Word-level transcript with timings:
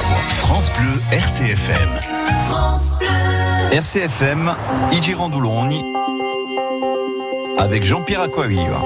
France 0.00 0.70
Bleu 0.78 1.00
RCFM. 1.10 1.88
France 2.48 2.90
Bleu. 2.98 3.08
RCFM, 3.72 4.54
avec 7.58 7.84
Jean-Pierre 7.84 8.22
Aquaviva. 8.22 8.82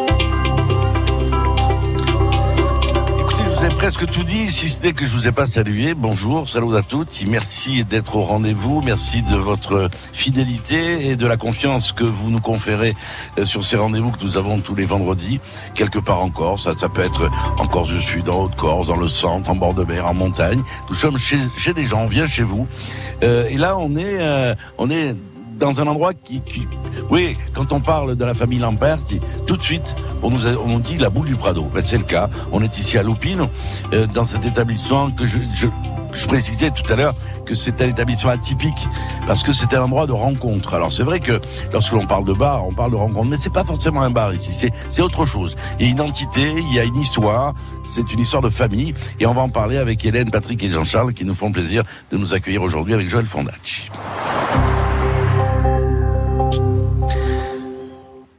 Presque 3.80 4.10
tout 4.10 4.24
dit, 4.24 4.50
si 4.50 4.68
ce 4.68 4.78
n'est 4.82 4.92
que 4.92 5.06
je 5.06 5.10
vous 5.10 5.26
ai 5.26 5.32
pas 5.32 5.46
salué. 5.46 5.94
Bonjour, 5.94 6.46
salut 6.46 6.76
à 6.76 6.82
toutes. 6.82 7.24
Merci 7.26 7.82
d'être 7.82 8.14
au 8.16 8.24
rendez-vous. 8.24 8.82
Merci 8.82 9.22
de 9.22 9.36
votre 9.36 9.88
fidélité 10.12 11.08
et 11.08 11.16
de 11.16 11.26
la 11.26 11.38
confiance 11.38 11.92
que 11.92 12.04
vous 12.04 12.28
nous 12.28 12.42
conférez 12.42 12.94
euh, 13.38 13.46
sur 13.46 13.64
ces 13.64 13.76
rendez-vous 13.76 14.10
que 14.10 14.22
nous 14.22 14.36
avons 14.36 14.60
tous 14.60 14.74
les 14.74 14.84
vendredis, 14.84 15.40
quelque 15.74 15.98
part 15.98 16.22
en 16.22 16.28
Corse. 16.28 16.64
Ça, 16.64 16.74
ça 16.76 16.90
peut 16.90 17.00
être 17.00 17.30
en 17.58 17.66
Corse 17.66 17.88
du 17.88 18.02
Sud, 18.02 18.28
en 18.28 18.42
Haute-Corse, 18.42 18.88
dans 18.88 18.98
le 18.98 19.08
centre, 19.08 19.48
en 19.48 19.56
bord 19.56 19.72
de 19.72 19.84
mer, 19.84 20.06
en 20.06 20.12
montagne. 20.12 20.62
Nous 20.90 20.94
sommes 20.94 21.16
chez, 21.16 21.38
chez 21.56 21.72
des 21.72 21.86
gens, 21.86 22.02
on 22.02 22.06
vient 22.06 22.26
chez 22.26 22.42
vous. 22.42 22.66
Euh, 23.24 23.48
et 23.48 23.56
là, 23.56 23.78
on 23.78 23.96
est, 23.96 24.20
euh, 24.20 24.54
on 24.76 24.90
est 24.90 25.16
dans 25.60 25.80
un 25.80 25.86
endroit 25.86 26.14
qui, 26.14 26.42
oui, 27.10 27.36
quand 27.54 27.72
on 27.72 27.80
parle 27.80 28.16
de 28.16 28.24
la 28.24 28.34
famille 28.34 28.58
Lampert, 28.58 28.98
tout 29.46 29.56
de 29.56 29.62
suite, 29.62 29.94
on 30.22 30.30
nous, 30.30 30.46
on 30.46 30.78
dit 30.78 30.96
la 30.98 31.10
boule 31.10 31.26
du 31.26 31.36
Prado. 31.36 31.64
Ben, 31.74 31.82
c'est 31.82 31.98
le 31.98 32.04
cas. 32.04 32.28
On 32.50 32.62
est 32.62 32.78
ici 32.78 32.98
à 32.98 33.02
Loupine, 33.02 33.48
euh, 33.92 34.06
dans 34.06 34.24
cet 34.24 34.44
établissement 34.44 35.10
que 35.10 35.26
je, 35.26 35.38
je, 35.54 35.66
précisais 36.26 36.70
tout 36.70 36.90
à 36.92 36.96
l'heure 36.96 37.14
que 37.44 37.54
c'est 37.54 37.80
un 37.82 37.88
établissement 37.88 38.30
atypique 38.30 38.88
parce 39.26 39.42
que 39.42 39.52
c'est 39.52 39.74
un 39.74 39.82
endroit 39.82 40.06
de 40.06 40.12
rencontre. 40.12 40.74
Alors 40.74 40.92
c'est 40.92 41.02
vrai 41.02 41.20
que 41.20 41.40
lorsque 41.72 41.92
l'on 41.92 42.06
parle 42.06 42.24
de 42.24 42.32
bar, 42.32 42.66
on 42.66 42.72
parle 42.72 42.92
de 42.92 42.96
rencontre, 42.96 43.26
mais 43.26 43.36
c'est 43.36 43.52
pas 43.52 43.64
forcément 43.64 44.02
un 44.02 44.10
bar 44.10 44.34
ici. 44.34 44.52
C'est 44.52 44.70
c'est 44.88 45.02
autre 45.02 45.26
chose. 45.26 45.56
Il 45.78 45.86
y 45.86 45.88
a 45.88 45.90
une 45.92 45.96
identité, 45.98 46.52
il 46.56 46.74
y 46.74 46.80
a 46.80 46.84
une 46.84 46.98
histoire. 46.98 47.54
C'est 47.84 48.12
une 48.12 48.20
histoire 48.20 48.42
de 48.42 48.50
famille 48.50 48.94
et 49.18 49.26
on 49.26 49.34
va 49.34 49.42
en 49.42 49.48
parler 49.48 49.78
avec 49.78 50.04
Hélène, 50.04 50.30
Patrick 50.30 50.62
et 50.62 50.70
Jean-Charles 50.70 51.12
qui 51.12 51.24
nous 51.24 51.34
font 51.34 51.52
plaisir 51.52 51.82
de 52.10 52.16
nous 52.16 52.34
accueillir 52.34 52.62
aujourd'hui 52.62 52.94
avec 52.94 53.08
Joël 53.08 53.26
Fondacci. 53.26 53.90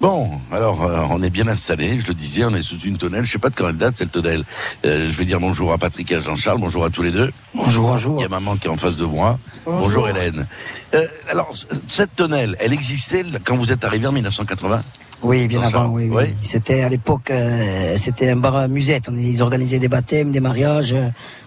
Bon, 0.01 0.31
alors 0.51 0.83
euh, 0.83 1.01
on 1.11 1.21
est 1.21 1.29
bien 1.29 1.47
installé, 1.47 1.99
je 1.99 2.07
le 2.07 2.15
disais, 2.15 2.43
on 2.43 2.55
est 2.55 2.63
sous 2.63 2.79
une 2.79 2.97
tonnelle, 2.97 3.23
je 3.23 3.33
sais 3.33 3.37
pas 3.37 3.51
de 3.51 3.55
quand 3.55 3.69
elle 3.69 3.77
date 3.77 3.95
cette 3.97 4.11
tonnelle. 4.11 4.43
Euh, 4.83 5.07
je 5.11 5.15
vais 5.15 5.25
dire 5.25 5.39
bonjour 5.39 5.71
à 5.71 5.77
Patrick 5.77 6.11
et 6.11 6.15
à 6.15 6.19
Jean-Charles, 6.21 6.59
bonjour 6.59 6.83
à 6.83 6.89
tous 6.89 7.03
les 7.03 7.11
deux. 7.11 7.31
Bonjour. 7.53 7.95
Il 8.17 8.21
y 8.21 8.25
a 8.25 8.27
maman 8.29 8.57
qui 8.57 8.65
est 8.65 8.69
en 8.71 8.77
face 8.77 8.97
de 8.97 9.05
moi. 9.05 9.37
Bonjour, 9.67 10.09
Hélène. 10.09 10.47
Euh, 10.95 11.05
alors, 11.29 11.51
cette 11.87 12.15
tonnelle, 12.15 12.55
elle 12.59 12.73
existait 12.73 13.23
quand 13.43 13.55
vous 13.55 13.71
êtes 13.71 13.83
arrivé 13.85 14.07
en 14.07 14.11
1980 14.11 14.81
Oui, 15.21 15.47
bien 15.47 15.61
avant, 15.61 15.85
oui. 15.89 16.07
oui. 16.09 16.23
oui. 16.29 16.35
C'était 16.41 16.81
à 16.81 16.89
l'époque, 16.89 17.29
euh, 17.29 17.95
c'était 17.95 18.31
un 18.31 18.37
bar 18.37 18.55
à 18.55 18.67
musette. 18.67 19.07
On- 19.07 19.15
Ils 19.15 19.43
organisaient 19.43 19.77
des 19.77 19.87
baptêmes, 19.87 20.31
des 20.31 20.39
mariages. 20.39 20.93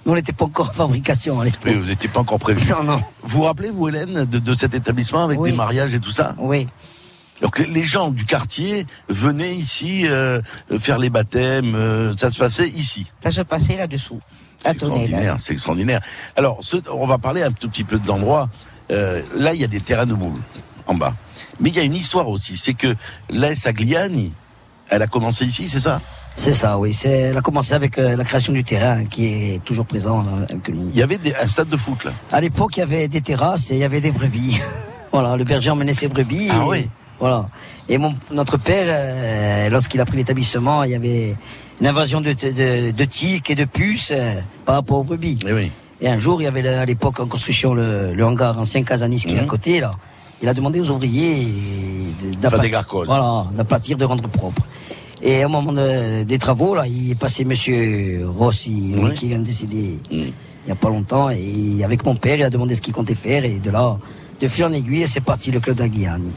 Nous, 0.07 0.13
on 0.13 0.15
n'était 0.15 0.33
pas 0.33 0.45
encore 0.45 0.71
en 0.71 0.73
fabrication 0.75 1.41
à 1.41 1.45
l'époque. 1.47 1.61
Oui, 1.67 1.75
vous 1.75 1.87
n'étiez 1.87 2.09
pas 2.09 2.21
encore 2.21 2.39
prévu. 2.39 2.71
Non, 2.71 2.85
non. 2.85 3.01
Vous 3.25 3.39
vous 3.39 3.43
rappelez, 3.43 3.71
vous, 3.71 3.89
Hélène, 3.89 4.27
de, 4.27 4.39
de 4.39 4.55
cet 4.55 4.75
établissement 4.75 5.25
avec 5.25 5.41
Oui. 5.41 5.51
des 5.51 5.57
mariages 5.57 5.93
et 5.93 5.99
tout 5.99 6.13
ça? 6.13 6.37
Oui. 6.39 6.69
Donc 7.43 7.59
les- 7.59 7.83
gens 7.83 8.11
du 8.11 8.25
quartier 8.25 8.87
venaient 9.09 9.55
ici 9.55 10.07
euh, 10.07 10.41
faire 10.79 10.99
les 10.99 11.11
baptêmes, 11.11 11.75
euh, 11.75 12.15
ça 12.17 12.31
se 12.31 12.39
passait 12.39 12.69
ici. 12.69 13.07
Ça 13.23 13.31
se 13.31 13.43
passait 13.43 13.77
là-dessous. 13.77 14.21
C'est 14.59 14.71
extraordinaire, 14.73 15.37
c'est 15.39 15.53
extraordinaire. 15.53 16.01
Alors, 16.37 16.59
ce- 16.63 16.77
on 16.91 17.07
va 17.07 17.19
parler 17.19 17.43
un 17.43 17.51
tout 17.53 17.69
petit 17.69 17.85
peu 17.85 17.99
d'endroit. 17.99 18.49
Euh, 18.91 19.21
là, 19.37 19.53
il 19.53 19.61
y 19.61 19.65
a 19.65 19.67
des 19.67 19.81
terrains 19.81 20.07
de 20.07 20.15
boules 20.15 20.41
en 20.87 20.95
bas. 20.95 21.15
Mais 21.61 21.69
il 21.71 21.77
y 21.77 21.81
a 21.81 21.83
une 21.83 21.95
histoire 21.95 22.29
aussi, 22.29 22.57
c'est 22.57 22.75
que 22.75 22.95
l'AS 23.31 23.67
Agliani, 23.67 24.33
elle 24.89 25.03
a 25.03 25.07
commencé 25.07 25.45
ici, 25.45 25.69
c'est 25.69 25.81
ça? 25.81 26.01
C'est 26.37 26.55
ça, 26.55 26.79
oui. 26.79 26.93
C'est, 26.93 27.11
elle 27.11 27.37
a 27.37 27.43
commencé 27.43 27.75
avec 27.75 27.97
euh, 27.98 28.17
la 28.17 28.25
création 28.25 28.53
du 28.53 28.65
terrain, 28.65 29.05
qui 29.05 29.27
est 29.27 29.65
toujours 29.65 29.87
présent. 29.87 30.23
là, 30.23 30.47
avec 30.51 30.69
nous. 30.69 30.91
Il 30.93 30.97
y 30.98 31.03
avait 31.03 31.19
des- 31.19 31.35
un 31.35 31.47
stade 31.47 31.69
de 31.69 31.77
foot 31.77 32.03
là. 32.05 32.13
À 32.33 32.41
l'époque, 32.41 32.77
il 32.77 32.81
y 32.81 32.83
avait 32.83 33.07
des 33.09 33.21
terrasses 33.21 33.71
et 33.71 33.75
il 33.75 33.81
y 33.81 33.85
avait 33.85 34.01
des 34.01 34.11
brebis. 34.13 34.61
voilà, 35.13 35.37
le 35.37 35.45
berger 35.45 35.71
emmenait 35.71 35.93
ses 35.93 36.09
brebis. 36.09 36.48
Ah 36.51 36.63
et, 36.65 36.69
oui. 36.69 36.89
Voilà. 37.20 37.48
Et 37.89 37.98
mon, 37.98 38.15
notre 38.31 38.57
père, 38.59 38.86
euh, 38.89 39.69
lorsqu'il 39.70 40.01
a 40.01 40.05
pris 40.05 40.17
l'établissement, 40.17 40.83
il 40.85 40.91
y 40.91 40.95
avait 40.95 41.35
une 41.80 41.86
invasion 41.86 42.20
de, 42.20 42.33
de, 42.33 42.91
de 42.91 43.05
tiques 43.05 43.51
et 43.51 43.55
de 43.55 43.64
puces 43.64 44.13
euh, 44.14 44.35
par 44.64 44.77
rapport 44.77 44.98
aux 44.98 45.05
brebis. 45.05 45.39
Eh 45.47 45.52
oui. 45.52 45.70
Et 46.01 46.08
un 46.08 46.19
jour, 46.19 46.41
il 46.42 46.45
y 46.45 46.48
avait 46.48 46.67
à 46.69 46.85
l'époque 46.85 47.20
en 47.20 47.27
construction 47.27 47.73
le, 47.75 48.13
le 48.14 48.25
hangar 48.27 48.58
ancien 48.58 48.83
Casanis 48.83 49.20
qui 49.25 49.35
est 49.35 49.39
à 49.39 49.42
Mhm. 49.42 49.47
côté 49.48 49.80
là. 49.80 49.92
Il 50.42 50.48
a 50.48 50.55
demandé 50.55 50.80
aux 50.80 50.91
ouvriers 50.91 51.45
de- 51.45 52.41
Faire 52.41 52.51
d'aplatir-. 52.58 53.05
Voilà, 53.07 53.46
d'aplatir, 53.55 53.96
de 53.96 54.05
rendre 54.05 54.29
propre. 54.29 54.63
Et 55.23 55.45
au 55.45 55.48
moment 55.48 55.73
de- 55.73 56.25
des 56.25 56.39
travaux, 56.39 56.75
là, 56.75 56.86
il 56.86 57.13
est 57.13 57.19
passé 57.19 57.45
Monsieur 57.45 58.27
Rossi, 58.29 58.92
lui, 58.95 59.14
qui 59.14 59.29
vient 59.29 59.39
de 59.39 59.45
décéder 59.45 59.98
Mm. 60.11 60.17
il 60.67 60.69
y 60.69 60.73
a 60.73 60.75
pas 60.75 60.89
longtemps. 60.91 61.31
Et 61.31 61.83
avec 61.85 62.05
mon 62.05 62.17
père, 62.17 62.36
il 62.36 62.42
a 62.42 62.51
demandé 62.51 62.75
ce 62.75 62.83
qu'il 62.83 62.92
comptait 62.92 63.14
faire. 63.14 63.45
Et 63.45 63.58
de 63.61 63.70
là, 63.70 63.96
de 64.40 64.48
fil 64.48 64.64
en 64.64 64.72
aiguille, 64.72 65.06
c'est 65.06 65.20
parti 65.20 65.50
le 65.50 65.61
club 65.61 65.77
d'Aguiani. 65.77 66.33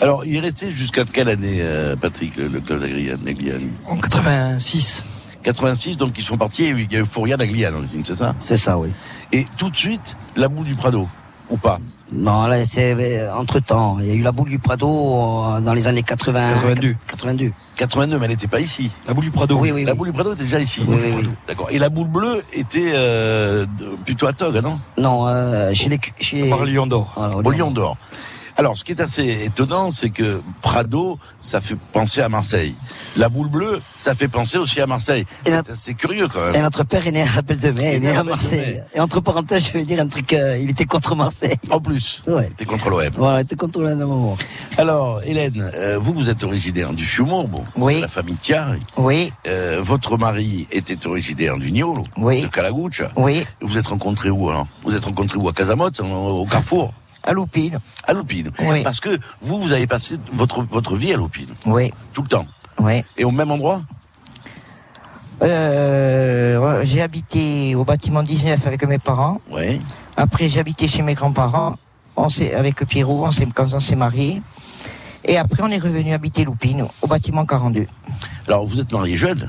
Alors, 0.00 0.24
il 0.24 0.36
est 0.36 0.40
resté 0.40 0.70
jusqu'à 0.70 1.04
quelle 1.04 1.28
année, 1.28 1.58
euh, 1.60 1.96
Patrick, 1.96 2.36
le, 2.36 2.48
le 2.48 2.60
club 2.60 2.80
d'Agliani 2.80 3.70
En 3.88 3.96
86. 3.96 5.02
86, 5.42 5.96
donc 5.96 6.18
ils 6.18 6.22
sont 6.22 6.36
partis, 6.36 6.68
il 6.68 6.92
y 6.92 6.96
a 6.96 7.00
eu 7.00 7.06
Fouria 7.06 7.36
d'Agliani, 7.36 8.02
c'est 8.04 8.14
ça? 8.14 8.34
C'est 8.40 8.56
ça, 8.58 8.78
oui. 8.78 8.90
Et 9.32 9.46
tout 9.56 9.70
de 9.70 9.76
suite, 9.76 10.16
la 10.36 10.48
boule 10.48 10.66
du 10.66 10.74
Prado, 10.74 11.08
ou 11.48 11.56
pas? 11.56 11.78
Non, 12.12 12.46
là, 12.46 12.64
c'est 12.64 13.28
entre 13.30 13.60
temps. 13.60 13.98
Il 14.00 14.06
y 14.06 14.10
a 14.10 14.14
eu 14.14 14.22
la 14.22 14.32
boule 14.32 14.48
du 14.48 14.58
Prado 14.58 14.88
euh, 14.88 15.60
dans 15.60 15.72
les 15.72 15.86
années 15.86 16.02
80, 16.02 16.54
82. 16.54 16.94
82. 17.06 17.52
82, 17.76 18.18
mais 18.18 18.24
elle 18.24 18.30
n'était 18.32 18.48
pas 18.48 18.60
ici. 18.60 18.90
La 19.06 19.14
boule 19.14 19.24
du 19.24 19.30
Prado. 19.30 19.56
Oui, 19.58 19.70
oui, 19.70 19.84
La 19.84 19.92
oui. 19.92 19.98
boule 19.98 20.08
du 20.08 20.12
Prado 20.12 20.32
était 20.32 20.42
déjà 20.42 20.60
ici. 20.60 20.82
Oui, 20.86 20.96
oui, 21.00 21.12
oui. 21.16 21.28
D'accord. 21.46 21.68
Et 21.70 21.78
la 21.78 21.88
boule 21.88 22.08
bleue 22.08 22.42
était 22.52 22.92
euh, 22.94 23.64
plutôt 24.04 24.26
à 24.26 24.32
Tog, 24.32 24.56
non? 24.56 24.80
Non, 24.98 25.26
euh, 25.28 25.72
chez 25.72 25.88
les, 25.88 26.00
chez. 26.18 26.48
Par 26.48 26.64
Lyon 26.64 26.86
d'Or. 26.86 27.14
Au 27.44 27.50
Lion 27.50 27.70
d'Or. 27.70 27.96
Alors, 28.56 28.76
ce 28.76 28.84
qui 28.84 28.92
est 28.92 29.00
assez 29.00 29.44
étonnant, 29.44 29.90
c'est 29.90 30.10
que 30.10 30.42
Prado, 30.60 31.18
ça 31.40 31.60
fait 31.60 31.76
penser 31.92 32.20
à 32.20 32.28
Marseille. 32.28 32.74
La 33.16 33.28
boule 33.28 33.48
bleue, 33.48 33.80
ça 33.98 34.14
fait 34.14 34.28
penser 34.28 34.58
aussi 34.58 34.80
à 34.80 34.86
Marseille. 34.86 35.24
Et 35.46 35.50
C'est 35.50 35.70
assez 35.70 35.94
curieux 35.94 36.26
quand 36.28 36.48
Et 36.48 36.52
même. 36.52 36.62
notre 36.62 36.84
père 36.84 37.06
est 37.06 37.12
né 37.12 37.22
à 37.22 37.38
Appel 37.38 37.58
de 37.58 37.70
Mai, 37.70 37.92
il 37.92 37.96
est 37.96 38.10
né 38.10 38.16
à 38.16 38.24
Marseille. 38.24 38.82
Et 38.94 39.00
entre 39.00 39.20
parenthèses, 39.20 39.66
je 39.68 39.72
vais 39.72 39.84
dire 39.84 40.00
un 40.00 40.08
truc, 40.08 40.32
euh, 40.32 40.58
il 40.58 40.70
était 40.70 40.84
contre 40.84 41.14
Marseille. 41.16 41.56
En 41.70 41.80
plus, 41.80 42.22
Ouais. 42.26 42.48
t'es 42.56 42.64
contre 42.64 42.90
l'OM. 42.90 43.02
Voilà, 43.16 43.38
il 43.40 43.42
était 43.42 43.56
contre 43.56 43.80
le 43.80 43.94
moment. 43.96 44.36
Alors, 44.78 45.20
Hélène, 45.24 45.70
euh, 45.74 45.98
vous, 46.00 46.12
vous 46.12 46.28
êtes 46.30 46.44
originaire 46.44 46.92
du 46.92 47.04
Fiumo, 47.06 47.44
bon, 47.44 47.62
Oui. 47.76 48.00
la 48.00 48.08
famille 48.08 48.36
Thiari. 48.36 48.80
Oui, 48.96 49.32
Euh, 49.46 49.80
votre 49.82 50.16
mari 50.18 50.66
était 50.70 51.06
originaire 51.06 51.56
du 51.56 51.72
Niolo, 51.72 52.02
Oui. 52.16 52.42
de 52.42 52.46
Calaguccia. 52.48 53.10
oui, 53.16 53.44
Vous 53.62 53.78
êtes 53.78 53.86
rencontrés 53.86 54.30
où 54.30 54.50
alors? 54.50 54.66
Vous 54.84 54.94
êtes 54.94 55.04
rencontrés 55.04 55.38
où? 55.38 55.48
À 55.48 55.52
Casamotte, 55.52 56.00
au 56.00 56.46
Carrefour? 56.46 56.92
À 57.22 57.32
Loupine. 57.32 57.78
À 58.04 58.12
Loupine. 58.12 58.50
Oui. 58.60 58.82
Parce 58.82 59.00
que 59.00 59.18
vous, 59.40 59.60
vous 59.60 59.72
avez 59.72 59.86
passé 59.86 60.16
votre, 60.32 60.62
votre 60.62 60.96
vie 60.96 61.12
à 61.12 61.16
Loupine, 61.16 61.50
Oui, 61.66 61.90
tout 62.12 62.22
le 62.22 62.28
temps. 62.28 62.46
oui. 62.80 63.02
Et 63.16 63.24
au 63.24 63.30
même 63.30 63.50
endroit? 63.50 63.82
Euh, 65.42 66.80
j'ai 66.84 67.00
habité 67.02 67.74
au 67.74 67.84
bâtiment 67.84 68.22
19 68.22 68.66
avec 68.66 68.84
mes 68.86 68.98
parents. 68.98 69.40
Oui. 69.50 69.78
Après, 70.16 70.48
j'ai 70.48 70.60
habité 70.60 70.86
chez 70.86 71.02
mes 71.02 71.14
grands-parents. 71.14 71.76
On 72.16 72.28
s'est, 72.28 72.52
avec 72.54 72.84
Pierrot, 72.86 73.24
on 73.24 73.30
s'est, 73.30 73.46
quand 73.54 73.72
on 73.72 73.80
s'est 73.80 73.96
mariés. 73.96 74.42
Et 75.24 75.38
après, 75.38 75.62
on 75.62 75.68
est 75.68 75.78
revenu 75.78 76.12
habiter 76.12 76.44
Loupine, 76.44 76.86
au 77.00 77.06
bâtiment 77.06 77.46
42. 77.46 77.86
Alors, 78.46 78.66
vous 78.66 78.80
êtes 78.80 78.92
marié 78.92 79.16
jeune, 79.16 79.46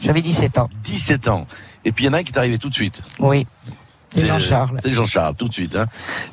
J'avais 0.00 0.22
17 0.22 0.58
ans. 0.58 0.68
17 0.82 1.28
ans. 1.28 1.46
Et 1.84 1.92
puis, 1.92 2.04
il 2.04 2.06
y 2.08 2.10
en 2.10 2.14
a 2.14 2.18
un 2.18 2.22
qui 2.22 2.32
est 2.32 2.38
arrivé 2.38 2.58
tout 2.58 2.68
de 2.68 2.74
suite? 2.74 3.02
Oui. 3.20 3.46
C'est 4.14 4.24
euh, 4.24 4.28
Jean-Charles. 4.28 4.78
C'est 4.82 4.90
Jean-Charles, 4.90 5.34
tout 5.36 5.48
de 5.48 5.52
suite. 5.52 5.76
Hein. 5.76 5.86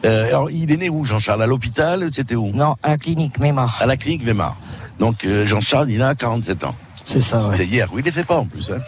Euh, 0.05 0.27
alors, 0.27 0.51
il 0.51 0.71
est 0.71 0.77
né 0.77 0.89
où, 0.89 1.03
Jean-Charles 1.03 1.43
À 1.43 1.47
l'hôpital? 1.47 2.07
C'était 2.11 2.35
où? 2.35 2.51
Non, 2.53 2.75
à 2.83 2.89
la 2.89 2.97
clinique 2.97 3.39
Mémar. 3.39 3.77
À 3.81 3.85
la 3.85 3.97
clinique 3.97 4.23
Weimar. 4.23 4.55
Donc, 4.99 5.25
euh, 5.25 5.45
Jean-Charles, 5.45 5.91
il 5.91 6.01
a 6.01 6.15
47 6.15 6.63
ans. 6.63 6.75
C'est 7.03 7.19
ça, 7.19 7.41
ouais. 7.41 7.51
C'était 7.51 7.65
hier. 7.65 7.89
Oui, 7.91 8.01
il 8.01 8.05
les 8.05 8.11
fait 8.11 8.23
pas 8.23 8.37
en 8.37 8.45
plus. 8.45 8.71
Hein. 8.71 8.79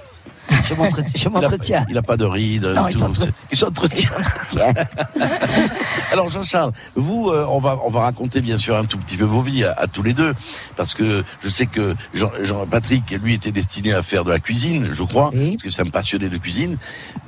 Je 0.66 0.74
m'entretiens. 1.30 1.86
Il 1.90 1.96
n'a 1.96 2.02
pas 2.02 2.18
de 2.18 2.26
rides. 2.26 2.66
Non, 2.66 2.88
il 2.88 2.94
tout. 2.94 3.00
s'entre- 3.00 3.28
Il 3.52 3.58
s'entretient. 3.58 4.10
Alors 6.12 6.30
Jean-Charles, 6.30 6.72
vous, 6.96 7.30
euh, 7.30 7.46
on 7.50 7.60
va 7.60 7.78
on 7.84 7.90
va 7.90 8.02
raconter 8.02 8.42
bien 8.42 8.58
sûr 8.58 8.76
un 8.76 8.86
tout 8.86 8.98
petit 8.98 9.18
peu 9.18 9.24
vos 9.26 9.42
vies 9.42 9.64
à, 9.64 9.74
à 9.78 9.88
tous 9.88 10.04
les 10.04 10.14
deux, 10.14 10.34
parce 10.76 10.94
que 10.94 11.24
je 11.42 11.50
sais 11.50 11.66
que 11.66 11.96
Jean, 12.14 12.32
Jean- 12.44 12.66
Patrick, 12.66 13.10
lui, 13.22 13.34
était 13.34 13.52
destiné 13.52 13.94
à 13.94 14.04
faire 14.04 14.24
de 14.24 14.32
la 14.32 14.40
cuisine, 14.40 14.90
je 14.92 15.04
crois, 15.04 15.32
Oui. 15.34 15.52
parce 15.52 15.64
que 15.64 15.70
c'est 15.70 15.82
un 15.82 15.86
passionné 15.90 16.30
de 16.30 16.38
cuisine. 16.38 16.78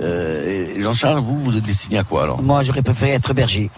Euh, 0.01 0.75
Jean-Charles, 0.79 1.19
vous, 1.19 1.39
vous 1.39 1.57
êtes 1.57 1.63
destiné 1.63 1.97
à 1.97 2.03
quoi 2.03 2.23
alors? 2.23 2.41
Moi, 2.41 2.61
j'aurais 2.61 2.81
préféré 2.81 3.11
être 3.11 3.33
berger. 3.33 3.69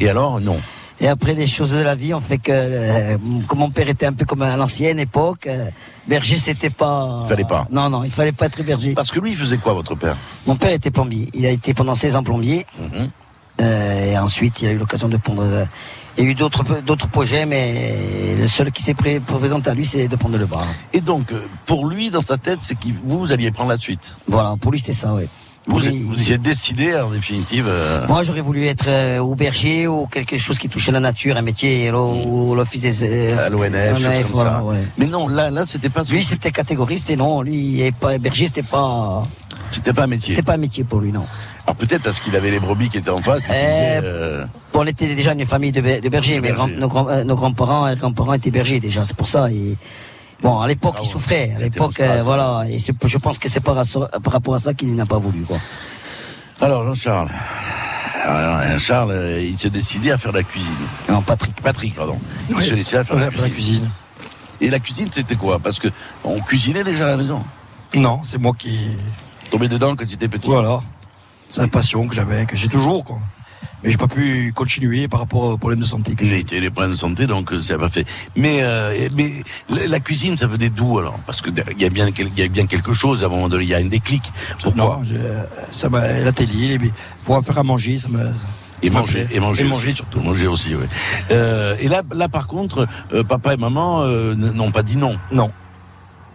Et 0.00 0.08
alors, 0.08 0.40
non. 0.40 0.58
Et 1.00 1.08
après, 1.08 1.34
les 1.34 1.46
choses 1.48 1.72
de 1.72 1.78
la 1.78 1.94
vie 1.96 2.14
ont 2.14 2.20
fait 2.20 2.38
que, 2.38 2.52
euh, 2.52 3.18
comme 3.48 3.58
mon 3.58 3.70
père 3.70 3.88
était 3.88 4.06
un 4.06 4.12
peu 4.12 4.24
comme 4.24 4.42
à 4.42 4.56
l'ancienne 4.56 4.98
époque, 5.00 5.46
euh, 5.48 5.68
berger, 6.08 6.36
c'était 6.36 6.70
pas. 6.70 7.20
Il 7.24 7.28
fallait 7.28 7.44
pas. 7.44 7.66
Non, 7.70 7.90
non, 7.90 8.04
il 8.04 8.10
fallait 8.10 8.32
pas 8.32 8.46
être 8.46 8.62
berger. 8.62 8.94
Parce 8.94 9.10
que 9.10 9.18
lui, 9.18 9.32
il 9.32 9.36
faisait 9.36 9.56
quoi, 9.58 9.72
votre 9.72 9.94
père? 9.96 10.16
Mon 10.46 10.56
père 10.56 10.70
était 10.72 10.90
plombier. 10.92 11.28
Il 11.34 11.44
a 11.46 11.50
été 11.50 11.74
pendant 11.74 11.94
16 11.94 12.14
ans 12.16 12.22
plombier. 12.22 12.64
Mhm. 12.78 13.10
Euh, 13.60 14.12
et 14.12 14.18
ensuite, 14.18 14.62
il 14.62 14.68
a 14.68 14.72
eu 14.72 14.78
l'occasion 14.78 15.08
de 15.08 15.16
pondre. 15.16 15.42
euh, 15.44 15.64
il 16.16 16.24
y 16.24 16.26
a 16.28 16.30
eu 16.30 16.34
d'autres 16.34 16.80
d'autres 16.82 17.08
projets, 17.08 17.44
mais 17.44 18.36
le 18.38 18.46
seul 18.46 18.70
qui 18.70 18.82
s'est 18.84 18.94
pré- 18.94 19.18
présenté 19.20 19.70
à 19.70 19.74
lui, 19.74 19.84
c'est 19.84 20.06
de 20.06 20.14
prendre 20.16 20.38
le 20.38 20.46
bar. 20.46 20.64
Et 20.92 21.00
donc, 21.00 21.32
euh, 21.32 21.40
pour 21.66 21.88
lui, 21.88 22.10
dans 22.10 22.22
sa 22.22 22.36
tête, 22.36 22.60
c'est 22.62 22.76
que 22.76 22.86
vous, 23.04 23.18
vous 23.18 23.32
alliez 23.32 23.50
prendre 23.50 23.70
la 23.70 23.76
suite? 23.76 24.14
Voilà, 24.28 24.54
pour 24.60 24.70
lui, 24.70 24.78
c'était 24.78 24.92
ça, 24.92 25.12
oui. 25.12 25.24
Vous, 25.66 25.78
Oui. 25.80 26.04
vous 26.06 26.28
y 26.28 26.32
êtes 26.34 26.42
décidé 26.42 26.94
en 26.94 27.10
définitive. 27.10 27.64
euh, 27.66 28.06
Moi, 28.06 28.22
j'aurais 28.22 28.42
voulu 28.42 28.66
être 28.66 28.84
euh, 28.88 29.18
ou 29.20 29.34
berger 29.34 29.86
ou 29.86 30.06
quelque 30.06 30.36
chose 30.36 30.58
qui 30.58 30.68
touchait 30.68 30.92
la 30.92 31.00
nature, 31.00 31.36
un 31.38 31.42
métier, 31.42 31.90
Mm. 31.90 31.94
ou, 31.96 32.54
l'office 32.54 32.82
des... 32.82 33.02
euh, 33.32 33.46
à 33.46 33.48
l'ONF, 33.48 34.30
voilà, 34.32 34.62
ouais. 34.62 34.76
Mais 34.98 35.06
non, 35.06 35.26
là, 35.26 35.50
là, 35.50 35.64
c'était 35.64 35.88
pas. 35.88 36.02
Lui, 36.02 36.22
c'était 36.22 36.50
catégoriste 36.52 37.08
et 37.08 37.16
non, 37.16 37.40
lui, 37.40 37.90
pas 37.98 38.18
berger, 38.18 38.46
c'était 38.46 38.62
pas, 38.62 39.22
C'était 39.70 39.94
pas 39.94 40.04
un 40.04 40.06
métier. 40.06 40.34
c'était 40.34 40.42
pas 40.44 40.54
un 40.54 40.58
métier 40.58 40.84
pour 40.84 41.00
lui, 41.00 41.12
non. 41.12 41.24
Alors 41.66 41.76
peut-être 41.76 42.02
parce 42.02 42.20
qu'il 42.20 42.36
avait 42.36 42.50
les 42.50 42.60
brebis 42.60 42.90
qui 42.90 42.98
étaient 42.98 43.08
en 43.08 43.22
face. 43.22 43.44
euh, 43.50 44.44
Bon, 44.70 44.80
on 44.82 44.86
était 44.86 45.14
déjà 45.14 45.32
une 45.32 45.46
famille 45.46 45.72
de, 45.72 45.80
ber- 45.80 46.02
de 46.02 46.08
bergers, 46.10 46.40
mais 46.42 46.52
nos, 46.76 46.88
grands, 46.88 47.08
euh, 47.08 47.24
nos 47.24 47.36
grands-parents 47.36 47.88
et 47.88 47.96
grands-parents 47.96 48.34
étaient 48.34 48.50
bergers 48.50 48.80
déjà, 48.80 49.02
c'est 49.04 49.16
pour 49.16 49.28
ça. 49.28 49.50
Et, 49.50 49.78
bon, 50.42 50.60
à 50.60 50.68
l'époque, 50.68 50.94
Ah 50.98 51.02
il 51.02 51.08
souffrait. 51.08 51.54
À 51.56 51.60
l'époque, 51.60 52.00
euh, 52.00 52.22
voilà. 52.22 52.64
Et 52.68 52.78
je 52.78 53.18
pense 53.18 53.38
que 53.38 53.48
c'est 53.48 53.60
par, 53.60 53.76
rapport 53.76 54.54
à 54.54 54.58
ça 54.58 54.74
qu'il 54.74 54.94
n'a 54.94 55.06
pas 55.06 55.18
voulu, 55.18 55.42
quoi. 55.42 55.58
Alors 56.60 56.84
Jean-Charles. 56.84 57.30
Alors, 58.26 58.78
Charles, 58.80 59.10
euh, 59.10 59.42
il 59.42 59.58
s'est 59.58 59.70
décidé 59.70 60.10
à 60.10 60.16
faire 60.18 60.32
de 60.32 60.38
la 60.38 60.44
cuisine. 60.44 60.70
Non, 61.10 61.20
Patrick. 61.20 61.60
Patrick, 61.60 61.94
pardon. 61.94 62.18
Il 62.48 62.56
Oui. 62.56 62.64
s'est 62.64 62.74
décidé 62.74 62.96
à 62.98 63.04
faire 63.04 63.16
la 63.16 63.28
la 63.30 63.50
cuisine. 63.50 63.90
Et 64.60 64.70
la 64.70 64.78
cuisine, 64.78 65.08
c'était 65.10 65.36
quoi? 65.36 65.58
Parce 65.58 65.78
que 65.78 65.88
on 66.24 66.40
cuisinait 66.40 66.84
déjà 66.84 67.04
à 67.04 67.08
la 67.08 67.16
maison. 67.18 67.42
Non, 67.94 68.20
c'est 68.22 68.38
moi 68.38 68.52
qui. 68.58 68.96
Tombé 69.50 69.68
dedans 69.68 69.94
quand 69.94 70.06
tu 70.06 70.14
étais 70.14 70.28
petit. 70.28 70.48
Voilà. 70.48 70.80
C'est 71.48 71.62
une 71.62 71.70
passion 71.70 72.08
que 72.08 72.14
j'avais, 72.14 72.46
que 72.46 72.56
j'ai 72.56 72.68
toujours, 72.68 73.04
quoi. 73.04 73.18
Mais 73.84 73.90
j'ai 73.90 73.98
pas 73.98 74.08
pu 74.08 74.50
continuer 74.56 75.06
par 75.08 75.20
rapport 75.20 75.42
aux 75.42 75.58
problèmes 75.58 75.80
de 75.80 75.84
santé 75.84 76.16
J'ai 76.20 76.40
été 76.40 76.58
les 76.58 76.70
problèmes 76.70 76.92
de 76.92 76.96
santé, 76.96 77.26
donc 77.26 77.52
euh, 77.52 77.60
ça 77.60 77.74
n'a 77.74 77.80
pas 77.80 77.90
fait. 77.90 78.06
Mais, 78.34 78.60
euh, 78.62 79.08
mais 79.14 79.30
la 79.68 79.86
la 79.86 80.00
cuisine, 80.00 80.36
ça 80.38 80.46
venait 80.46 80.70
d'où 80.70 80.98
alors? 80.98 81.18
Parce 81.26 81.42
que 81.42 81.50
il 81.50 81.82
y 81.82 81.84
a 81.84 81.90
bien, 81.90 82.06
il 82.18 82.38
y 82.38 82.42
a 82.42 82.48
bien 82.48 82.66
quelque 82.66 82.94
chose. 82.94 83.22
À 83.22 83.26
un 83.26 83.28
moment 83.28 83.48
donné, 83.50 83.64
il 83.64 83.68
y 83.70 83.74
a 83.74 83.78
un 83.78 83.84
déclic. 83.84 84.22
Pourquoi? 84.62 84.96
Non, 84.96 85.04
je- 85.04 85.14
ça 85.70 85.90
m'a, 85.90 86.08
l'atelier, 86.20 86.78
les, 86.78 86.90
pouvoir 87.24 87.44
faire 87.44 87.58
à 87.58 87.62
manger, 87.62 87.98
ça 87.98 88.08
m'a. 88.08 88.20
Et 88.82 88.90
manger, 88.90 89.26
et 89.30 89.38
manger, 89.40 89.62
Et 89.62 89.64
aussi. 89.64 89.70
manger 89.72 89.94
surtout. 89.94 90.20
Manger 90.20 90.46
aussi, 90.46 90.74
oui. 90.74 90.84
Euh, 91.30 91.76
et 91.80 91.88
là, 91.88 92.02
là, 92.14 92.28
par 92.28 92.46
contre, 92.46 92.86
euh, 93.12 93.22
papa 93.22 93.54
et 93.54 93.56
maman 93.58 94.02
euh, 94.02 94.34
n'ont 94.34 94.70
pas 94.72 94.82
dit 94.82 94.96
non? 94.96 95.16
Non. 95.30 95.50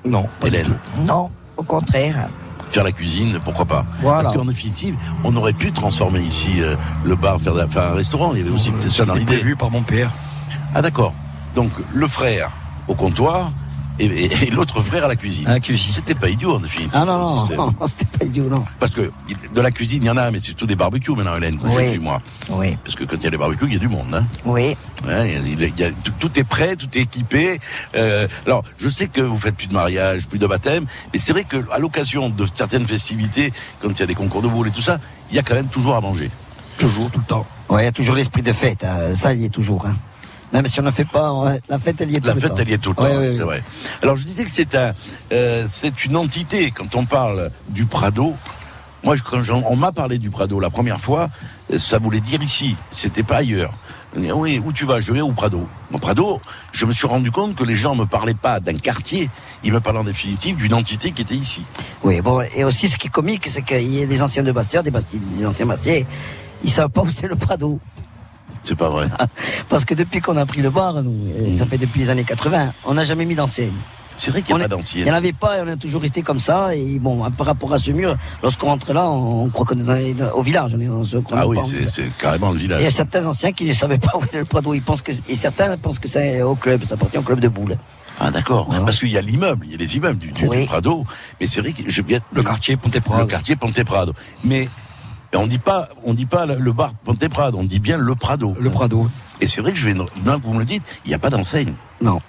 Non, 0.05 0.27
pas 0.39 0.49
du 0.49 0.55
Hélène, 0.55 0.67
tout. 0.95 1.01
Non, 1.05 1.29
au 1.57 1.63
contraire. 1.63 2.29
Faire 2.69 2.83
la 2.83 2.91
cuisine, 2.91 3.39
pourquoi 3.43 3.65
pas 3.65 3.85
Voilà. 4.01 4.21
Parce 4.23 4.35
qu'en 4.35 4.45
définitive, 4.45 4.95
on 5.23 5.35
aurait 5.35 5.53
pu 5.53 5.71
transformer 5.71 6.19
ici 6.21 6.61
euh, 6.61 6.75
le 7.03 7.15
bar, 7.15 7.39
faire, 7.41 7.53
faire 7.69 7.83
un 7.83 7.95
restaurant. 7.95 8.33
Il 8.33 8.39
y 8.39 8.41
avait 8.41 8.51
aussi 8.55 8.71
peut-être 8.71 8.91
ça 8.91 9.05
dans 9.05 9.13
C'était 9.13 9.25
l'idée. 9.25 9.37
prévu 9.41 9.55
par 9.55 9.71
mon 9.71 9.81
père. 9.83 10.11
Ah 10.75 10.81
d'accord. 10.81 11.13
Donc 11.55 11.71
le 11.93 12.07
frère 12.07 12.51
au 12.87 12.93
comptoir 12.95 13.51
et, 13.99 14.05
et- 14.05 14.47
et 14.47 14.49
l'autre 14.51 14.81
frère 14.81 15.05
à 15.05 15.07
la 15.07 15.15
cuisine. 15.15 15.47
À 15.47 15.51
la 15.53 15.59
cuisine. 15.59 15.93
C'était 15.95 16.15
pas 16.15 16.29
idiot 16.29 16.55
en 16.55 16.59
définitive. 16.59 16.91
Ah 16.93 17.05
non, 17.05 17.19
non, 17.57 17.73
c'était 17.87 18.05
pas 18.17 18.25
idiot, 18.25 18.47
non. 18.49 18.63
Parce 18.79 18.91
que 18.93 19.11
de 19.53 19.61
la 19.61 19.71
cuisine, 19.71 20.03
il 20.03 20.07
y 20.07 20.09
en 20.09 20.17
a, 20.17 20.31
mais 20.31 20.39
c'est 20.39 20.45
surtout 20.47 20.67
des 20.67 20.75
barbecues 20.75 21.11
maintenant, 21.15 21.35
Hélène, 21.37 21.57
que 21.57 21.69
j'ai 21.69 21.77
Oui. 21.77 21.91
vu, 21.93 21.99
moi. 21.99 22.19
Oui, 22.49 22.77
Parce 22.83 22.95
que 22.95 23.03
quand 23.03 23.15
il 23.17 23.23
y 23.23 23.27
a 23.27 23.31
des 23.31 23.37
barbecues, 23.37 23.65
il 23.67 23.73
y 23.73 23.77
a 23.77 23.79
du 23.79 23.87
monde. 23.89 24.13
Hein. 24.13 24.23
oui. 24.45 24.75
Ouais, 25.07 25.31
il 25.45 25.59
y 25.59 25.63
a- 25.63 25.67
il 25.67 25.79
y 25.79 25.83
a- 25.83 25.91
tout, 25.91 26.11
tout 26.19 26.39
est 26.39 26.43
prêt, 26.43 26.75
tout 26.75 26.87
est 26.97 27.01
équipé. 27.01 27.59
Euh, 27.95 28.27
alors, 28.45 28.63
je 28.77 28.89
sais 28.89 29.07
que 29.07 29.21
vous 29.21 29.37
faites 29.37 29.55
plus 29.55 29.67
de 29.67 29.73
mariage, 29.73 30.27
plus 30.27 30.39
de 30.39 30.47
baptême, 30.47 30.85
mais 31.13 31.19
c'est 31.19 31.31
vrai 31.31 31.45
que 31.45 31.57
à 31.71 31.79
l'occasion 31.79 32.29
de 32.29 32.45
certaines 32.53 32.85
festivités, 32.85 33.53
quand 33.81 33.89
il 33.89 33.99
y 33.99 34.03
a 34.03 34.05
des 34.07 34.15
concours 34.15 34.41
de 34.41 34.47
boules 34.47 34.67
et 34.67 34.71
tout 34.71 34.81
ça, 34.81 34.99
il 35.31 35.35
y 35.35 35.39
a 35.39 35.43
quand 35.43 35.55
même 35.55 35.67
toujours 35.67 35.95
à 35.95 36.01
manger. 36.01 36.29
Toujours, 36.77 37.09
tout 37.11 37.19
le 37.19 37.25
temps. 37.25 37.45
Ouais, 37.69 37.83
il 37.83 37.85
y 37.85 37.87
a 37.87 37.91
toujours 37.91 38.15
l'esprit 38.15 38.41
de 38.41 38.51
fête, 38.53 38.83
hein. 38.83 39.13
ça, 39.13 39.33
il 39.33 39.41
y 39.41 39.45
est 39.45 39.49
toujours, 39.49 39.85
hein. 39.85 39.95
Même 40.53 40.65
si 40.67 40.79
on 40.79 40.83
ne 40.83 40.91
fait 40.91 41.05
pas, 41.05 41.31
la 41.69 41.77
fête, 41.77 42.01
elle 42.01 42.11
y 42.11 42.15
est 42.15 42.19
tout 42.21 42.27
La 42.27 42.33
le 42.33 42.39
fête, 42.39 42.49
temps. 42.49 42.55
elle 42.59 42.69
y 42.69 42.73
est 42.73 42.77
tout 42.79 42.89
le 42.89 42.95
temps, 42.95 43.03
Ouais, 43.03 43.31
c'est 43.31 43.39
ouais. 43.39 43.45
vrai. 43.45 43.63
Alors, 44.01 44.17
je 44.17 44.25
disais 44.25 44.43
que 44.43 44.49
c'est 44.51 44.73
un, 44.75 44.93
euh, 45.31 45.65
c'est 45.69 46.05
une 46.05 46.15
entité. 46.17 46.71
Quand 46.71 46.95
on 46.95 47.05
parle 47.05 47.51
du 47.69 47.85
Prado, 47.85 48.33
moi, 49.03 49.15
quand 49.23 49.41
on 49.67 49.75
m'a 49.75 49.91
parlé 49.91 50.17
du 50.17 50.29
Prado 50.29 50.59
la 50.59 50.69
première 50.71 50.99
fois, 50.99 51.29
ça 51.77 51.99
voulait 51.99 52.19
dire 52.19 52.41
ici. 52.41 52.75
C'était 52.91 53.23
pas 53.23 53.37
ailleurs. 53.37 53.73
Oui, 54.17 54.59
où 54.65 54.73
tu 54.73 54.85
vas 54.85 54.99
Je 54.99 55.13
vais 55.13 55.21
au 55.21 55.31
Prado. 55.33 55.67
Au 55.93 55.99
Prado, 55.99 56.41
je 56.71 56.85
me 56.87 56.93
suis 56.93 57.05
rendu 57.05 57.29
compte 57.29 57.55
que 57.55 57.63
les 57.63 57.75
gens 57.75 57.93
me 57.93 58.05
parlaient 58.05 58.33
pas 58.33 58.59
d'un 58.59 58.73
quartier, 58.73 59.29
ils 59.63 59.71
me 59.71 59.79
parlaient 59.79 59.99
en 59.99 60.03
définitive 60.03 60.57
d'une 60.57 60.73
entité 60.73 61.11
qui 61.11 61.21
était 61.21 61.35
ici. 61.35 61.63
Oui, 62.03 62.19
bon, 62.21 62.41
et 62.55 62.63
aussi 62.63 62.89
ce 62.89 62.97
qui 62.97 63.05
est 63.05 63.11
comique, 63.11 63.45
c'est 63.47 63.61
qu'il 63.61 63.87
y 63.95 64.01
a 64.01 64.07
des 64.07 64.21
anciens 64.23 64.41
de 64.41 64.51
Bastia, 64.51 64.81
des, 64.81 64.89
Basti- 64.89 65.19
des 65.19 65.45
anciens 65.45 65.67
Bastiais, 65.67 66.07
ils 66.63 66.71
savent 66.71 66.89
pas 66.89 67.01
où 67.01 67.09
c'est 67.11 67.27
le 67.27 67.35
Prado. 67.35 67.77
C'est 68.63 68.75
pas 68.77 68.89
vrai. 68.89 69.07
Parce 69.69 69.85
que 69.85 69.93
depuis 69.93 70.21
qu'on 70.21 70.37
a 70.37 70.45
pris 70.45 70.61
le 70.61 70.69
bar, 70.69 71.01
nous, 71.03 71.53
ça 71.53 71.65
fait 71.65 71.77
depuis 71.77 71.99
les 72.01 72.09
années 72.09 72.23
80, 72.25 72.73
on 72.85 72.93
n'a 72.93 73.03
jamais 73.03 73.25
mis 73.25 73.35
d'enseigne. 73.35 73.73
C'est 74.15 74.31
vrai 74.31 74.41
qu'il 74.41 74.53
n'y 74.53 74.61
On 74.61 74.67
pas 74.67 74.75
est- 74.75 74.77
Il 74.77 74.81
d'entier. 74.81 75.03
n'y 75.05 75.11
en 75.11 75.13
avait 75.13 75.31
pas 75.31 75.57
et 75.57 75.61
on 75.63 75.67
a 75.69 75.77
toujours 75.77 76.01
resté 76.01 76.23
comme 76.23 76.39
ça. 76.39 76.75
Et 76.75 76.99
bon, 76.99 77.29
par 77.31 77.47
rapport 77.47 77.73
à 77.73 77.77
ce 77.77 77.91
mur, 77.91 78.17
lorsqu'on 78.43 78.67
rentre 78.67 78.91
là, 78.91 79.09
on, 79.09 79.45
on 79.45 79.49
croit 79.49 79.65
qu'on 79.65 79.79
est 79.79 80.21
au 80.33 80.41
village. 80.41 80.75
On, 80.75 80.81
est, 80.81 80.89
on 80.89 81.03
se 81.05 81.17
croit 81.19 81.39
Ah 81.41 81.47
oui, 81.47 81.57
c'est- 81.89 82.09
carrément 82.19 82.51
le 82.51 82.55
Et 82.57 82.59
il 82.59 82.63
y 82.63 82.67
village. 82.67 82.85
a 82.85 82.89
certains 82.89 83.25
anciens 83.25 83.53
qui 83.53 83.63
ne 83.63 83.73
savaient 83.73 83.97
pas 83.97 84.11
où 84.17 84.23
est 84.33 84.37
le 84.39 84.43
Prado. 84.43 84.73
Ils 84.73 84.81
pensent 84.83 85.01
que, 85.01 85.13
et 85.29 85.35
certains 85.35 85.77
pensent 85.77 85.99
que 85.99 86.09
c'est 86.09 86.41
au 86.41 86.55
club, 86.55 86.83
ça 86.83 86.95
appartient 86.95 87.17
au 87.17 87.21
club 87.23 87.39
de 87.39 87.47
boules. 87.47 87.77
Ah 88.19 88.29
d'accord. 88.29 88.65
Voilà. 88.67 88.83
Parce 88.83 88.99
qu'il 88.99 89.09
y 89.13 89.17
a 89.17 89.21
l'immeuble, 89.21 89.65
il 89.67 89.71
y 89.71 89.75
a 89.75 89.77
les 89.77 89.95
immeubles 89.95 90.17
du. 90.17 90.31
Prado, 90.65 91.05
mais 91.39 91.47
c'est 91.47 91.61
vrai 91.61 91.71
que 91.71 91.83
je 91.87 92.01
viens 92.01 92.19
Le 92.33 92.43
quartier 92.43 92.75
Ponte 92.75 92.93
le 92.95 92.99
Prado. 92.99 93.25
quartier 93.25 93.55
Ponte 93.55 93.81
Prado. 93.85 94.11
Mais 94.43 94.67
on 95.35 95.47
dit 95.47 95.59
pas, 95.59 95.89
on 96.03 96.13
dit 96.13 96.25
pas 96.25 96.45
le 96.45 96.71
bar 96.71 96.91
Ponte 97.03 97.27
Prado, 97.29 97.57
on 97.59 97.63
dit 97.63 97.79
bien 97.79 97.97
le 97.97 98.15
Prado. 98.15 98.55
Le 98.59 98.69
Prado. 98.71 99.09
Et 99.41 99.47
c'est 99.47 99.61
vrai 99.61 99.71
que 99.71 99.77
je 99.77 99.87
vais, 99.87 99.93
maintenant 99.93 100.39
que 100.39 100.45
vous 100.45 100.53
me 100.53 100.59
le 100.59 100.65
dites, 100.65 100.83
il 101.05 101.09
n'y 101.09 101.15
a 101.15 101.19
pas 101.19 101.29
d'enseigne. 101.29 101.73
Non, 102.01 102.21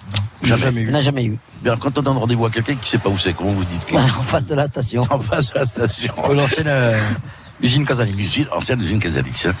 Jamais. 0.43 0.61
Jamais 0.61 0.81
il 0.81 0.85
n'y 0.85 0.89
eu. 0.89 0.93
en 0.93 0.97
a 0.97 1.01
jamais 1.01 1.23
eu. 1.25 1.37
Bien, 1.63 1.77
quand 1.77 1.97
on 1.97 2.01
donne 2.01 2.17
rendez-vous 2.17 2.45
à 2.45 2.49
quelqu'un 2.49 2.75
qui 2.75 2.89
sait 2.89 2.97
pas 2.97 3.09
où 3.09 3.17
c'est, 3.17 3.33
comment 3.33 3.51
vous 3.53 3.65
dites 3.65 3.93
en 3.93 4.07
face 4.23 4.45
de 4.47 4.55
la 4.55 4.65
station. 4.67 5.03
En 5.09 5.17
face 5.17 5.51
de 5.53 5.59
la 5.59 5.65
station. 5.65 6.13
Oh, 6.27 6.33
L'ancienne 6.33 6.67
euh, 6.67 6.97
usine 7.61 7.85
Casalis. 7.85 8.13
Usine, 8.17 8.47
ancienne 8.51 8.81
usine 8.81 8.99
Casalis. 8.99 9.43
hein. 9.47 9.53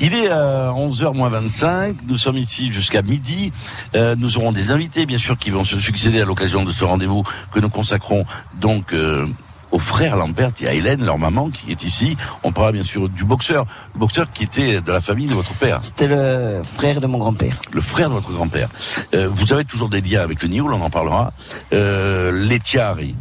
Il 0.00 0.12
est 0.14 0.30
euh, 0.30 0.70
11h 0.72 1.14
moins 1.14 1.28
25, 1.30 1.96
nous 2.08 2.18
sommes 2.18 2.36
ici 2.36 2.70
jusqu'à 2.72 3.02
midi. 3.02 3.52
Euh, 3.94 4.14
nous 4.18 4.36
aurons 4.36 4.52
des 4.52 4.70
invités, 4.70 5.06
bien 5.06 5.18
sûr, 5.18 5.38
qui 5.38 5.50
vont 5.50 5.64
se 5.64 5.78
succéder 5.78 6.20
à 6.20 6.24
l'occasion 6.24 6.64
de 6.64 6.70
ce 6.72 6.84
rendez-vous 6.84 7.24
que 7.52 7.58
nous 7.60 7.70
consacrons 7.70 8.26
donc 8.60 8.92
euh, 8.92 9.26
aux 9.72 9.78
frères 9.78 10.16
Lambert 10.16 10.50
et 10.60 10.68
à 10.68 10.72
Hélène, 10.74 11.04
leur 11.04 11.18
maman, 11.18 11.50
qui 11.50 11.70
est 11.70 11.82
ici. 11.82 12.16
On 12.42 12.52
parlera 12.52 12.72
bien 12.72 12.82
sûr 12.82 13.08
du 13.08 13.24
boxeur, 13.24 13.66
le 13.94 14.00
boxeur 14.00 14.30
qui 14.32 14.44
était 14.44 14.80
de 14.80 14.92
la 14.92 15.00
famille 15.00 15.26
de 15.26 15.34
votre 15.34 15.54
père, 15.54 15.78
C'était 15.82 16.06
le 16.06 16.62
frère 16.64 17.00
de 17.00 17.06
mon 17.06 17.18
grand-père. 17.18 17.60
le 17.72 17.80
frère 17.80 18.08
de 18.08 18.14
votre 18.14 18.32
grand-père. 18.32 18.68
Euh, 19.14 19.28
vous 19.30 19.52
avez 19.52 19.64
toujours 19.64 19.88
des 19.88 20.00
liens 20.00 20.22
avec 20.22 20.42
le 20.42 20.48
Nioul, 20.48 20.72
on 20.72 20.80
en 20.82 20.90
parlera. 20.90 21.32
Euh, 21.72 22.32
les 22.46 22.58
Tiari, 22.60 23.14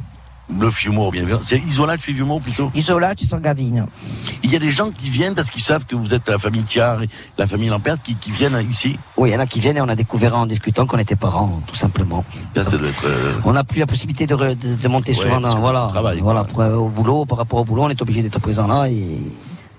le 0.59 0.69
Fiumo, 0.69 1.09
bien 1.11 1.23
évidemment. 1.23 1.41
C'est 1.43 1.57
Isola, 1.67 1.97
chez 1.97 2.13
Fiumo 2.13 2.39
plutôt 2.39 2.71
Isola, 2.75 3.15
tu 3.15 3.25
sens 3.25 3.41
Gavine. 3.41 3.87
Il 4.43 4.51
y 4.51 4.55
a 4.55 4.59
des 4.59 4.69
gens 4.69 4.91
qui 4.91 5.09
viennent 5.09 5.33
parce 5.33 5.49
qu'ils 5.49 5.63
savent 5.63 5.85
que 5.85 5.95
vous 5.95 6.13
êtes 6.13 6.29
la 6.29 6.37
famille 6.37 6.61
Thiard 6.63 7.01
et 7.03 7.09
la 7.37 7.47
famille 7.47 7.69
Lampert 7.69 8.01
qui, 8.03 8.15
qui 8.15 8.31
viennent 8.31 8.59
ici. 8.69 8.99
Oui, 9.17 9.29
il 9.29 9.33
y 9.33 9.35
en 9.35 9.39
a 9.39 9.47
qui 9.47 9.59
viennent 9.59 9.77
et 9.77 9.81
on 9.81 9.89
a 9.89 9.95
découvert 9.95 10.35
en 10.37 10.45
discutant 10.45 10.85
qu'on 10.85 10.99
était 10.99 11.15
parents, 11.15 11.61
tout 11.65 11.75
simplement. 11.75 12.23
Ça, 12.55 12.63
ça 12.65 12.77
doit 12.77 12.89
être. 12.89 13.05
euh, 13.05 13.33
On 13.43 13.53
n'a 13.53 13.63
plus 13.63 13.79
la 13.79 13.87
possibilité 13.87 14.27
de, 14.27 14.35
re- 14.35 14.55
de, 14.57 14.75
de 14.75 14.87
monter 14.87 15.13
Ouais, 15.13 15.23
souvent 15.23 15.39
dans, 15.41 15.59
voilà, 15.59 15.87
travail, 15.89 16.19
voilà, 16.21 16.43
pour, 16.43 16.61
euh, 16.61 16.75
au 16.75 16.89
boulot, 16.89 17.25
par 17.25 17.39
rapport 17.39 17.59
au 17.59 17.65
boulot, 17.65 17.83
on 17.83 17.89
est 17.89 18.01
obligé 18.01 18.21
d'être 18.21 18.39
présent 18.39 18.67
là 18.67 18.87
et 18.87 19.19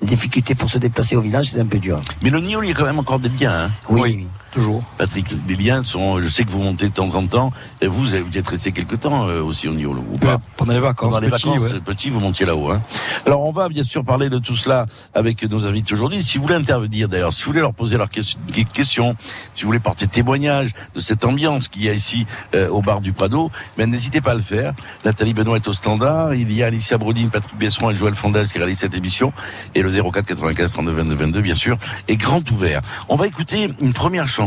les 0.02 0.06
difficultés 0.08 0.54
pour 0.54 0.68
se 0.68 0.78
déplacer 0.78 1.16
au 1.16 1.20
village, 1.20 1.50
c'est 1.50 1.60
un 1.60 1.66
peu 1.66 1.78
dur. 1.78 2.00
Mais 2.22 2.28
le 2.30 2.40
Nioul, 2.40 2.64
il 2.64 2.68
y 2.68 2.72
a 2.72 2.74
quand 2.74 2.84
même 2.84 2.98
encore 2.98 3.18
des 3.20 3.30
liens, 3.40 3.66
hein. 3.66 3.70
Oui, 3.88 4.00
Oui. 4.02 4.26
Toujours. 4.56 4.82
Patrick. 4.96 5.36
Les 5.46 5.54
liens 5.54 5.82
sont. 5.82 6.22
Je 6.22 6.28
sais 6.28 6.44
que 6.44 6.50
vous 6.50 6.62
montez 6.62 6.88
de 6.88 6.94
temps 6.94 7.14
en 7.14 7.26
temps. 7.26 7.52
Et 7.82 7.88
vous, 7.88 8.04
vous 8.04 8.14
êtes 8.14 8.46
resté 8.46 8.72
quelque 8.72 8.96
temps 8.96 9.28
euh, 9.28 9.42
aussi 9.42 9.68
au 9.68 9.74
Nioul, 9.74 9.98
ou 9.98 10.18
pas 10.18 10.38
Pendant 10.56 10.72
les 10.72 10.80
vacances, 10.80 11.12
Pendant 11.12 11.26
les 11.26 11.30
petit, 11.30 11.48
vacances, 11.50 11.72
ouais. 11.72 11.80
petit, 11.80 12.08
vous 12.08 12.20
montiez 12.20 12.46
là-haut. 12.46 12.70
Hein. 12.70 12.80
Alors, 13.26 13.46
on 13.46 13.52
va 13.52 13.68
bien 13.68 13.82
sûr 13.82 14.02
parler 14.02 14.30
de 14.30 14.38
tout 14.38 14.56
cela 14.56 14.86
avec 15.12 15.42
nos 15.42 15.66
invités 15.66 15.92
aujourd'hui. 15.92 16.24
Si 16.24 16.38
vous 16.38 16.44
voulez 16.44 16.54
intervenir, 16.54 17.06
d'ailleurs, 17.06 17.34
si 17.34 17.42
vous 17.42 17.50
voulez 17.50 17.60
leur 17.60 17.74
poser 17.74 17.98
leurs 17.98 18.08
questions, 18.08 19.14
si 19.52 19.62
vous 19.62 19.68
voulez 19.68 19.78
porter 19.78 20.06
témoignage 20.06 20.70
de 20.94 21.00
cette 21.00 21.26
ambiance 21.26 21.68
qu'il 21.68 21.84
y 21.84 21.90
a 21.90 21.92
ici 21.92 22.24
euh, 22.54 22.70
au 22.70 22.80
bar 22.80 23.02
du 23.02 23.12
Prado, 23.12 23.50
ben, 23.76 23.90
n'hésitez 23.90 24.22
pas 24.22 24.30
à 24.30 24.36
le 24.36 24.40
faire. 24.40 24.72
Nathalie 25.04 25.34
Benoît 25.34 25.56
est 25.56 25.68
au 25.68 25.74
standard. 25.74 26.32
Il 26.32 26.50
y 26.50 26.62
a 26.62 26.66
Alicia 26.68 26.96
Brodine, 26.96 27.28
Patrick 27.28 27.58
Besson 27.58 27.90
et 27.90 27.94
Joël 27.94 28.14
Fondès 28.14 28.44
qui 28.50 28.56
réalisent 28.56 28.78
cette 28.78 28.94
émission. 28.94 29.34
Et 29.74 29.82
le 29.82 29.90
04 29.90 30.24
95 30.24 30.72
32 30.72 30.92
22 30.92 31.14
22, 31.14 31.40
bien 31.42 31.54
sûr, 31.54 31.76
est 32.08 32.16
grand 32.16 32.50
ouvert. 32.50 32.80
On 33.10 33.16
va 33.16 33.26
écouter 33.26 33.70
une 33.82 33.92
première 33.92 34.26
chanson. 34.26 34.45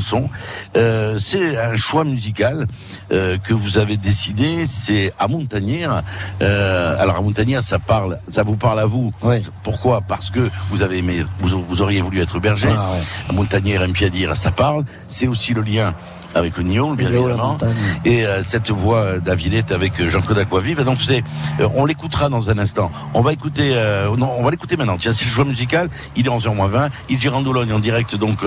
Euh, 0.76 1.18
c'est 1.18 1.58
un 1.58 1.76
choix 1.76 2.04
musical 2.04 2.68
euh, 3.12 3.38
que 3.38 3.54
vous 3.54 3.78
avez 3.78 3.98
décidé. 3.98 4.66
C'est 4.68 5.14
à 5.20 5.28
Montagnière. 5.28 6.04
Euh, 6.42 6.96
alors 7.00 7.18
à 7.18 7.22
Montagnière, 7.22 7.64
ça 7.64 7.80
parle, 7.80 8.20
ça 8.30 8.44
vous 8.44 8.56
parle 8.56 8.80
à 8.80 8.86
vous. 8.86 9.12
Ouais. 9.22 9.42
Pourquoi? 9.64 10.02
Parce 10.02 10.30
que 10.30 10.50
vous 10.72 10.82
avez 10.82 10.98
aimé, 10.98 11.24
vous, 11.40 11.64
vous 11.64 11.82
auriez 11.82 12.02
voulu 12.02 12.22
être 12.22 12.40
berger. 12.40 12.68
Voilà, 12.68 12.92
ouais. 12.92 13.02
À 13.30 14.10
dire, 14.10 14.36
ça 14.38 14.52
parle. 14.52 14.86
C'est 15.08 15.28
aussi 15.28 15.54
le 15.54 15.62
lien 15.62 15.94
avec 16.36 16.58
le 16.58 16.64
Nyon, 16.64 16.94
bien 16.94 17.12
évidemment. 17.12 17.58
Et 18.06 18.26
euh, 18.26 18.44
cette 18.46 18.72
voix 18.72 19.20
d'Avilette 19.20 19.72
avec 19.72 20.00
euh, 20.00 20.10
Jean-Claude 20.10 20.38
Aquavive. 20.38 20.84
Donc 20.84 21.00
c'est, 21.02 21.24
euh, 21.60 21.68
on 21.76 21.86
l'écoutera 21.86 22.30
dans 22.30 22.50
un 22.50 22.58
instant. 22.58 22.92
On 23.14 23.22
va 23.22 23.34
écouter, 23.34 23.72
euh, 23.74 24.16
non, 24.16 24.30
on 24.38 24.44
va 24.44 24.52
l'écouter 24.52 24.78
maintenant. 24.78 24.98
Tiens, 24.98 25.14
c'est 25.14 25.26
le 25.26 25.32
choix 25.32 25.46
musical. 25.46 25.90
Il 26.16 26.26
est 26.26 26.30
11h20. 26.30 26.90
Il 27.10 27.20
gère 27.20 27.36
en 27.36 27.42
Doulogne 27.42 27.74
en 27.74 27.80
direct 27.80 28.16
donc 28.16 28.40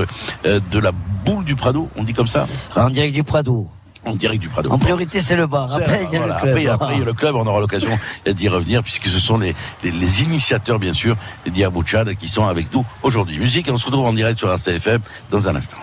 de 0.44 0.78
la 0.78 0.92
boule 1.24 1.44
du 1.44 1.54
Prado. 1.54 1.88
On 1.96 2.02
dit 2.02 2.14
comme 2.14 2.26
ça. 2.26 2.46
En 2.76 2.90
direct 2.90 3.14
du 3.14 3.24
Prado. 3.24 3.68
En 4.04 4.16
direct 4.16 4.40
du 4.40 4.48
Prado. 4.48 4.70
En 4.70 4.78
priorité, 4.78 5.20
c'est 5.20 5.36
le 5.36 5.46
bar. 5.46 5.72
Après, 5.72 6.04
il 6.04 6.12
y 6.12 6.16
a 6.16 6.18
voilà, 6.18 6.34
le 6.34 6.40
club. 6.40 6.50
Après, 6.50 6.66
après, 6.66 6.94
il 6.94 6.98
y 6.98 7.02
a 7.02 7.04
le 7.04 7.12
club, 7.12 7.36
on 7.36 7.46
aura 7.46 7.60
l'occasion 7.60 7.96
d'y 8.26 8.48
revenir 8.48 8.82
puisque 8.82 9.06
ce 9.06 9.20
sont 9.20 9.38
les, 9.38 9.54
les, 9.84 9.92
les 9.92 10.22
initiateurs, 10.22 10.80
bien 10.80 10.92
sûr, 10.92 11.16
les 11.44 11.52
Diabou 11.52 11.84
Tchad 11.84 12.14
qui 12.16 12.26
sont 12.26 12.44
avec 12.46 12.72
nous 12.74 12.84
aujourd'hui. 13.02 13.38
Musique, 13.38 13.68
et 13.68 13.70
on 13.70 13.76
se 13.76 13.86
retrouve 13.86 14.06
en 14.06 14.12
direct 14.12 14.38
sur 14.38 14.50
RCFM 14.50 15.00
dans 15.30 15.48
un 15.48 15.54
instant. 15.54 15.78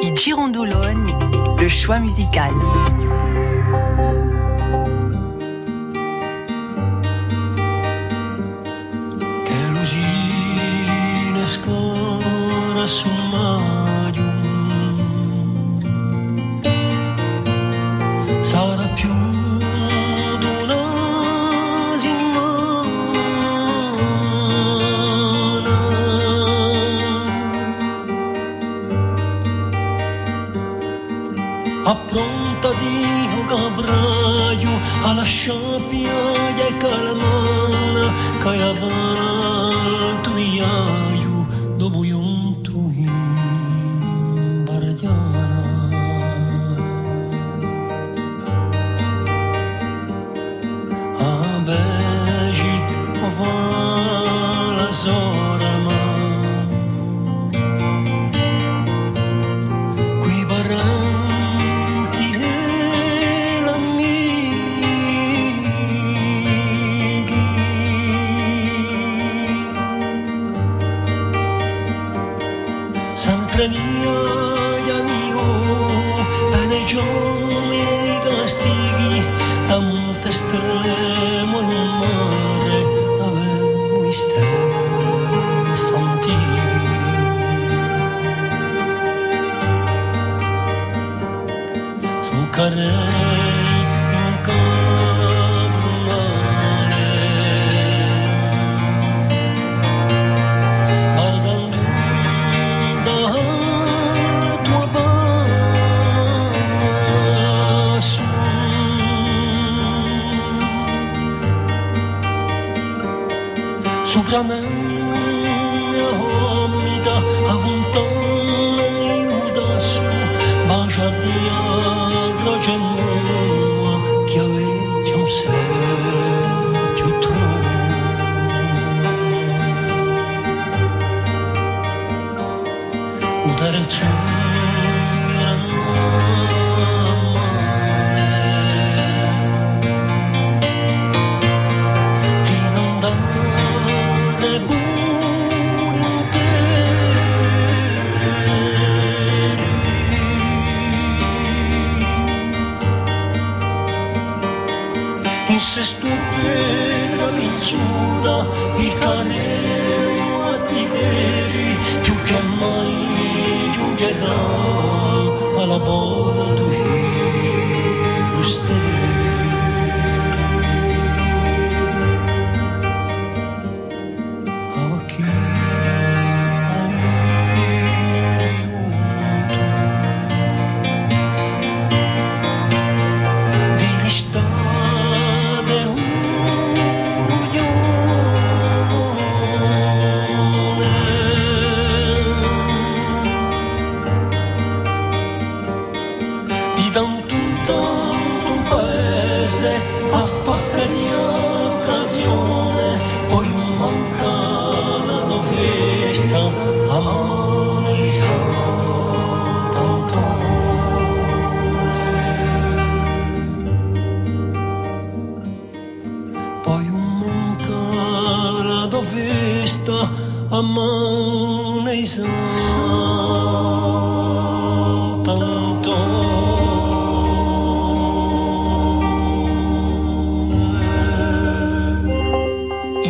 I 0.00 0.14
Girondologne, 0.14 1.14
le 1.58 1.68
choix 1.68 1.98
musical. 1.98 2.52
appronta 31.90 32.70
di 32.74 33.28
un 33.38 33.46
cabraio 33.46 34.78
alla 35.04 35.22
sciappia 35.22 36.66
e 36.66 36.76
calmare 36.76 37.47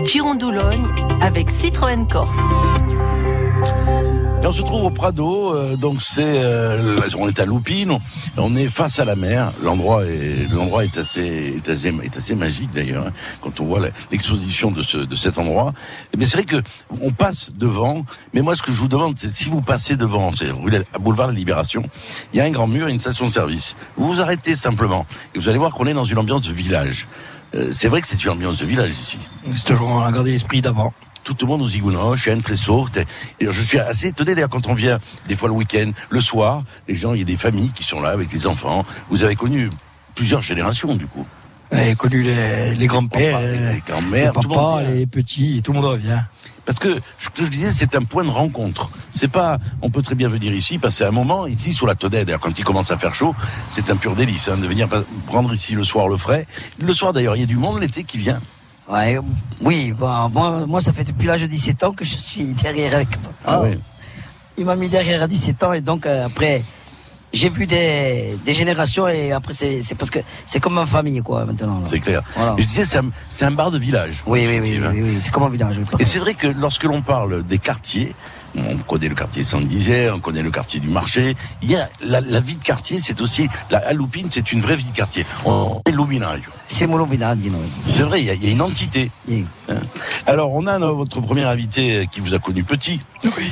Girondologne 0.08 0.86
avec 1.20 1.50
Citroën 1.50 2.06
Corse. 2.06 2.38
On 4.48 4.52
se 4.52 4.62
trouve 4.62 4.84
au 4.84 4.90
Prado, 4.90 5.54
euh, 5.54 5.76
donc 5.76 6.00
c'est, 6.00 6.22
euh, 6.24 6.98
on 7.18 7.28
est 7.28 7.38
à 7.38 7.44
Loupine, 7.44 7.98
on 8.38 8.56
est 8.56 8.68
face 8.68 8.98
à 8.98 9.04
la 9.04 9.14
mer. 9.14 9.52
L'endroit 9.62 10.06
est, 10.06 10.50
l'endroit 10.50 10.84
est 10.84 10.96
assez, 10.96 11.52
est 11.56 11.68
assez, 11.68 11.88
est 12.02 12.16
assez 12.16 12.34
magique 12.34 12.70
d'ailleurs. 12.70 13.08
hein, 13.08 13.12
quand 13.42 13.60
on 13.60 13.66
voit 13.66 13.80
l'exposition 14.10 14.70
de 14.70 14.82
ce, 14.82 14.96
de 14.96 15.14
cet 15.16 15.36
endroit. 15.36 15.74
Mais 16.16 16.24
c'est 16.24 16.38
vrai 16.38 16.46
que 16.46 16.62
on 17.02 17.12
passe 17.12 17.52
devant. 17.52 18.06
Mais 18.32 18.40
moi, 18.40 18.56
ce 18.56 18.62
que 18.62 18.72
je 18.72 18.78
vous 18.78 18.88
demande, 18.88 19.18
c'est 19.18 19.36
si 19.36 19.50
vous 19.50 19.60
passez 19.60 19.96
devant, 19.96 20.32
c'est 20.34 20.46
de 20.46 20.70
la- 20.70 20.98
boulevard 20.98 21.26
de 21.28 21.32
la 21.34 21.38
Libération, 21.38 21.82
il 22.32 22.38
y 22.38 22.40
a 22.40 22.44
un 22.44 22.50
grand 22.50 22.68
mur 22.68 22.88
et 22.88 22.90
une 22.90 23.00
station-service. 23.00 23.76
Vous 23.98 24.14
vous 24.14 24.20
arrêtez 24.22 24.56
simplement 24.56 25.04
et 25.34 25.38
vous 25.38 25.50
allez 25.50 25.58
voir 25.58 25.72
qu'on 25.74 25.86
est 25.86 25.92
dans 25.94 26.04
une 26.04 26.16
ambiance 26.18 26.40
de 26.48 26.52
village. 26.54 27.06
Euh, 27.54 27.68
c'est 27.70 27.88
vrai 27.88 28.00
que 28.00 28.08
c'est 28.08 28.22
une 28.24 28.30
ambiance 28.30 28.58
de 28.60 28.66
village 28.66 28.92
ici 28.92 29.18
C'est 29.56 29.64
toujours, 29.66 30.10
gardé 30.10 30.30
l'esprit 30.32 30.62
d'avant. 30.62 30.94
Tout 31.32 31.46
le 31.46 31.50
monde 31.50 31.60
nous 31.62 31.74
a 31.74 31.76
une 31.76 32.42
très. 32.42 33.06
Et 33.40 33.46
je 33.50 33.62
suis 33.62 33.78
assez 33.78 34.08
étonné 34.08 34.34
d'ailleurs 34.34 34.48
quand 34.48 34.66
on 34.68 34.74
vient 34.74 34.98
des 35.26 35.36
fois 35.36 35.48
le 35.48 35.54
week-end, 35.54 35.90
le 36.10 36.20
soir, 36.20 36.62
les 36.86 36.94
gens, 36.94 37.14
il 37.14 37.20
y 37.20 37.22
a 37.22 37.24
des 37.24 37.36
familles 37.36 37.72
qui 37.74 37.84
sont 37.84 38.00
là 38.00 38.10
avec 38.10 38.32
les 38.32 38.46
enfants. 38.46 38.84
Vous 39.10 39.24
avez 39.24 39.36
connu 39.36 39.70
plusieurs 40.14 40.42
générations 40.42 40.94
du 40.94 41.06
coup. 41.06 41.26
J'ai 41.70 41.94
connu 41.96 42.22
les, 42.22 42.74
les 42.74 42.86
grands-pères, 42.86 43.40
les, 43.40 43.74
les 43.74 43.82
grands-mères, 43.86 44.32
les 44.34 44.40
tout 44.40 44.48
le 44.48 44.54
monde 44.54 44.78
papas, 44.78 44.82
les 44.82 45.06
petits, 45.06 45.58
et 45.58 45.62
tout 45.62 45.72
le 45.72 45.80
monde 45.80 45.90
revient. 45.90 46.22
Parce 46.64 46.78
que 46.78 46.98
ce 47.18 47.28
que 47.30 47.44
je 47.44 47.48
disais, 47.48 47.72
c'est 47.72 47.94
un 47.94 48.04
point 48.04 48.24
de 48.24 48.30
rencontre. 48.30 48.90
C'est 49.10 49.28
pas, 49.28 49.58
on 49.80 49.90
peut 49.90 50.02
très 50.02 50.14
bien 50.14 50.28
venir 50.28 50.52
ici, 50.52 50.78
passer 50.78 51.04
un 51.04 51.10
moment 51.10 51.46
ici 51.46 51.72
sur 51.72 51.86
la 51.86 51.94
Tonnelle. 51.94 52.24
D'ailleurs, 52.26 52.40
quand 52.40 52.58
il 52.58 52.64
commence 52.64 52.90
à 52.90 52.98
faire 52.98 53.14
chaud, 53.14 53.34
c'est 53.68 53.90
un 53.90 53.96
pur 53.96 54.14
délice 54.14 54.48
hein, 54.48 54.58
de 54.58 54.66
venir 54.66 54.88
prendre 55.26 55.52
ici 55.52 55.74
le 55.74 55.84
soir 55.84 56.08
le 56.08 56.16
frais. 56.16 56.46
Le 56.78 56.92
soir 56.92 57.12
d'ailleurs, 57.12 57.36
il 57.36 57.40
y 57.40 57.42
a 57.42 57.46
du 57.46 57.56
monde 57.56 57.80
l'été 57.80 58.04
qui 58.04 58.18
vient. 58.18 58.40
Ouais, 58.88 59.18
oui, 59.60 59.92
bon, 59.92 60.28
moi, 60.30 60.66
moi, 60.66 60.80
ça 60.80 60.92
fait 60.92 61.04
depuis 61.04 61.26
l'âge 61.26 61.42
de 61.42 61.46
17 61.46 61.84
ans 61.84 61.92
que 61.92 62.04
je 62.04 62.16
suis 62.16 62.54
derrière 62.54 62.94
avec 62.94 63.10
papa. 63.10 63.34
Ah. 63.44 63.62
Il 64.56 64.64
m'a 64.64 64.76
mis 64.76 64.88
derrière 64.88 65.22
à 65.22 65.26
17 65.26 65.62
ans 65.62 65.72
et 65.74 65.82
donc 65.82 66.06
euh, 66.06 66.26
après, 66.26 66.64
j'ai 67.32 67.50
vu 67.50 67.66
des, 67.66 68.38
des 68.44 68.54
générations 68.54 69.06
et 69.06 69.32
après, 69.32 69.52
c'est 69.52 69.94
parce 69.94 70.10
que 70.10 70.20
c'est 70.46 70.58
comme 70.58 70.74
ma 70.74 70.86
famille, 70.86 71.20
quoi, 71.20 71.44
maintenant. 71.44 71.82
C'est 71.84 72.00
clair. 72.00 72.22
Voilà. 72.34 72.54
Je 72.56 72.64
disais, 72.64 72.84
c'est 72.86 72.96
un, 72.96 73.10
c'est 73.28 73.44
un 73.44 73.50
bar 73.50 73.70
de 73.70 73.78
village. 73.78 74.22
Oui, 74.26 74.46
oui, 74.48 74.58
oui, 74.60 74.80
oui, 74.80 75.02
oui, 75.02 75.16
c'est 75.20 75.30
comme 75.30 75.42
un 75.42 75.50
village. 75.50 75.80
Et 75.98 76.04
c'est 76.06 76.18
vrai 76.18 76.34
que 76.34 76.46
lorsque 76.46 76.84
l'on 76.84 77.02
parle 77.02 77.42
des 77.42 77.58
quartiers, 77.58 78.14
on 78.56 78.76
connaît 78.78 79.08
le 79.08 79.14
quartier 79.14 79.44
Saint-Dizier, 79.44 80.10
on 80.10 80.20
connaît 80.20 80.42
le 80.42 80.50
quartier 80.50 80.80
du 80.80 80.88
marché, 80.88 81.36
il 81.62 81.70
y 81.70 81.76
a 81.76 81.88
la, 82.04 82.20
la 82.20 82.40
vie 82.40 82.56
de 82.56 82.62
quartier, 82.64 82.98
c'est 82.98 83.20
aussi, 83.20 83.48
la 83.70 83.78
à 83.78 83.92
Loupine, 83.92 84.28
c'est 84.30 84.52
une 84.52 84.60
vraie 84.60 84.76
vie 84.76 84.84
de 84.90 84.96
quartier. 84.96 85.24
On 85.44 85.80
est 85.86 85.90
Luminario. 85.92 86.44
C'est 86.66 86.86
mon 86.86 87.04
village, 87.06 87.38
you 87.42 87.50
know. 87.50 87.60
C'est 87.86 88.02
vrai, 88.02 88.20
il 88.20 88.26
y, 88.26 88.30
a, 88.30 88.34
il 88.34 88.44
y 88.44 88.48
a 88.48 88.50
une 88.50 88.62
entité. 88.62 89.10
Oui. 89.28 89.44
Alors, 90.26 90.52
on 90.54 90.66
a 90.66 90.78
votre 90.78 91.20
premier 91.20 91.44
invité 91.44 91.96
euh, 91.98 92.04
qui 92.06 92.20
vous 92.20 92.34
a 92.34 92.38
connu 92.38 92.62
petit. 92.64 93.00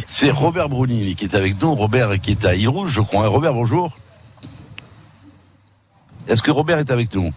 C'est 0.06 0.30
Robert 0.30 0.68
Brunini 0.68 1.14
qui 1.14 1.24
est 1.24 1.34
avec 1.34 1.60
nous. 1.62 1.74
Robert 1.74 2.18
qui 2.20 2.32
est 2.32 2.44
à 2.44 2.54
Île 2.54 2.68
Rouge, 2.68 2.90
je 2.92 3.00
crois. 3.00 3.24
hein. 3.24 3.28
Robert, 3.28 3.52
bonjour. 3.54 3.96
Est-ce 6.28 6.42
que 6.42 6.50
Robert 6.50 6.78
est 6.78 6.90
avec 6.90 7.14
nous? 7.14 7.32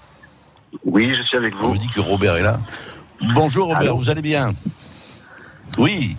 Oui, 0.86 1.14
je 1.16 1.22
suis 1.24 1.38
avec 1.38 1.54
On 1.62 1.68
vous. 1.68 1.74
me 1.74 1.78
dit 1.80 1.88
que 1.90 2.00
Robert 2.00 2.36
est 2.38 2.44
là. 2.44 2.60
Bonjour 3.34 3.68
Robert, 3.68 3.82
Allô? 3.82 3.98
vous 3.98 4.10
allez 4.10 4.22
bien? 4.22 4.54
Oui, 5.78 6.16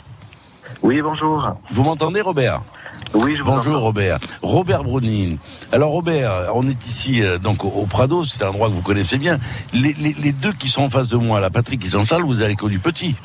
Oui, 0.82 1.02
bonjour. 1.02 1.56
vous 1.70 1.82
m'entendez 1.82 2.20
Robert? 2.20 2.62
Oui, 3.14 3.34
je 3.36 3.42
vous 3.42 3.50
Bonjour 3.50 3.74
entends. 3.76 3.84
Robert. 3.86 4.18
Robert 4.42 4.84
Brunine. 4.84 5.38
Alors 5.72 5.90
Robert, 5.90 6.50
on 6.54 6.66
est 6.68 6.86
ici 6.86 7.22
euh, 7.22 7.38
donc 7.38 7.64
au, 7.64 7.68
au 7.68 7.86
Prado, 7.86 8.24
c'est 8.24 8.42
un 8.44 8.48
endroit 8.48 8.68
que 8.68 8.74
vous 8.74 8.82
connaissez 8.82 9.18
bien. 9.18 9.38
Les, 9.72 9.92
les- 9.94 10.12
les 10.14 10.32
deux 10.32 10.52
qui 10.52 10.68
sont 10.68 10.82
en 10.82 10.90
face 10.90 11.08
de 11.08 11.16
moi, 11.16 11.40
là, 11.40 11.50
Patrick 11.50 11.84
et 11.84 11.88
Jean-Charles, 11.88 12.22
vous 12.22 12.42
avez 12.42 12.54
connu 12.54 12.78
petit. 12.78 13.16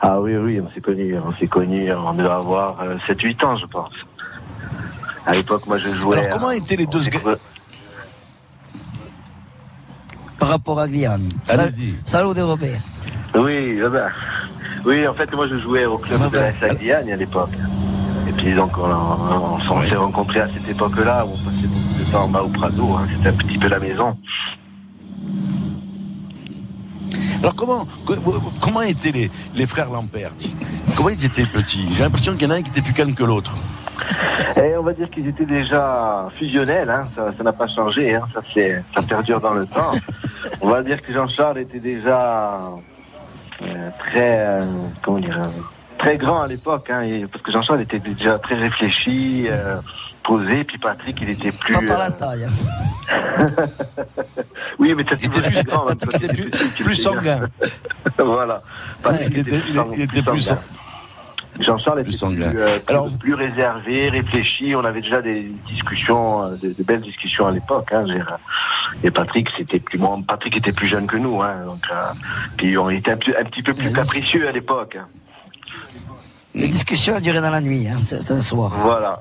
Ah 0.00 0.20
oui, 0.20 0.36
oui, 0.36 0.60
on 0.60 0.70
s'est 0.72 0.80
connus, 0.80 1.16
on 1.24 1.32
s'est 1.32 1.46
connus, 1.48 1.92
on 1.92 2.14
devait 2.14 2.28
avoir 2.28 2.80
euh, 2.82 2.96
7-8 3.08 3.44
ans, 3.44 3.56
je 3.56 3.66
pense. 3.66 3.92
À 5.26 5.34
l'époque, 5.34 5.66
moi, 5.66 5.78
je 5.78 5.88
jouais... 5.88 6.18
Alors 6.18 6.28
comment 6.30 6.48
euh, 6.50 6.52
étaient 6.52 6.76
les 6.76 6.86
deux 6.86 7.00
gars 7.00 7.20
Par 10.38 10.50
rapport 10.50 10.78
à 10.78 10.88
Guyane. 10.88 11.28
Salut 12.04 12.34
de 12.34 12.42
Robert. 12.42 12.80
Oui, 13.34 13.80
ben, 13.80 14.10
oui, 14.84 15.06
en 15.06 15.14
fait, 15.14 15.32
moi, 15.34 15.46
je 15.48 15.56
jouais 15.58 15.86
au 15.86 15.98
club 15.98 16.20
Ah 16.24 16.28
de 16.28 16.36
la. 16.36 16.52
SA 16.54 16.74
Guyane 16.74 17.10
à 17.10 17.16
l'époque. 17.16 17.50
Et 18.28 18.32
puis, 18.32 18.54
donc, 18.54 18.76
on, 18.78 18.82
on, 18.84 19.58
on 19.70 19.80
Oui. 19.80 19.88
s'est 19.88 19.96
rencontrés 19.96 20.40
à 20.40 20.48
cette 20.52 20.68
époque-là, 20.68 21.24
où 21.26 21.30
on 21.34 21.38
passait 21.50 21.66
beaucoup 21.66 21.98
de 22.04 22.10
temps 22.12 22.24
en 22.24 22.28
bas 22.28 22.42
au 22.42 22.48
Prado, 22.48 22.92
hein, 22.94 23.06
c'était 23.16 23.28
un 23.28 23.32
petit 23.32 23.58
peu 23.58 23.68
la 23.68 23.78
maison. 23.78 24.16
Alors 27.40 27.54
comment 27.54 27.86
co- 28.06 28.14
comment 28.60 28.80
étaient 28.80 29.12
les, 29.12 29.30
les 29.54 29.66
frères 29.66 29.90
Lampert? 29.90 30.30
Comment 30.96 31.10
ils 31.10 31.24
étaient 31.26 31.44
petits? 31.44 31.86
J'ai 31.92 32.02
l'impression 32.02 32.32
qu'il 32.32 32.44
y 32.44 32.46
en 32.46 32.50
a 32.50 32.54
un 32.54 32.62
qui 32.62 32.70
était 32.70 32.80
plus 32.80 32.94
calme 32.94 33.14
que 33.14 33.22
l'autre. 33.24 33.54
Et 34.56 34.74
on 34.78 34.82
va 34.82 34.94
dire 34.94 35.10
qu'ils 35.10 35.28
étaient 35.28 35.44
déjà 35.44 36.28
fusionnels, 36.38 36.88
hein, 36.88 37.04
ça 37.36 37.42
n'a 37.44 37.52
pas 37.52 37.66
changé, 37.68 38.14
hein, 38.14 38.22
ça, 38.32 38.40
ça 38.94 39.02
perdure 39.06 39.40
dans 39.40 39.52
le 39.52 39.66
temps. 39.66 39.90
On 40.62 40.68
va 40.68 40.82
dire 40.82 41.02
que 41.02 41.12
Jean-Charles 41.12 41.58
était 41.58 41.80
déjà 41.80 42.60
très, 43.98 44.38
euh, 44.38 44.62
comment 45.02 45.18
dire, 45.18 45.38
euh, 45.42 45.48
très 45.98 46.16
grand 46.16 46.42
à 46.42 46.46
l'époque, 46.46 46.88
hein, 46.90 47.26
parce 47.30 47.42
que 47.42 47.52
Jean-Charles 47.52 47.82
était 47.82 47.98
déjà 47.98 48.38
très 48.38 48.54
réfléchi, 48.56 49.46
euh, 49.48 49.76
posé, 50.22 50.64
puis 50.64 50.78
Patrick, 50.78 51.18
il 51.20 51.30
était 51.30 51.52
plus... 51.52 51.74
Pas 51.74 51.82
par 51.86 51.98
la 51.98 52.06
euh, 52.06 52.10
taille. 52.10 52.44
hein. 52.44 53.46
oui, 54.78 54.94
mais 54.96 55.04
Il 55.20 55.26
était 55.26 55.40
plus, 55.42 55.64
grand, 55.64 55.84
Patrick 55.84 56.14
était 56.22 56.28
plus, 56.34 56.50
plus 56.82 56.94
sanguin. 56.96 57.40
voilà. 58.18 58.62
Patrick 59.02 59.28
Il 59.30 59.38
était, 59.38 59.58
il- 59.68 59.84
il 59.94 60.00
était 60.02 60.22
plus 60.22 60.40
sanguin. 60.40 60.60
Jean-Charles 61.60 62.02
Plus 62.02 62.16
était 62.16 62.26
plus, 62.34 62.42
euh, 62.60 62.78
plus- 62.80 62.92
Alors- 62.94 63.08
plus 63.18 63.34
réservé, 63.34 64.08
réfléchi. 64.08 64.74
On 64.76 64.84
avait 64.84 65.00
déjà 65.00 65.22
des 65.22 65.52
discussions, 65.68 66.42
euh, 66.42 66.56
de, 66.56 66.72
de 66.72 66.82
belles 66.82 67.00
discussions 67.00 67.46
à 67.46 67.52
l'époque. 67.52 67.88
Hein, 67.92 68.04
dire. 68.04 68.38
et 69.02 69.10
Patrick, 69.10 69.48
c'était 69.56 69.78
plus 69.80 69.98
bon. 69.98 70.22
Patrick 70.22 70.56
était 70.56 70.72
plus 70.72 70.88
jeune 70.88 71.06
que 71.06 71.16
nous. 71.16 71.40
Hein, 71.42 71.64
donc, 71.66 71.84
euh, 71.92 72.12
puis 72.56 72.76
on 72.76 72.90
était 72.90 73.12
un, 73.12 73.16
petit- 73.16 73.36
un 73.36 73.44
petit 73.44 73.62
peu 73.62 73.72
plus 73.72 73.92
capricieux 73.92 74.48
à 74.48 74.52
l'époque. 74.52 74.96
hein. 75.00 75.06
Les 76.54 76.68
discussions 76.68 77.16
ont 77.16 77.20
duré 77.20 77.40
dans 77.40 77.50
la 77.50 77.60
nuit, 77.60 77.86
hein, 77.88 77.98
c'est 78.00 78.30
un 78.30 78.40
soir. 78.40 78.72
Voilà. 78.82 79.20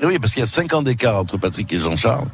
Et 0.00 0.06
Oui, 0.06 0.18
parce 0.18 0.32
qu'il 0.32 0.40
y 0.40 0.44
a 0.44 0.46
cinq 0.46 0.72
ans 0.74 0.82
d'écart 0.82 1.18
entre 1.18 1.36
Patrick 1.36 1.72
et 1.72 1.78
Jean-Charles. 1.78 2.26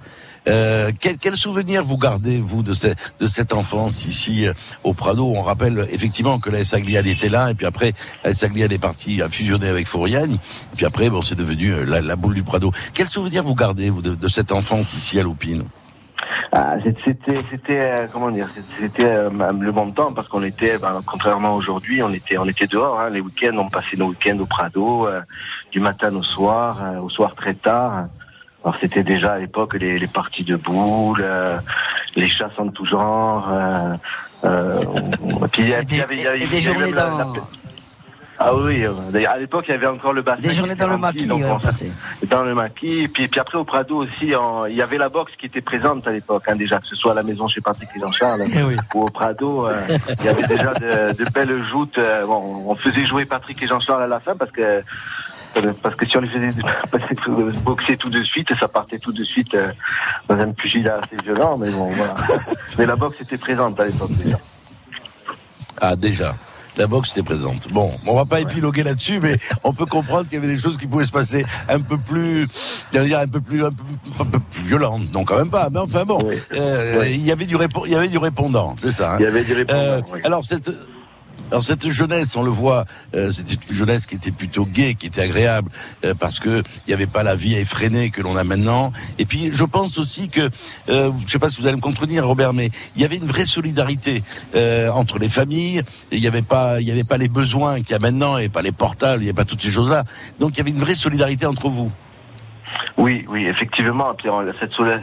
Euh, 0.49 0.91
quel, 0.99 1.19
quel 1.19 1.37
souvenir 1.37 1.85
vous 1.85 1.99
gardez, 1.99 2.39
vous, 2.41 2.63
de, 2.63 2.73
de 3.21 3.27
cette 3.27 3.53
enfance 3.53 4.07
ici 4.07 4.47
euh, 4.47 4.53
au 4.85 4.95
Prado? 4.95 5.33
On 5.37 5.43
rappelle 5.43 5.87
effectivement 5.91 6.39
que 6.41 6.51
la 6.51 6.65
Sagliade 6.65 7.07
était 7.07 7.29
là, 7.29 7.51
et 7.51 7.55
puis 7.55 7.67
après, 7.67 7.93
la 8.25 8.35
Sagliade 8.35 8.73
est 8.73 8.79
partie 8.79 9.21
à 9.23 9.29
fusionner 9.29 9.69
avec 9.69 9.87
Fouriagne, 9.87 10.35
et 10.35 10.77
puis 10.77 10.87
après, 10.87 11.11
bon, 11.11 11.23
c'est 11.23 11.35
devenu 11.37 11.73
euh, 11.73 11.85
la, 11.85 12.01
la 12.01 12.17
boule 12.17 12.35
du 12.35 12.43
Prado. 12.43 12.73
Quel 12.95 13.09
souvenir 13.11 13.45
vous 13.45 13.55
gardez, 13.55 13.91
vous, 13.91 14.03
de, 14.03 14.15
de 14.15 14.29
cette 14.29 14.53
enfance 14.53 14.95
ici 14.95 15.21
à 15.21 15.23
Loupine 15.23 15.63
Ah, 16.53 16.77
C'était, 17.05 17.43
c'était, 17.51 17.93
comment 18.13 18.31
dire, 18.31 18.49
c'était- 18.81 19.29
le 19.29 19.73
bon 19.73 19.91
temps 19.91 20.13
parce 20.13 20.29
qu'on 20.29 20.43
était, 20.43 20.79
ben, 20.79 21.03
contrairement 21.07 21.55
aujourd'hui, 21.55 22.03
on 22.03 22.13
était, 22.13 22.39
on 22.39 22.47
était 22.47 22.67
dehors. 22.67 23.01
Hein, 23.01 23.11
les 23.11 23.21
week-ends, 23.21 23.57
on 23.59 23.69
passait 23.69 23.97
nos 23.97 24.09
week-ends 24.09 24.39
au 24.39 24.47
Prado, 24.47 25.07
euh, 25.07 25.21
du 25.73 25.81
matin 25.81 26.15
au 26.15 26.23
soir, 26.23 26.83
euh, 26.83 27.01
au 27.01 27.09
soir 27.09 27.35
très 27.35 27.55
tard. 27.55 28.07
Alors 28.65 28.77
c'était 28.81 29.03
déjà 29.05 29.35
à 29.35 29.39
l'époque 29.39 29.75
les, 29.75 29.99
les 29.99 30.07
parties 30.09 30.45
de 30.45 30.57
boules, 30.57 31.21
euh, 31.23 31.59
les 32.17 32.29
chasses 32.29 32.59
en 32.59 32.69
tout 32.69 32.85
genre. 32.85 33.49
Euh, 33.53 33.95
euh, 34.45 34.81
puis 35.53 35.63
il 35.63 35.69
y 35.69 35.75
avait- 35.75 35.85
il 35.91 35.97
y 35.97 36.27
avait- 36.27 36.39
et 36.39 36.43
il 36.43 36.49
des 36.49 36.55
y 36.67 36.69
avait 36.69 36.75
journées 36.75 36.87
même 36.87 36.95
la- 36.95 37.11
dans, 37.11 37.19
la- 37.19 37.27
Ah 38.41 38.55
oui, 38.55 38.85
d'ailleurs 39.13 39.33
à 39.33 39.39
l'époque 39.39 39.65
il 39.69 39.73
y 39.73 39.75
avait 39.75 39.87
encore 39.89 40.13
le 40.13 40.23
bassin. 40.23 40.41
des 40.41 40.53
journées 40.53 40.77
dans 40.77 40.87
le 40.87 40.97
maquis, 40.99 41.27
donc 41.27 41.41
ouais, 41.43 41.51
on- 41.51 41.59
passé. 41.59 41.91
dans 42.31 42.43
le 42.45 42.55
maquis. 42.55 43.01
Et 43.05 43.09
puis, 43.09 43.27
puis 43.27 43.41
après, 43.41 43.59
au 43.59 43.65
Prado 43.65 43.97
aussi, 43.97 44.33
il 44.69 44.75
y 44.77 44.83
avait 44.83 44.99
la 44.99 45.09
boxe 45.09 45.33
qui 45.39 45.47
était 45.47 45.61
présente 45.61 46.07
à 46.07 46.13
l'époque, 46.13 46.45
hein, 46.47 46.55
déjà, 46.55 46.79
que 46.79 46.87
ce 46.87 46.95
soit 46.95 47.13
à 47.13 47.15
la 47.15 47.25
maison 47.25 47.49
chez 47.49 47.61
Patrick 47.61 47.89
et 47.97 48.01
Jean-Charles 48.01 48.43
Eh 48.57 48.63
oui. 48.63 48.77
ou 48.95 49.03
au 49.03 49.07
Prado. 49.11 49.67
il 50.21 50.25
y 50.25 50.29
avait 50.29 50.47
déjà 50.47 50.73
de, 50.75 51.15
de 51.15 51.31
belles 51.31 51.65
joutes. 51.65 51.99
bon, 52.27 52.65
on 52.69 52.75
faisait 52.77 53.05
jouer 53.07 53.25
Patrick 53.25 53.61
et 53.63 53.67
Jean-Charles 53.67 54.05
à 54.05 54.07
la 54.07 54.21
fin 54.21 54.37
parce 54.37 54.53
que 54.53 54.83
parce 55.83 55.95
que 55.97 56.07
si 56.07 56.17
on 56.17 56.21
les 56.21 56.29
faisait 56.29 56.63
boxer 57.65 57.97
tout 57.97 58.11
de 58.11 58.23
suite, 58.23 58.49
ça 58.59 58.69
partait 58.69 58.99
tout 58.99 59.13
de 59.13 59.25
suite 59.25 59.55
euh, 59.55 59.73
dans 60.29 60.37
un 60.39 60.53
pugilat 60.53 61.01
assez 61.03 61.23
violent. 61.23 61.57
Mais 61.59 61.71
bon, 61.71 61.87
voilà. 61.87 62.15
Mais 62.79 62.87
la 62.87 62.97
boxe 62.97 63.17
était 63.21 63.39
présente 63.39 63.79
à 63.81 63.85
l'époque 63.87 64.13
déjà. 64.13 64.39
Ah, 65.81 65.97
déjà. 65.97 66.35
La 66.77 66.87
boxe 66.87 67.11
était 67.11 67.25
présente. 67.25 67.69
Bon, 67.73 67.93
on 68.07 68.15
va 68.15 68.25
pas 68.25 68.39
épiloguer 68.39 68.85
là-dessus, 68.85 69.19
mais 69.19 69.37
on 69.65 69.73
peut 69.73 69.87
comprendre 69.87 70.25
qu'il 70.29 70.35
y 70.35 70.37
avait 70.37 70.47
des 70.55 70.57
choses 70.61 70.77
qui 70.79 70.87
pouvaient 70.87 71.05
se 71.07 71.11
passer 71.11 71.45
un 71.69 71.81
peu 71.81 71.99
plus, 71.99 72.47
dire 72.93 73.19
un 73.19 73.27
peu 73.27 73.41
plus, 73.41 73.65
un 73.65 73.71
peu, 73.71 73.83
un 74.21 74.25
peu 74.25 74.39
plus 74.39 74.63
violentes. 74.63 75.13
Non, 75.13 75.25
quand 75.25 75.37
même 75.39 75.51
pas. 75.51 75.71
Mais 75.73 75.81
enfin 75.81 76.05
bon, 76.05 76.23
Oui. 76.25 76.37
euh, 76.53 77.01
Oui. 77.01 77.07
il 77.15 77.27
y 77.27 77.33
avait 77.33 77.47
du 77.47 77.57
répo- 77.57 77.83
il 77.85 77.91
y 77.93 77.97
avait 77.97 78.07
du 78.07 78.19
répondant, 78.19 78.77
c'est 78.79 78.93
ça. 78.93 79.15
hein 79.15 79.17
Il 79.19 79.25
y 79.25 79.27
avait 79.27 79.43
des 79.43 79.55
Euh, 79.55 79.97
répondants. 79.97 80.07
oui. 80.15 80.21
Alors 80.23 80.45
cette 80.45 80.71
alors 81.51 81.63
cette 81.63 81.89
jeunesse, 81.89 82.37
on 82.37 82.43
le 82.43 82.51
voit, 82.51 82.85
euh, 83.15 83.31
c'était 83.31 83.55
une 83.55 83.75
jeunesse 83.75 84.07
qui 84.07 84.17
était 84.17 84.31
plutôt 84.31 84.67
gaie, 84.67 84.95
qui 84.95 85.07
était 85.07 85.23
agréable, 85.23 85.71
euh, 86.05 86.15
parce 86.15 86.41
que 86.41 86.63
il 86.87 86.89
n'y 86.89 86.95
avait 86.95 87.07
pas 87.07 87.23
la 87.23 87.37
vie 87.37 87.55
effrénée 87.55 88.11
que 88.11 88.21
l'on 88.21 88.37
a 88.37 88.45
maintenant. 88.45 88.93
Et 89.19 89.25
puis 89.25 89.51
je 89.53 89.65
pense 89.65 89.99
aussi 89.99 90.29
que, 90.29 90.51
euh, 90.89 91.11
je 91.27 91.31
sais 91.31 91.39
pas 91.39 91.49
si 91.49 91.61
vous 91.61 91.67
allez 91.67 91.77
me 91.77 91.81
contredire, 91.81 92.27
Robert, 92.27 92.53
mais 92.53 92.71
il 92.97 93.03
y 93.03 93.05
avait 93.05 93.17
une 93.17 93.27
vraie 93.27 93.47
solidarité 93.47 94.23
euh, 94.55 94.91
entre 94.91 95.19
les 95.19 95.29
familles. 95.31 95.83
Il 96.13 96.21
n'y 96.21 96.27
avait 96.27 96.43
pas, 96.43 96.81
il 96.81 96.87
y 96.87 96.91
avait 96.91 97.05
pas 97.05 97.17
les 97.17 97.29
besoins 97.29 97.79
qu'il 97.81 97.91
y 97.91 97.95
a 97.95 97.99
maintenant, 97.99 98.37
et 98.39 98.49
pas 98.49 98.63
les 98.63 98.73
portables, 98.73 99.23
il 99.23 99.25
n'y 99.25 99.31
avait 99.31 99.37
pas 99.37 99.45
toutes 99.45 99.63
ces 99.63 99.71
choses-là. 99.71 100.05
Donc 100.39 100.55
il 100.55 100.59
y 100.59 100.61
avait 100.61 100.71
une 100.71 100.81
vraie 100.81 100.95
solidarité 100.95 101.47
entre 101.47 101.69
vous. 101.69 101.91
Oui, 102.99 103.25
oui, 103.29 103.47
effectivement. 103.47 104.13
Puis 104.15 104.29
cette, 104.61 104.73
soli- 104.73 105.01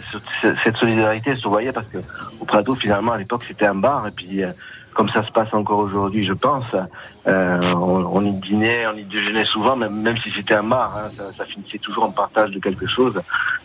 cette 0.64 0.78
solidarité 0.78 1.36
se 1.36 1.48
voyait 1.48 1.72
parce 1.72 1.88
que 1.88 1.98
au 2.40 2.46
Prado, 2.46 2.76
finalement, 2.76 3.14
à 3.14 3.18
l'époque, 3.18 3.44
c'était 3.48 3.66
un 3.66 3.76
bar. 3.76 4.08
Et 4.08 4.12
puis, 4.12 4.44
euh, 4.44 4.52
comme 4.96 5.10
ça 5.10 5.24
se 5.26 5.32
passe 5.32 5.54
encore 5.54 5.80
aujourd'hui, 5.80 6.26
je 6.26 6.32
pense, 6.32 6.66
euh, 7.28 7.74
on, 7.76 8.26
y 8.26 8.32
dînait, 8.32 8.88
on 8.88 8.96
y 8.96 9.04
déjeunait 9.04 9.44
souvent, 9.44 9.76
même, 9.76 10.18
si 10.24 10.32
c'était 10.32 10.54
un 10.54 10.64
bar. 10.64 10.96
hein, 10.98 11.32
ça, 11.38 11.44
finissait 11.46 11.80
toujours 11.80 12.06
en 12.06 12.12
partage 12.12 12.52
de 12.52 12.60
quelque 12.60 12.88
chose, 12.88 13.22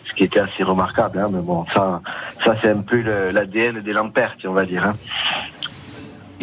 ce 0.09 0.12
qui 0.14 0.25
était 0.25 0.40
assez 0.40 0.64
remarquable. 0.64 1.19
Hein, 1.21 1.29
mais 1.33 1.40
bon, 1.40 1.64
ça, 1.73 2.03
ça 2.45 2.57
c'est 2.61 2.71
un 2.71 2.83
peu 2.83 3.01
l'ADN 3.31 3.81
des 3.81 3.93
Lamperti, 3.93 4.49
on 4.49 4.53
va 4.53 4.64
dire. 4.64 4.85
Hein. 4.85 4.95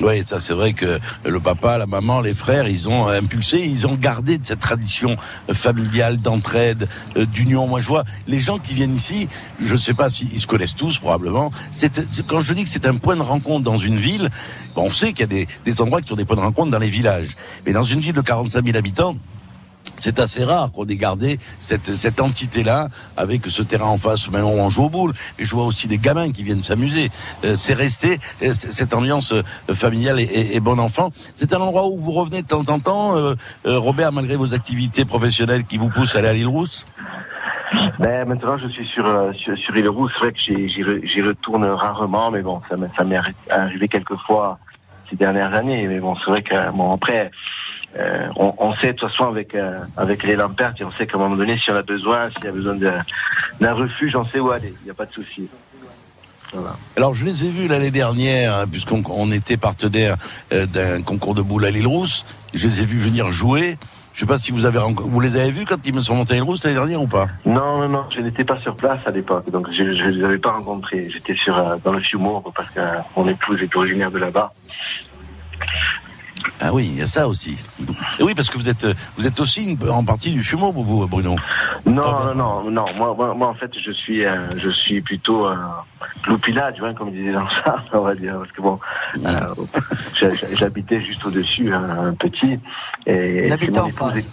Oui, 0.03 0.21
ça 0.25 0.39
c'est 0.39 0.53
vrai 0.53 0.73
que 0.73 0.99
le 1.25 1.39
papa, 1.39 1.79
la 1.79 1.87
maman, 1.87 2.21
les 2.21 2.35
frères, 2.35 2.67
ils 2.67 2.87
ont 2.87 3.07
impulsé, 3.07 3.59
ils 3.59 3.87
ont 3.87 3.95
gardé 3.95 4.39
cette 4.43 4.59
tradition 4.59 5.17
familiale 5.51 6.17
d'entraide, 6.17 6.87
euh, 7.17 7.25
d'union. 7.25 7.65
Moi, 7.67 7.81
je 7.81 7.87
vois 7.87 8.03
les 8.27 8.39
gens 8.39 8.59
qui 8.59 8.75
viennent 8.75 8.95
ici, 8.95 9.27
je 9.59 9.71
ne 9.71 9.77
sais 9.77 9.95
pas 9.95 10.11
s'ils 10.11 10.39
se 10.39 10.45
connaissent 10.45 10.75
tous 10.75 10.99
probablement. 10.99 11.51
C'est 11.71 11.99
quand 12.27 12.41
je 12.41 12.53
dis 12.53 12.63
que 12.63 12.69
c'est 12.69 12.85
un 12.85 12.97
point 12.97 13.15
de 13.15 13.23
rencontre 13.23 13.63
dans 13.63 13.77
une 13.77 13.97
ville, 13.97 14.29
on 14.75 14.91
sait 14.91 15.13
qu'il 15.13 15.21
y 15.21 15.23
a 15.23 15.27
des, 15.27 15.47
des 15.65 15.81
endroits 15.81 16.01
qui 16.01 16.09
sont 16.09 16.15
des 16.15 16.25
points 16.25 16.37
de 16.37 16.41
rencontre 16.41 16.69
dans 16.69 16.79
les 16.79 16.89
villages, 16.89 17.31
mais 17.65 17.73
dans 17.73 17.83
une 17.83 17.99
ville 17.99 18.13
de 18.13 18.21
45 18.21 18.63
000 18.63 18.77
habitants, 18.77 19.15
c'est 19.97 20.19
assez 20.19 20.43
rare 20.43 20.71
qu'on 20.71 20.85
ait 20.85 20.95
gardé 20.97 21.39
cette, 21.59 21.95
cette 21.95 22.19
entité-là 22.21 22.87
avec 23.15 23.45
ce 23.47 23.61
terrain 23.63 23.87
en 23.87 23.97
face. 23.97 24.29
Maintenant, 24.29 24.49
on 24.51 24.69
joue 24.69 24.83
au 24.85 24.89
boule. 24.89 25.13
Et 25.39 25.45
je 25.45 25.51
vois 25.55 25.65
aussi 25.65 25.87
des 25.87 25.97
gamins 25.97 26.31
qui 26.31 26.43
viennent 26.43 26.63
s'amuser. 26.63 27.09
Euh, 27.45 27.55
c'est 27.55 27.73
resté 27.73 28.19
euh, 28.43 28.53
cette 28.53 28.93
ambiance 28.93 29.33
euh, 29.33 29.43
familiale 29.73 30.19
et, 30.19 30.23
et- 30.23 30.55
et 30.55 30.59
bon 30.59 30.79
enfant. 30.79 31.11
C'est 31.33 31.53
un 31.53 31.59
endroit 31.59 31.87
où 31.87 31.97
vous 31.97 32.11
revenez 32.11 32.41
de 32.41 32.47
temps 32.47 32.69
en 32.69 32.79
temps, 32.79 33.15
euh, 33.17 33.35
euh, 33.65 33.77
Robert, 33.79 34.11
malgré 34.11 34.35
vos 34.35 34.53
activités 34.53 35.05
professionnelles 35.05 35.65
qui 35.65 35.77
vous 35.77 35.89
poussent 35.89 36.15
à 36.15 36.19
aller 36.19 36.27
à 36.29 36.33
l'île 36.33 36.47
Rousse? 36.47 36.85
Ben, 37.99 38.25
maintenant, 38.27 38.57
je 38.57 38.67
suis 38.69 38.87
sur, 38.87 39.03
sur, 39.35 39.57
sur 39.57 39.75
Île 39.75 39.89
Rousse. 39.89 40.11
C'est 40.15 40.19
vrai 40.25 40.31
que 40.31 40.39
j'y, 40.39 40.69
j'y, 40.69 40.83
re- 40.83 41.05
j'y 41.05 41.21
retourne 41.21 41.65
rarement, 41.65 42.31
mais 42.31 42.41
bon, 42.41 42.61
ça, 42.69 42.77
m'est- 42.77 43.17
arrivé 43.49 43.87
quelques 43.89 44.15
fois 44.25 44.57
ces 45.09 45.15
dernières 45.17 45.53
années. 45.53 45.85
Mais 45.87 45.99
bon, 45.99 46.15
c'est 46.15 46.31
vrai 46.31 46.41
que, 46.43 46.71
bon, 46.71 46.93
après, 46.93 47.29
euh, 47.95 48.27
on, 48.35 48.53
on 48.57 48.75
sait 48.75 48.93
de 48.93 48.97
toute 48.97 49.09
façon 49.09 49.25
avec, 49.25 49.55
euh, 49.55 49.79
avec 49.95 50.23
les 50.23 50.35
Lampertes, 50.35 50.81
on 50.81 50.91
sait 50.91 51.07
qu'à 51.07 51.17
un 51.17 51.21
moment 51.21 51.35
donné, 51.35 51.57
si 51.57 51.71
on 51.71 51.75
a 51.75 51.81
besoin, 51.81 52.29
s'il 52.31 52.45
y 52.45 52.47
a 52.47 52.51
besoin 52.51 52.75
d'un 52.75 53.73
refuge, 53.73 54.15
on 54.15 54.25
sait 54.25 54.39
où 54.39 54.51
aller. 54.51 54.73
Il 54.81 54.85
n'y 54.85 54.91
a 54.91 54.93
pas 54.93 55.05
de 55.05 55.13
souci. 55.13 55.49
Voilà. 56.53 56.75
Alors, 56.95 57.13
je 57.13 57.25
les 57.25 57.45
ai 57.45 57.49
vus 57.49 57.67
l'année 57.67 57.91
dernière, 57.91 58.55
hein, 58.55 58.65
puisqu'on 58.69 59.03
on 59.09 59.31
était 59.31 59.57
partenaire 59.57 60.15
euh, 60.53 60.65
d'un 60.65 61.01
concours 61.01 61.35
de 61.35 61.41
boules 61.41 61.65
à 61.65 61.71
l'île 61.71 61.87
Rousse. 61.87 62.25
Je 62.53 62.67
les 62.67 62.81
ai 62.81 62.85
vus 62.85 62.99
venir 62.99 63.31
jouer. 63.31 63.77
Je 64.13 64.21
sais 64.21 64.25
pas 64.25 64.37
si 64.39 64.51
vous 64.51 64.65
avez 64.65 64.79
vous 64.79 65.19
les 65.19 65.37
avez 65.37 65.51
vus 65.51 65.65
quand 65.65 65.77
ils 65.85 65.93
me 65.93 66.01
sont 66.01 66.15
montés 66.15 66.33
à 66.33 66.35
l'île 66.35 66.43
Rousse 66.43 66.63
l'année 66.63 66.77
dernière 66.77 67.01
ou 67.01 67.07
pas? 67.07 67.27
Non, 67.45 67.79
non, 67.79 67.89
non, 67.89 68.03
je 68.15 68.21
n'étais 68.21 68.45
pas 68.45 68.59
sur 68.61 68.75
place 68.75 68.99
à 69.05 69.11
l'époque, 69.11 69.51
donc 69.51 69.67
je 69.71 69.83
ne 69.83 70.09
les 70.09 70.23
avais 70.23 70.37
pas 70.37 70.51
rencontrés. 70.51 71.09
J'étais 71.11 71.35
sur 71.35 71.57
euh, 71.57 71.75
dans 71.83 71.91
le 71.91 71.99
Fiumour 71.99 72.51
parce 72.55 72.69
que 72.71 72.79
mon 73.15 73.27
épouse 73.27 73.61
est 73.61 73.75
originaire 73.75 74.09
de 74.09 74.17
là-bas. 74.17 74.53
Ah 76.59 76.73
oui, 76.73 76.87
il 76.93 76.99
y 76.99 77.01
a 77.01 77.07
ça 77.07 77.27
aussi. 77.27 77.57
Et 78.19 78.23
oui, 78.23 78.33
parce 78.35 78.49
que 78.49 78.57
vous 78.57 78.67
êtes 78.69 78.85
vous 79.17 79.25
êtes 79.27 79.39
aussi 79.39 79.63
une- 79.63 79.89
en 79.89 80.03
partie 80.03 80.31
du 80.31 80.43
fumeau, 80.43 80.71
vous, 80.71 81.05
Bruno. 81.07 81.35
Non, 81.85 82.01
Ah, 82.05 82.25
ben 82.27 82.33
non, 82.35 82.63
non, 82.63 82.71
non. 82.71 82.85
Moi, 82.95 83.13
moi, 83.17 83.33
moi, 83.33 83.47
en 83.47 83.53
fait, 83.53 83.71
je 83.79 83.91
suis, 83.91 84.25
euh, 84.25 84.57
je 84.57 84.69
suis 84.69 85.01
plutôt 85.01 85.47
euh, 85.47 85.55
loupila, 86.27 86.71
tu 86.73 86.81
vois, 86.81 86.93
comme 86.93 87.11
disait 87.11 87.31
dans 87.33 87.49
ça, 87.49 87.83
on 87.93 88.01
va 88.01 88.15
dire, 88.15 88.35
parce 88.37 88.51
que 88.51 88.61
bon, 88.61 88.79
euh, 89.25 89.31
j'habitais 90.55 91.01
juste 91.01 91.25
au-dessus, 91.25 91.73
un, 91.73 92.07
un 92.07 92.13
petit. 92.13 92.59
Et 93.05 93.49
mon 93.71 93.79
en 93.79 93.89
face. 93.89 94.29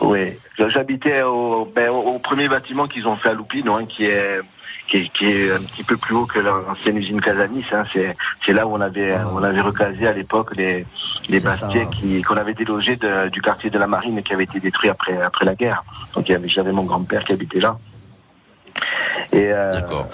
Oui, 0.00 0.34
j'habitais 0.58 1.22
au, 1.22 1.70
ben, 1.74 1.90
au, 1.90 2.14
au 2.14 2.18
premier 2.20 2.48
bâtiment 2.48 2.86
qu'ils 2.86 3.06
ont 3.08 3.16
fait 3.16 3.30
à 3.30 3.34
Loupine, 3.34 3.68
hein, 3.68 3.84
qui 3.88 4.04
est 4.04 4.40
qui 4.88 4.96
est, 4.96 5.08
qui 5.10 5.26
est 5.26 5.52
un 5.52 5.60
petit 5.62 5.82
peu 5.84 5.96
plus 5.96 6.14
haut 6.14 6.26
que 6.26 6.38
l'ancienne 6.40 6.96
usine 6.96 7.20
Casanis. 7.20 7.64
Hein. 7.72 7.84
C'est, 7.92 8.16
c'est 8.44 8.52
là 8.52 8.66
où 8.66 8.74
on 8.74 8.80
avait, 8.80 9.14
on 9.34 9.42
avait 9.42 9.60
recasé 9.60 10.08
à 10.08 10.12
l'époque 10.12 10.56
les, 10.56 10.86
les 11.28 11.38
qui, 11.92 12.22
qu'on 12.22 12.36
avait 12.36 12.54
délogés 12.54 12.96
de- 12.96 13.28
du 13.28 13.40
quartier 13.42 13.70
de 13.70 13.78
la 13.78 13.86
Marine 13.86 14.22
qui 14.22 14.32
avait 14.32 14.44
été 14.44 14.58
détruit 14.60 14.88
après, 14.90 15.20
après 15.22 15.44
la 15.44 15.54
guerre. 15.54 15.84
Donc 16.14 16.26
j'avais 16.46 16.72
mon 16.72 16.84
grand-père 16.84 17.24
qui 17.24 17.32
habitait 17.32 17.60
là. 17.60 17.78
Et 19.32 19.50
euh, 19.52 19.72
D'accord. 19.72 20.08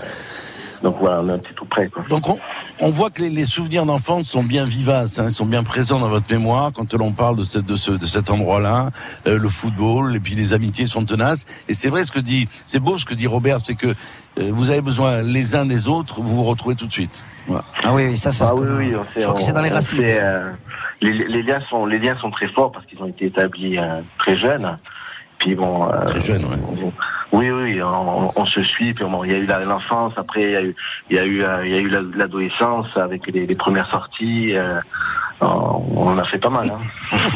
Donc 0.84 0.96
voilà, 1.00 1.20
on 1.22 1.28
est 1.30 1.32
un 1.32 1.38
petit 1.38 1.54
tout 1.54 1.64
près. 1.64 1.88
Quoi. 1.88 2.04
Donc 2.08 2.28
on, 2.28 2.38
on 2.78 2.90
voit 2.90 3.10
que 3.10 3.22
les, 3.22 3.30
les 3.30 3.46
souvenirs 3.46 3.86
d'enfance 3.86 4.26
sont 4.28 4.44
bien 4.44 4.64
vivaces, 4.66 5.18
hein, 5.18 5.30
sont 5.30 5.46
bien 5.46 5.64
présents 5.64 5.98
dans 5.98 6.08
votre 6.10 6.30
mémoire 6.30 6.70
quand 6.72 6.92
l'on 6.94 7.10
parle 7.10 7.36
de, 7.36 7.42
ce, 7.42 7.58
de, 7.58 7.74
ce, 7.74 7.90
de 7.90 8.06
cet 8.06 8.30
endroit-là, 8.30 8.90
euh, 9.26 9.38
le 9.38 9.48
football, 9.48 10.14
et 10.14 10.20
puis 10.20 10.34
les 10.34 10.52
amitiés 10.52 10.86
sont 10.86 11.04
tenaces. 11.04 11.46
Et 11.68 11.74
c'est 11.74 11.88
vrai 11.88 12.04
ce 12.04 12.12
que 12.12 12.20
dit, 12.20 12.48
c'est 12.66 12.80
beau 12.80 12.98
ce 12.98 13.04
que 13.06 13.14
dit 13.14 13.26
Robert, 13.26 13.58
c'est 13.64 13.74
que 13.74 13.88
euh, 13.88 13.94
vous 14.52 14.70
avez 14.70 14.82
besoin 14.82 15.22
les 15.22 15.56
uns 15.56 15.64
des 15.66 15.88
autres, 15.88 16.20
vous 16.20 16.36
vous 16.36 16.44
retrouvez 16.44 16.76
tout 16.76 16.86
de 16.86 16.92
suite. 16.92 17.24
Ah 17.82 17.92
oui, 17.92 18.06
oui, 18.08 18.16
ça, 18.16 18.30
c'est 18.30 18.44
Ah 18.44 18.48
ce 18.48 18.54
oui, 18.54 18.60
qu'on 18.60 18.74
a. 18.74 18.78
oui, 18.78 18.94
on 18.94 19.04
Je 19.20 19.24
crois 19.24 19.34
que 19.34 19.42
c'est 19.42 19.52
dans 19.52 19.62
les 19.62 19.70
racines. 19.70 19.98
sait, 19.98 20.20
euh, 20.22 20.50
les, 21.00 21.12
les 21.12 21.42
liens 21.42 21.60
sont, 21.70 21.86
les 21.86 21.98
liens 21.98 22.16
sont 22.20 22.30
très 22.30 22.48
forts 22.48 22.72
parce 22.72 22.84
qu'ils 22.86 23.00
ont 23.02 23.06
été 23.08 23.26
établis 23.26 23.78
euh, 23.78 24.00
très 24.18 24.36
jeunes. 24.36 24.78
Puis 25.38 25.54
bon, 25.54 25.88
euh, 25.90 26.04
Très 26.06 26.20
jeune, 26.22 26.44
ouais. 26.44 26.56
on- 26.82 26.92
oui, 27.36 27.50
oui, 27.50 27.82
on, 27.82 28.30
on 28.36 28.46
se 28.46 28.62
suit. 28.62 28.94
Puis 28.94 29.04
bon, 29.04 29.24
il 29.24 29.32
y 29.32 29.34
a 29.34 29.38
eu 29.38 29.46
l'enfance, 29.66 30.12
après 30.16 30.42
il 30.42 30.50
y 30.52 30.56
a 30.56 30.62
eu, 30.62 30.74
il 31.10 31.16
y 31.16 31.18
a 31.18 31.24
eu, 31.24 31.42
euh, 31.42 31.66
il 31.66 31.72
y 31.72 31.76
a 31.76 31.80
eu 31.80 31.88
la- 31.88 32.02
l'adolescence 32.16 32.86
avec 32.96 33.26
les, 33.26 33.46
les 33.46 33.54
premières 33.56 33.90
sorties. 33.90 34.56
euh, 34.56 34.78
on 35.40 35.82
on 35.96 36.08
en 36.08 36.18
a 36.18 36.24
fait 36.24 36.38
pas 36.38 36.50
mal. 36.50 36.70
Hein. 36.70 37.18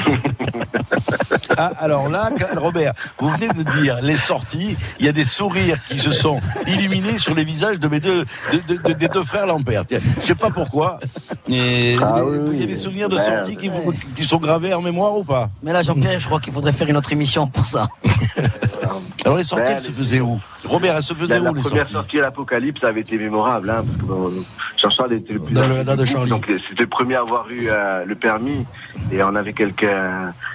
Ah, 1.60 1.72
alors 1.78 2.08
là, 2.08 2.28
Robert, 2.56 2.92
vous 3.18 3.30
venez 3.30 3.48
de 3.48 3.62
dire 3.80 3.98
les 4.02 4.16
sorties, 4.16 4.76
il 5.00 5.06
y 5.06 5.08
a 5.08 5.12
des 5.12 5.24
sourires 5.24 5.78
qui 5.88 5.98
se 5.98 6.12
sont 6.12 6.40
illuminés 6.68 7.18
sur 7.18 7.34
les 7.34 7.42
visages 7.44 7.80
de 7.80 7.88
mes 7.88 7.98
deux, 7.98 8.24
de, 8.52 8.58
de- 8.76 8.80
de- 8.82 8.92
des 8.92 9.08
deux 9.08 9.24
frères 9.24 9.46
Lampert. 9.46 9.84
Tiens, 9.86 9.98
Je 10.16 10.20
sais 10.20 10.34
pas 10.36 10.50
pourquoi, 10.50 10.98
Ah 11.02 12.22
oui, 12.24 12.38
il 12.52 12.60
y 12.60 12.62
a 12.62 12.66
des 12.66 12.74
souvenirs 12.80 13.08
de 13.08 13.18
sorties 13.18 13.56
qui, 13.56 13.68
vous- 13.68 13.92
qui 14.14 14.22
sont 14.22 14.36
gravés 14.38 14.72
en 14.74 14.82
mémoire 14.82 15.16
ou 15.16 15.24
pas? 15.24 15.48
Mais 15.62 15.72
là, 15.72 15.82
Jean-Pierre, 15.82 16.20
je 16.20 16.26
crois 16.26 16.38
qu'il 16.40 16.52
faudrait 16.52 16.72
faire 16.72 16.88
une 16.88 16.96
autre 16.96 17.12
émission 17.12 17.48
pour 17.48 17.64
ça. 17.66 17.88
Alors 19.24 19.36
les 19.36 19.44
sorties, 19.44 19.72
elles 19.72 19.82
se 19.82 19.90
faisaient 19.90 20.20
où? 20.20 20.38
Robert, 20.68 20.96
elles 20.96 21.02
se 21.02 21.14
faisaient 21.14 21.40
La, 21.40 21.52
première 21.52 21.64
sorties 21.64 21.92
sortie 21.92 22.18
à 22.18 22.22
l'Apocalypse 22.22 22.82
avait 22.84 23.00
été 23.00 23.16
mémorable, 23.18 23.70
hein, 23.70 23.82
parce 23.84 23.96
que 23.98 24.42
Jean-Charles 24.80 25.14
était 25.14 25.32
le 25.34 25.40
plus 25.40 25.54
Dans 25.54 25.66
le- 25.66 25.74
âgé 25.74 25.84
dans 25.84 25.92
du 25.92 25.98
de 25.98 26.04
groupe, 26.04 26.12
Charlie. 26.12 26.30
donc 26.30 26.46
c'était 26.68 26.82
le 26.82 26.88
premier 26.88 27.14
à 27.16 27.20
avoir 27.20 27.50
eu 27.50 27.58
euh, 27.68 28.04
le 28.04 28.14
permis 28.14 28.66
et 29.10 29.22
on 29.22 29.34
avait 29.34 29.52
quelques 29.52 29.86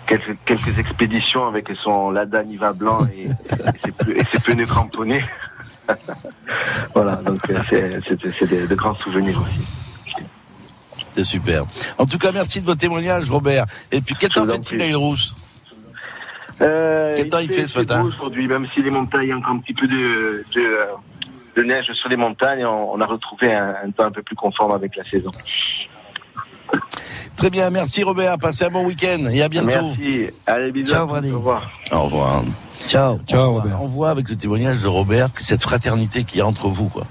quelques, 0.06 0.38
quelques 0.46 0.80
expéditions 0.80 1.48
avec 1.48 1.68
son 1.84 2.12
Lada 2.12 2.44
Niva 2.44 2.74
blanc 2.74 3.08
et, 3.16 3.26
et 3.26 4.24
ses, 4.24 4.40
pneus 4.46 4.66
cramponnés. 4.66 5.24
voilà, 6.96 7.16
donc 7.18 7.42
euh, 7.50 7.60
c'est 7.70 8.70
de 8.70 8.76
grands 8.76 8.96
souvenirs 8.96 9.42
aussi. 9.42 9.68
C'est 11.16 11.24
super. 11.24 11.66
En 11.98 12.06
tout 12.06 12.18
cas, 12.18 12.32
merci 12.32 12.60
de 12.60 12.66
votre 12.66 12.80
témoignage, 12.82 13.30
Robert. 13.30 13.66
Et 13.92 14.02
puis, 14.02 14.16
vous 14.36 14.42
en 14.42 14.48
fait-il 14.48 14.82
à 14.82 14.88
Île-Rousse 14.88 15.36
Euh, 16.64 17.14
Quel 17.16 17.30
temps 17.30 17.40
il 17.40 17.50
fait 17.50 17.68
ce 17.68 17.78
matin 17.78 18.04
aujourd'hui, 18.06 18.48
même 18.48 18.68
si 18.74 18.82
les 18.82 18.90
montagnes, 18.90 19.24
il 19.24 19.30
y 19.30 19.32
a 19.32 19.38
encore 19.38 19.52
un 19.52 19.60
petit 19.60 19.74
peu 19.74 19.88
de, 19.88 20.44
de, 20.56 20.78
de 21.58 21.64
neige 21.64 21.92
sur 21.94 22.10
les 22.10 22.16
montagnes, 22.18 22.66
on, 22.66 22.94
on 22.94 23.02
a 23.02 23.06
retrouvé 23.06 23.54
un, 23.54 23.76
un 23.86 23.92
temps 23.92 24.06
un 24.06 24.12
peu 24.12 24.24
plus 24.24 24.36
conforme 24.36 24.72
avec 24.74 24.96
la 24.96 25.04
saison. 25.04 25.32
Très 27.36 27.50
bien, 27.50 27.70
merci 27.70 28.04
Robert. 28.04 28.38
Passez 28.38 28.66
un 28.66 28.70
bon 28.70 28.86
week-end 28.86 29.28
et 29.30 29.42
à 29.42 29.50
bientôt. 29.50 29.68
Merci. 29.68 30.28
Allez, 30.46 30.72
bisous. 30.72 30.94
Ciao, 30.94 31.08
Brady. 31.08 31.32
Au 31.32 31.38
revoir. 31.38 31.70
Au 31.92 32.04
revoir. 32.04 32.44
Ciao. 32.88 33.18
Ciao, 33.28 33.40
On 33.50 33.52
voit- 33.54 33.62
Robert. 33.62 33.82
On 33.84 33.88
voit 33.88 34.10
avec 34.10 34.30
le 34.30 34.36
témoignage 34.36 34.82
de 34.82 34.88
Robert 34.88 35.34
que 35.34 35.42
cette 35.42 35.62
fraternité 35.62 36.24
qui 36.24 36.40
est 36.40 36.44
entre 36.44 36.70
vous, 36.70 36.90
quoi. 36.90 37.04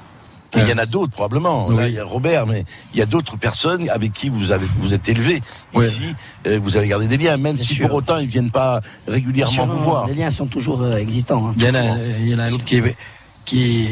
Et 0.54 0.60
il 0.60 0.68
y 0.68 0.72
en 0.72 0.78
a 0.78 0.84
d'autres 0.86 1.12
probablement. 1.12 1.66
Là, 1.70 1.88
il 1.88 1.94
y 1.94 1.98
a 1.98 2.04
Robert, 2.04 2.46
mais 2.46 2.64
il 2.92 2.98
y 2.98 3.02
a 3.02 3.06
d'autres 3.06 3.36
personnes 3.38 3.88
avec 3.88 4.12
qui 4.12 4.28
vous 4.28 4.50
avez 4.50 4.66
vous 4.76 4.92
êtes 4.92 5.08
élevé 5.08 5.40
Oui. 5.72 5.86
ici. 5.86 6.14
euh, 6.46 6.60
vous 6.62 6.76
avez 6.76 6.88
gardé 6.88 7.06
des 7.06 7.16
liens, 7.16 7.38
même 7.38 7.56
Bien 7.56 7.64
si 7.64 7.74
sûr. 7.74 7.88
pour 7.88 7.96
autant 7.96 8.18
ils 8.18 8.26
viennent 8.28 8.50
pas 8.50 8.80
régulièrement 9.08 9.52
sûr, 9.52 9.66
vous 9.66 9.76
non, 9.76 9.82
voir. 9.82 10.06
Les 10.08 10.14
liens 10.14 10.28
sont 10.30 10.46
toujours 10.46 10.82
euh, 10.82 10.96
existants. 10.98 11.48
hein. 11.48 11.54
Il 11.56 11.64
y 11.64 11.68
en 11.70 11.74
a, 11.74 11.96
il 12.20 12.28
y 12.28 12.34
en 12.34 12.38
a 12.38 12.44
un 12.44 12.52
autre 12.52 12.64
qui 12.66 12.76
est, 12.76 12.96
qui 13.46 13.86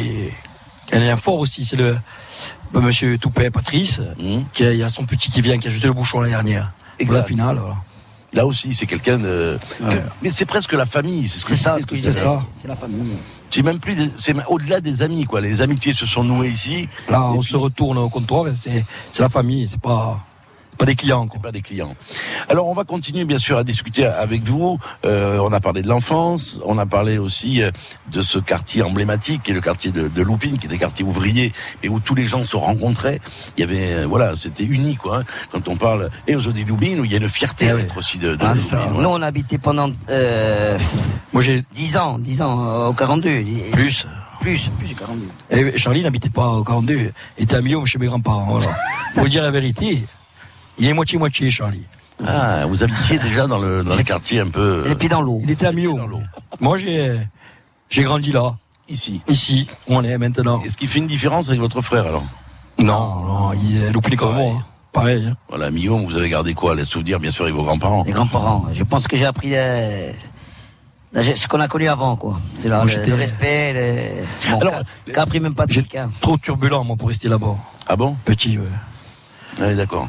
est, 0.93 0.97
un 0.97 0.99
lien 1.01 1.17
fort 1.17 1.39
aussi, 1.39 1.65
c'est 1.65 1.77
le, 1.77 1.97
monsieur 2.75 3.17
Toupet, 3.17 3.51
Patrice, 3.51 4.01
Hum, 4.19 4.45
qui 4.53 4.65
a, 4.65 4.73
il 4.73 4.79
y 4.79 4.83
a 4.83 4.89
son 4.91 5.05
petit 5.07 5.31
qui 5.31 5.41
vient, 5.41 5.57
qui 5.59 5.69
a 5.69 5.71
jeté 5.71 5.87
le 5.87 5.93
bouchon 5.95 6.21
l'année 6.21 6.33
dernière. 6.35 6.73
Pour 6.99 7.13
la 7.15 7.21
exact. 7.21 7.29
finale, 7.29 7.57
voilà. 7.59 7.77
Là 8.35 8.47
aussi, 8.47 8.75
c'est 8.75 8.87
quelqu'un 8.87 9.17
de. 9.19 9.59
Ouais. 9.81 9.95
que- 9.95 10.01
Mais 10.23 10.31
c'est 10.31 10.45
presque 10.45 10.73
la 10.75 10.85
famille. 10.87 11.27
C'est 11.27 11.39
ce 11.41 11.45
que 11.47 11.57
ça 11.57 11.79
ce 11.81 11.87
que 11.87 11.97
je 11.97 12.03
disais. 12.03 12.21
C'est 12.53 12.69
la 12.69 12.77
famille. 12.77 13.17
C'est 13.51 13.63
même 13.63 13.81
plus, 13.81 13.97
c'est 14.17 14.35
au-delà 14.49 14.81
des 14.81 15.03
amis, 15.03 15.25
quoi. 15.25 15.41
Les 15.41 15.61
amitiés 15.61 15.93
se 15.93 16.07
sont 16.07 16.23
nouées 16.23 16.51
ici. 16.51 16.89
Là, 17.09 17.25
on 17.33 17.41
puis- 17.41 17.49
se 17.49 17.57
retourne 17.57 17.99
au 17.99 18.09
comptoir 18.09 18.47
c'est 18.55 18.85
la 19.19 19.29
famille, 19.29 19.67
c'est 19.67 19.81
pas, 19.81 20.21
pas 20.81 20.87
des 20.87 20.97
clients, 20.97 21.27
quoi. 21.29 21.41
pas 21.41 21.53
des 21.53 21.61
clients. 21.61 21.95
Alors 22.49 22.67
on 22.69 22.75
va 22.75 22.85
continuer 22.85 23.25
bien 23.25 23.39
sûr 23.39 23.57
à 23.59 23.65
discuter 23.65 24.05
avec 24.05 24.43
vous. 24.45 24.79
Euh, 25.05 25.39
on 25.39 25.53
a 25.53 25.61
parlé 25.61 25.83
de 25.83 25.89
l'enfance, 25.89 26.59
on 26.65 26.79
a 26.79 26.87
parlé 26.87 27.19
aussi 27.19 27.63
euh, 27.63 27.71
de 28.11 28.21
ce 28.23 28.39
quartier 28.39 28.83
emblématique 28.83 29.43
qui 29.45 29.51
est 29.51 29.55
le 29.55 29.61
quartier 29.61 29.93
de, 29.93 30.09
de 30.09 30.23
Loupine, 30.23 30.59
qui 30.59 30.67
était 30.67 30.79
quartier 30.79 31.05
ouvrier 31.05 31.53
et 31.83 31.89
où 31.89 32.01
tous 32.01 32.15
les 32.15 32.25
gens 32.25 32.43
se 32.43 32.57
rencontraient. 32.57 33.21
Il 33.57 33.61
y 33.61 33.65
avait 33.65 33.93
euh, 33.93 34.07
voilà, 34.07 34.37
c'était 34.37 34.65
unique 34.65 34.99
quoi. 34.99 35.19
hein. 35.19 35.25
Quand 35.53 35.69
on 35.69 35.77
parle 35.77 36.11
et 36.27 36.35
aux 36.35 36.41
de 36.41 36.61
Loupine 36.67 36.99
où 37.01 37.05
il 37.05 37.13
y 37.13 37.15
a 37.15 37.19
une 37.19 37.29
fierté 37.29 37.67
Eh 37.69 37.71
à 37.71 37.75
oui. 37.77 37.83
être 37.83 37.99
aussi 37.99 38.19
de, 38.19 38.35
de 38.35 38.39
Ah, 38.45 38.55
Loupine, 38.55 38.79
ouais. 38.79 39.03
Nous, 39.03 39.09
on 39.09 39.23
a 39.23 39.27
habité 39.27 39.59
pendant 39.59 39.91
euh, 40.09 40.79
Moi, 41.33 41.43
j'ai 41.43 41.63
10 41.75 41.97
ans, 41.99 42.19
10 42.19 42.43
ans 42.43 42.67
euh, 42.69 42.89
au 42.89 42.93
42. 42.95 43.29
Et- 43.29 43.71
plus. 43.73 44.07
Plus, 44.41 44.71
plus 44.79 44.89
du 44.89 44.95
42. 44.95 45.27
Et 45.51 45.77
Charlie 45.77 46.03
n'habitait 46.03 46.31
pas 46.31 46.49
au 46.49 46.65
42, 46.65 47.13
il 47.37 47.43
était 47.45 47.57
à 47.57 47.61
Millau 47.61 47.85
chez 47.85 47.99
mes 47.99 48.07
grands-parents, 48.07 48.47
voilà. 48.57 48.69
Pour 49.15 49.25
vous 49.25 49.29
dire 49.29 49.43
la 49.43 49.51
vérité, 49.51 50.03
il 50.81 50.89
est 50.89 50.93
moitié-moitié, 50.93 51.51
Charlie. 51.51 51.85
Ah, 52.27 52.67
vous 52.67 52.83
habitiez 52.83 53.19
déjà 53.19 53.47
dans 53.47 53.59
le, 53.59 53.83
dans 53.85 53.97
le 53.97 54.03
quartier 54.03 54.41
un 54.41 54.49
peu 54.49 54.83
Et 54.85 54.89
les 54.91 54.95
pieds 54.95 55.09
dans 55.09 55.23
l'eau. 55.23 55.41
Il 55.43 55.51
était 55.51 55.67
à 55.67 55.73
l'eau. 55.73 55.99
Moi, 56.61 56.77
j'ai, 56.77 57.19
j'ai 57.89 58.03
grandi 58.03 58.33
là, 58.33 58.57
ici. 58.89 59.23
ici, 59.29 59.69
où 59.89 59.95
on 59.97 60.03
est 60.03 60.19
maintenant. 60.19 60.61
Est-ce 60.63 60.77
qu'il 60.77 60.89
fait 60.89 60.99
une 60.99 61.07
différence 61.07 61.49
avec 61.49 61.61
votre 61.61 61.81
frère 61.81 62.07
alors? 62.07 62.25
Non, 62.79 63.21
non, 63.25 63.53
il 63.55 63.85
est 63.85 63.91
loupé 63.93 64.17
comme 64.17 64.35
moi. 64.35 64.53
hein. 64.59 64.65
Pareil. 64.93 65.25
Hein. 65.31 65.37
Voilà, 65.49 65.71
Millon, 65.71 66.05
vous 66.05 66.17
avez 66.17 66.29
gardé 66.29 66.53
quoi? 66.53 66.75
Les 66.75 66.85
souvenirs, 66.85 67.21
bien 67.21 67.31
sûr, 67.31 67.45
avec 67.45 67.55
vos 67.55 67.63
grands-parents. 67.63 68.03
Les 68.05 68.13
grands-parents. 68.13 68.67
Je 68.73 68.83
pense 68.85 69.07
que 69.07 69.17
j'ai 69.17 69.25
appris 69.25 69.51
euh, 69.55 70.11
ce 71.15 71.47
qu'on 71.47 71.61
a 71.61 71.69
connu 71.69 71.87
avant, 71.89 72.17
quoi. 72.17 72.39
C'est 72.55 72.69
là, 72.69 72.85
le, 72.85 73.03
le 73.09 73.15
respect, 73.15 73.73
le... 73.73 74.51
Bon, 74.51 74.61
Alors, 74.61 74.75
qu'a- 75.13 75.23
appris 75.23 75.41
même 75.41 75.55
pas 75.55 75.67
de 75.67 75.73
quelqu'un. 75.73 76.11
trop 76.21 76.37
turbulent, 76.37 76.83
moi, 76.85 76.97
pour 76.97 77.09
rester 77.09 77.29
là-bas. 77.29 77.57
Ah 77.87 77.97
bon? 77.97 78.17
Petit, 78.25 78.59
ouais. 78.59 78.65
Allez, 79.61 79.75
d'accord. 79.75 80.09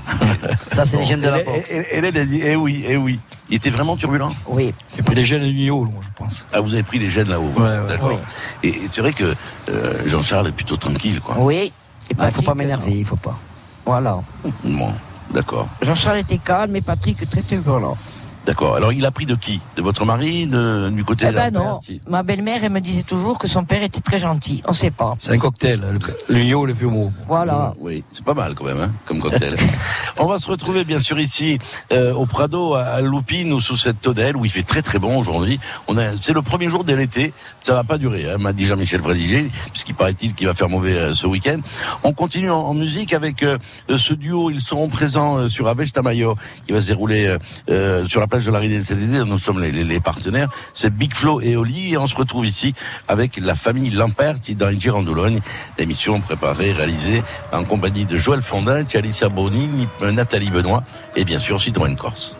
Ça, 0.67 0.86
c'est 0.86 0.97
les 0.97 1.04
gènes 1.06 1.21
de 1.21 1.30
la 1.30 1.43
boxe. 1.43 1.71
et- 1.71 1.97
Hélène 1.97 2.17
a 2.17 2.25
dit, 2.25 2.41
eh 2.43 2.56
oui, 2.56 2.84
eh 2.88 2.97
oui. 2.97 3.19
Il 3.49 3.56
était 3.56 3.69
vraiment 3.69 3.97
turbulent 3.97 4.34
Oui. 4.47 4.73
J'ai 4.95 5.04
pris 5.04 5.15
les 5.15 5.23
gènes 5.25 5.41
de 5.41 5.47
Nio, 5.47 5.84
moi, 5.86 6.01
je 6.04 6.10
pense. 6.15 6.45
Ah, 6.54 6.62
vous 6.62 6.73
avez 6.73 6.84
pris 6.84 6.99
les 6.99 7.10
gènes 7.10 7.27
là-haut. 7.30 7.51
Ouais, 7.58 7.63
ouais, 7.63 7.88
d'accord. 7.88 8.10
ouais. 8.10 8.19
Et, 8.63 8.69
et 8.69 8.88
c'est 8.88 9.01
vrai 9.01 9.13
que 9.13 9.34
euh, 9.69 10.08
Jean-Charles 10.08 10.47
est 10.49 10.51
plutôt 10.54 10.77
tranquille, 10.77 11.19
quoi. 11.19 11.36
Oui. 11.39 11.56
Et 11.56 11.71
Il 12.12 12.15
faut 12.15 12.21
Patrick, 12.23 12.45
pas 12.45 12.56
m'énerver, 12.56 12.91
il 12.99 13.06
faut 13.06 13.15
pas. 13.17 13.38
Voilà. 13.86 14.21
Bon, 14.63 14.93
d'accord. 15.34 15.67
Jean-Charles 15.82 16.19
était 16.19 16.38
calme 16.38 16.75
et 16.75 16.82
Patrick 16.82 17.30
très 17.30 17.41
turbulent. 17.41 17.97
D'accord. 18.45 18.75
Alors, 18.75 18.91
il 18.91 19.06
a 19.06 19.12
pris 19.12 19.25
de 19.25 19.36
qui? 19.36 19.60
De 19.75 19.82
votre 19.82 20.04
mari 20.06 20.47
de, 20.47 20.89
Du 20.89 21.04
côté 21.04 21.25
Eh 21.27 21.32
de 21.32 21.36
la 21.36 21.51
ben 21.51 21.60
non. 21.60 21.80
mère, 21.88 21.99
Ma 22.08 22.23
belle-mère, 22.23 22.63
elle 22.63 22.71
me 22.71 22.80
disait 22.82 23.04
toujours 23.04 23.38
que 23.38 23.47
son 23.47 23.65
père 23.65 23.84
était 23.84 24.01
très 24.01 24.17
gentil. 24.17 24.63
On 24.67 24.73
sait 24.73 24.89
pas. 24.91 25.13
C'est 25.19 25.32
un 25.34 25.38
cocktail, 25.38 25.80
le, 25.80 25.99
le 26.36 26.43
Nio, 26.43 26.65
le 26.65 26.73
Fumo. 26.73 27.12
Voilà. 27.27 27.75
Oui, 27.80 28.04
c'est 28.12 28.25
pas 28.25 28.34
mal 28.34 28.56
quand 28.56 28.63
même, 28.65 28.80
hein, 28.80 28.91
comme 29.06 29.19
cocktail. 29.19 29.56
On 30.17 30.25
va 30.25 30.38
se 30.39 30.47
retrouver 30.47 30.84
bien 30.86 30.99
sûr 30.99 31.19
ici 31.19 31.60
euh, 31.91 32.13
au 32.13 32.25
Prado 32.25 32.73
à, 32.73 32.82
à 32.84 33.01
Loupine 33.01 33.54
ou 33.54 33.62
sous 33.62 33.77
cette 33.77 34.01
tonnelle 34.01 34.36
où 34.36 34.43
il 34.45 34.51
fait 34.51 34.63
très 34.63 34.82
très 34.82 34.97
bon 34.99 35.17
aujourd'hui. 35.17 35.60
On 35.88 35.97
a, 35.97 36.17
c'est 36.17 36.34
le 36.34 36.41
premier 36.41 36.67
jour 36.69 36.84
de 36.84 36.93
l'été, 36.93 37.34
ça 37.62 37.73
va 37.73 37.84
pas 37.84 37.97
durer, 37.97 38.30
hein, 38.30 38.38
m'a 38.39 38.54
dit 38.54 38.65
Jean-Michel 38.65 39.01
Vrediger, 39.01 39.49
puisqu'il 39.71 39.95
paraît-il 39.95 40.34
qu'il 40.34 40.47
va 40.47 40.54
faire 40.54 40.69
mauvais 40.69 40.95
euh, 40.97 41.13
ce 41.13 41.27
week-end. 41.27 41.60
On 42.04 42.13
continue 42.13 42.49
en, 42.49 42.58
en 42.60 42.73
musique 42.73 43.13
avec 43.13 43.43
euh, 43.43 43.58
ce 43.95 44.13
duo. 44.13 44.49
Ils 44.49 44.62
seront 44.62 44.89
présents 44.89 45.38
euh, 45.38 45.47
sur 45.47 45.67
Avej 45.67 45.91
Tamayo 45.91 46.36
qui 46.65 46.73
va 46.73 46.82
se 46.82 46.88
dérouler 46.88 47.27
euh, 47.27 47.38
euh, 47.69 48.08
sur 48.08 48.19
la 48.19 48.27
plage 48.32 48.46
de 48.46 48.52
la 48.52 48.84
CDD. 48.84 49.26
Nous 49.26 49.38
sommes 49.38 49.62
les, 49.62 50.00
partenaires. 50.00 50.50
C'est 50.74 50.89
Big 50.89 51.13
Flo 51.13 51.41
et 51.41 51.58
Oli 51.58 51.94
et 51.94 51.98
on 51.98 52.08
se 52.08 52.15
retrouve 52.15 52.46
ici 52.46 52.74
avec 53.10 53.38
la 53.38 53.56
famille 53.56 53.89
Lampert 53.89 54.36
dans 54.56 54.80
Girandoulogne. 54.80 55.41
L'émission 55.78 56.22
préparée, 56.22 56.72
réalisée 56.72 57.24
en 57.52 57.65
compagnie 57.65 58.06
de 58.06 58.17
Joël 58.17 58.41
Fondin, 58.41 58.86
Alicia 58.94 59.28
Boni, 59.28 59.88
Nathalie 60.02 60.50
Benoît 60.50 60.82
et 61.15 61.26
bien 61.26 61.39
sûr 61.39 61.60
Citroën 61.60 61.96
Corse. 61.96 62.38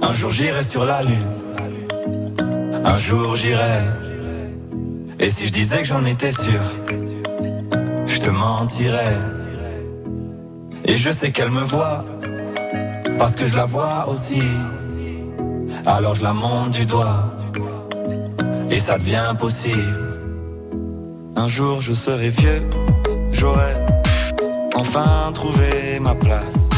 Un 0.00 0.12
jour 0.14 0.30
j'irai 0.30 0.64
sur 0.64 0.86
la 0.86 1.02
lune. 1.02 1.32
Un 2.82 2.96
jour 2.96 3.34
j'irai. 3.34 3.80
Et 5.18 5.30
si 5.30 5.46
je 5.48 5.52
disais 5.52 5.78
que 5.78 5.88
j'en 5.88 6.04
étais 6.06 6.32
sûr, 6.32 6.62
je 8.06 8.18
te 8.18 8.30
mentirais. 8.30 9.43
Et 10.86 10.96
je 10.96 11.10
sais 11.10 11.30
qu'elle 11.32 11.50
me 11.50 11.62
voit, 11.62 12.04
parce 13.18 13.34
que 13.36 13.46
je 13.46 13.56
la 13.56 13.64
vois 13.64 14.06
aussi. 14.08 14.42
Alors 15.86 16.14
je 16.14 16.22
la 16.22 16.34
monte 16.34 16.70
du 16.70 16.84
doigt, 16.84 17.34
et 18.70 18.76
ça 18.76 18.98
devient 18.98 19.34
possible. 19.38 20.20
Un 21.36 21.46
jour 21.46 21.80
je 21.80 21.94
serai 21.94 22.28
vieux, 22.28 22.68
j'aurai 23.32 23.74
enfin 24.74 25.30
trouvé 25.32 25.98
ma 26.00 26.14
place. 26.14 26.68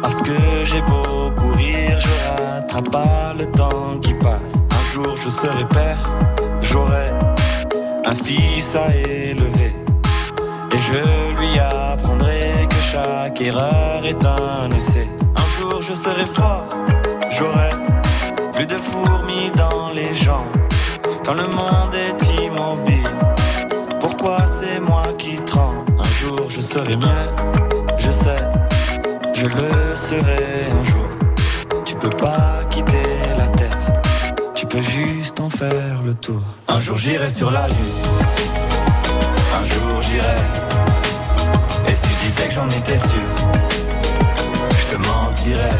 Parce 0.00 0.22
que 0.22 0.36
j'ai 0.64 0.80
beau 0.82 1.30
courir, 1.36 1.98
je 1.98 2.10
rattrape 2.26 2.90
pas 2.90 3.34
le 3.36 3.46
temps 3.46 3.98
qui 4.00 4.14
passe. 4.14 4.62
Un 4.70 4.82
jour 4.92 5.16
je 5.16 5.28
serai 5.28 5.64
père, 5.68 5.98
j'aurai 6.60 7.10
un 8.06 8.14
fils 8.14 8.76
à 8.76 8.94
élever. 8.94 9.72
Et 10.72 10.78
je 10.78 11.38
lui 11.38 11.58
que 11.58 11.79
chaque 12.92 13.40
erreur 13.40 14.04
est 14.04 14.24
un 14.24 14.70
essai. 14.72 15.08
Un 15.36 15.46
jour 15.46 15.80
je 15.80 15.94
serai 15.94 16.26
fort, 16.26 16.66
j'aurai 17.30 17.72
plus 18.52 18.66
de 18.66 18.74
fourmis 18.74 19.50
dans 19.54 19.90
les 19.94 20.12
jambes. 20.14 20.56
Quand 21.24 21.34
le 21.34 21.48
monde 21.60 21.94
est 21.94 22.20
immobile, 22.42 23.10
pourquoi 24.00 24.38
c'est 24.46 24.80
moi 24.80 25.04
qui 25.18 25.36
tremble? 25.36 25.84
Un 26.00 26.10
jour 26.10 26.46
je 26.48 26.60
serai 26.60 26.96
mieux, 26.96 27.28
je 27.96 28.10
sais, 28.10 28.42
je 29.34 29.44
le 29.44 29.94
serai 29.94 30.46
un 30.80 30.84
jour. 30.84 31.08
Tu 31.84 31.94
peux 31.94 32.16
pas 32.26 32.64
quitter 32.70 33.12
la 33.38 33.46
terre, 33.48 33.78
tu 34.54 34.66
peux 34.66 34.82
juste 34.82 35.38
en 35.38 35.50
faire 35.50 36.02
le 36.04 36.14
tour. 36.14 36.42
Un 36.66 36.80
jour 36.80 36.96
j'irai 36.96 37.30
sur 37.30 37.50
la 37.52 37.68
lune, 37.68 38.02
un 39.58 39.62
jour 39.62 40.02
j'irai. 40.02 40.69
Disais 42.22 42.48
que 42.48 42.54
j'en 42.54 42.68
étais 42.68 42.98
sûr, 42.98 43.30
je 44.78 44.86
te 44.86 44.96
mentirais. 44.96 45.78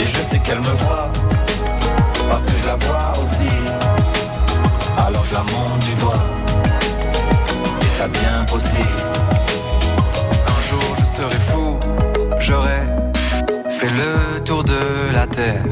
Et 0.00 0.06
je 0.06 0.20
sais 0.28 0.38
qu'elle 0.38 0.60
me 0.60 0.74
voit, 0.84 1.10
parce 2.28 2.44
que 2.44 2.52
je 2.60 2.66
la 2.66 2.76
vois 2.76 3.12
aussi. 3.22 3.54
Alors 4.96 5.24
je 5.24 5.34
la 5.34 5.42
monte 5.52 5.80
du 5.80 5.94
doigt, 5.94 6.24
et 7.82 7.86
ça 7.86 8.08
devient 8.08 8.44
possible. 8.48 9.02
Un 10.46 10.60
jour 10.68 10.96
je 10.98 11.04
serai 11.04 11.40
fou, 11.40 11.78
j'aurai 12.40 12.82
fait 13.70 13.90
le 13.90 14.40
tour 14.40 14.64
de 14.64 15.12
la 15.12 15.26
terre. 15.26 15.64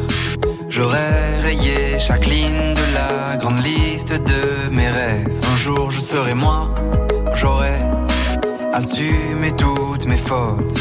J'aurai 0.68 1.40
rayé 1.42 1.98
chaque 1.98 2.26
ligne 2.26 2.74
de 2.74 2.84
la 2.94 3.36
grande 3.36 3.62
liste 3.64 4.12
de 4.12 4.68
mes 4.70 4.88
rêves. 4.88 5.28
Un 5.52 5.56
jour 5.56 5.90
je 5.90 6.00
serai 6.00 6.34
moi, 6.34 6.74
j'aurai 7.34 7.78
assumé 8.72 9.52
toutes 9.52 10.06
mes 10.06 10.16
fautes. 10.16 10.74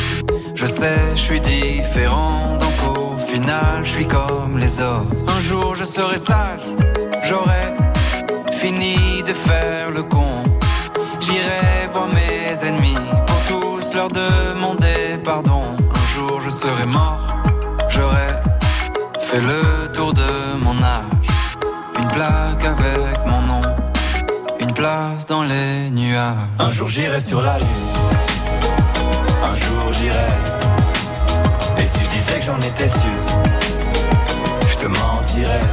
Je 0.55 0.65
sais, 0.65 1.15
je 1.15 1.21
suis 1.21 1.39
différent, 1.39 2.57
donc 2.57 2.97
au 2.97 3.17
final 3.17 3.81
je 3.83 3.89
suis 3.89 4.07
comme 4.07 4.57
les 4.57 4.79
autres. 4.79 5.23
Un 5.27 5.39
jour 5.39 5.75
je 5.75 5.83
serai 5.83 6.17
sage, 6.17 6.65
j'aurai 7.23 7.75
fini 8.51 9.23
de 9.23 9.33
faire 9.33 9.91
le 9.91 10.03
con. 10.03 10.43
J'irai 11.19 11.87
voir 11.91 12.07
mes 12.07 12.67
ennemis 12.67 13.09
pour 13.27 13.41
tous 13.45 13.93
leur 13.93 14.09
demander 14.09 15.17
pardon. 15.23 15.77
Un 15.93 16.05
jour 16.05 16.41
je 16.41 16.49
serai 16.49 16.85
mort, 16.85 17.27
j'aurai 17.89 18.33
fait 19.19 19.41
le 19.41 19.91
tour 19.91 20.13
de 20.13 20.63
mon 20.63 20.77
âge. 20.83 21.27
Une 21.99 22.07
plaque 22.09 22.65
avec 22.65 23.25
Un 26.57 26.71
jour 26.71 26.87
j'irai 26.87 27.19
sur 27.19 27.39
la 27.39 27.59
lune, 27.59 27.67
un 29.43 29.53
jour 29.53 29.93
j'irai. 29.93 30.33
Et 31.77 31.85
si 31.85 31.99
je 32.03 32.09
disais 32.09 32.39
que 32.39 32.45
j'en 32.45 32.59
étais 32.59 32.89
sûr, 32.89 33.21
je 34.67 34.75
te 34.75 34.87
mentirais. 34.87 35.67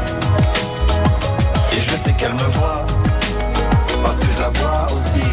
Et 1.72 1.80
je 1.80 1.96
sais 1.96 2.12
qu'elle 2.18 2.34
me 2.34 2.48
voit, 2.58 2.84
parce 4.02 4.18
que 4.18 4.26
je 4.34 4.40
la 4.40 4.50
vois 4.50 4.86
aussi. 4.94 5.28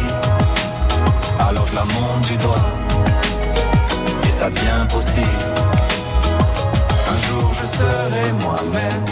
Alors 1.38 1.66
je 1.66 1.74
la 1.74 1.84
monte 1.84 2.26
du 2.28 2.38
doigt, 2.38 2.70
et 4.24 4.30
ça 4.30 4.48
devient 4.48 4.86
possible. 4.88 5.44
Un 7.12 7.18
jour 7.26 7.52
je 7.52 7.66
serai 7.66 8.32
moi-même, 8.40 9.04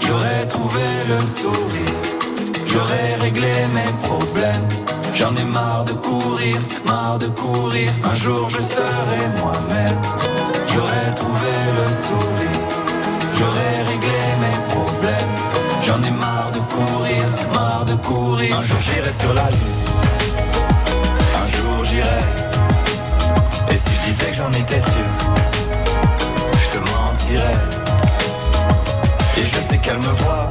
j'aurai 0.00 0.46
trouvé 0.46 0.84
le 1.08 1.26
sourire, 1.26 2.15
j'aurai 2.76 3.14
réglé 3.20 3.54
mes 3.72 3.92
problèmes. 4.06 4.68
J'en 5.14 5.34
ai 5.36 5.44
marre 5.44 5.84
de 5.84 5.92
courir, 5.92 6.58
marre 6.84 7.18
de 7.18 7.28
courir. 7.28 7.90
Un 8.04 8.12
jour 8.12 8.48
je 8.50 8.60
serai 8.60 9.22
moi-même, 9.40 10.00
j'aurai 10.72 11.06
trouvé 11.14 11.54
le 11.78 11.86
sourire, 12.04 12.64
j'aurai 13.38 13.72
réglé 13.90 14.20
mes 14.44 14.58
problèmes. 14.74 15.34
J'en 15.86 16.02
ai 16.02 16.10
marre 16.10 16.50
de 16.52 16.60
courir, 16.74 17.24
marre 17.54 17.84
de 17.86 17.94
courir. 17.94 18.58
Un 18.58 18.62
jour 18.62 18.80
j'irai 18.86 19.12
sur 19.22 19.32
la 19.32 19.48
lune, 19.56 19.84
un 21.42 21.46
jour 21.54 21.84
j'irai. 21.84 22.24
Et 23.70 23.78
si 23.78 23.90
je 23.96 24.10
disais 24.10 24.30
que 24.32 24.36
j'en 24.36 24.52
étais 24.52 24.80
sûr, 24.80 25.10
je 26.62 26.68
te 26.74 26.78
mentirais. 26.90 27.60
Et 29.38 29.44
je 29.52 29.60
sais 29.68 29.78
qu'elle 29.78 29.98
me 29.98 30.14
voit, 30.22 30.50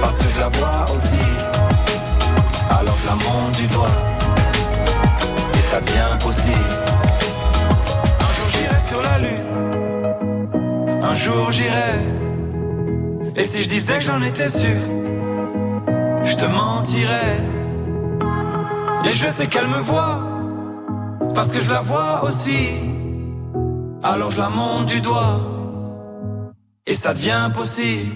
parce 0.00 0.16
que 0.18 0.28
je 0.28 0.38
la 0.38 0.48
vois 0.48 0.84
aussi. 0.94 1.26
Alors 2.70 2.96
je 2.96 3.06
la 3.06 3.14
monte 3.14 3.56
du 3.56 3.66
doigt, 3.66 3.96
et 5.54 5.60
ça 5.60 5.80
devient 5.80 6.16
possible. 6.20 6.74
Un 8.20 8.32
jour 8.36 8.48
j'irai 8.54 8.80
sur 8.80 9.02
la 9.02 9.18
lune, 9.18 11.00
un 11.02 11.14
jour 11.14 11.50
j'irai. 11.50 11.98
Et 13.36 13.42
si 13.42 13.62
je 13.62 13.68
disais 13.68 13.94
que 13.98 14.04
j'en 14.04 14.22
étais 14.22 14.48
sûr, 14.48 14.80
je 16.24 16.34
te 16.34 16.44
mentirais. 16.44 17.38
Et 19.04 19.12
je 19.12 19.26
sais 19.26 19.46
qu'elle 19.46 19.66
me 19.66 19.78
voit, 19.78 20.20
parce 21.34 21.50
que 21.52 21.60
je 21.60 21.70
la 21.70 21.80
vois 21.80 22.22
aussi. 22.24 22.68
Alors 24.02 24.30
je 24.30 24.40
la 24.40 24.48
monte 24.48 24.86
du 24.86 25.00
doigt, 25.00 25.40
et 26.86 26.94
ça 26.94 27.12
devient 27.14 27.50
possible. 27.54 28.12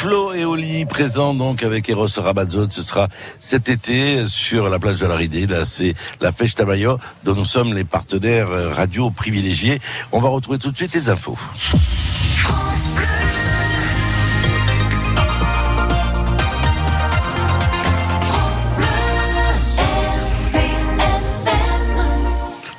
Flo 0.00 0.32
et 0.32 0.46
Oli 0.46 0.86
présents 0.86 1.34
donc 1.34 1.62
avec 1.62 1.86
Eros 1.90 2.06
Ramazzotti. 2.16 2.74
Ce 2.74 2.82
sera 2.82 3.08
cet 3.38 3.68
été 3.68 4.26
sur 4.26 4.70
la 4.70 4.78
plage 4.78 4.98
de 4.98 5.04
la 5.04 5.14
Ridée. 5.14 5.46
Là, 5.46 5.66
c'est 5.66 5.92
la 6.22 6.32
Festa 6.32 6.64
Mayo 6.64 6.96
dont 7.22 7.34
nous 7.34 7.44
sommes 7.44 7.74
les 7.74 7.84
partenaires 7.84 8.50
euh, 8.50 8.70
radio 8.72 9.10
privilégiés. 9.10 9.78
On 10.10 10.18
va 10.18 10.30
retrouver 10.30 10.58
tout 10.58 10.70
de 10.70 10.76
suite 10.78 10.94
les 10.94 11.10
infos. 11.10 11.36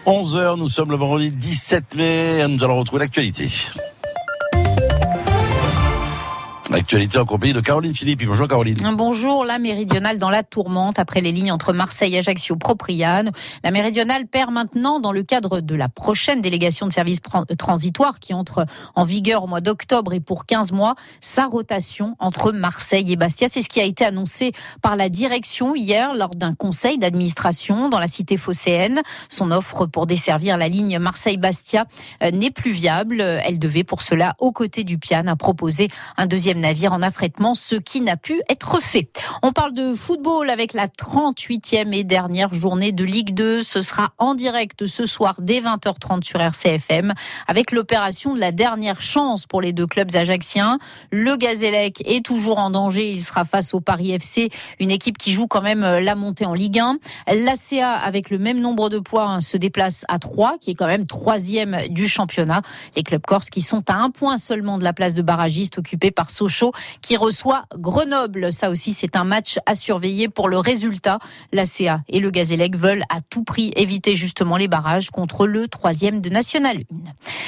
11h, 0.07 0.57
nous 0.57 0.69
sommes 0.69 0.89
le 0.89 0.97
vendredi 0.97 1.29
17 1.29 1.93
mai. 1.93 2.47
Nous 2.47 2.63
allons 2.63 2.79
retrouver 2.79 3.01
l'actualité. 3.01 3.47
Actualité 6.73 7.17
en 7.17 7.25
compagnie 7.25 7.51
de 7.51 7.59
Caroline 7.59 7.93
Philippe. 7.93 8.23
Bonjour 8.25 8.47
Caroline. 8.47 8.77
Bonjour, 8.95 9.43
la 9.43 9.59
méridionale 9.59 10.19
dans 10.19 10.29
la 10.29 10.41
tourmente 10.41 10.99
après 10.99 11.19
les 11.19 11.33
lignes 11.33 11.51
entre 11.51 11.73
Marseille, 11.73 12.17
Ajaccio, 12.17 12.55
Propriane. 12.55 13.31
La 13.63 13.71
méridionale 13.71 14.25
perd 14.25 14.51
maintenant, 14.51 15.01
dans 15.01 15.11
le 15.11 15.23
cadre 15.23 15.59
de 15.59 15.75
la 15.75 15.89
prochaine 15.89 16.39
délégation 16.39 16.87
de 16.87 16.93
services 16.93 17.19
transitoires 17.57 18.19
qui 18.19 18.33
entre 18.33 18.65
en 18.95 19.03
vigueur 19.03 19.43
au 19.43 19.47
mois 19.47 19.59
d'octobre 19.59 20.13
et 20.13 20.21
pour 20.21 20.45
15 20.45 20.71
mois, 20.71 20.95
sa 21.19 21.47
rotation 21.47 22.15
entre 22.19 22.53
Marseille 22.53 23.11
et 23.11 23.17
Bastia. 23.17 23.47
C'est 23.51 23.61
ce 23.61 23.69
qui 23.69 23.81
a 23.81 23.85
été 23.85 24.05
annoncé 24.05 24.53
par 24.81 24.95
la 24.95 25.09
direction 25.09 25.75
hier 25.75 26.13
lors 26.15 26.29
d'un 26.29 26.53
conseil 26.53 26.97
d'administration 26.97 27.89
dans 27.89 27.99
la 27.99 28.07
cité 28.07 28.37
phocéenne. 28.37 29.01
Son 29.27 29.51
offre 29.51 29.87
pour 29.87 30.07
desservir 30.07 30.55
la 30.55 30.69
ligne 30.69 30.99
Marseille-Bastia 30.99 31.85
euh, 32.23 32.31
n'est 32.31 32.51
plus 32.51 32.71
viable. 32.71 33.19
Elle 33.19 33.59
devait 33.59 33.83
pour 33.83 34.01
cela, 34.01 34.35
aux 34.39 34.53
côtés 34.53 34.85
du 34.85 34.97
Pian, 34.97 35.35
proposer 35.37 35.89
un 36.15 36.27
deuxième 36.27 36.60
navire 36.61 36.93
en 36.93 37.01
affrètement, 37.01 37.55
ce 37.55 37.75
qui 37.75 37.99
n'a 38.01 38.15
pu 38.15 38.41
être 38.47 38.81
fait. 38.81 39.11
On 39.43 39.51
parle 39.51 39.73
de 39.73 39.95
football 39.95 40.49
avec 40.49 40.73
la 40.73 40.87
38e 40.87 41.93
et 41.93 42.03
dernière 42.03 42.53
journée 42.53 42.91
de 42.91 43.03
Ligue 43.03 43.33
2. 43.33 43.61
Ce 43.61 43.81
sera 43.81 44.13
en 44.17 44.35
direct 44.35 44.85
ce 44.85 45.05
soir 45.05 45.35
dès 45.39 45.59
20h30 45.59 46.23
sur 46.23 46.39
RCFM 46.39 47.13
avec 47.47 47.71
l'opération 47.71 48.35
de 48.35 48.39
la 48.39 48.51
dernière 48.51 49.01
chance 49.01 49.45
pour 49.45 49.61
les 49.61 49.73
deux 49.73 49.87
clubs 49.87 50.15
ajaxiens. 50.15 50.77
Le 51.11 51.35
Gazélec 51.35 52.03
est 52.05 52.23
toujours 52.23 52.59
en 52.59 52.69
danger. 52.69 53.11
Il 53.11 53.21
sera 53.21 53.43
face 53.43 53.73
au 53.73 53.81
Paris 53.81 54.11
FC, 54.11 54.49
une 54.79 54.91
équipe 54.91 55.17
qui 55.17 55.31
joue 55.31 55.47
quand 55.47 55.61
même 55.61 55.81
la 55.81 56.15
montée 56.15 56.45
en 56.45 56.53
Ligue 56.53 56.79
1. 56.79 56.97
L'ACA, 57.33 57.93
avec 57.93 58.29
le 58.29 58.37
même 58.37 58.59
nombre 58.59 58.89
de 58.89 58.99
points, 58.99 59.39
se 59.39 59.57
déplace 59.57 60.05
à 60.07 60.19
3, 60.19 60.57
qui 60.59 60.71
est 60.71 60.75
quand 60.75 60.87
même 60.87 61.07
troisième 61.07 61.77
du 61.89 62.07
championnat. 62.07 62.61
Les 62.95 63.03
clubs 63.03 63.25
corses 63.25 63.49
qui 63.49 63.61
sont 63.61 63.83
à 63.89 63.95
un 63.95 64.11
point 64.11 64.37
seulement 64.37 64.77
de 64.77 64.83
la 64.83 64.93
place 64.93 65.15
de 65.15 65.23
barragiste 65.23 65.79
occupée 65.79 66.11
par 66.11 66.29
Sochaux 66.29 66.50
qui 67.01 67.17
reçoit 67.17 67.65
Grenoble. 67.75 68.51
Ça 68.53 68.69
aussi, 68.69 68.93
c'est 68.93 69.15
un 69.15 69.23
match 69.23 69.59
à 69.65 69.75
surveiller 69.75 70.29
pour 70.29 70.49
le 70.49 70.57
résultat. 70.57 71.19
La 71.51 71.65
CA 71.65 72.01
et 72.09 72.19
le 72.19 72.31
Gazélec 72.31 72.77
veulent 72.77 73.03
à 73.09 73.21
tout 73.21 73.43
prix 73.43 73.71
éviter 73.75 74.15
justement 74.15 74.57
les 74.57 74.67
barrages 74.67 75.09
contre 75.09 75.47
le 75.47 75.67
troisième 75.67 76.21
de 76.21 76.29
National 76.29 76.77
1. 76.77 76.83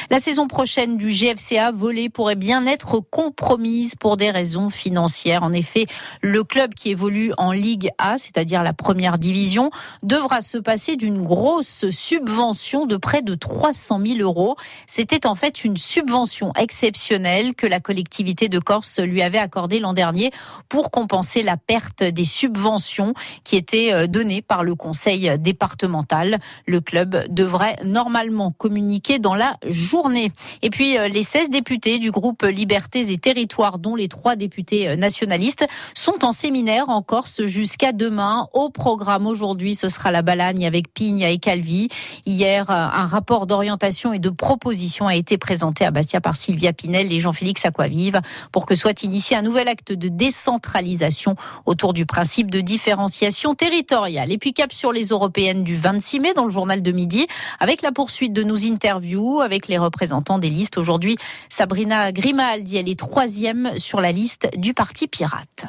La 0.09 0.19
saison 0.19 0.47
prochaine 0.47 0.97
du 0.97 1.07
GFCA 1.07 1.71
volée 1.71 2.09
pourrait 2.09 2.35
bien 2.35 2.65
être 2.65 2.99
compromise 2.99 3.95
pour 3.95 4.17
des 4.17 4.31
raisons 4.31 4.69
financières. 4.69 5.43
En 5.43 5.53
effet, 5.53 5.85
le 6.21 6.43
club 6.43 6.73
qui 6.73 6.89
évolue 6.89 7.31
en 7.37 7.51
Ligue 7.51 7.89
A, 7.97 8.17
c'est-à-dire 8.17 8.63
la 8.63 8.73
première 8.73 9.17
division, 9.17 9.71
devra 10.01 10.41
se 10.41 10.57
passer 10.57 10.95
d'une 10.95 11.21
grosse 11.23 11.89
subvention 11.89 12.85
de 12.85 12.97
près 12.97 13.21
de 13.21 13.35
300 13.35 14.01
000 14.05 14.19
euros. 14.19 14.55
C'était 14.87 15.25
en 15.25 15.35
fait 15.35 15.63
une 15.63 15.77
subvention 15.77 16.51
exceptionnelle 16.59 17.55
que 17.55 17.67
la 17.67 17.79
collectivité 17.79 18.49
de 18.49 18.59
Corse 18.59 18.92
lui 19.01 19.21
avait 19.21 19.37
accordé 19.37 19.79
l'an 19.79 19.93
dernier 19.93 20.31
pour 20.69 20.91
compenser 20.91 21.43
la 21.43 21.57
perte 21.57 22.03
des 22.03 22.23
subventions 22.23 23.13
qui 23.43 23.55
étaient 23.55 23.93
euh, 23.93 24.07
données 24.07 24.41
par 24.41 24.63
le 24.63 24.75
conseil 24.75 25.37
départemental. 25.39 26.39
Le 26.67 26.81
club 26.81 27.25
devrait 27.29 27.75
normalement 27.85 28.51
communiquer 28.51 29.19
dans 29.19 29.35
la 29.35 29.57
journée. 29.67 30.31
Et 30.61 30.69
puis 30.69 30.97
euh, 30.97 31.07
les 31.07 31.23
16 31.23 31.49
députés 31.49 31.99
du 31.99 32.11
groupe 32.11 32.43
Libertés 32.43 33.11
et 33.11 33.17
Territoires, 33.17 33.79
dont 33.79 33.95
les 33.95 34.07
trois 34.07 34.35
députés 34.35 34.89
euh, 34.89 34.95
nationalistes, 34.95 35.65
sont 35.93 36.23
en 36.23 36.31
séminaire 36.31 36.89
en 36.89 37.01
Corse 37.01 37.45
jusqu'à 37.45 37.91
demain. 37.91 38.47
Au 38.53 38.69
programme 38.69 39.27
aujourd'hui, 39.27 39.75
ce 39.75 39.89
sera 39.89 40.11
la 40.11 40.21
Balagne 40.21 40.65
avec 40.65 40.93
Pigne 40.93 41.21
et 41.21 41.37
Calvi. 41.37 41.89
Hier, 42.25 42.69
un 42.69 43.07
rapport 43.07 43.47
d'orientation 43.47 44.13
et 44.13 44.19
de 44.19 44.29
proposition 44.29 45.07
a 45.07 45.15
été 45.15 45.37
présenté 45.37 45.85
à 45.85 45.91
Bastia 45.91 46.21
par 46.21 46.35
Sylvia 46.35 46.73
Pinel 46.73 47.11
et 47.11 47.19
Jean-Félix 47.19 47.65
Aquavive 47.65 48.21
pour 48.51 48.65
que 48.65 48.75
soit 48.83 49.03
initié 49.03 49.37
un 49.37 49.41
nouvel 49.41 49.69
acte 49.69 49.93
de 49.93 50.09
décentralisation 50.09 51.35
autour 51.65 51.93
du 51.93 52.05
principe 52.05 52.51
de 52.51 52.59
différenciation 52.59 53.55
territoriale. 53.55 54.29
Et 54.29 54.37
puis 54.37 54.51
cap 54.51 54.73
sur 54.73 54.91
les 54.91 55.07
européennes 55.07 55.63
du 55.63 55.77
26 55.77 56.19
mai 56.19 56.33
dans 56.33 56.43
le 56.43 56.51
journal 56.51 56.81
de 56.81 56.91
midi 56.91 57.25
avec 57.61 57.81
la 57.81 57.93
poursuite 57.93 58.33
de 58.33 58.43
nos 58.43 58.57
interviews 58.67 59.39
avec 59.39 59.69
les 59.69 59.77
représentants 59.77 60.37
des 60.37 60.49
listes. 60.49 60.77
Aujourd'hui, 60.77 61.15
Sabrina 61.47 62.11
Grimaldi, 62.11 62.75
elle 62.75 62.89
est 62.89 62.99
troisième 62.99 63.71
sur 63.77 64.01
la 64.01 64.11
liste 64.11 64.49
du 64.57 64.73
Parti 64.73 65.07
Pirate. 65.07 65.63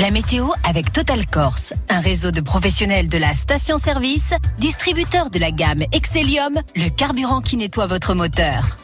La 0.00 0.10
météo 0.10 0.48
avec 0.68 0.90
Total 0.90 1.24
Corse, 1.24 1.72
un 1.88 2.00
réseau 2.00 2.32
de 2.32 2.40
professionnels 2.40 3.08
de 3.08 3.18
la 3.18 3.32
station-service, 3.32 4.34
distributeur 4.58 5.30
de 5.30 5.38
la 5.38 5.52
gamme 5.52 5.84
Excellium, 5.92 6.60
le 6.74 6.88
carburant 6.88 7.40
qui 7.40 7.56
nettoie 7.56 7.86
votre 7.86 8.14
moteur. 8.14 8.76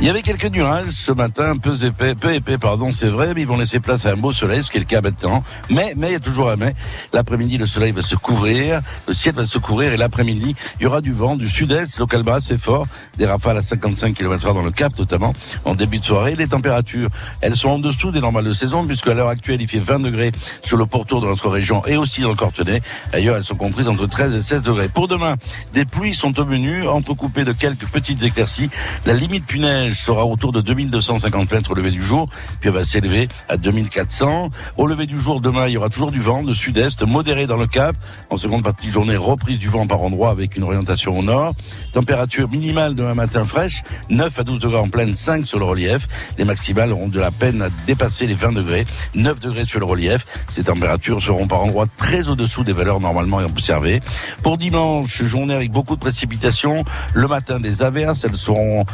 Il 0.00 0.06
y 0.06 0.10
avait 0.10 0.22
quelques 0.22 0.52
nuages 0.52 0.90
ce 0.90 1.12
matin, 1.12 1.56
peu 1.56 1.72
épais, 1.84 2.16
peu 2.16 2.34
épais, 2.34 2.58
pardon, 2.58 2.90
c'est 2.90 3.08
vrai, 3.08 3.32
mais 3.32 3.42
ils 3.42 3.46
vont 3.46 3.56
laisser 3.56 3.78
place 3.78 4.04
à 4.06 4.10
un 4.10 4.16
beau 4.16 4.32
soleil, 4.32 4.62
ce 4.62 4.70
qui 4.70 4.78
est 4.78 4.80
le 4.80 4.86
cas 4.86 5.00
maintenant. 5.00 5.44
Mais, 5.70 5.94
mais 5.96 6.08
il 6.08 6.12
y 6.12 6.16
a 6.16 6.20
toujours 6.20 6.50
un 6.50 6.56
mais. 6.56 6.74
L'après-midi, 7.12 7.58
le 7.58 7.66
soleil 7.66 7.92
va 7.92 8.02
se 8.02 8.16
couvrir, 8.16 8.80
le 9.06 9.14
ciel 9.14 9.36
va 9.36 9.44
se 9.44 9.56
couvrir, 9.56 9.92
et 9.92 9.96
l'après-midi, 9.96 10.56
il 10.80 10.82
y 10.82 10.86
aura 10.86 11.00
du 11.00 11.12
vent 11.12 11.36
du 11.36 11.48
sud-est, 11.48 12.00
local 12.00 12.24
bas, 12.24 12.40
c'est 12.40 12.58
fort, 12.58 12.88
des 13.18 13.26
rafales 13.26 13.56
à 13.56 13.62
55 13.62 14.14
km/h 14.14 14.52
dans 14.52 14.62
le 14.62 14.72
Cap, 14.72 14.92
notamment 14.98 15.32
en 15.64 15.76
début 15.76 16.00
de 16.00 16.04
soirée. 16.04 16.34
Les 16.34 16.48
températures, 16.48 17.08
elles 17.40 17.54
sont 17.54 17.70
en 17.70 17.78
dessous 17.78 18.10
des 18.10 18.20
normales 18.20 18.44
de 18.44 18.52
saison, 18.52 18.84
puisque 18.84 19.06
à 19.06 19.14
l'heure 19.14 19.28
actuelle, 19.28 19.62
il 19.62 19.68
fait 19.68 19.78
20 19.78 20.00
degrés 20.00 20.32
sur 20.64 20.76
le 20.76 20.86
pourtour 20.86 21.20
de 21.20 21.28
notre 21.28 21.48
région 21.48 21.86
et 21.86 21.96
aussi 21.96 22.20
dans 22.20 22.30
le 22.30 22.34
Cortenay. 22.34 22.82
Ailleurs, 23.12 23.36
elles 23.36 23.44
sont 23.44 23.54
comprises 23.54 23.88
entre 23.88 24.06
13 24.06 24.34
et 24.34 24.40
16 24.40 24.62
degrés. 24.62 24.88
Pour 24.88 25.06
demain, 25.06 25.36
des 25.72 25.84
pluies 25.84 26.14
sont 26.14 26.38
au 26.40 26.44
menu, 26.44 26.88
entrecoupées 26.88 27.44
de 27.44 27.52
quelques 27.52 27.86
petites 27.86 28.24
éclaircies. 28.24 28.70
La 29.06 29.14
limite 29.14 29.46
punaise 29.46 29.83
sera 29.92 30.24
autour 30.24 30.52
de 30.52 30.60
2250 30.60 31.52
mètres 31.52 31.70
au 31.72 31.74
lever 31.74 31.90
du 31.90 32.02
jour, 32.02 32.28
puis 32.60 32.68
elle 32.68 32.74
va 32.74 32.84
s'élever 32.84 33.28
à 33.48 33.56
2400. 33.56 34.50
Au 34.76 34.86
lever 34.86 35.06
du 35.06 35.18
jour, 35.18 35.40
demain, 35.40 35.66
il 35.66 35.72
y 35.72 35.76
aura 35.76 35.88
toujours 35.88 36.12
du 36.12 36.20
vent 36.20 36.42
de 36.42 36.54
sud-est, 36.54 37.02
modéré 37.02 37.46
dans 37.46 37.56
le 37.56 37.66
cap. 37.66 37.96
En 38.30 38.36
seconde 38.36 38.62
partie 38.62 38.86
de 38.86 38.92
journée, 38.92 39.16
reprise 39.16 39.58
du 39.58 39.68
vent 39.68 39.86
par 39.86 40.02
endroit 40.02 40.30
avec 40.30 40.56
une 40.56 40.62
orientation 40.62 41.18
au 41.18 41.22
nord. 41.22 41.54
Température 41.92 42.48
minimale 42.48 42.94
demain 42.94 43.14
matin 43.14 43.44
fraîche, 43.44 43.82
9 44.08 44.38
à 44.38 44.44
12 44.44 44.60
degrés 44.60 44.78
en 44.78 44.88
pleine, 44.88 45.16
5 45.16 45.44
sur 45.44 45.58
le 45.58 45.64
relief. 45.64 46.08
Les 46.38 46.44
maximales 46.44 46.92
auront 46.92 47.08
de 47.08 47.20
la 47.20 47.30
peine 47.30 47.60
à 47.62 47.68
dépasser 47.86 48.26
les 48.26 48.34
20 48.34 48.52
degrés, 48.52 48.86
9 49.14 49.40
degrés 49.40 49.64
sur 49.64 49.80
le 49.80 49.86
relief. 49.86 50.24
Ces 50.48 50.64
températures 50.64 51.20
seront 51.20 51.46
par 51.46 51.62
endroits 51.62 51.86
très 51.96 52.28
au-dessous 52.28 52.64
des 52.64 52.72
valeurs 52.72 53.00
normalement 53.00 53.38
observées. 53.38 54.00
Pour 54.42 54.58
dimanche, 54.58 55.22
journée 55.24 55.54
avec 55.54 55.72
beaucoup 55.72 55.96
de 55.96 56.00
précipitations. 56.00 56.84
Le 57.12 57.26
matin, 57.26 57.60
des 57.60 57.82
averses, 57.82 58.24
elles 58.24 58.36
seront, 58.36 58.84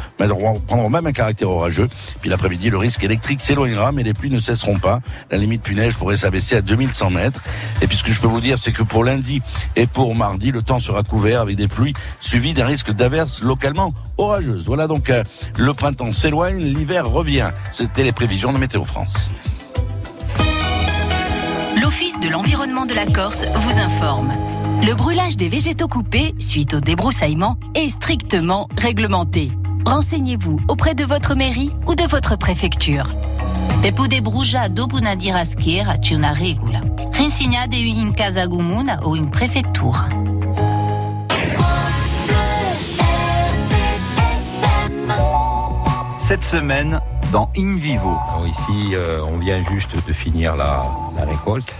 prendront 0.81 0.89
même 0.89 1.05
un 1.05 1.11
caractère 1.11 1.49
orageux. 1.49 1.87
Puis 2.21 2.29
l'après-midi, 2.29 2.69
le 2.71 2.77
risque 2.77 3.03
électrique 3.03 3.41
s'éloignera, 3.41 3.91
mais 3.91 4.01
les 4.01 4.13
pluies 4.13 4.31
ne 4.31 4.39
cesseront 4.39 4.79
pas. 4.79 4.99
La 5.29 5.37
limite 5.37 5.61
puneige 5.61 5.95
pourrait 5.95 6.17
s'abaisser 6.17 6.55
à 6.55 6.61
2100 6.61 7.11
mètres. 7.11 7.41
Et 7.81 7.87
puis 7.87 7.97
ce 7.97 8.03
que 8.03 8.11
je 8.11 8.19
peux 8.19 8.27
vous 8.27 8.41
dire, 8.41 8.57
c'est 8.57 8.71
que 8.71 8.81
pour 8.81 9.03
lundi 9.03 9.41
et 9.75 9.85
pour 9.85 10.15
mardi, 10.15 10.51
le 10.51 10.63
temps 10.63 10.79
sera 10.79 11.03
couvert 11.03 11.41
avec 11.41 11.55
des 11.55 11.67
pluies 11.67 11.93
suivies 12.19 12.53
d'un 12.53 12.65
risque 12.65 12.91
d'averses 12.91 13.43
localement 13.43 13.93
orageuses. 14.17 14.65
Voilà 14.65 14.87
donc 14.87 15.09
euh, 15.09 15.23
le 15.57 15.73
printemps 15.73 16.11
s'éloigne, 16.11 16.57
l'hiver 16.57 17.07
revient. 17.07 17.51
C'était 17.71 18.03
les 18.03 18.11
prévisions 18.11 18.51
de 18.51 18.57
Météo 18.57 18.83
France. 18.83 19.29
L'Office 21.81 22.19
de 22.19 22.29
l'environnement 22.29 22.87
de 22.87 22.93
la 22.93 23.05
Corse 23.05 23.45
vous 23.55 23.77
informe. 23.77 24.33
Le 24.81 24.95
brûlage 24.95 25.37
des 25.37 25.47
végétaux 25.47 25.87
coupés 25.87 26.33
suite 26.39 26.73
au 26.73 26.79
débroussaillement 26.79 27.57
est 27.75 27.89
strictement 27.89 28.67
réglementé. 28.77 29.51
Renseignez-vous 29.85 30.59
auprès 30.67 30.93
de 30.95 31.03
votre 31.03 31.35
mairie 31.35 31.71
ou 31.87 31.95
de 31.95 32.03
votre 32.03 32.37
préfecture. 32.37 33.13
Pe 33.81 33.91
pude 33.91 34.21
bruja 34.21 34.69
dopo 34.69 34.97
una 34.97 35.15
diraschiera 35.15 35.97
c'è 35.97 36.15
una 36.15 36.33
regola. 36.33 36.81
Rinsegnate 37.11 37.75
in 37.75 38.13
casa 38.13 38.47
comune 38.47 38.97
o 39.01 39.15
in 39.15 39.29
prefettura. 39.29 40.07
Cette 46.17 46.43
semaine, 46.43 47.01
dans 47.31 47.49
In 47.55 47.75
Vivo. 47.75 48.17
Alors 48.29 48.47
ici, 48.47 48.93
euh, 48.93 49.25
on 49.25 49.37
vient 49.39 49.61
juste 49.63 49.95
de 50.07 50.13
finir 50.13 50.55
la, 50.55 50.83
la 51.17 51.25
récolte. 51.25 51.73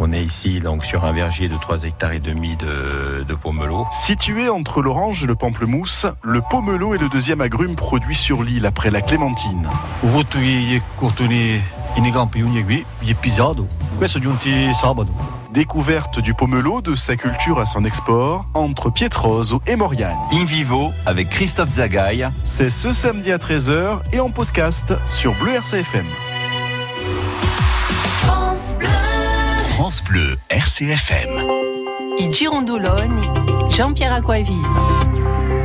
On 0.00 0.12
est 0.12 0.22
ici 0.22 0.60
donc 0.60 0.84
sur 0.84 1.04
un 1.04 1.12
verger 1.12 1.48
de 1.48 1.56
3 1.56 1.82
hectares 1.82 2.12
et 2.12 2.20
demi 2.20 2.56
de, 2.56 3.24
de 3.24 3.34
pomelo. 3.34 3.86
Situé 3.90 4.48
entre 4.48 4.80
l'orange 4.80 5.24
et 5.24 5.26
le 5.26 5.34
pamplemousse, 5.34 6.06
le 6.22 6.40
pomelo 6.40 6.94
est 6.94 6.98
le 6.98 7.08
deuxième 7.08 7.40
agrume 7.40 7.74
produit 7.74 8.14
sur 8.14 8.44
l'île 8.44 8.64
après 8.64 8.92
la 8.92 9.00
clémentine. 9.00 9.68
Découverte 15.52 16.20
du 16.20 16.32
pomelo, 16.32 16.80
de 16.80 16.94
sa 16.94 17.16
culture 17.16 17.58
à 17.58 17.66
son 17.66 17.84
export, 17.84 18.44
entre 18.54 18.90
Pietroso 18.90 19.60
et 19.66 19.74
Moriagne. 19.74 20.16
In 20.32 20.44
vivo 20.44 20.92
avec 21.06 21.30
Christophe 21.30 21.70
Zagaï. 21.70 22.28
C'est 22.44 22.70
ce 22.70 22.92
samedi 22.92 23.32
à 23.32 23.38
13h 23.38 23.98
et 24.12 24.20
en 24.20 24.30
podcast 24.30 24.94
sur 25.06 25.34
Bleu 25.40 25.54
RCFM. 25.54 26.06
France 29.88 30.02
Bleu. 30.02 30.36
RCFM. 30.50 31.30
I 32.18 32.30
Girondoloni, 32.30 33.26
Jean-Pierre 33.70 34.12
Aquavive. 34.12 35.57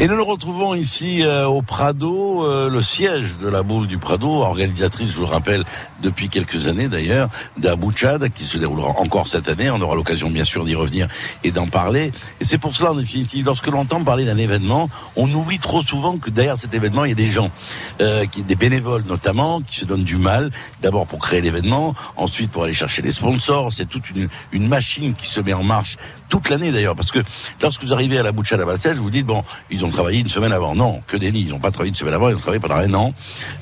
Et 0.00 0.08
nous 0.08 0.16
le 0.16 0.22
retrouvons 0.22 0.74
ici 0.74 1.22
euh, 1.22 1.46
au 1.46 1.62
Prado, 1.62 2.44
euh, 2.44 2.68
le 2.68 2.82
siège 2.82 3.38
de 3.38 3.48
la 3.48 3.62
boule 3.62 3.86
du 3.86 3.96
Prado, 3.96 4.28
organisatrice, 4.28 5.10
je 5.10 5.14
vous 5.14 5.22
le 5.22 5.28
rappelle, 5.28 5.64
depuis 6.02 6.28
quelques 6.28 6.66
années 6.66 6.88
d'ailleurs, 6.88 7.28
d'Abouchad, 7.58 8.28
qui 8.32 8.44
se 8.44 8.58
déroulera 8.58 8.88
encore 8.98 9.28
cette 9.28 9.48
année. 9.48 9.70
On 9.70 9.80
aura 9.80 9.94
l'occasion 9.94 10.30
bien 10.30 10.42
sûr 10.42 10.64
d'y 10.64 10.74
revenir 10.74 11.06
et 11.44 11.52
d'en 11.52 11.68
parler. 11.68 12.12
Et 12.40 12.44
c'est 12.44 12.58
pour 12.58 12.74
cela, 12.74 12.90
en 12.90 12.96
définitive, 12.96 13.46
lorsque 13.46 13.68
l'on 13.68 13.80
entend 13.80 14.02
parler 14.02 14.24
d'un 14.24 14.36
événement, 14.36 14.90
on 15.14 15.32
oublie 15.32 15.60
trop 15.60 15.80
souvent 15.80 16.18
que 16.18 16.28
derrière 16.28 16.58
cet 16.58 16.74
événement, 16.74 17.04
il 17.04 17.10
y 17.10 17.12
a 17.12 17.16
des 17.16 17.28
gens, 17.28 17.52
euh, 18.00 18.26
qui, 18.26 18.42
des 18.42 18.56
bénévoles 18.56 19.04
notamment, 19.06 19.60
qui 19.60 19.78
se 19.78 19.84
donnent 19.84 20.04
du 20.04 20.16
mal, 20.16 20.50
d'abord 20.82 21.06
pour 21.06 21.20
créer 21.20 21.40
l'événement, 21.40 21.94
ensuite 22.16 22.50
pour 22.50 22.64
aller 22.64 22.74
chercher 22.74 23.00
les 23.00 23.12
sponsors. 23.12 23.72
C'est 23.72 23.86
toute 23.88 24.10
une, 24.10 24.28
une 24.50 24.66
machine 24.66 25.14
qui 25.14 25.28
se 25.28 25.40
met 25.40 25.52
en 25.52 25.62
marche 25.62 25.96
toute 26.28 26.48
l'année 26.48 26.72
d'ailleurs, 26.72 26.96
parce 26.96 27.10
que 27.10 27.20
lorsque 27.62 27.82
vous 27.82 27.92
arrivez 27.92 28.18
à 28.18 28.22
la 28.22 28.32
Bouchade 28.32 28.60
à 28.60 28.64
Bastel, 28.64 28.96
vous 28.96 29.04
vous 29.04 29.10
dites, 29.10 29.26
bon, 29.26 29.42
ils 29.70 29.84
ont 29.84 29.88
travaillé 29.88 30.20
une 30.20 30.28
semaine 30.28 30.52
avant. 30.52 30.74
Non, 30.74 31.02
que 31.06 31.16
des 31.16 31.32
nids, 31.32 31.44
ils 31.46 31.50
n'ont 31.50 31.58
pas 31.58 31.70
travaillé 31.70 31.90
une 31.90 31.96
semaine 31.96 32.14
avant, 32.14 32.28
ils 32.28 32.34
ont 32.34 32.38
travaillé 32.38 32.60
pendant 32.60 32.76
un 32.76 32.94
an. 32.94 33.14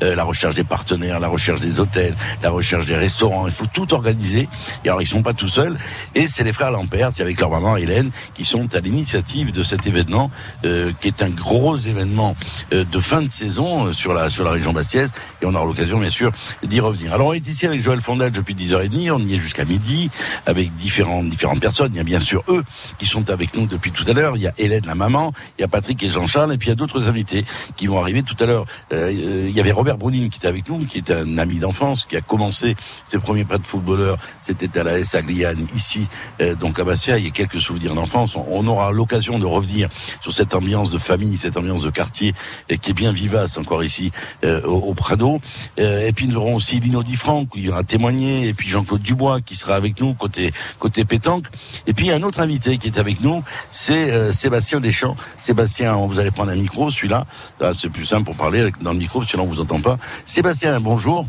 Euh, 0.03 0.15
la 0.15 0.25
recherche 0.25 0.55
des 0.55 0.65
partenaires, 0.65 1.21
la 1.21 1.29
recherche 1.29 1.61
des 1.61 1.81
hôtels, 1.81 2.15
la 2.43 2.51
recherche 2.51 2.87
des 2.87 2.97
restaurants, 2.97 3.47
il 3.47 3.53
faut 3.53 3.67
tout 3.67 3.93
organiser. 3.95 4.49
Et 4.85 4.89
alors, 4.89 5.03
ils 5.03 5.07
sont 5.07 5.23
pas 5.23 5.35
tout 5.35 5.49
seuls. 5.49 5.77
Et 6.15 6.27
c'est 6.27 6.45
les 6.45 6.53
frères 6.53 6.71
Lampert, 6.71 7.11
avec 7.19 7.41
leur 7.41 7.51
maman 7.51 7.77
Hélène, 7.77 8.11
qui 8.35 8.45
sont 8.45 8.75
à 8.75 8.81
l'initiative 8.81 9.53
de 9.53 9.63
cet 9.63 9.87
événement, 9.87 10.31
euh, 10.65 10.93
qui 11.01 11.09
est 11.09 11.23
un 11.23 11.31
gros 11.31 11.77
événement 11.77 12.37
euh, 12.73 12.85
de 12.85 12.99
fin 12.99 13.23
de 13.23 13.31
saison 13.31 13.87
euh, 13.87 13.93
sur 13.93 14.15
la 14.15 14.31
sur 14.31 14.45
la 14.45 14.51
région 14.51 14.73
bastiaise. 14.73 15.13
Et 15.41 15.47
on 15.47 15.55
aura 15.55 15.65
l'occasion, 15.65 15.99
bien 15.99 16.11
sûr, 16.11 16.33
d'y 16.63 16.81
revenir. 16.81 17.13
Alors, 17.13 17.29
on 17.29 17.33
est 17.33 17.47
ici 17.47 17.67
avec 17.67 17.83
Joël 17.83 18.01
Fondage 18.01 18.33
depuis 18.33 18.55
10h30. 18.55 19.11
On 19.13 19.21
y 19.21 19.35
est 19.35 19.39
jusqu'à 19.39 19.65
midi, 19.65 20.11
avec 20.47 20.75
différentes 20.77 21.29
différentes 21.29 21.61
personnes. 21.61 21.93
Il 21.95 21.97
y 21.97 22.01
a 22.01 22.05
bien 22.05 22.21
sûr 22.21 22.43
eux 22.49 22.62
qui 22.99 23.07
sont 23.07 23.31
avec 23.31 23.55
nous 23.55 23.67
depuis 23.67 23.93
tout 23.93 24.05
à 24.07 24.13
l'heure. 24.13 24.37
Il 24.37 24.43
y 24.43 24.47
a 24.47 24.53
Hélène, 24.59 24.87
la 24.87 24.95
maman. 24.95 25.33
Il 25.59 25.63
y 25.63 25.65
a 25.65 25.69
Patrick 25.69 26.03
et 26.03 26.09
Jean-Charles. 26.09 26.53
Et 26.55 26.59
puis 26.59 26.69
il 26.69 26.71
y 26.71 26.73
a 26.73 26.77
d'autres 26.77 27.09
invités 27.09 27.45
qui 27.77 27.87
vont 27.87 28.01
arriver 28.01 28.23
tout 28.23 28.37
à 28.41 28.47
l'heure. 28.47 28.67
Euh, 28.93 29.13
euh, 29.13 29.47
il 29.49 29.57
y 29.57 29.61
avait 29.61 29.73
Robert 29.73 29.99
Brunning 29.99 30.31
qui 30.31 30.39
était 30.39 30.49
avec 30.49 30.69
nous, 30.69 30.87
qui 30.87 30.99
est 30.99 31.11
un 31.11 31.39
ami 31.39 31.59
d'enfance, 31.59 32.07
qui 32.07 32.17
a 32.17 32.21
commencé 32.21 32.77
ses 33.05 33.19
premiers 33.19 33.45
pas 33.45 33.59
de 33.59 33.65
footballeur. 33.65 34.19
C'était 34.41 34.79
à 34.79 34.85
la 34.85 34.99
S 34.99 35.15
Agliane, 35.15 35.67
ici, 35.75 36.07
euh, 36.41 36.55
donc 36.55 36.79
à 36.79 36.85
Bastia. 36.85 37.19
Il 37.19 37.25
y 37.25 37.29
a 37.29 37.31
quelques 37.31 37.61
souvenirs 37.61 37.95
d'enfance. 37.95 38.37
On, 38.37 38.67
aura 38.67 38.93
l'occasion 38.93 39.39
de 39.39 39.47
revenir 39.47 39.89
sur 40.21 40.33
cette 40.33 40.55
ambiance 40.55 40.91
de 40.91 40.99
famille, 40.99 41.37
cette 41.37 41.57
ambiance 41.57 41.83
de 41.83 41.91
quartier 41.91 42.35
euh, 42.71 42.77
qui 42.77 42.91
est 42.91 42.95
bien 42.95 43.13
vivace 43.13 43.59
encore 43.59 43.83
ici 43.85 44.13
euh, 44.45 44.63
au, 44.63 44.77
au 44.77 44.95
Prado. 44.95 45.41
Euh, 45.79 46.07
et 46.07 46.13
puis 46.13 46.29
nous 46.29 46.37
aurons 46.37 46.57
aussi 46.57 46.81
Lino 46.81 47.03
Di 47.03 47.17
Franck 47.17 47.51
qui 47.51 47.63
ira 47.63 47.83
témoigner. 47.83 48.49
Et 48.49 48.55
puis 48.55 48.69
Jean-Claude 48.69 49.03
Dubois 49.03 49.41
qui 49.41 49.57
sera 49.57 49.75
avec 49.75 50.01
nous 50.01 50.15
côté 50.15 50.53
côté 50.79 51.05
pétanque. 51.05 51.47
Et 51.87 51.93
puis 51.93 52.11
un 52.11 52.23
autre 52.23 52.41
invité 52.43 52.78
qui 52.78 52.88
est 52.88 52.99
avec 52.99 53.20
nous, 53.20 53.43
c'est 53.70 54.11
euh, 54.11 54.32
Sébastien 54.32 54.80
Deschamps. 54.80 55.16
Sébastien, 55.38 55.95
vous 55.95 56.18
allez 56.18 56.30
prendre 56.30 56.51
un 56.51 56.57
micro, 56.57 56.90
celui-là. 56.90 57.24
Là, 57.61 57.72
c'est 57.76 57.88
plus 57.88 58.05
simple 58.05 58.24
pour 58.24 58.36
parler 58.36 58.70
dans 58.80 58.93
le 58.93 58.99
micro, 58.99 59.22
sinon 59.24 59.45
on 59.45 59.47
vous 59.47 59.61
entend 59.61 59.80
pas. 59.80 59.99
Sébastien, 60.24 60.80
bonjour. 60.80 61.26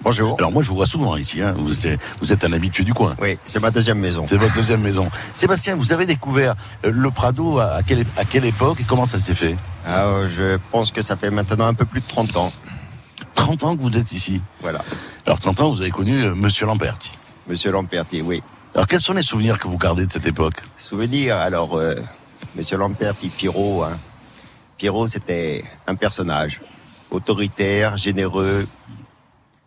Bonjour. 0.00 0.36
Alors 0.38 0.52
moi 0.52 0.62
je 0.62 0.68
vous 0.68 0.76
vois 0.76 0.86
souvent 0.86 1.16
ici, 1.16 1.42
hein. 1.42 1.54
vous, 1.58 1.86
êtes, 1.86 2.00
vous 2.20 2.32
êtes 2.32 2.44
un 2.44 2.52
habitué 2.52 2.84
du 2.84 2.94
coin. 2.94 3.16
Oui, 3.20 3.36
c'est 3.44 3.58
ma 3.58 3.72
deuxième 3.72 3.98
maison. 3.98 4.26
C'est 4.28 4.36
votre 4.36 4.54
deuxième 4.54 4.80
maison. 4.80 5.10
Sébastien, 5.34 5.74
vous 5.74 5.92
avez 5.92 6.06
découvert 6.06 6.54
euh, 6.84 6.92
le 6.92 7.10
Prado 7.10 7.58
à, 7.58 7.80
quelle, 7.84 8.04
à 8.16 8.24
quelle 8.24 8.44
époque 8.44 8.80
et 8.80 8.84
comment 8.84 9.06
ça 9.06 9.18
s'est 9.18 9.34
fait? 9.34 9.56
Ah, 9.84 10.06
je 10.28 10.58
pense 10.70 10.92
que 10.92 11.02
ça 11.02 11.16
fait 11.16 11.30
maintenant 11.30 11.66
un 11.66 11.74
peu 11.74 11.84
plus 11.84 12.00
de 12.00 12.06
30 12.06 12.36
ans. 12.36 12.52
30 13.34 13.64
ans 13.64 13.76
que 13.76 13.82
vous 13.82 13.96
êtes 13.96 14.12
ici 14.12 14.40
Voilà. 14.62 14.84
Alors 15.26 15.40
30 15.40 15.60
ans, 15.60 15.70
vous 15.70 15.80
avez 15.80 15.90
connu 15.90 16.22
euh, 16.22 16.34
Monsieur 16.34 16.66
Lamperti. 16.66 17.10
Monsieur 17.48 17.72
Lamperti, 17.72 18.22
oui. 18.22 18.42
Alors 18.74 18.86
quels 18.86 19.00
sont 19.00 19.12
les 19.14 19.22
souvenirs 19.22 19.58
que 19.58 19.66
vous 19.68 19.78
gardez 19.78 20.06
de 20.06 20.12
cette 20.12 20.26
époque 20.26 20.62
Souvenir, 20.76 21.36
alors, 21.36 21.76
euh, 21.76 21.96
Monsieur 22.56 22.76
Lamperti, 22.76 23.28
Pierrot, 23.28 23.82
hein. 23.84 23.98
Pierrot, 24.76 25.06
c'était 25.08 25.64
un 25.86 25.94
personnage 25.96 26.60
autoritaire, 27.10 27.96
généreux, 27.96 28.68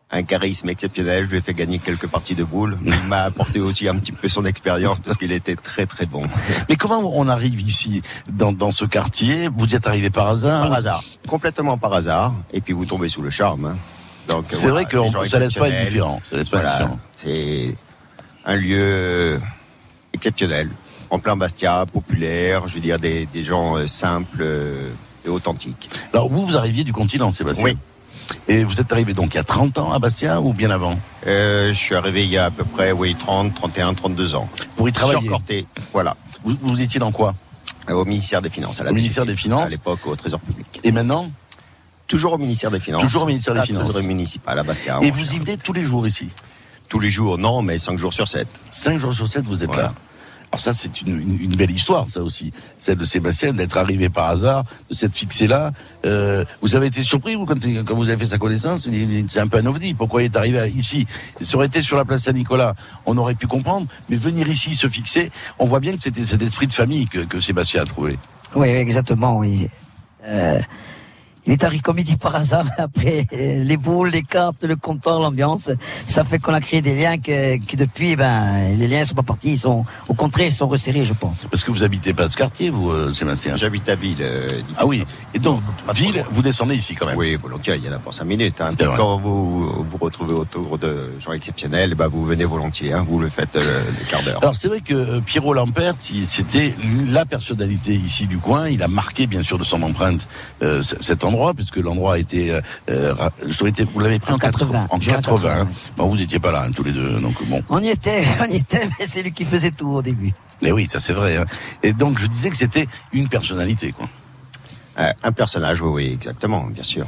un 0.09 0.23
charisme 0.23 0.69
exceptionnel. 0.69 1.25
Je 1.25 1.31
lui 1.31 1.37
ai 1.39 1.41
fait 1.41 1.53
gagner 1.53 1.79
quelques 1.79 2.07
parties 2.07 2.35
de 2.35 2.43
boules. 2.45 2.77
Il 2.85 2.93
m'a 3.07 3.23
apporté 3.23 3.59
aussi 3.59 3.89
un 3.89 3.95
petit 3.97 4.11
peu 4.13 4.29
son 4.29 4.45
expérience 4.45 4.99
parce 5.01 5.17
qu'il 5.17 5.31
était 5.33 5.55
très 5.55 5.85
très 5.85 6.05
bon. 6.05 6.23
Mais 6.69 6.75
comment 6.77 6.99
on 7.13 7.27
arrive 7.27 7.59
ici, 7.59 8.01
dans, 8.29 8.53
dans 8.53 8.71
ce 8.71 8.85
quartier? 8.85 9.49
Vous 9.49 9.65
y 9.65 9.75
êtes 9.75 9.87
arrivé 9.87 10.09
par 10.09 10.27
hasard? 10.27 10.63
Par 10.67 10.73
hasard, 10.77 11.03
complètement 11.27 11.77
par 11.77 11.93
hasard. 11.93 12.33
Et 12.53 12.61
puis 12.61 12.73
vous 12.73 12.85
tombez 12.85 13.09
sous 13.09 13.21
le 13.21 13.29
charme. 13.31 13.65
hein. 13.65 13.77
Donc, 14.27 14.43
C'est 14.47 14.67
vrai 14.69 14.85
que 14.85 14.95
les 14.97 15.03
on- 15.03 15.11
gens 15.11 15.25
ça 15.25 15.39
laisse 15.39 15.55
pas 15.55 15.65
indifférent, 15.65 16.21
ça 16.23 16.37
laisse 16.37 16.47
pas 16.49 16.59
indifférent. 16.59 16.99
Un 18.45 18.55
lieu 18.55 19.39
exceptionnel, 20.13 20.69
en 21.09 21.19
plein 21.19 21.35
Bastia, 21.35 21.85
populaire, 21.91 22.67
je 22.67 22.75
veux 22.75 22.79
dire 22.79 22.99
des, 22.99 23.27
des 23.27 23.43
gens 23.43 23.77
euh, 23.77 23.87
simples 23.87 24.41
euh, 24.41 24.87
et 25.25 25.29
authentiques. 25.29 25.89
Alors 26.13 26.29
vous, 26.29 26.43
vous 26.43 26.57
arriviez 26.57 26.83
du 26.83 26.93
continent, 26.93 27.31
Sébastien 27.31 27.65
Oui. 27.65 27.77
Et 28.47 28.63
vous 28.63 28.79
êtes 28.79 28.91
arrivé 28.93 29.13
donc 29.13 29.33
il 29.33 29.37
y 29.37 29.39
a 29.39 29.43
30 29.43 29.77
ans 29.77 29.91
à 29.91 29.99
Bastia 29.99 30.41
ou 30.41 30.53
bien 30.53 30.71
avant 30.71 30.97
Euh, 31.27 31.69
je 31.69 31.77
suis 31.77 31.95
arrivé 31.95 32.23
il 32.23 32.29
y 32.29 32.37
a 32.37 32.45
à 32.45 32.51
peu 32.51 32.63
près 32.63 32.91
oui 32.93 33.15
30, 33.19 33.53
31, 33.53 33.93
32 33.93 34.35
ans. 34.35 34.49
Pour 34.75 34.87
y 34.87 34.91
travailler 34.91 35.19
Sur 35.19 35.29
Corté, 35.29 35.65
voilà. 35.91 36.15
Vous, 36.43 36.55
vous 36.61 36.81
étiez 36.81 36.99
dans 36.99 37.11
quoi 37.11 37.35
Au 37.89 38.05
ministère 38.05 38.41
des 38.41 38.49
Finances. 38.49 38.79
À 38.79 38.85
la 38.85 38.91
Au 38.91 38.93
ministère 38.93 39.25
des 39.25 39.35
Finances. 39.35 39.67
À 39.67 39.71
l'époque, 39.71 40.07
au 40.07 40.15
Trésor 40.15 40.39
public. 40.39 40.79
Et 40.83 40.91
maintenant 40.91 41.29
Toujours 42.07 42.33
au 42.33 42.37
ministère 42.37 42.71
des 42.71 42.79
Finances. 42.79 43.03
Toujours 43.03 43.23
au 43.23 43.27
ministère 43.27 43.53
des 43.53 43.61
La 43.61 43.65
Finances. 43.65 43.83
Trésorerie 43.83 44.07
municipale 44.07 44.59
à 44.59 44.63
Bastia. 44.63 44.99
Et 45.01 45.11
vous 45.11 45.33
y 45.33 45.39
venez 45.39 45.57
tous 45.57 45.73
les 45.73 45.83
jours 45.83 46.05
ici 46.07 46.29
Tous 46.91 46.99
les 46.99 47.09
jours, 47.09 47.37
non, 47.37 47.61
mais 47.61 47.77
5 47.77 47.97
jours 47.97 48.13
sur 48.13 48.27
7. 48.27 48.49
5 48.69 48.99
jours 48.99 49.13
sur 49.13 49.25
7, 49.25 49.45
vous 49.45 49.63
êtes 49.63 49.69
Voilà. 49.71 49.83
là. 49.83 49.93
Alors 50.51 50.59
ça, 50.59 50.73
c'est 50.73 51.01
une, 51.03 51.17
une- 51.21 51.39
une 51.39 51.55
belle 51.55 51.71
histoire, 51.71 52.09
ça 52.09 52.21
aussi, 52.21 52.51
celle 52.77 52.97
de 52.97 53.05
Sébastien, 53.05 53.53
d'être 53.53 53.77
arrivé 53.77 54.09
par 54.09 54.27
hasard, 54.27 54.65
de 54.89 54.93
s'être 54.93 55.15
fixé 55.15 55.47
là. 55.47 55.71
Euh, 56.03 56.43
vous 56.61 56.75
avez 56.75 56.87
été 56.87 57.01
surpris, 57.03 57.35
vous, 57.35 57.45
quand, 57.45 57.55
quand 57.85 57.95
vous 57.95 58.09
avez 58.09 58.17
fait 58.17 58.25
sa 58.31 58.37
connaissance? 58.37 58.89
C'est 59.29 59.39
un 59.39 59.47
peu 59.47 59.59
un 59.59 59.65
ovni. 59.67 59.93
Pourquoi 59.93 60.23
il 60.23 60.25
est 60.25 60.35
arrivé 60.35 60.69
ici? 60.75 61.07
Ça 61.39 61.55
aurait 61.55 61.67
été 61.67 61.81
sur 61.81 61.95
la 61.95 62.03
place 62.03 62.23
Saint-Nicolas, 62.23 62.75
on 63.05 63.15
aurait 63.17 63.35
pu 63.35 63.47
comprendre, 63.47 63.87
mais 64.09 64.17
venir 64.17 64.49
ici, 64.49 64.75
se 64.75 64.89
fixer, 64.89 65.31
on 65.59 65.65
voit 65.67 65.79
bien 65.79 65.95
que 65.95 66.03
c'était 66.03 66.25
cet 66.25 66.41
esprit 66.41 66.67
de 66.67 66.73
famille 66.73 67.07
que, 67.07 67.19
que 67.19 67.39
Sébastien 67.39 67.83
a 67.83 67.85
trouvé. 67.85 68.19
Oui, 68.53 68.67
exactement, 68.67 69.37
oui. 69.37 69.69
Euh, 70.27 70.59
il 71.45 71.53
est 71.53 71.63
arrivé 71.63 71.81
comme 71.81 71.97
il 71.99 72.03
dit 72.03 72.17
par 72.17 72.35
hasard, 72.35 72.65
après 72.77 73.25
les 73.31 73.77
boules, 73.77 74.09
les 74.09 74.23
cartes, 74.23 74.63
le 74.63 74.75
comptoir, 74.75 75.19
l'ambiance, 75.19 75.71
ça 76.05 76.23
fait 76.23 76.39
qu'on 76.39 76.53
a 76.53 76.61
créé 76.61 76.81
des 76.81 76.95
liens 76.95 77.17
que, 77.17 77.57
qui 77.57 77.75
depuis, 77.77 78.15
ben, 78.15 78.75
les 78.77 78.87
liens 78.87 79.03
sont 79.03 79.15
pas 79.15 79.23
partis, 79.23 79.53
ils 79.53 79.57
sont, 79.57 79.85
au 80.07 80.13
contraire, 80.13 80.47
ils 80.47 80.51
sont 80.51 80.67
resserrés, 80.67 81.05
je 81.05 81.13
pense. 81.13 81.47
Parce 81.49 81.63
que 81.63 81.71
vous 81.71 81.83
habitez 81.83 82.13
pas 82.13 82.27
ce 82.29 82.37
quartier, 82.37 82.69
vous, 82.69 82.89
euh, 82.91 83.13
Sébastien 83.13 83.55
J'habite 83.55 83.89
à 83.89 83.95
Ville. 83.95 84.17
euh, 84.21 84.47
Ah 84.77 84.85
oui, 84.85 85.03
et 85.33 85.39
donc, 85.39 85.61
ville, 85.95 86.23
vous 86.31 86.41
descendez 86.41 86.75
ici 86.75 86.93
quand 86.95 87.05
même 87.07 87.17
Oui, 87.17 87.35
volontiers, 87.35 87.75
il 87.75 87.85
y 87.85 87.89
en 87.89 87.93
a 87.93 87.99
pour 87.99 88.13
5 88.13 88.23
minutes. 88.25 88.61
Hein. 88.61 88.71
Quand 88.97 89.17
vous 89.17 89.83
vous 89.83 89.97
retrouvez 89.99 90.33
autour 90.33 90.77
de 90.77 91.11
gens 91.19 91.31
exceptionnels, 91.33 91.95
bah, 91.95 92.07
vous 92.07 92.23
venez 92.23 92.43
volontiers, 92.45 92.93
hein. 92.93 93.05
vous 93.07 93.19
le 93.19 93.29
faites 93.29 93.55
euh, 93.55 93.83
le 93.99 94.05
quart 94.09 94.23
d'heure. 94.23 94.39
Alors 94.41 94.55
c'est 94.55 94.67
vrai 94.67 94.81
que 94.81 94.93
euh, 94.93 95.21
Pierrot 95.21 95.53
Lampert, 95.53 95.93
il- 96.13 96.25
c'était 96.25 96.73
la 97.09 97.25
personnalité 97.25 97.93
ici 97.95 98.27
du 98.27 98.37
coin. 98.37 98.69
Il 98.69 98.83
a 98.83 98.87
marqué 98.87 99.27
bien 99.27 99.43
sûr 99.43 99.57
de 99.57 99.63
son 99.63 99.81
empreinte 99.83 100.27
euh, 100.61 100.81
cet 100.81 101.23
endroit, 101.23 101.30
puisque 101.55 101.77
l'endroit 101.77 102.15
a 102.15 102.17
été, 102.17 102.51
euh, 102.51 102.61
euh, 102.89 103.13
vous 103.93 103.99
l'avez 103.99 104.19
pris 104.19 104.31
en, 104.31 104.35
En 104.35 104.39
80, 104.39 104.87
En 104.89 104.99
juin 104.99 105.13
80. 105.15 105.49
80, 105.65 105.67
Bon, 105.97 106.07
vous 106.07 106.17
n'étiez 106.17 106.39
pas 106.39 106.51
là 106.51 106.63
hein, 106.67 106.71
tous 106.73 106.83
les 106.83 106.91
deux, 106.91 107.19
donc 107.19 107.35
bon. 107.47 107.61
On 107.69 107.79
y 107.81 107.89
était, 107.89 108.23
on 108.41 108.45
y 108.51 108.57
était, 108.57 108.85
mais 108.99 109.05
c'est 109.05 109.23
lui 109.23 109.31
qui 109.31 109.45
faisait 109.45 109.71
tout 109.71 109.89
au 109.89 110.01
début. 110.01 110.33
Mais 110.61 110.71
oui, 110.71 110.87
ça 110.87 110.99
c'est 110.99 111.13
vrai. 111.13 111.37
hein. 111.37 111.45
Et 111.83 111.93
donc 111.93 112.19
je 112.19 112.27
disais 112.27 112.49
que 112.49 112.57
c'était 112.57 112.87
une 113.13 113.27
personnalité, 113.29 113.91
quoi. 113.91 114.07
Euh, 114.99 115.11
un 115.23 115.31
personnage, 115.31 115.81
oui, 115.81 115.89
oui, 116.07 116.13
exactement, 116.13 116.65
bien 116.65 116.83
sûr. 116.83 117.07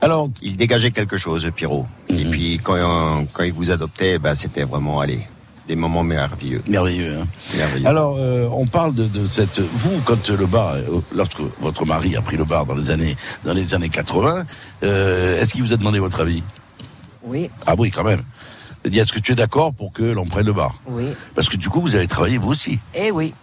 Alors, 0.00 0.28
Il 0.42 0.56
dégageait 0.56 0.90
quelque 0.92 1.16
chose, 1.16 1.48
Pierrot. 1.54 1.86
Et 2.08 2.24
Mhm. 2.24 2.30
puis 2.30 2.60
quand, 2.62 3.24
quand 3.32 3.42
il 3.42 3.52
vous 3.52 3.70
adoptait, 3.70 4.18
bah, 4.18 4.34
c'était 4.34 4.64
vraiment, 4.64 5.00
allez, 5.00 5.26
des 5.68 5.76
moments 5.76 6.02
merveilleux. 6.04 6.62
merveilleux. 6.68 7.18
hein. 7.20 7.26
merveilleux. 7.56 7.86
Alors, 7.88 8.16
euh, 8.18 8.48
on 8.52 8.66
parle 8.66 8.94
de, 8.94 9.04
de 9.04 9.26
cette. 9.28 9.58
Vous, 9.60 10.00
quand 10.04 10.28
le 10.28 10.46
bar, 10.46 10.74
euh, 10.74 11.00
lorsque 11.14 11.40
votre 11.60 11.84
mari 11.84 12.16
a 12.16 12.22
pris 12.22 12.36
le 12.36 12.44
bar 12.44 12.66
dans 12.66 12.74
les 12.74 12.90
années, 12.90 13.16
dans 13.44 13.52
les 13.52 13.74
années 13.74 13.88
80, 13.88 14.44
euh, 14.84 15.40
est-ce 15.40 15.52
qu'il 15.52 15.62
vous 15.62 15.72
a 15.72 15.76
demandé 15.76 15.98
votre 15.98 16.20
avis? 16.20 16.42
Oui. 17.24 17.50
Ah 17.66 17.74
oui, 17.76 17.90
quand 17.90 18.04
même. 18.04 18.22
Est-ce 18.84 19.12
que 19.12 19.18
tu 19.18 19.32
es 19.32 19.34
d'accord 19.34 19.74
pour 19.74 19.92
que 19.92 20.04
l'on 20.04 20.26
prenne 20.26 20.46
le 20.46 20.52
bar? 20.52 20.76
Oui. 20.86 21.06
Parce 21.34 21.48
que 21.48 21.56
du 21.56 21.68
coup, 21.68 21.80
vous 21.80 21.96
avez 21.96 22.06
travaillé 22.06 22.38
vous 22.38 22.50
aussi 22.50 22.78
Eh 22.94 23.10
oui, 23.10 23.34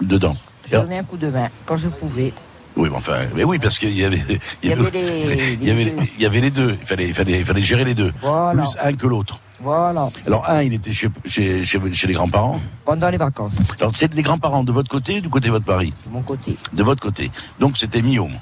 dedans. 0.00 0.36
je 0.66 0.72
donnais 0.76 0.98
un 0.98 1.04
coup 1.04 1.16
de 1.16 1.28
main 1.28 1.48
quand 1.66 1.76
je 1.76 1.86
pouvais. 1.88 2.32
Oui, 2.76 2.88
mais 2.90 2.96
enfin, 2.96 3.20
mais 3.36 3.44
oui, 3.44 3.60
parce 3.60 3.78
qu'il 3.78 3.92
y 3.96 4.04
avait, 4.04 4.20
Il 4.64 4.70
y 4.70 4.72
avait 4.72 4.90
les- 4.90 5.56
il 5.62 5.68
y 5.68 5.70
avait, 5.70 5.84
les 5.84 5.90
deux. 5.92 6.02
il 6.16 6.22
y 6.24 6.26
avait 6.26 6.40
les 6.40 6.50
deux. 6.50 6.76
Il 6.80 6.86
fallait, 6.86 7.06
il 7.06 7.14
fallait, 7.14 7.38
il 7.38 7.44
fallait 7.44 7.60
gérer 7.60 7.84
les 7.84 7.94
deux. 7.94 8.12
Voilà. 8.20 8.62
Plus 8.62 8.76
un 8.82 8.92
que 8.94 9.06
l'autre. 9.06 9.38
Voilà, 9.60 10.08
Alors 10.26 10.48
un, 10.50 10.62
il 10.62 10.74
était 10.74 10.92
chez, 10.92 11.08
chez, 11.26 11.64
chez, 11.64 11.80
chez 11.92 12.06
les 12.08 12.14
grands-parents. 12.14 12.60
pendant 12.84 13.08
les 13.08 13.16
vacances, 13.16 13.60
Alors 13.80 13.92
c'est 13.94 14.12
les 14.12 14.22
grands-parents 14.22 14.64
de 14.64 14.72
votre 14.72 14.90
côté, 14.90 15.18
ou 15.18 15.20
du 15.20 15.28
côté 15.28 15.46
de 15.46 15.52
votre 15.52 15.66
mari, 15.70 15.94
de 16.06 16.10
mon 16.12 16.22
côté. 16.22 16.56
de 16.72 16.82
votre 16.82 17.00
côté. 17.00 17.30
Donc 17.60 17.76
c'était 17.76 18.02
Miaume. 18.02 18.32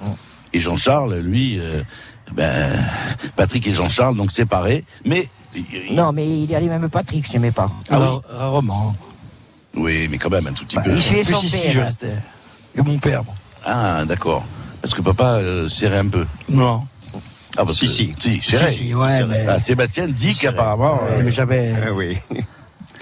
Mm. 0.00 0.06
Et 0.54 0.60
Jean-Charles, 0.60 1.16
lui, 1.18 1.58
euh, 1.60 1.82
ben, 2.34 2.72
Patrick 3.36 3.66
et 3.66 3.72
Jean-Charles, 3.72 4.16
donc 4.16 4.32
séparés, 4.32 4.84
mais 5.04 5.28
Non, 5.90 6.12
mais 6.12 6.26
il 6.26 6.50
y 6.50 6.54
avait 6.54 6.66
même 6.66 6.88
Patrick 6.88 7.30
chez 7.30 7.38
mes 7.38 7.50
parents. 7.50 7.70
Ah 7.90 7.98
oui. 7.98 8.02
Alors, 8.04 8.22
rarement. 8.30 8.92
oui, 9.76 10.08
mais 10.10 10.16
quand 10.18 10.30
même 10.30 10.46
un 10.46 10.52
tout 10.52 10.64
petit 10.64 10.76
Bah, 10.76 10.82
peu. 10.84 10.94
il 10.94 11.02
suivait 11.02 11.22
son 11.22 11.38
Plus 11.38 11.46
ici, 11.48 11.60
père. 11.62 11.72
je 11.72 11.80
restais. 11.82 12.16
Que 12.74 12.80
mon 12.80 12.98
père. 12.98 13.22
moi. 13.24 13.34
Ah, 13.64 14.04
d'accord. 14.06 14.44
Parce 14.80 14.94
que 14.94 15.02
papa 15.02 15.34
euh, 15.36 15.68
serrait 15.68 15.98
un 15.98 16.08
peu. 16.08 16.26
Non. 16.48 16.84
Ah, 17.56 17.64
parce 17.64 17.74
Si, 17.78 17.88
si. 17.88 18.14
si, 18.18 18.40
serrait. 18.42 18.70
Si, 18.70 18.76
si, 18.88 18.94
ouais, 18.94 19.24
mais- 19.26 19.44
Ah, 19.48 19.58
Sébastien 19.58 20.08
dit 20.08 20.34
qu'apparemment. 20.34 20.94
Ouais, 20.96 21.18
euh, 21.18 21.22
mais 21.24 21.30
j'avais. 21.30 21.72
Ah 21.86 21.92
oui. 21.92 22.16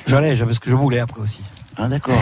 J'allais, 0.06 0.34
j'avais 0.34 0.52
ce 0.52 0.60
que 0.60 0.70
je 0.70 0.74
voulais 0.74 0.98
après 0.98 1.20
aussi. 1.20 1.40
Ah 1.82 1.88
d'accord. 1.88 2.20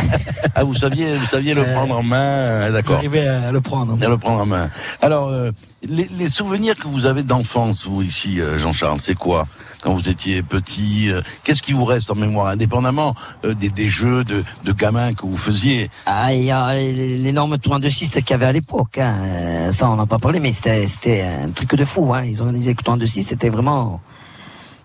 ah 0.55 0.65
vous 0.65 0.75
saviez, 0.75 1.17
vous 1.17 1.27
saviez 1.27 1.53
le 1.55 1.63
Euh, 1.63 1.73
prendre 1.75 1.97
en 1.99 2.03
main, 2.03 2.63
ah, 2.67 2.71
d'accord. 2.71 2.97
J'arrivais 2.97 3.27
à 3.27 3.51
le 3.51 3.61
prendre. 3.61 3.99
À 4.01 4.09
le 4.09 4.17
prendre 4.17 4.43
en 4.43 4.47
main. 4.47 4.67
Alors, 5.03 5.29
euh, 5.29 5.51
les, 5.83 6.09
les 6.17 6.29
souvenirs 6.29 6.77
que 6.77 6.87
vous 6.87 7.07
avez 7.07 7.23
d'enfance, 7.25 7.85
vous 7.85 8.03
ici, 8.03 8.41
euh, 8.41 8.57
Jean-Charles, 8.59 9.01
c'est 9.01 9.17
quoi? 9.17 9.47
Quand 9.83 9.95
vous 9.95 10.09
étiez 10.09 10.43
petit 10.43 11.11
euh, 11.11 11.23
Qu'est-ce 11.43 11.63
qui 11.63 11.73
vous 11.73 11.85
reste 11.85 12.11
en 12.11 12.15
mémoire, 12.15 12.47
indépendamment 12.49 13.15
des, 13.45 13.69
des 13.69 13.89
jeux 13.89 14.25
de, 14.25 14.45
de 14.65 14.73
gamins 14.73 15.13
que 15.15 15.23
vous 15.23 15.37
faisiez 15.37 15.91
Ah, 16.07 16.33
il 16.33 16.45
y 16.45 16.51
a 16.51 16.75
l'énorme 16.77 17.59
tournoi 17.59 17.81
de 17.81 17.89
cyste 17.89 18.21
qu'il 18.23 18.31
y 18.31 18.35
avait 18.35 18.47
à 18.47 18.53
l'époque. 18.53 18.99
Hein. 18.99 19.71
Ça, 19.71 19.91
on 19.91 19.97
n'a 19.97 20.07
pas 20.07 20.19
parlé, 20.19 20.41
mais 20.41 20.53
c'était 20.53 21.23
un 21.23 21.51
truc 21.51 21.75
de 21.75 21.85
fou. 21.85 22.13
Hein. 22.15 22.25
Ils 22.25 22.41
organisaient 22.43 22.75
le 22.77 22.83
tournoi 22.83 23.01
de 23.01 23.07
cyste, 23.07 23.31
c'était 23.31 23.51
vraiment... 23.51 24.01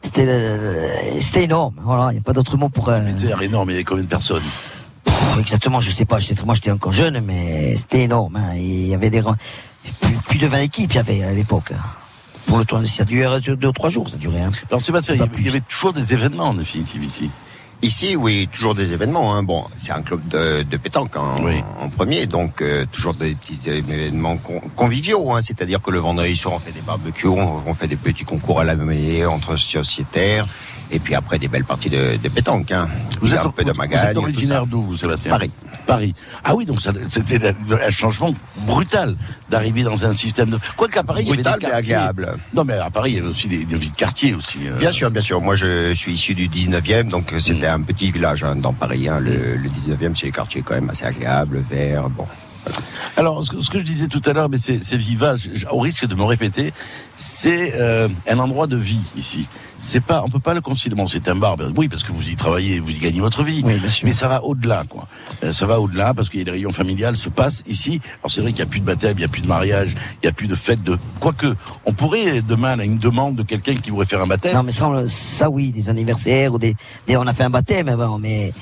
C'était 0.04 1.20
c'était 1.20 1.43
énorme. 1.45 1.76
Voilà, 1.82 2.10
il 2.12 2.16
n'y 2.16 2.20
a 2.20 2.22
pas 2.22 2.34
d'autre 2.34 2.58
mot 2.58 2.70
pour... 2.70 2.89
euh, 2.89 3.01
énorme, 3.41 3.70
il 3.70 3.74
y 3.74 3.76
avait 3.78 3.84
combien 3.84 4.04
de 4.04 4.10
personnes? 4.10 4.43
Pff, 5.06 5.38
exactement, 5.39 5.80
je 5.80 5.89
sais 5.91 6.06
pas. 6.06 6.20
Moi, 6.45 6.56
j'étais 6.56 6.72
encore 6.72 6.91
jeune, 6.91 7.22
mais 7.22 7.76
c'était 7.76 8.04
énorme. 8.04 8.36
Hein. 8.36 8.54
Il 8.56 8.88
y 8.88 8.93
avait 8.93 9.10
des 9.10 9.22
plus, 10.01 10.14
plus 10.28 10.38
de 10.38 10.47
20 10.47 10.60
équipes, 10.60 10.91
il 10.91 10.95
y 10.97 10.99
avait 10.99 11.24
à 11.24 11.32
l'époque. 11.32 11.72
hein. 11.72 11.82
Pour 12.45 12.58
le 12.58 12.66
tournoi 12.66 12.88
ça 12.88 13.06
durait 13.06 13.39
deux 13.39 13.68
ou 13.68 13.72
trois 13.72 13.89
jours, 13.89 14.10
ça 14.10 14.18
durait. 14.18 14.41
Hein. 14.41 14.51
Alors 14.70 14.84
Sébastien, 14.86 15.16
il 15.38 15.45
y 15.45 15.49
avait 15.49 15.62
toujours 15.62 15.93
des 15.93 16.14
événements 16.14 16.49
en 16.49 16.54
définitive 16.54 17.04
ici. 17.04 17.32
Ici, 17.84 18.15
oui, 18.15 18.47
toujours 18.49 18.75
des 18.75 18.93
événements. 18.93 19.36
Hein. 19.36 19.43
Bon, 19.43 19.65
c'est 19.75 19.91
un 19.91 20.01
club 20.01 20.25
de, 20.29 20.63
de 20.63 20.77
pétanque 20.77 21.17
en, 21.17 21.43
Oui. 21.43 21.61
en 21.81 21.89
premier, 21.89 22.25
donc 22.27 22.61
euh, 22.61 22.86
toujours 22.89 23.13
des 23.13 23.36
petits 23.36 23.69
événements 23.69 24.38
con- 24.38 24.61
conviviaux. 24.75 25.31
Hein. 25.34 25.41
C'est-à-dire 25.41 25.81
que 25.81 25.91
le 25.91 25.99
vendredi 25.99 26.36
soir, 26.38 26.55
on 26.55 26.59
fait 26.59 26.71
des 26.71 26.79
barbecues, 26.81 27.27
on, 27.27 27.61
on 27.67 27.73
fait 27.73 27.88
des 27.89 27.97
petits 27.97 28.23
concours 28.23 28.61
à 28.61 28.63
la 28.63 28.75
mêlée 28.77 29.25
entre 29.25 29.57
sociétaires, 29.57 30.47
et 30.93 30.99
puis 30.99 31.15
après 31.15 31.39
des 31.39 31.47
belles 31.47 31.65
parties 31.65 31.89
de, 31.89 32.17
de 32.21 32.29
pétanque. 32.29 32.71
Hein. 32.71 32.87
Vous 33.19 33.27
Il 33.27 33.33
êtes, 33.33 33.39
un 33.39 33.49
peu 33.49 33.63
de 33.63 33.69
vous- 33.69 33.73
vous 33.73 33.79
magagne, 33.79 34.09
êtes 34.11 34.17
originaire 34.17 34.65
d'où, 34.67 34.95
Sébastien 34.95 35.31
Paris. 35.31 35.51
Paris. 35.85 36.13
Ah 36.45 36.55
oui, 36.55 36.65
donc 36.65 36.79
c'était 36.81 37.53
un 37.83 37.89
changement 37.89 38.33
brutal 38.65 39.15
d'arriver 39.49 39.83
dans 39.83 40.05
un 40.05 40.13
système 40.13 40.49
de. 40.51 40.59
Quoi 40.77 40.87
qu'à 40.87 41.03
Paris, 41.03 41.23
il 41.23 41.27
y 41.29 41.33
Brutal, 41.33 41.53
avait 41.53 41.59
des 41.59 41.65
mais 41.65 41.71
quartiers. 41.73 41.95
agréable. 41.95 42.37
Non, 42.53 42.63
mais 42.63 42.73
à 42.75 42.89
Paris, 42.89 43.11
il 43.11 43.15
y 43.17 43.19
avait 43.19 43.27
aussi 43.27 43.47
des, 43.49 43.65
des 43.65 43.75
vies 43.75 43.91
de 43.91 43.95
quartier 43.95 44.33
aussi. 44.33 44.59
euh. 44.67 44.77
Bien 44.77 44.91
sûr, 44.93 45.11
bien 45.11 45.21
sûr. 45.21 45.41
Moi, 45.41 45.55
je 45.55 45.93
suis 45.93 46.13
issu 46.13 46.35
du 46.35 46.47
19e, 46.47 47.09
donc 47.09 47.33
euh, 47.33 47.39
c'était 47.39 47.67
un 47.67 47.81
petit 47.81 48.11
village 48.11 48.43
hein, 48.43 48.55
dans 48.55 48.71
Paris. 48.73 49.09
Hein. 49.09 49.19
Le, 49.19 49.55
le 49.57 49.69
19e, 49.69 50.15
c'est 50.15 50.27
des 50.27 50.31
quartiers 50.31 50.61
quand 50.61 50.75
même 50.75 50.89
assez 50.89 51.05
agréables, 51.05 51.61
verts. 51.69 52.09
Bon, 52.09 52.25
Alors, 53.18 53.43
ce 53.43 53.51
que, 53.51 53.59
ce 53.59 53.70
que 53.70 53.78
je 53.80 53.84
disais 53.84 54.07
tout 54.07 54.22
à 54.26 54.34
l'heure, 54.34 54.49
mais 54.49 54.57
c'est 54.57 54.80
vivace, 54.95 55.49
au 55.72 55.80
risque 55.80 56.05
de 56.07 56.16
me 56.16 56.24
répéter, 56.24 56.74
c'est 57.16 57.74
euh, 57.76 58.07
un 58.30 58.39
endroit 58.39 58.68
de 58.68 58.78
vie 58.78 59.01
ici. 59.18 59.47
C'est 59.78 59.99
pas, 59.99 60.24
on 60.26 60.30
peut 60.30 60.39
pas 60.39 60.53
le 60.53 60.61
considérer. 60.61 60.95
Bon, 61.01 61.05
c'est 61.07 61.28
un 61.28 61.36
bar, 61.36 61.57
ben 61.57 61.74
oui, 61.76 61.89
parce 61.89 62.03
que 62.03 62.11
vous 62.11 62.28
y 62.30 62.36
travaillez, 62.36 62.80
vous 62.80 62.89
y 62.91 62.99
gagnez 62.99 63.20
votre 63.20 63.43
vie. 63.43 63.61
Oui, 63.64 63.78
bien 63.78 63.89
sûr. 63.89 64.07
Mais 64.07 64.14
ça 64.14 64.28
va 64.28 64.43
au-delà, 64.43 64.84
quoi. 64.89 65.07
Euh, 65.43 65.51
ça 65.51 65.66
va 65.66 65.80
au-delà 65.80 66.14
parce 66.14 66.30
qu'il 66.30 66.39
y 66.39 66.41
a 66.41 66.45
des 66.45 66.51
réunions 66.51 66.72
familiales 66.72 67.18
se 67.18 67.30
passent 67.30 67.64
ici. 67.68 67.99
Alors 68.22 68.32
c'est 68.32 68.41
vrai 68.41 68.51
qu'il 68.51 68.64
n'y 68.64 68.70
a 68.70 68.72
plus 68.72 68.80
de 68.80 68.86
baptême, 68.86 69.14
il 69.18 69.20
n'y 69.20 69.26
a 69.26 69.28
plus 69.28 69.41
de 69.41 69.47
mariage, 69.47 69.93
il 70.22 70.26
n'y 70.26 70.30
a 70.30 70.32
plus 70.32 70.47
de 70.47 70.55
fête 70.55 70.82
de. 70.82 70.97
Quoique, 71.20 71.53
on 71.86 71.93
pourrait 71.93 72.41
demain, 72.41 72.76
là, 72.78 72.84
une 72.86 72.97
demande 72.97 73.36
de 73.36 73.43
quelqu'un 73.43 73.76
qui 73.76 73.89
voudrait 73.89 74.05
faire 74.05 74.22
un 74.22 74.28
baptême. 74.28 74.53
Non, 74.55 74.64
mais 74.64 74.72
ça, 74.72 74.89
ça 75.07 75.49
oui, 75.49 75.72
des 75.72 75.89
anniversaires 75.89 76.53
ou 76.53 76.57
des, 76.59 76.76
des- 77.07 77.18
on 77.18 77.28
a 77.28 77.34
fait 77.34 77.43
un 77.43 77.49
baptême, 77.49 77.88
mais 77.88 77.95
bon, 77.95 78.18
mais 78.20 78.53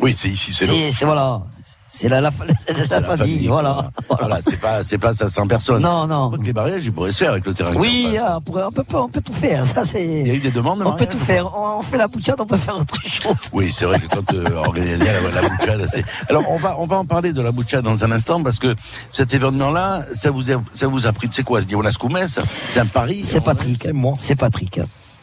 Oui, 0.00 0.12
c'est 0.12 0.28
ici, 0.28 0.52
c'est 0.52 0.66
c'est 0.66 0.92
c'est- 0.92 1.04
voilà, 1.06 1.42
c'est 1.88 2.08
la, 2.08 2.20
la, 2.20 2.30
la- 2.40 2.74
la 2.74 2.84
c'est 2.84 3.02
famille, 3.04 3.46
voilà. 3.46 3.90
Voilà, 4.08 4.38
c'est 4.40 4.56
pas, 4.58 4.82
c'est 4.82 4.98
pas 4.98 5.14
500 5.14 5.46
personnes. 5.46 5.82
Non, 5.82 6.06
non. 6.06 6.30
Quoique 6.30 6.44
les 6.44 6.52
mariages, 6.52 6.84
ils 6.84 6.92
pourraient 6.92 7.12
se 7.12 7.18
faire 7.18 7.32
avec 7.32 7.46
le 7.46 7.54
terrain. 7.54 7.72
Oui, 7.76 8.16
ah, 8.20 8.36
on, 8.38 8.40
pourrait- 8.40 8.64
on 8.64 8.72
peut, 8.72 8.84
on 8.94 9.08
peut 9.08 9.20
tout 9.20 9.32
faire. 9.32 9.64
Ça, 9.64 9.82
Il 9.94 10.00
y 10.00 10.20
a 10.20 10.24
c'est. 10.26 10.36
eu 10.36 10.40
des 10.40 10.50
demandes 10.50 10.80
de 10.80 10.84
On 10.84 10.92
peut 10.94 11.06
tout 11.06 11.18
faire. 11.18 11.46
On, 11.56 11.78
on 11.78 11.82
fait 11.82 11.96
la 11.96 12.08
bouchade, 12.08 12.36
on 12.40 12.46
peut 12.46 12.56
faire 12.56 12.76
autre 12.76 13.00
chose. 13.02 13.48
Oui, 13.52 13.72
c'est 13.76 13.84
vrai 13.86 13.98
que 14.00 14.06
quand 14.06 14.32
euh, 14.34 14.44
organiser 14.56 15.04
la, 15.04 15.40
la 15.42 15.48
bouchade, 15.48 15.86
c'est. 15.88 16.04
Alors 16.28 16.42
on 16.50 16.56
va 16.56 16.76
on 16.78 16.86
va 16.86 16.96
en 16.96 17.04
parler 17.06 17.32
de 17.32 17.40
la 17.40 17.52
bouchade 17.52 17.84
dans 17.84 18.02
un 18.04 18.10
instant 18.12 18.42
parce 18.42 18.58
que 18.58 18.74
cet 19.12 19.32
événement-là, 19.32 20.00
ça 20.14 20.30
vous 20.30 20.50
a, 20.50 20.62
ça 20.74 20.88
vous 20.88 21.06
a 21.06 21.12
pris. 21.12 21.28
C'est 21.30 21.44
quoi, 21.44 21.60
Jonas 21.66 21.96
Koumès 21.98 22.38
C'est 22.68 22.80
un 22.80 22.86
pari. 22.86 23.24
C'est 23.24 23.40
Patrick. 23.44 23.80
C'est 23.82 23.92
moi. 23.92 24.14
C'est 24.18 24.36
Patrick. 24.36 24.80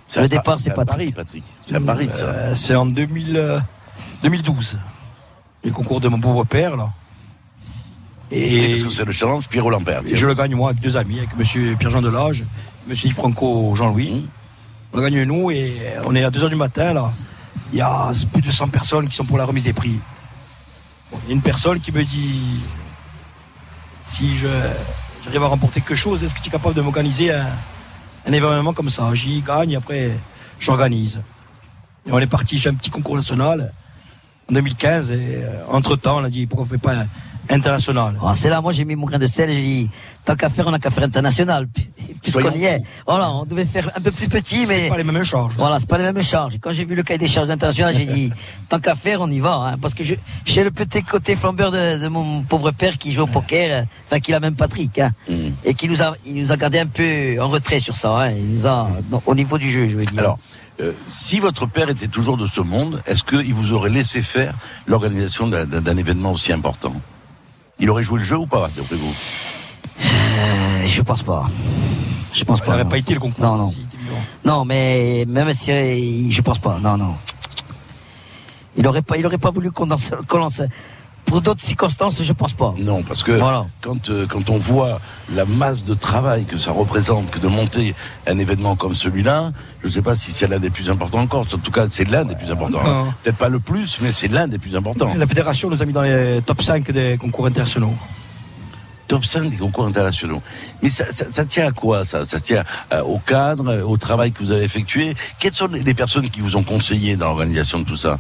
C'est 0.08 0.22
Le 0.22 0.28
départ, 0.28 0.60
c'est 0.60 0.72
un 0.72 0.76
Patrick. 0.76 1.14
pari, 1.16 1.26
Patrick. 1.26 1.44
C'est 1.66 1.76
un 1.76 1.82
pari, 1.82 2.10
ça. 2.12 2.26
Euh, 2.26 2.54
c'est 2.54 2.76
en 2.76 2.86
2000, 2.86 3.38
euh, 3.38 3.60
2012. 4.22 4.78
Les 5.64 5.72
concours 5.72 6.02
de 6.02 6.08
mon 6.10 6.20
pauvre 6.20 6.44
père, 6.44 6.76
là. 6.76 6.90
Et 8.32 8.56
Et 8.66 8.70
parce 8.70 8.84
que 8.84 8.90
c'est 8.90 9.06
le 9.06 9.12
challenge 9.12 9.48
Pierrot 9.48 9.70
Lampert. 9.70 10.02
je 10.12 10.26
le 10.26 10.34
gagne 10.34 10.56
moi 10.56 10.70
avec 10.72 10.82
deux 10.82 10.98
amis, 10.98 11.20
avec 11.20 11.38
monsieur 11.38 11.76
Pierre-Jean 11.76 12.02
Delage, 12.02 12.44
monsieur 12.88 13.08
Yves 13.08 13.16
Franco 13.16 13.74
Jean-Louis. 13.76 14.28
On 14.92 14.98
le 14.98 15.04
gagne 15.04 15.24
nous 15.24 15.52
et 15.52 15.78
on 16.06 16.16
est 16.16 16.24
à 16.24 16.30
2h 16.32 16.50
du 16.50 16.56
matin 16.56 16.94
là. 16.94 17.12
Il 17.72 17.78
y 17.78 17.82
a 17.82 18.12
plus 18.32 18.42
de 18.42 18.52
100 18.52 18.70
personnes 18.70 19.08
qui 19.08 19.16
sont 19.16 19.26
pour 19.26 19.38
la 19.38 19.46
remise 19.46 19.66
des 19.66 19.74
prix. 19.74 20.00
Bon, 21.12 21.18
Il 21.24 21.30
y 21.30 21.32
a 21.32 21.36
une 21.36 21.42
personne 21.42 21.80
qui 21.80 21.92
me 21.92 22.04
dit 22.04 22.62
si 24.06 24.36
je 24.36 24.48
j'arrive 25.24 25.44
à 25.44 25.48
remporter 25.48 25.80
quelque 25.82 25.96
chose, 25.96 26.24
est-ce 26.24 26.34
que 26.34 26.42
tu 26.42 26.50
es 26.50 26.52
capable 26.52 26.76
de 26.76 26.82
m'organiser 26.82 27.32
un, 27.32 27.46
un 28.28 28.34
événement 28.34 28.74
comme 28.74 28.90
ça? 28.90 29.14
J'y 29.14 29.42
gagne, 29.42 29.76
après 29.76 30.18
j'organise. 30.60 31.22
Et 32.08 32.12
on 32.12 32.20
est 32.20 32.28
parti 32.28 32.60
chez 32.60 32.70
un 32.70 32.74
petit 32.74 32.90
concours 32.90 33.16
national 33.16 33.72
en 34.50 34.54
2015 34.54 35.12
et 35.12 35.40
entre 35.72 35.96
temps 35.96 36.18
on 36.20 36.24
a 36.24 36.30
dit 36.30 36.46
pourquoi 36.46 36.66
on 36.66 36.70
fait 36.70 36.78
pas 36.78 37.06
international 37.50 38.18
Ah, 38.24 38.34
c'est 38.36 38.50
là, 38.50 38.62
moi 38.62 38.72
j'ai 38.72 38.86
mis 38.86 38.96
mon 38.96 39.06
grain 39.06 39.20
de 39.20 39.28
sel, 39.28 39.52
j'ai 39.52 39.62
dit, 39.62 39.90
tant 40.26 40.36
qu'à 40.36 40.50
faire, 40.50 40.66
on 40.68 40.74
a 40.74 40.80
qu'à 40.80 40.90
faire 40.90 41.04
international, 41.04 41.68
puis- 41.68 41.90
puisqu'on 42.22 42.52
y 42.54 42.64
est. 42.64 42.82
Voilà, 43.06 43.32
on 43.32 43.46
devait 43.46 43.66
faire 43.66 43.90
un 43.96 44.00
peu 44.00 44.12
plus 44.12 44.30
petit, 44.30 44.66
mais. 44.66 44.84
C'est 44.84 44.90
pas 44.90 44.98
les 44.98 45.04
mêmes 45.04 45.24
charges. 45.24 45.56
Voilà, 45.58 45.78
c'est 45.78 45.90
pas 45.90 45.98
les 45.98 46.06
mêmes 46.06 46.24
charges. 46.24 46.54
Quand 46.62 46.72
j'ai 46.72 46.86
vu 46.86 46.96
le 46.96 47.04
cahier 47.04 47.18
des 47.18 47.28
charges 47.28 47.50
internationales, 47.50 47.96
j'ai 47.98 48.06
dit, 48.06 48.32
tant 48.70 48.80
qu'à 48.80 48.96
faire, 48.96 49.20
on 49.20 49.30
y 49.30 49.40
va, 49.42 49.56
hein, 49.56 49.78
parce 49.82 49.94
que 49.94 50.06
je, 50.06 50.16
j'ai 50.46 50.64
le 50.64 50.72
petit 50.72 51.04
côté 51.04 51.36
flambeur 51.36 51.70
de, 51.72 52.02
de 52.02 52.08
mon 52.08 52.44
pauvre 52.44 52.72
père 52.72 52.98
qui 52.98 53.14
joue 53.14 53.24
au 53.24 53.28
poker, 53.28 53.82
euh, 53.82 53.84
enfin, 54.08 54.20
qui 54.22 54.34
a 54.34 54.40
même 54.40 54.56
Patrick, 54.56 55.00
hein, 55.00 55.12
Mm. 55.28 55.34
et 55.66 55.74
qui 55.74 55.90
nous 55.90 56.02
a, 56.02 56.16
il 56.26 56.36
nous 56.36 56.52
a 56.54 56.58
gardé 56.58 56.80
un 56.80 56.88
peu 56.88 57.36
en 57.42 57.50
retrait 57.50 57.80
sur 57.82 57.96
ça, 57.98 58.22
hein, 58.24 58.32
il 58.32 58.56
nous 58.56 58.68
a, 58.68 58.90
au 59.26 59.36
niveau 59.36 59.58
du 59.58 59.70
jeu, 59.70 59.90
je 59.90 59.98
veux 59.98 60.06
dire. 60.06 60.20
Alors, 60.20 60.40
euh, 60.82 60.92
si 61.06 61.40
votre 61.40 61.66
père 61.66 61.90
était 61.90 62.08
toujours 62.08 62.38
de 62.38 62.48
ce 62.48 62.62
monde, 62.62 63.02
est-ce 63.06 63.24
qu'il 63.24 63.54
vous 63.54 63.74
aurait 63.74 63.90
laissé 63.90 64.22
faire 64.22 64.56
l'organisation 64.88 65.48
d'un, 65.48 65.98
événement 65.98 66.32
aussi 66.32 66.52
important? 66.52 66.96
Il 67.80 67.90
aurait 67.90 68.04
joué 68.04 68.20
le 68.20 68.26
jeu 68.26 68.38
ou 68.38 68.48
pas, 68.48 68.70
d'après 68.76 68.96
vous? 68.96 69.14
Euh, 70.00 70.88
je 70.88 71.02
pense 71.02 71.24
pas. 71.24 71.48
Je 72.34 72.44
pense 72.44 72.60
Il 72.60 72.66
pas. 72.66 72.72
n'aurait 72.72 72.84
non. 72.84 72.90
pas 72.90 72.98
été 72.98 73.14
le 73.14 73.20
concours. 73.20 73.44
Non, 73.44 73.58
non. 73.58 73.70
s'il 73.70 73.84
était 73.84 73.98
vivant. 73.98 74.22
Non, 74.46 74.66
mais 74.66 75.26
même 75.28 75.54
si 75.54 75.72
euh, 75.72 76.32
je 76.32 76.42
pense 76.42 76.60
pas. 76.60 76.80
Non, 76.80 76.98
non. 76.98 77.16
Il 78.76 78.88
aurait 78.88 79.04
pas, 79.04 79.18
il 79.18 79.26
aurait 79.26 79.38
pas 79.38 79.52
voulu 79.52 79.72
qu'on 79.72 79.86
lance, 79.86 80.12
qu'on 80.28 80.40
lance. 80.40 80.62
Pour 81.26 81.42
d'autres 81.42 81.62
circonstances, 81.62 82.22
je 82.22 82.34
pense 82.34 82.54
pas. 82.54 82.74
Non, 82.78 83.02
parce 83.02 83.24
que 83.24 83.32
Voilà. 83.32 83.66
quand, 83.82 84.10
euh, 84.10 84.28
quand 84.28 84.50
on 84.50 84.58
voit 84.58 85.00
la 85.34 85.46
masse 85.46 85.84
de 85.84 85.94
travail 85.94 86.46
que 86.46 86.58
ça 86.58 86.72
représente 86.72 87.32
que 87.32 87.40
de 87.40 87.48
monter 87.48 87.96
un 88.28 88.38
événement 88.38 88.76
comme 88.76 88.94
celui-là, 88.94 89.52
je 89.82 89.88
ne 89.88 89.92
sais 89.92 90.02
pas 90.02 90.16
si 90.16 90.32
c'est 90.32 90.48
l'un 90.48 90.60
des 90.60 90.70
plus 90.70 90.90
importants 90.90 91.22
encore. 91.22 91.42
En 91.42 91.58
tout 91.58 91.72
cas, 91.72 91.88
c'est 91.90 92.08
l'un 92.08 92.26
des 92.26 92.36
plus 92.36 92.52
importants. 92.52 92.80
Peut-être 93.24 93.38
pas 93.38 93.50
le 93.50 93.60
plus, 93.60 93.98
mais 94.02 94.12
c'est 94.12 94.28
l'un 94.28 94.48
des 94.48 94.60
plus 94.60 94.76
importants. 94.76 95.14
La 95.18 95.26
fédération 95.28 95.70
nous 95.70 95.82
a 95.82 95.86
mis 95.86 95.94
dans 95.94 96.02
les 96.02 96.42
top 96.46 96.62
5 96.62 96.92
des 96.92 97.18
concours 97.18 97.46
internationaux. 97.48 97.94
Top 99.08 99.26
5 99.26 99.50
des 99.50 99.58
concours 99.58 99.86
internationaux. 99.86 100.42
Mais 100.82 100.90
ça, 100.90 101.06
ça, 101.12 101.26
ça 101.32 101.44
tient 101.46 101.68
à 101.68 101.72
quoi 101.72 102.06
ça? 102.06 102.24
Ça 102.26 102.40
tient 102.40 102.64
euh, 102.94 103.02
au 103.02 103.20
cadre, 103.20 103.68
euh, 103.70 103.84
au 103.84 103.98
travail 103.98 104.32
que 104.32 104.40
vous 104.44 104.52
avez 104.52 104.64
effectué? 104.64 105.14
Quelles 105.40 105.54
sont 105.54 105.68
les 105.68 105.94
personnes 105.94 106.30
qui 106.30 106.40
vous 106.40 106.56
ont 106.56 106.64
conseillé 106.64 107.16
dans 107.18 107.28
l'organisation 107.28 107.80
de 107.80 107.84
tout 107.86 107.98
ça? 107.98 108.18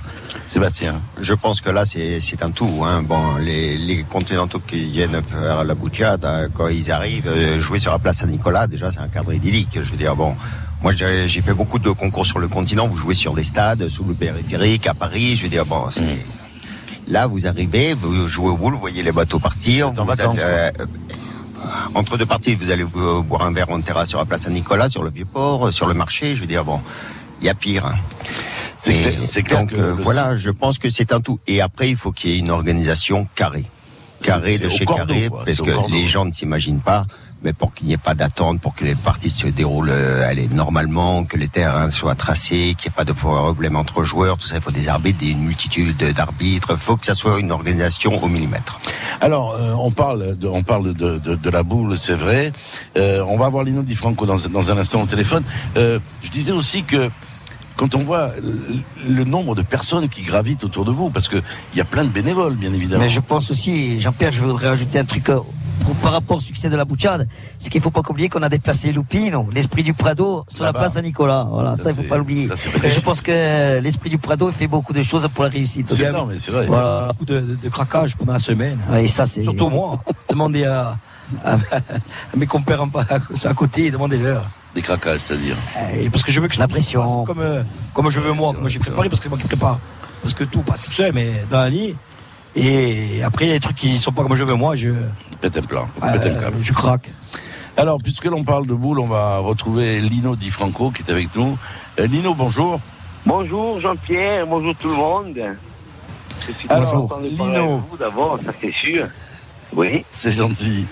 Sébastien 0.47 1.01
Je 1.19 1.33
pense 1.33 1.61
que 1.61 1.69
là, 1.69 1.85
c'est 1.85 2.43
un 2.43 2.51
tout. 2.51 2.83
Hein. 2.85 3.01
Bon, 3.01 3.37
les, 3.37 3.77
les 3.77 4.03
continentaux 4.03 4.59
qui 4.59 4.83
viennent 4.91 5.21
faire 5.23 5.63
la 5.63 5.73
bouchade, 5.73 6.25
euh, 6.25 6.47
quand 6.53 6.67
ils 6.67 6.91
arrivent, 6.91 7.27
euh, 7.27 7.59
jouer 7.61 7.79
sur 7.79 7.91
la 7.91 7.99
place 7.99 8.17
Saint-Nicolas, 8.17 8.67
déjà, 8.67 8.91
c'est 8.91 8.99
un 8.99 9.07
cadre 9.07 9.33
idyllique. 9.33 9.79
Je 9.81 9.89
veux 9.91 9.97
dire, 9.97 10.15
bon, 10.15 10.35
Moi, 10.81 10.91
j'ai 10.93 11.41
fait 11.41 11.53
beaucoup 11.53 11.79
de 11.79 11.91
concours 11.91 12.25
sur 12.25 12.39
le 12.39 12.49
continent. 12.49 12.87
Vous 12.89 12.97
jouez 12.97 13.15
sur 13.15 13.33
des 13.33 13.45
stades, 13.45 13.87
sous 13.87 14.03
le 14.03 14.13
périphérique, 14.13 14.85
à 14.85 14.93
Paris. 14.93 15.37
Je 15.37 15.43
veux 15.43 15.49
dire, 15.49 15.65
bon, 15.65 15.89
c'est- 15.89 16.01
Mm. 16.01 16.17
Là, 17.07 17.27
vous 17.27 17.47
arrivez, 17.47 17.93
vous 17.93 18.27
jouez 18.27 18.49
au 18.49 18.57
boule, 18.57 18.73
vous 18.73 18.79
voyez 18.79 19.03
les 19.03 19.11
bateaux 19.11 19.39
partir. 19.39 19.89
en 19.89 19.91
vous 19.93 20.03
vacances, 20.05 20.39
êtes, 20.39 20.79
euh, 20.81 20.85
entre 21.95 22.17
deux 22.17 22.25
parties, 22.25 22.55
vous 22.55 22.69
allez 22.71 22.83
vous 22.83 23.23
boire 23.23 23.43
un 23.43 23.51
verre 23.53 23.69
en 23.69 23.81
terrasse 23.81 24.09
sur 24.09 24.19
la 24.19 24.25
place 24.25 24.41
Saint-Nicolas, 24.41 24.89
sur 24.89 25.03
le 25.03 25.09
Vieux-Port, 25.09 25.67
euh, 25.67 25.71
sur 25.71 25.87
le 25.87 25.93
marché. 25.93 26.35
Je 26.35 26.41
veux 26.41 26.47
dire, 26.47 26.63
bon, 26.65 26.79
il 27.41 27.47
y 27.47 27.49
a 27.49 27.53
pire. 27.53 27.85
hein. 27.85 27.95
C'est 28.77 29.43
donc 29.47 29.69
que 29.71 29.75
euh, 29.79 29.93
voilà, 29.93 30.35
je 30.35 30.49
pense 30.49 30.77
que 30.77 30.89
c'est 30.89 31.13
un 31.13 31.21
tout. 31.21 31.39
Et 31.47 31.61
après, 31.61 31.89
il 31.89 31.95
faut 31.95 32.11
qu'il 32.11 32.31
y 32.31 32.33
ait 32.35 32.39
une 32.39 32.51
organisation 32.51 33.27
carrée, 33.33 33.65
carrée 34.21 34.57
de 34.57 34.67
chez 34.67 34.83
cordeau, 34.83 35.13
carré, 35.13 35.29
quoi. 35.29 35.45
parce 35.45 35.61
que 35.61 35.71
cordeau. 35.71 35.93
les 35.95 36.05
gens 36.05 36.25
ne 36.25 36.31
s'imaginent 36.33 36.81
pas. 36.81 37.05
Mais 37.43 37.51
pour 37.53 37.73
qu'il 37.73 37.87
n'y 37.87 37.93
ait 37.93 37.97
pas 37.97 38.13
d'attente, 38.15 38.61
pour 38.61 38.73
que 38.73 38.85
les 38.85 38.95
parties 38.95 39.29
se 39.29 39.47
déroulent 39.47 39.89
euh, 39.91 40.25
allez, 40.29 40.47
normalement, 40.47 41.25
que 41.25 41.35
les 41.37 41.49
terrains 41.49 41.89
soient 41.89 42.15
tracés, 42.15 42.75
qu'il 42.77 42.89
n'y 42.89 42.93
ait 42.93 42.95
pas 42.95 43.03
de 43.03 43.11
problème 43.11 43.75
entre 43.75 44.03
joueurs, 44.03 44.37
tout 44.37 44.47
ça, 44.47 44.55
il 44.55 44.61
faut 44.61 44.71
des 44.71 44.87
arbitres, 44.87 45.19
des- 45.19 45.31
une 45.31 45.43
multitude 45.43 45.97
d'arbitres. 46.15 46.69
Il 46.71 46.77
faut 46.77 46.95
que 46.95 47.05
ça 47.05 47.15
soit 47.15 47.39
une 47.39 47.51
organisation 47.51 48.23
au 48.23 48.27
millimètre. 48.29 48.79
Alors, 49.19 49.55
euh, 49.59 49.73
on 49.77 49.91
parle, 49.91 50.37
de, 50.37 50.47
on 50.47 50.63
parle 50.63 50.93
de, 50.93 51.17
de, 51.17 51.35
de 51.35 51.49
la 51.49 51.63
boule, 51.63 51.97
c'est 51.97 52.15
vrai. 52.15 52.53
Euh, 52.97 53.23
on 53.27 53.37
va 53.37 53.47
avoir 53.47 53.63
Lino 53.65 53.83
Di 53.83 53.93
Franco 53.95 54.25
dans, 54.25 54.37
dans 54.49 54.71
un 54.71 54.77
instant 54.77 55.01
au 55.01 55.05
téléphone. 55.05 55.43
Euh, 55.75 55.99
je 56.23 56.29
disais 56.29 56.51
aussi 56.53 56.83
que 56.83 57.09
quand 57.75 57.95
on 57.95 58.03
voit 58.03 58.31
le, 59.05 59.23
nombre 59.25 59.55
de 59.55 59.63
personnes 59.63 60.07
qui 60.07 60.21
gravitent 60.21 60.63
autour 60.63 60.85
de 60.85 60.91
vous, 60.91 61.09
parce 61.09 61.27
que 61.27 61.37
il 61.73 61.77
y 61.77 61.81
a 61.81 61.85
plein 61.85 62.03
de 62.05 62.09
bénévoles, 62.09 62.53
bien 62.55 62.71
évidemment. 62.71 63.03
Mais 63.03 63.09
je 63.09 63.19
pense 63.19 63.51
aussi, 63.51 63.99
Jean-Pierre, 63.99 64.31
je 64.31 64.41
voudrais 64.41 64.69
rajouter 64.69 64.99
un 64.99 65.05
truc 65.05 65.29
pour- 65.83 65.95
par 65.95 66.11
rapport 66.13 66.37
au 66.37 66.39
succès 66.39 66.69
de 66.69 66.75
la 66.75 66.85
Bouchade, 66.85 67.27
c'est 67.57 67.69
qu'il 67.69 67.81
faut 67.81 67.91
pas 67.91 68.01
oublier 68.09 68.29
qu'on 68.29 68.41
a 68.43 68.49
déplacé 68.49 68.91
Lupino, 68.91 69.47
l'esprit 69.53 69.83
du 69.83 69.93
Prado, 69.93 70.45
sur 70.47 70.63
la 70.63 70.69
Là-bas. 70.69 70.79
place 70.79 70.93
Saint-Nicolas. 70.93 71.45
Voilà, 71.49 71.75
ça, 71.75 71.91
il 71.91 71.95
faut 71.95 72.03
pas 72.03 72.17
l'oublier. 72.17 72.49
Et 72.83 72.89
je 72.89 72.99
pense 72.99 73.21
que 73.21 73.79
l'esprit 73.79 74.09
du 74.09 74.17
Prado 74.17 74.51
fait 74.51 74.67
beaucoup 74.67 74.93
de 74.93 75.03
choses 75.03 75.27
pour 75.33 75.43
la 75.43 75.49
réussite 75.49 75.91
aussi. 75.91 76.01
C'est 76.03 76.09
énorme, 76.09 76.31
mais 76.33 76.39
c'est 76.39 76.51
vrai. 76.51 76.65
Voilà. 76.67 77.07
Beaucoup 77.09 77.25
de, 77.25 77.39
de- 77.41 77.55
de 77.55 77.69
craquage 77.69 78.15
pendant 78.17 78.33
la 78.33 78.39
semaine. 78.39 78.79
Ouais, 78.89 79.03
et 79.03 79.07
ça, 79.07 79.25
c'est. 79.25 79.43
Surtout 79.43 79.69
moi. 79.69 80.01
Demandez 80.29 80.65
à, 80.65 80.97
à- 81.43 81.53
à 81.55 82.37
mes 82.37 82.47
compères 82.47 82.81
en- 82.81 82.89
à, 83.09 83.15
à 83.49 83.53
côté, 83.53 83.91
demandez-leur. 83.91 84.45
Des 84.75 84.81
craquages, 84.81 85.19
c'est-à-dire. 85.23 85.55
Et 85.93 86.09
parce 86.09 86.23
que 86.23 86.31
je 86.31 86.39
veux 86.39 86.47
que 86.47 86.57
La 86.59 86.67
pression. 86.67 87.23
comme, 87.25 87.39
euh, 87.41 87.61
comme 87.93 88.09
je 88.09 88.19
veux 88.19 88.33
moi, 88.33 88.53
moi 88.59 88.69
j'ai 88.69 88.79
préparé 88.79 89.07
parce 89.09 89.19
que 89.19 89.23
c'est 89.25 89.29
moi 89.29 89.37
qui 89.37 89.45
prépare. 89.47 89.79
Parce 90.23 90.33
que 90.33 90.43
tout, 90.45 90.61
pas 90.61 90.77
tout 90.83 90.91
seul, 90.91 91.11
mais 91.13 91.43
dans 91.51 91.59
la 91.59 91.69
nuit. 91.69 91.95
Et 92.55 93.23
après, 93.23 93.45
il 93.45 93.47
y 93.49 93.51
a 93.51 93.55
des 93.55 93.59
trucs 93.59 93.75
qui 93.77 93.97
sont 93.97 94.11
pas 94.11 94.23
comme 94.23 94.35
je 94.35 94.43
veux 94.43 94.55
moi, 94.55 94.75
je, 94.75 94.89
Pète 95.41 95.57
un 95.57 95.61
plan. 95.63 95.87
euh, 96.03 96.11
pète 96.13 96.25
un 96.35 96.39
câble. 96.39 96.57
je 96.61 96.71
craque. 96.73 97.11
Alors, 97.77 97.97
puisque 98.01 98.25
l'on 98.25 98.43
parle 98.43 98.67
de 98.67 98.73
boule, 98.75 98.99
on 98.99 99.07
va 99.07 99.39
retrouver 99.39 99.99
Lino 99.99 100.35
Di 100.35 100.49
Franco 100.51 100.91
qui 100.91 101.01
est 101.01 101.09
avec 101.11 101.35
nous. 101.35 101.57
Euh, 101.99 102.05
Lino, 102.05 102.33
bonjour. 102.35 102.79
Bonjour 103.25 103.79
Jean-Pierre, 103.79 104.45
bonjour 104.45 104.75
tout 104.75 104.89
le 104.89 104.95
monde. 104.95 105.33
Je 106.47 106.51
suis 106.53 106.67
Alors, 106.69 106.91
content 106.91 107.21
de 107.21 107.29
parler 107.29 107.29
Lino. 107.53 107.73
avec 107.75 107.85
vous 107.89 107.97
d'abord, 107.97 108.39
ça 108.45 108.51
c'est 108.61 108.73
sûr. 108.73 109.07
Oui. 109.75 110.05
C'est 110.11 110.33
gentil. 110.33 110.85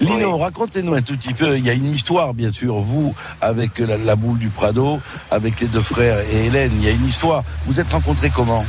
Lino, 0.00 0.36
racontez-nous 0.38 0.94
un 0.94 1.02
tout 1.02 1.16
petit 1.16 1.34
peu. 1.34 1.56
Il 1.56 1.64
y 1.64 1.70
a 1.70 1.74
une 1.74 1.90
histoire, 1.90 2.34
bien 2.34 2.50
sûr, 2.50 2.74
vous, 2.76 3.14
avec 3.40 3.78
la, 3.78 3.96
la 3.96 4.16
boule 4.16 4.38
du 4.38 4.48
Prado, 4.48 4.98
avec 5.30 5.60
les 5.60 5.66
deux 5.68 5.82
frères 5.82 6.18
et 6.32 6.46
Hélène. 6.46 6.72
Il 6.74 6.84
y 6.84 6.88
a 6.88 6.92
une 6.92 7.04
histoire. 7.04 7.42
Vous 7.66 7.78
êtes 7.80 7.90
rencontrés 7.90 8.30
comment? 8.34 8.64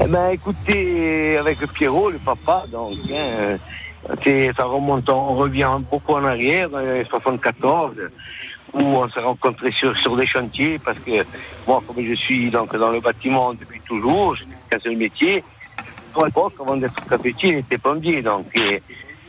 Eh 0.00 0.06
ben 0.06 0.30
écoutez, 0.30 1.36
avec 1.36 1.58
Pierrot, 1.72 2.10
le 2.10 2.18
papa, 2.18 2.64
donc, 2.72 2.94
hein, 3.12 3.58
c'est- 4.24 4.52
ça 4.56 4.64
remonte, 4.64 5.08
on 5.10 5.34
revient 5.34 5.70
beaucoup 5.90 6.14
en 6.14 6.24
arrière, 6.24 6.68
euh, 6.74 7.04
74, 7.10 7.92
où 8.72 8.80
on 8.80 9.08
s'est 9.10 9.20
rencontrés 9.20 9.72
sur, 9.72 9.96
sur 9.98 10.16
des 10.16 10.26
chantiers, 10.26 10.78
parce 10.82 10.98
que 10.98 11.24
moi, 11.66 11.82
comme 11.86 12.02
je 12.04 12.14
suis 12.14 12.50
donc 12.50 12.74
dans 12.76 12.90
le 12.90 13.00
bâtiment 13.00 13.52
depuis 13.52 13.80
toujours, 13.86 14.34
j'ai 14.36 14.46
un 14.74 14.80
seul 14.80 14.96
métier. 14.96 15.44
À 16.20 16.24
l'époque, 16.24 16.54
avant 16.60 16.76
d'être 16.76 16.94
cafetier, 17.08 17.50
il 17.50 17.58
était 17.58 17.76
plombier, 17.78 18.22
donc. 18.22 18.46
Et, 18.54 18.80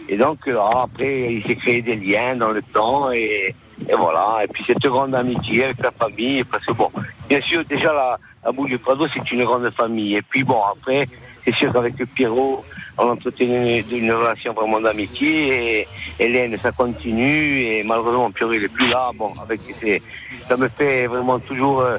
et 0.08 0.18
donc, 0.18 0.40
euh, 0.48 0.60
après, 0.60 1.34
il 1.34 1.44
s'est 1.44 1.56
créé 1.56 1.82
des 1.82 1.96
liens 1.96 2.36
dans 2.36 2.50
le 2.52 2.62
temps, 2.62 3.12
et, 3.12 3.56
et 3.90 3.96
voilà. 3.98 4.44
Et 4.44 4.48
puis, 4.48 4.64
cette 4.68 4.80
grande 4.80 5.16
amitié 5.16 5.66
avec 5.66 5.82
la 5.82 5.92
famille, 5.92 6.44
parce 6.44 6.66
que 6.66 6.74
bon, 6.74 6.92
bien 7.28 7.42
sûr, 7.42 7.64
déjà, 7.66 7.92
la, 7.94 8.20
la 8.44 8.52
boule 8.52 8.70
du 8.70 8.78
Prado, 8.78 9.08
c'est 9.14 9.32
une 9.32 9.44
grande 9.44 9.70
famille. 9.72 10.16
Et 10.16 10.22
puis, 10.22 10.44
bon, 10.44 10.62
après, 10.72 11.06
c'est 11.44 11.56
sûr 11.56 11.74
qu'avec 11.74 11.96
Pierrot, 12.14 12.64
on 12.98 13.10
entretient 13.10 13.48
une, 13.48 14.12
relation 14.12 14.54
vraiment 14.54 14.80
d'amitié, 14.80 15.80
et 15.82 15.88
Hélène, 16.20 16.58
ça 16.62 16.72
continue, 16.72 17.60
et 17.60 17.84
malheureusement, 17.84 18.32
Pierrot, 18.32 18.54
il 18.54 18.64
est 18.64 18.74
plus 18.74 18.88
là. 18.88 19.12
Bon, 19.16 19.34
avec 19.42 19.60
ça 20.48 20.56
me 20.58 20.68
fait 20.68 21.08
vraiment 21.08 21.40
toujours, 21.40 21.82
euh, 21.82 21.98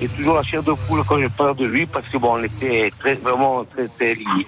j'ai 0.00 0.08
toujours 0.08 0.34
la 0.34 0.42
chair 0.42 0.62
de 0.62 0.72
poule 0.86 1.02
quand 1.06 1.18
je 1.20 1.28
parle 1.28 1.56
de 1.56 1.66
lui, 1.66 1.86
parce 1.86 2.08
que 2.08 2.16
bon, 2.16 2.36
on 2.38 2.42
était 2.42 2.90
très, 2.98 3.14
vraiment 3.14 3.64
très, 3.64 3.88
très 3.88 4.14
liés. 4.14 4.46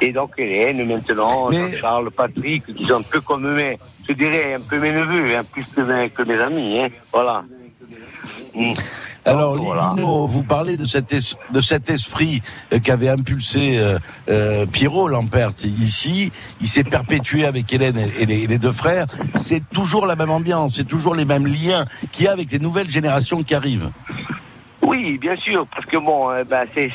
Et 0.00 0.12
donc 0.12 0.32
Hélène, 0.38 0.86
maintenant, 0.86 1.50
Jean-Charles, 1.50 2.10
Patrick, 2.10 2.64
qui 2.74 2.86
sont 2.86 2.98
un 2.98 3.02
peu 3.02 3.20
comme 3.20 3.54
mes, 3.54 3.78
je 4.08 4.14
dirais, 4.14 4.54
un 4.54 4.60
peu 4.60 4.78
mes 4.78 4.92
neveux, 4.92 5.36
hein, 5.36 5.42
plus 5.50 5.64
que 5.64 5.80
mes, 5.82 6.08
que 6.10 6.22
mes 6.22 6.38
amis, 6.40 6.80
hein, 6.80 6.88
voilà. 7.12 7.44
Mm. 8.54 8.72
Alors, 9.26 9.56
Donc, 9.56 9.64
voilà. 9.66 9.92
Lino, 9.94 10.26
vous 10.26 10.42
parlez 10.42 10.78
de 10.78 10.86
cet, 10.86 11.12
es- 11.12 11.36
de 11.52 11.60
cet 11.60 11.90
esprit 11.90 12.40
euh, 12.72 12.78
qu'avait 12.78 13.10
impulsé 13.10 13.76
euh, 13.78 13.98
euh, 14.30 14.64
Pierrot 14.64 15.08
Lampert 15.08 15.50
ici. 15.64 16.32
Il 16.62 16.68
s'est 16.68 16.84
perpétué 16.84 17.44
avec 17.44 17.70
Hélène 17.72 17.98
et, 17.98 18.22
et 18.22 18.26
les, 18.26 18.42
et 18.44 18.46
les 18.46 18.58
deux 18.58 18.72
frères. 18.72 19.06
C'est 19.34 19.62
toujours 19.70 20.06
la 20.06 20.16
même 20.16 20.30
ambiance, 20.30 20.76
c'est 20.76 20.84
toujours 20.88 21.14
les 21.14 21.26
mêmes 21.26 21.46
liens 21.46 21.84
qu'il 22.12 22.24
y 22.24 22.28
a 22.28 22.32
avec 22.32 22.50
les 22.50 22.58
nouvelles 22.58 22.88
générations 22.90 23.42
qui 23.42 23.54
arrivent. 23.54 23.90
Oui, 24.90 25.18
bien 25.18 25.36
sûr, 25.36 25.68
parce 25.68 25.86
que 25.86 25.98
bon, 25.98 26.30
euh, 26.30 26.42
ben, 26.42 26.66
c'est, 26.74 26.90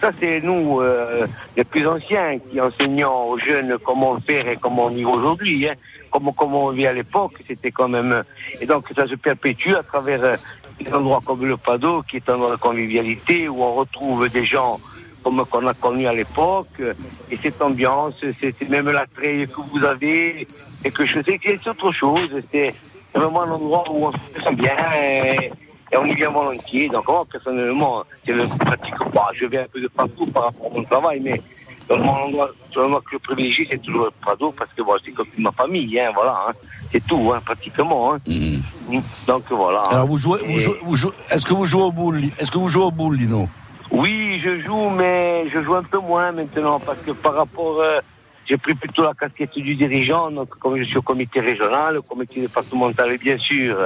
ça 0.00 0.10
c'est 0.18 0.40
nous, 0.40 0.80
euh, 0.80 1.26
les 1.58 1.64
plus 1.64 1.86
anciens, 1.86 2.38
qui 2.38 2.58
enseignons 2.58 3.28
aux 3.28 3.38
jeunes 3.38 3.76
comment 3.84 4.18
faire 4.20 4.48
et 4.48 4.56
comment 4.56 4.88
vivre 4.88 5.12
aujourd'hui, 5.12 5.68
hein, 5.68 5.74
comment, 6.10 6.32
comment 6.32 6.64
on 6.68 6.70
vit 6.70 6.86
à 6.86 6.94
l'époque, 6.94 7.34
c'était 7.46 7.70
quand 7.70 7.88
même... 7.88 8.12
euh, 8.12 8.22
Et 8.62 8.66
donc 8.66 8.86
ça 8.96 9.06
se 9.06 9.16
perpétue 9.16 9.74
à 9.74 9.82
travers 9.82 10.24
euh, 10.24 10.36
des 10.80 10.90
endroits 10.90 11.20
comme 11.22 11.44
le 11.44 11.58
Pado, 11.58 12.02
qui 12.08 12.16
est 12.16 12.30
un 12.30 12.36
endroit 12.36 12.56
de 12.56 12.60
convivialité, 12.62 13.46
où 13.46 13.62
on 13.62 13.74
retrouve 13.74 14.26
des 14.30 14.46
gens 14.46 14.80
comme 15.22 15.44
qu'on 15.44 15.66
a 15.66 15.74
connus 15.74 16.06
à 16.06 16.14
l'époque, 16.14 16.80
euh, 16.80 16.94
et 17.30 17.38
cette 17.42 17.60
ambiance, 17.60 18.24
c'est 18.40 18.68
même 18.70 18.88
l'attrait 18.90 19.46
que 19.54 19.60
vous 19.70 19.84
avez, 19.84 20.48
et 20.82 20.90
que 20.90 21.04
je 21.04 21.22
sais 21.22 21.36
que 21.38 21.50
c'est 21.62 21.68
autre 21.68 21.92
chose, 21.92 22.30
c'est 22.50 22.74
vraiment 23.14 23.42
un 23.42 23.50
endroit 23.50 23.84
où 23.90 24.06
on 24.06 24.12
se 24.12 24.42
sent 24.42 24.54
bien, 24.54 24.76
et, 25.02 25.50
et 25.94 25.96
on 25.96 26.04
y 26.06 26.14
vient 26.14 26.30
volontiers. 26.30 26.88
Donc 26.88 27.06
moi, 27.08 27.24
personnellement, 27.30 28.04
je 28.26 28.32
ne 28.32 28.46
pratique 28.46 28.98
pas. 29.12 29.28
Je 29.34 29.46
viens 29.46 29.62
un 29.62 29.66
peu 29.72 29.80
de 29.80 29.88
partout 29.88 30.26
par 30.26 30.44
rapport 30.44 30.66
à 30.72 30.74
mon 30.76 30.84
travail, 30.84 31.20
mais 31.22 31.40
dans 31.88 31.98
mon 31.98 32.10
endroit, 32.10 32.50
vraiment 32.74 32.98
que 32.98 33.10
je 33.12 33.18
privilégie, 33.18 33.66
c'est 33.70 33.80
toujours 33.82 34.06
le 34.06 34.10
Prado, 34.20 34.52
parce 34.56 34.72
que 34.74 34.82
bon, 34.82 34.94
c'est 35.04 35.12
comme 35.12 35.26
ma 35.38 35.52
famille, 35.52 36.00
hein, 36.00 36.10
voilà. 36.14 36.46
hein. 36.48 36.52
C'est 36.90 37.04
tout, 37.06 37.32
hein, 37.34 37.40
pratiquement. 37.44 38.14
Hein. 38.14 38.18
Mm. 38.26 38.98
Donc 39.26 39.44
voilà. 39.50 39.80
Alors 39.90 40.06
vous 40.06 40.16
jouez, 40.16 40.40
Et- 40.44 40.52
vous 40.52 40.58
jouez, 40.58 40.78
vous 40.82 40.96
jouez- 40.96 41.12
est-ce 41.30 41.44
que 41.46 41.54
vous 41.54 41.66
jouez 41.66 41.82
au 41.82 41.92
boule 41.92 42.22
Est-ce 42.38 42.50
que 42.50 42.58
vous 42.58 42.68
jouez 42.68 42.84
au 42.84 42.90
boule, 42.90 43.16
Lino? 43.16 43.48
Oui, 43.90 44.40
je 44.42 44.62
joue, 44.62 44.88
mais 44.90 45.46
je 45.52 45.60
joue 45.62 45.74
un 45.74 45.82
peu 45.82 45.98
moins 45.98 46.32
maintenant 46.32 46.80
parce 46.80 46.98
que 47.00 47.12
par 47.12 47.34
rapport, 47.34 47.80
euh, 47.80 48.00
j'ai 48.46 48.56
pris 48.56 48.74
plutôt 48.74 49.02
la 49.04 49.12
casquette 49.14 49.54
du 49.58 49.74
dirigeant. 49.74 50.30
Donc, 50.30 50.48
comme 50.58 50.76
je 50.78 50.84
suis 50.84 50.96
au 50.98 51.02
comité 51.02 51.40
régional, 51.40 51.98
au 51.98 52.02
comité 52.02 52.40
départemental, 52.40 53.12
et 53.12 53.18
bien 53.18 53.38
sûr, 53.38 53.76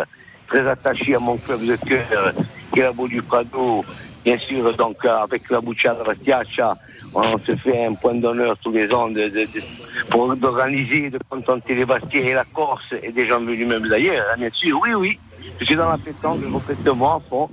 très 0.48 0.66
attaché 0.66 1.14
à 1.14 1.18
mon 1.18 1.36
club 1.36 1.64
de 1.64 1.76
cœur, 1.76 2.32
qui 2.72 2.80
est 2.80 2.82
la 2.84 2.92
du 3.08 3.22
Prado. 3.22 3.84
Bien 4.24 4.38
sûr, 4.38 4.76
donc 4.76 4.96
euh, 5.04 5.14
avec 5.14 5.48
la 5.48 5.60
Rastiacha, 6.04 6.76
on 7.14 7.38
se 7.38 7.54
fait 7.56 7.86
un 7.86 7.94
point 7.94 8.14
d'honneur 8.14 8.56
tous 8.62 8.72
les 8.72 8.92
ans 8.92 9.08
de, 9.08 9.28
de, 9.28 9.40
de- 9.40 9.62
pour 10.10 10.22
organiser, 10.42 11.08
de 11.10 11.18
contenter 11.30 11.74
les 11.74 11.84
Bastiers 11.86 12.30
et 12.30 12.34
la 12.34 12.44
Corse 12.52 12.92
et 13.02 13.12
des 13.12 13.28
gens 13.28 13.40
venus 13.40 13.66
même 13.66 13.88
d'ailleurs, 13.88 14.24
hein, 14.30 14.36
bien 14.38 14.50
sûr. 14.52 14.78
Oui, 14.82 14.92
oui, 14.94 15.18
je 15.60 15.64
suis 15.64 15.76
dans 15.76 15.88
la 15.88 15.98
pétanque 15.98 16.42
complètement 16.50 17.16
à 17.16 17.20
fond. 17.28 17.48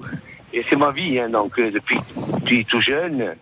Et 0.53 0.63
c'est 0.69 0.75
ma 0.77 0.91
vie, 0.91 1.19
hein, 1.19 1.29
donc 1.29 1.57
euh, 1.59 1.69
depuis, 1.71 1.97
depuis 2.33 2.65
tout 2.65 2.81
jeune. 2.81 3.35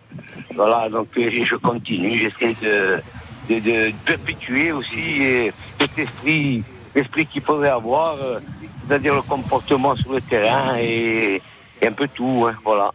Voilà, 0.54 0.88
donc 0.88 1.08
euh, 1.16 1.30
je 1.44 1.56
continue, 1.56 2.18
j'essaie 2.18 2.54
de, 2.60 3.00
de, 3.48 3.60
de 3.60 3.92
perpétuer 4.04 4.70
aussi 4.72 5.50
cet 5.80 5.98
esprit, 5.98 6.62
l'esprit 6.94 7.26
qu'il 7.26 7.42
faudrait 7.42 7.70
avoir, 7.70 8.14
euh, 8.14 8.38
c'est-à-dire 8.86 9.14
le 9.14 9.22
comportement 9.22 9.94
sur 9.96 10.12
le 10.12 10.20
terrain 10.20 10.76
et, 10.78 11.40
et 11.80 11.86
un 11.86 11.92
peu 11.92 12.08
tout, 12.08 12.46
hein, 12.48 12.56
voilà. 12.64 12.92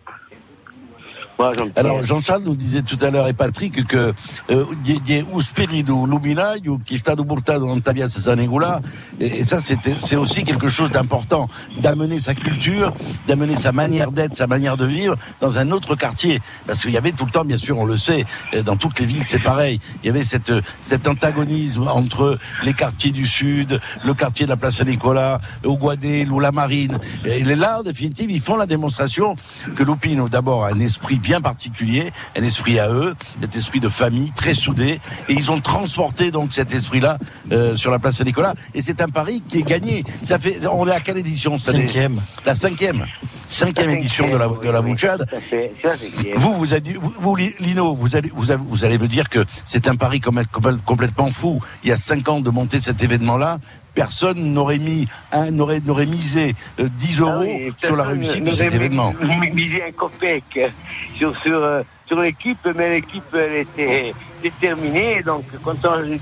Alors 1.77 2.03
Jean-Charles 2.03 2.43
nous 2.43 2.55
disait 2.55 2.81
tout 2.81 2.97
à 3.01 3.09
l'heure 3.11 3.27
et 3.27 3.33
Patrick 3.33 3.85
que 3.87 4.13
euh, 4.49 4.65
y 4.85 5.17
a 5.17 5.23
un 5.23 5.41
spirito 5.41 6.05
luminario 6.05 6.79
qui 6.85 7.01
ta 7.01 7.15
via 7.93 8.09
Sanegula 8.09 8.81
et, 9.21 9.45
ça 9.45 9.61
c'était 9.61 9.95
c'est 10.03 10.17
aussi 10.17 10.43
quelque 10.43 10.67
chose 10.67 10.91
d'important 10.91 11.47
d'amener 11.81 12.19
sa 12.19 12.33
culture, 12.33 12.93
d'amener 13.25 13.55
sa 13.55 13.71
manière 13.71 14.11
d'être, 14.11 14.35
sa 14.35 14.47
manière 14.47 14.75
de 14.75 14.85
vivre 14.85 15.15
dans 15.39 15.57
un 15.57 15.71
autre 15.71 15.95
quartier. 15.95 16.41
Parce 16.67 16.81
qu'il 16.81 16.91
y 16.91 16.97
avait 16.97 17.13
tout 17.13 17.25
le 17.25 17.31
temps 17.31 17.45
bien 17.45 17.57
sûr 17.57 17.77
on 17.77 17.85
le 17.85 17.95
sait 17.95 18.25
euh, 18.53 18.61
dans 18.61 18.75
toutes 18.75 18.99
les 18.99 19.05
villes 19.05 19.23
c'est 19.25 19.41
pareil, 19.41 19.79
il 20.03 20.07
y 20.07 20.09
avait 20.09 20.25
cette 20.25 20.51
cet 20.81 21.07
antagonisme 21.07 21.87
entre 21.87 22.37
les 22.63 22.73
quartiers 22.73 23.11
du 23.11 23.25
sud, 23.25 23.79
le 24.03 24.13
quartier 24.13 24.45
de 24.45 24.49
la 24.49 24.57
place 24.57 24.77
Saint-Nicolas, 24.77 25.39
au 25.63 25.77
Guadel 25.77 26.31
ou 26.33 26.41
la 26.41 26.51
Marine 26.51 26.99
et 27.23 27.43
là 27.43 27.79
en 27.79 27.83
définitive 27.83 28.29
ils 28.29 28.41
font 28.41 28.57
la 28.57 28.65
démonstration 28.65 29.37
que 29.75 29.83
Lupino 29.83 30.27
d'abord 30.27 30.65
a 30.65 30.71
un 30.71 30.79
esprit 30.79 31.15
bien 31.15 31.28
particulier, 31.41 32.09
un 32.37 32.43
esprit 32.43 32.79
à 32.79 32.89
eux, 32.89 33.15
cet 33.41 33.55
esprit 33.55 33.79
de 33.79 33.89
famille 33.89 34.31
très 34.35 34.53
soudé, 34.53 34.99
et 35.29 35.33
ils 35.33 35.51
ont 35.51 35.59
transporté 35.61 36.31
donc 36.31 36.53
cet 36.53 36.73
esprit-là 36.73 37.17
euh, 37.51 37.75
sur 37.75 37.91
la 37.91 37.99
place 37.99 38.17
Saint-Nicolas, 38.17 38.53
et 38.73 38.81
c'est 38.81 39.01
un 39.01 39.09
pari 39.09 39.43
qui 39.47 39.59
est 39.59 39.63
gagné. 39.67 40.03
Ça 40.23 40.39
fait, 40.39 40.65
on 40.67 40.87
est 40.87 40.91
à 40.91 40.99
quelle 40.99 41.17
édition 41.17 41.57
ça 41.57 41.71
Cinquième. 41.73 42.21
La 42.45 42.55
cinquième, 42.55 43.05
cinquième 43.45 43.91
édition 43.91 44.27
de 44.27 44.35
la 44.37 44.47
de 44.47 44.69
la 44.69 44.81
Bouchade. 44.81 45.27
Vous, 46.35 46.53
vous, 46.55 46.73
avez, 46.73 46.93
vous, 46.93 47.13
vous, 47.19 47.35
Lino, 47.35 47.93
vous 47.95 48.15
allez, 48.15 48.31
vous, 48.33 48.51
avez- 48.51 48.63
vous 48.67 48.83
allez 48.85 48.97
me 48.97 49.07
dire 49.07 49.29
que 49.29 49.45
c'est 49.63 49.87
un 49.87 49.95
pari 49.95 50.19
complètement 50.19 51.29
fou. 51.29 51.61
Il 51.83 51.89
y 51.89 51.91
a 51.91 51.97
cinq 51.97 52.27
ans 52.29 52.41
de 52.41 52.49
monter 52.49 52.79
cet 52.79 53.03
événement-là. 53.03 53.59
Personne 53.93 54.53
n'aurait 54.53 54.77
mis, 54.77 55.07
un, 55.31 55.51
n'aurait, 55.51 55.79
n'aurait 55.81 56.05
misé 56.05 56.55
euh, 56.79 56.87
10 56.89 57.19
euros 57.21 57.41
oui, 57.41 57.71
sur 57.77 57.95
la 57.95 58.03
réussite 58.05 58.43
de 58.43 58.51
cet 58.51 58.73
événement. 58.73 59.13
mis- 59.21 59.51
misé 59.51 59.83
un 59.83 59.91
copec 59.91 60.43
sur, 61.17 61.35
sur, 61.41 61.57
euh, 61.63 61.81
sur 62.07 62.19
l'équipe, 62.21 62.65
mais 62.75 62.89
l'équipe 62.91 63.23
elle 63.33 63.61
était 63.61 64.13
déterminée. 64.41 65.21
Donc, 65.23 65.43
quand 65.63 65.75
on 65.85 65.89
a 65.91 66.01
des, 66.03 66.19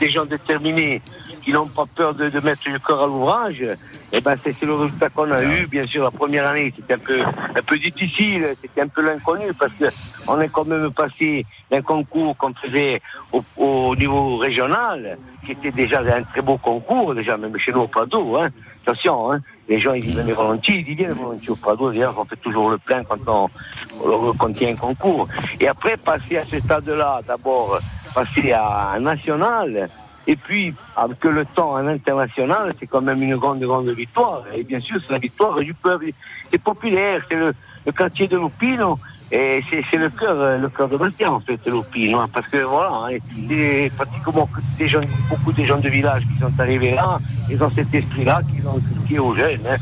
des 0.00 0.10
gens 0.10 0.24
déterminés 0.24 1.02
qui 1.44 1.52
n'ont 1.52 1.66
pas 1.66 1.84
peur 1.94 2.14
de, 2.14 2.30
de 2.30 2.40
mettre 2.40 2.62
le 2.70 2.78
corps 2.78 3.04
à 3.04 3.06
l'ouvrage, 3.06 3.64
eh 4.12 4.20
ben 4.20 4.34
c'est 4.42 4.60
le 4.62 4.74
résultat 4.74 5.10
qu'on 5.10 5.30
a 5.30 5.42
eu. 5.42 5.66
Bien 5.66 5.86
sûr, 5.86 6.02
la 6.04 6.10
première 6.10 6.46
année, 6.46 6.72
c'était 6.74 6.94
un 6.94 6.98
peu, 6.98 7.20
un 7.20 7.62
peu 7.66 7.78
difficile, 7.78 8.54
c'était 8.62 8.80
un 8.80 8.88
peu 8.88 9.02
l'inconnu 9.02 9.52
parce 9.58 9.72
que 9.74 9.84
on 10.26 10.40
est 10.40 10.48
quand 10.48 10.64
même 10.64 10.90
passé 10.92 11.44
d'un 11.70 11.82
concours 11.82 12.36
qu'on 12.36 12.54
faisait 12.54 13.00
au, 13.32 13.44
au 13.56 13.94
niveau 13.96 14.36
régional, 14.36 15.18
qui 15.44 15.52
était 15.52 15.70
déjà 15.70 16.00
un 16.00 16.22
très 16.22 16.40
beau 16.40 16.56
concours, 16.56 17.14
déjà 17.14 17.36
même 17.36 17.56
chez 17.58 17.72
nous 17.72 17.82
au 17.82 17.88
Prado. 17.88 18.36
Hein. 18.36 18.48
Attention, 18.86 19.32
hein. 19.32 19.40
les 19.68 19.80
gens 19.80 19.94
ils 19.94 20.10
y 20.10 20.14
venaient 20.14 20.32
volontiers, 20.32 20.84
ils 20.86 20.94
viennent 20.94 21.12
volontiers 21.12 21.50
au 21.50 21.56
Prado. 21.56 21.90
D'ailleurs, 21.90 22.14
on 22.18 22.24
fait 22.24 22.36
toujours 22.36 22.70
le 22.70 22.78
plein 22.78 23.02
quand 23.04 23.18
on, 23.26 24.32
quand 24.34 24.60
il 24.60 24.68
un 24.68 24.76
concours. 24.76 25.28
Et 25.60 25.68
après, 25.68 25.96
passer 25.96 26.38
à 26.38 26.44
ce 26.44 26.58
stade-là, 26.58 27.20
d'abord 27.26 27.78
passer 28.14 28.52
à 28.52 28.92
un 28.92 29.00
national. 29.00 29.90
Et 30.26 30.36
puis, 30.36 30.72
avec 30.96 31.22
le 31.24 31.44
temps 31.44 31.72
en 31.72 31.86
international, 31.86 32.74
c'est 32.80 32.86
quand 32.86 33.02
même 33.02 33.22
une 33.22 33.36
grande, 33.36 33.60
grande 33.60 33.90
victoire. 33.90 34.42
Et 34.54 34.62
bien 34.64 34.80
sûr, 34.80 34.98
c'est 35.06 35.12
la 35.12 35.18
victoire 35.18 35.58
du 35.60 35.74
peuple. 35.74 36.06
C'est 36.50 36.58
populaire, 36.62 37.20
c'est 37.30 37.36
le, 37.36 37.52
le 37.84 37.92
quartier 37.92 38.26
de 38.26 38.38
Lupino. 38.38 38.98
Et 39.30 39.62
c'est 39.90 39.96
le 39.98 40.10
cœur, 40.10 40.58
le 40.58 40.68
cœur 40.68 40.88
de 40.88 40.96
Bastia, 40.96 41.30
en 41.32 41.40
fait, 41.40 41.60
Lupino. 41.66 42.20
hein, 42.20 42.28
Parce 42.32 42.46
que 42.48 42.58
voilà, 42.58 42.90
hein, 43.10 43.18
c'est 43.48 43.90
pratiquement 43.96 44.48
des 44.78 44.88
gens, 44.88 45.00
beaucoup 45.28 45.52
de 45.52 45.64
gens 45.64 45.78
de 45.78 45.88
village 45.88 46.22
qui 46.22 46.38
sont 46.38 46.52
arrivés 46.58 46.94
là, 46.94 47.18
ils 47.50 47.62
ont 47.62 47.70
cet 47.70 47.92
esprit-là 47.94 48.40
qu'ils 48.50 48.66
ont 48.68 48.76
inculqué 48.78 49.18
aux 49.18 49.34
jeunes. 49.34 49.66
hein. 49.68 49.76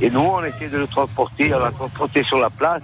Et 0.00 0.08
nous, 0.10 0.20
on 0.20 0.42
essaie 0.44 0.68
de 0.68 0.78
le 0.78 0.86
transporter, 0.86 1.54
on 1.54 1.58
l'a 1.58 1.70
transporté 1.70 2.22
sur 2.22 2.38
la 2.38 2.50
place. 2.50 2.82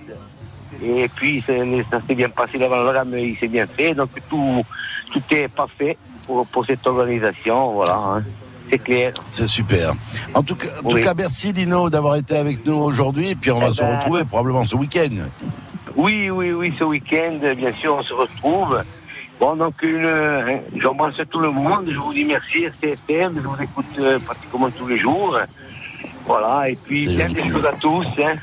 Et 0.83 1.09
puis, 1.17 1.43
ça 1.91 2.01
s'est 2.07 2.15
bien 2.15 2.29
passé, 2.29 2.59
l'avant 2.59 2.93
il 3.17 3.37
s'est 3.39 3.49
bien 3.49 3.67
fait. 3.67 3.95
Donc, 3.95 4.11
tout, 4.29 4.63
tout 5.13 5.23
est 5.31 5.49
parfait 5.49 5.97
pour, 6.29 6.47
pour 6.47 6.65
cette 6.67 6.87
organisation. 6.87 7.73
Voilà, 7.73 7.97
hein. 7.97 8.23
c'est 8.71 8.79
clair. 8.79 9.13
C'est 9.25 9.49
super. 9.49 9.95
En 10.35 10.43
tout 10.45 10.55
cas, 10.55 10.67
en 10.85 10.89
tout 10.89 10.95
Oui. 10.97 11.03
cas, 11.03 11.15
merci 11.17 11.53
Lino 11.53 11.91
d'avoir 11.91 12.15
été 12.17 12.37
avec 12.37 12.65
nous 12.65 12.75
aujourd'hui. 12.77 13.31
Et 13.31 13.35
puis 13.35 13.51
on 13.51 13.59
va 13.59 13.69
Eh 13.71 13.73
se 13.73 13.83
ben, 13.83 13.97
retrouver 13.97 14.25
probablement 14.25 14.65
ce 14.65 14.77
week-end. 14.77 15.25
Oui, 15.97 16.31
oui, 16.31 16.53
oui, 16.53 16.73
ce 16.79 16.85
week-end, 16.85 17.41
bien 17.57 17.73
sûr, 17.81 17.97
on 17.99 18.03
se 18.03 18.13
retrouve. 18.13 18.81
Bon, 19.41 19.57
donc, 19.57 19.83
une, 19.83 20.05
euh, 20.05 20.59
j'embrasse 20.77 21.17
tout 21.31 21.41
le 21.41 21.51
monde. 21.51 21.89
Je 21.91 21.97
vous 21.97 22.13
dis 22.13 22.25
merci, 22.25 22.65
RCFM. 22.65 23.41
Je 23.43 23.47
vous 23.49 23.63
écoute 23.63 23.87
euh, 23.99 24.19
pratiquement 24.21 24.69
tous 24.71 24.87
les 24.87 24.99
jours. 24.99 25.37
Voilà, 26.27 26.69
et 26.71 26.77
puis 26.77 27.07
des 27.07 27.17
gentil. 27.17 27.49
choses 27.51 27.65
à 27.65 27.73
tous. 27.81 28.07
hein. 28.23 28.35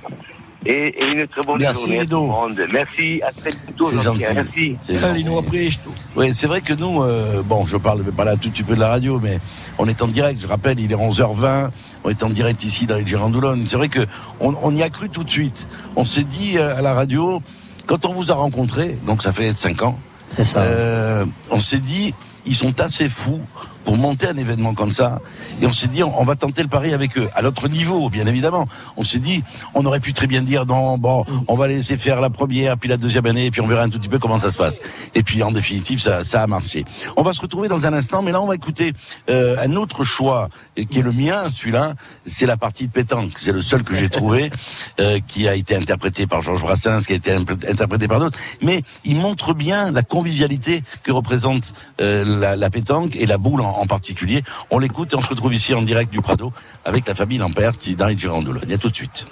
Et, 0.66 0.88
et 0.88 1.06
une 1.12 1.28
très 1.28 1.42
bonne 1.46 1.60
Merci, 1.60 1.82
journée 1.82 2.00
à 2.00 2.06
tout 2.06 2.20
le 2.22 2.26
monde. 2.28 2.62
Merci, 2.74 3.22
à 3.22 3.32
très 3.32 3.52
bientôt. 3.52 3.90
C'est 3.92 4.02
gentil. 4.02 4.20
Merci. 4.34 4.74
C'est 4.82 4.98
gentil. 4.98 5.80
Oui, 6.16 6.34
c'est 6.34 6.48
vrai 6.48 6.62
que 6.62 6.74
nous, 6.74 7.04
euh, 7.04 7.44
bon, 7.44 7.66
je 7.66 7.78
parle 7.78 8.04
pas 8.04 8.24
là 8.24 8.36
tout 8.36 8.50
petit 8.50 8.64
peu 8.64 8.74
de 8.76 8.80
la 8.80 8.88
radio, 8.88 9.20
mais 9.22 9.40
on 9.78 9.88
est 9.88 10.02
en 10.02 10.08
direct. 10.08 10.42
Je 10.42 10.48
rappelle, 10.48 10.80
il 10.80 10.92
est 10.92 10.96
11h20. 10.96 11.70
On 12.04 12.10
est 12.10 12.24
en 12.24 12.30
direct 12.30 12.64
ici 12.64 12.86
dans 12.88 12.96
les 12.96 13.06
Girandoulogne. 13.06 13.66
C'est 13.68 13.78
vrai 13.78 13.90
que 13.90 14.06
on, 14.40 14.56
on 14.64 14.74
y 14.76 14.82
a 14.82 14.90
cru 14.90 15.10
tout 15.10 15.24
de 15.24 15.30
suite. 15.30 15.68
On 15.96 16.06
s'est 16.06 16.24
dit 16.24 16.58
euh, 16.58 16.76
à 16.76 16.82
la 16.82 16.94
radio, 16.94 17.42
quand 17.86 18.06
on 18.06 18.14
vous 18.14 18.32
a 18.32 18.36
rencontré, 18.36 18.98
donc 19.06 19.22
ça 19.22 19.32
fait 19.34 19.56
5 19.56 19.84
ans. 19.84 20.00
C'est 20.30 20.44
ça. 20.44 20.62
euh, 20.62 21.26
on 21.52 21.60
s'est 21.60 21.80
dit, 21.80 22.16
ils 22.48 22.56
sont 22.56 22.80
assez 22.80 23.08
fous 23.10 23.42
pour 23.86 23.96
monter 23.98 24.28
un 24.28 24.38
événement 24.38 24.74
comme 24.74 24.92
ça. 24.92 25.22
Et 25.62 25.66
on 25.66 25.72
s'est 25.72 25.88
dit, 25.88 26.04
on, 26.04 26.20
on 26.20 26.26
va 26.26 26.36
tenter 26.36 26.64
le 26.64 26.68
pari 26.68 26.94
avec 26.94 27.18
eux, 27.18 27.30
à 27.36 27.42
notre 27.42 27.70
niveau, 27.70 28.10
bien 28.10 28.26
évidemment. 28.26 28.68
On 28.98 29.04
s'est 29.04 29.20
dit, 29.20 29.44
on 29.74 29.86
aurait 29.86 30.00
pu 30.00 30.12
très 30.12 30.28
bien 30.28 30.42
dire, 30.42 30.66
non, 30.66 30.98
bon, 30.98 31.24
on 31.48 31.56
va 31.56 31.68
les 31.68 31.78
laisser 31.78 31.98
faire 31.98 32.20
la 32.20 32.30
première, 32.30 32.78
puis 32.78 32.90
la 32.90 32.98
deuxième 32.98 33.26
année, 33.28 33.46
et 33.46 33.52
puis 33.52 33.62
on 33.62 33.68
verra 33.68 33.84
un 33.84 33.90
tout 33.90 34.00
petit 34.00 34.10
peu 34.10 34.20
comment 34.20 34.40
ça 34.40 34.52
se 34.52 34.58
passe. 34.58 34.80
Et 35.14 35.24
puis, 35.24 35.44
en 35.44 35.52
définitive, 35.52 36.00
ça, 36.00 36.24
ça 36.24 36.42
a 36.42 36.48
marché. 36.48 36.84
On 37.16 37.22
va 37.22 37.32
se 37.32 37.42
retrouver 37.42 37.68
dans 37.68 37.86
un 37.86 37.94
instant, 37.94 38.22
mais 38.22 38.32
là, 38.32 38.42
on 38.42 38.48
va 38.48 38.56
écouter 38.56 38.94
euh, 39.30 39.56
un 39.64 39.76
autre 39.76 40.04
choix, 40.04 40.50
et 40.76 40.86
qui 40.86 41.00
est 41.00 41.04
le 41.04 41.12
mien, 41.12 41.50
celui-là, 41.50 41.94
c'est 42.26 42.46
la 42.46 42.58
partie 42.58 42.88
de 42.88 42.92
pétanque. 42.92 43.34
C'est 43.38 43.54
le 43.54 43.62
seul 43.62 43.84
que 43.84 43.96
j'ai 43.96 44.10
trouvé, 44.10 44.50
euh, 45.00 45.20
qui 45.28 45.48
a 45.48 45.56
été 45.56 45.76
interprété 45.76 46.26
par 46.26 46.42
Georges 46.42 46.64
Brassens, 46.64 47.02
qui 47.06 47.14
a 47.14 47.16
été 47.16 47.32
interprété 47.32 48.08
par 48.08 48.20
d'autres. 48.20 48.40
Mais 48.62 48.82
il 49.04 49.18
montre 49.18 49.54
bien 49.54 49.92
la 49.92 50.02
convivialité 50.02 50.84
que 51.04 51.12
représente 51.12 51.74
euh, 52.02 52.40
la, 52.40 52.56
la 52.56 52.70
pétanque 52.70 53.16
et 53.16 53.26
la 53.26 53.38
boule 53.38 53.62
en, 53.62 53.75
en 53.78 53.86
particulier. 53.86 54.44
On 54.70 54.80
l'écoute 54.80 55.14
et 55.14 55.16
on 55.16 55.22
se 55.22 55.30
retrouve 55.30 55.54
ici 55.54 55.74
en 55.74 55.82
direct 55.82 56.12
du 56.12 56.22
Prado 56.22 56.54
avec 56.84 57.08
la 57.08 57.16
famille 57.16 57.38
Lampert 57.38 57.74
dans 57.98 58.08
les 58.08 58.18
Girandoulogne. 58.18 58.74
À 58.74 58.78
tout 58.78 58.90
de 58.90 58.96
suite. 58.96 59.28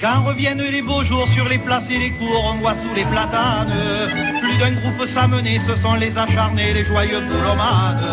Quand 0.00 0.22
reviennent 0.22 0.62
les 0.62 0.82
beaux 0.82 1.02
jours 1.02 1.26
sur 1.28 1.48
les 1.48 1.58
places 1.58 1.90
et 1.90 1.98
les 1.98 2.10
cours, 2.10 2.44
on 2.44 2.54
voit 2.58 2.74
sous 2.74 2.94
les 2.94 3.04
platanes 3.04 4.35
plus 4.46 4.58
d'un 4.58 4.72
groupe 4.72 5.06
s'amener, 5.08 5.60
ce 5.66 5.74
sont 5.82 5.94
les 5.94 6.16
acharnés, 6.16 6.72
les 6.72 6.84
joyeux 6.84 7.20
boulomanes. 7.20 8.04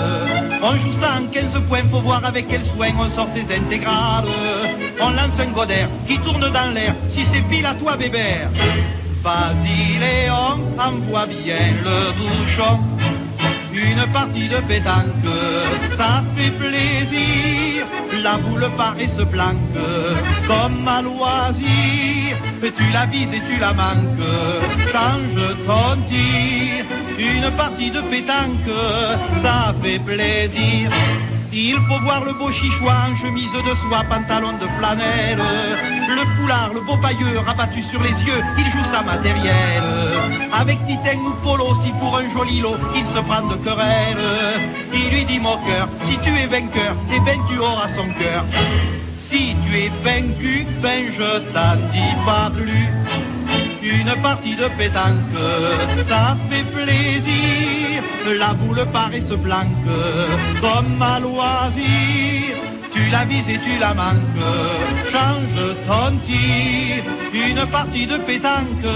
On 0.62 0.76
joue 0.76 0.94
115 0.94 1.62
points, 1.68 1.84
faut 1.92 2.00
voir 2.00 2.24
avec 2.26 2.48
quel 2.48 2.64
soin 2.66 2.90
on 3.00 3.10
sort 3.16 3.28
ces 3.36 3.48
intégrales. 3.56 4.26
On 5.02 5.10
lance 5.10 5.40
un 5.40 5.52
godaire 5.52 5.90
qui 6.08 6.18
tourne 6.20 6.50
dans 6.50 6.74
l'air, 6.74 6.96
si 7.10 7.26
c'est 7.32 7.42
pile 7.50 7.66
à 7.66 7.74
toi 7.74 7.96
bébert. 7.98 8.50
Vas-y 9.24 10.00
Léon, 10.00 10.60
envoie 10.78 11.26
bien 11.26 11.66
le 11.84 12.12
bouchon. 12.18 12.80
Une 13.74 14.06
partie 14.12 14.48
de 14.48 14.58
pétanque, 14.68 15.34
ça 15.98 16.24
fait 16.36 16.52
plaisir. 16.52 17.86
La 18.22 18.38
boule 18.38 18.70
paraît 18.78 19.08
se 19.08 19.24
planque 19.24 19.58
comme 20.48 20.88
à 20.88 21.02
loisir. 21.02 22.38
Tu 22.62 22.94
la 22.94 23.06
vises 23.08 23.34
et 23.34 23.42
tu 23.50 23.60
la 23.60 23.74
manques. 23.74 24.32
Change 24.92 25.46
ton 25.68 26.02
tir. 26.08 26.86
Une 27.18 27.52
partie 27.58 27.92
de 27.92 28.02
pétanque, 28.02 28.72
ça 29.42 29.74
fait 29.82 30.00
plaisir. 30.00 30.92
Il 31.56 31.76
faut 31.88 32.00
voir 32.00 32.26
le 32.26 32.34
beau 32.34 32.52
chichois 32.52 32.96
en 33.12 33.16
chemise 33.16 33.52
de 33.52 33.76
soie, 33.76 34.04
pantalon 34.10 34.54
de 34.54 34.68
flanelle. 34.78 35.38
Le 36.10 36.26
foulard, 36.36 36.72
le 36.74 36.82
beau 36.82 36.98
pailleux 36.98 37.38
rabattu 37.46 37.84
sur 37.84 38.02
les 38.02 38.10
yeux, 38.10 38.42
il 38.58 38.66
joue 38.72 38.84
sa 38.92 39.04
matérielle. 39.04 39.84
Avec 40.52 40.80
Titan 40.88 41.20
ou 41.20 41.32
Polo, 41.44 41.76
si 41.84 41.92
pour 42.00 42.18
un 42.18 42.28
joli 42.34 42.60
lot, 42.60 42.78
il 42.96 43.06
se 43.06 43.20
prend 43.20 43.48
de 43.48 43.56
querelle. 43.64 44.18
Il 44.94 45.10
lui 45.12 45.26
dit 45.26 45.40
moqueur, 45.40 45.88
si 46.10 46.18
tu 46.24 46.36
es 46.36 46.48
vainqueur, 46.48 46.96
eh 47.14 47.20
ben 47.20 47.40
tu 47.48 47.60
auras 47.60 47.90
son 47.90 48.08
cœur. 48.18 48.44
Si 49.30 49.56
tu 49.64 49.78
es 49.78 49.92
vaincu, 50.04 50.66
ben 50.82 51.06
je 51.18 51.40
t'en 51.54 51.76
dis 51.92 52.16
pas 52.26 52.50
plus. 52.50 53.03
Une 53.84 54.22
partie 54.22 54.56
de 54.56 54.68
pétanque, 54.78 55.36
ça 56.08 56.38
fait 56.50 56.64
plaisir. 56.64 58.02
La 58.40 58.54
boule 58.54 58.86
paraît 58.94 59.22
se 59.22 59.34
blanque 59.34 59.68
comme 60.62 61.02
à 61.02 61.20
loisir. 61.20 62.56
Tu 62.94 63.10
la 63.12 63.26
vises 63.26 63.50
et 63.50 63.60
tu 63.60 63.78
la 63.80 63.94
manques. 63.94 64.40
Change 65.12 65.76
ton 65.88 66.16
tir, 66.26 67.04
une 67.34 67.66
partie 67.68 68.08
de 68.08 68.18
pétanque, 68.18 68.88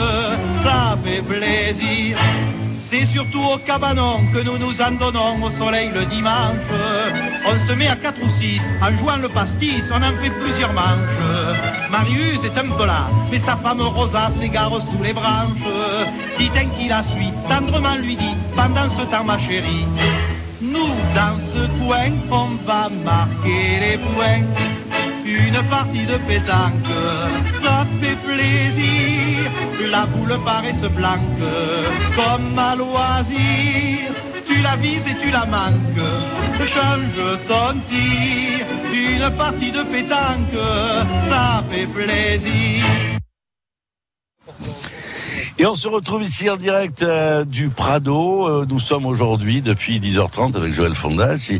ça 0.64 0.98
fait 1.04 1.22
plaisir. 1.22 2.18
C'est 2.90 3.06
surtout 3.08 3.44
au 3.44 3.58
cabanon 3.58 4.22
que 4.34 4.40
nous 4.40 4.58
nous 4.58 4.82
en 4.82 4.92
donnons 4.92 5.44
au 5.44 5.50
soleil 5.52 5.90
le 5.94 6.06
dimanche. 6.06 6.56
On 7.46 7.68
se 7.68 7.74
met 7.74 7.88
à 7.90 7.96
quatre 7.98 8.22
ou 8.24 8.30
six, 8.40 8.62
en 8.82 8.96
jouant 8.98 9.18
le 9.18 9.28
pastis, 9.28 9.84
on 9.92 9.98
en 9.98 10.16
fait 10.22 10.30
plusieurs 10.30 10.72
manches. 10.74 11.92
Marius 11.92 12.44
est 12.46 12.58
un 12.58 12.70
peu 12.78 12.86
là, 12.86 13.08
mais 13.30 13.40
sa 13.40 13.58
femme 13.58 13.82
Rosa 13.82 14.30
s'égare 14.40 14.82
sous 14.82 15.04
les 15.04 15.12
branches. 15.12 15.68
Titan 16.38 16.70
qui 16.78 16.88
la 16.88 17.04
suit, 17.04 17.34
tendrement 17.50 17.96
lui 17.96 18.16
dit, 18.16 18.36
pendant 18.56 18.90
ce 18.90 19.04
temps 19.12 19.26
ma 19.26 19.38
chérie, 19.38 19.86
nous 20.62 20.96
dans 21.14 21.38
ce 21.54 21.68
coin, 21.84 22.12
on 22.32 22.50
va 22.66 22.90
marquer 23.04 23.80
les 23.82 23.98
points. 23.98 24.44
Une 25.28 25.62
partie 25.70 26.06
de 26.06 26.18
pétanque, 26.30 26.96
ça 27.62 27.86
fait 28.00 28.16
plaisir. 28.16 29.52
La 29.92 30.06
boule 30.06 30.40
paraît 30.46 30.74
se 30.82 30.88
blanque, 30.88 31.44
comme 32.16 32.58
à 32.58 32.76
loisir. 32.76 34.12
Tu 34.48 34.62
la 34.62 34.78
vises 34.78 35.06
et 35.06 35.18
tu 35.22 35.30
la 35.30 35.46
manques, 35.46 36.08
change 36.74 37.20
ton 37.50 37.74
tir. 37.90 38.66
Une 38.94 39.30
partie 39.32 39.72
de 39.72 39.84
pétanque, 39.84 40.64
ça 41.30 41.62
fait 41.70 41.88
plaisir. 41.88 42.86
Et 45.60 45.66
on 45.66 45.74
se 45.74 45.88
retrouve 45.88 46.22
ici 46.24 46.48
en 46.52 46.56
direct 46.56 47.02
euh, 47.02 47.44
du 47.44 47.70
Prado. 47.70 48.48
Euh, 48.48 48.66
nous 48.70 48.80
sommes 48.80 49.08
aujourd'hui 49.08 49.64
depuis 49.64 50.00
10h30 50.00 50.56
avec 50.56 50.72
Joël 50.72 50.94
Fondage. 50.94 51.52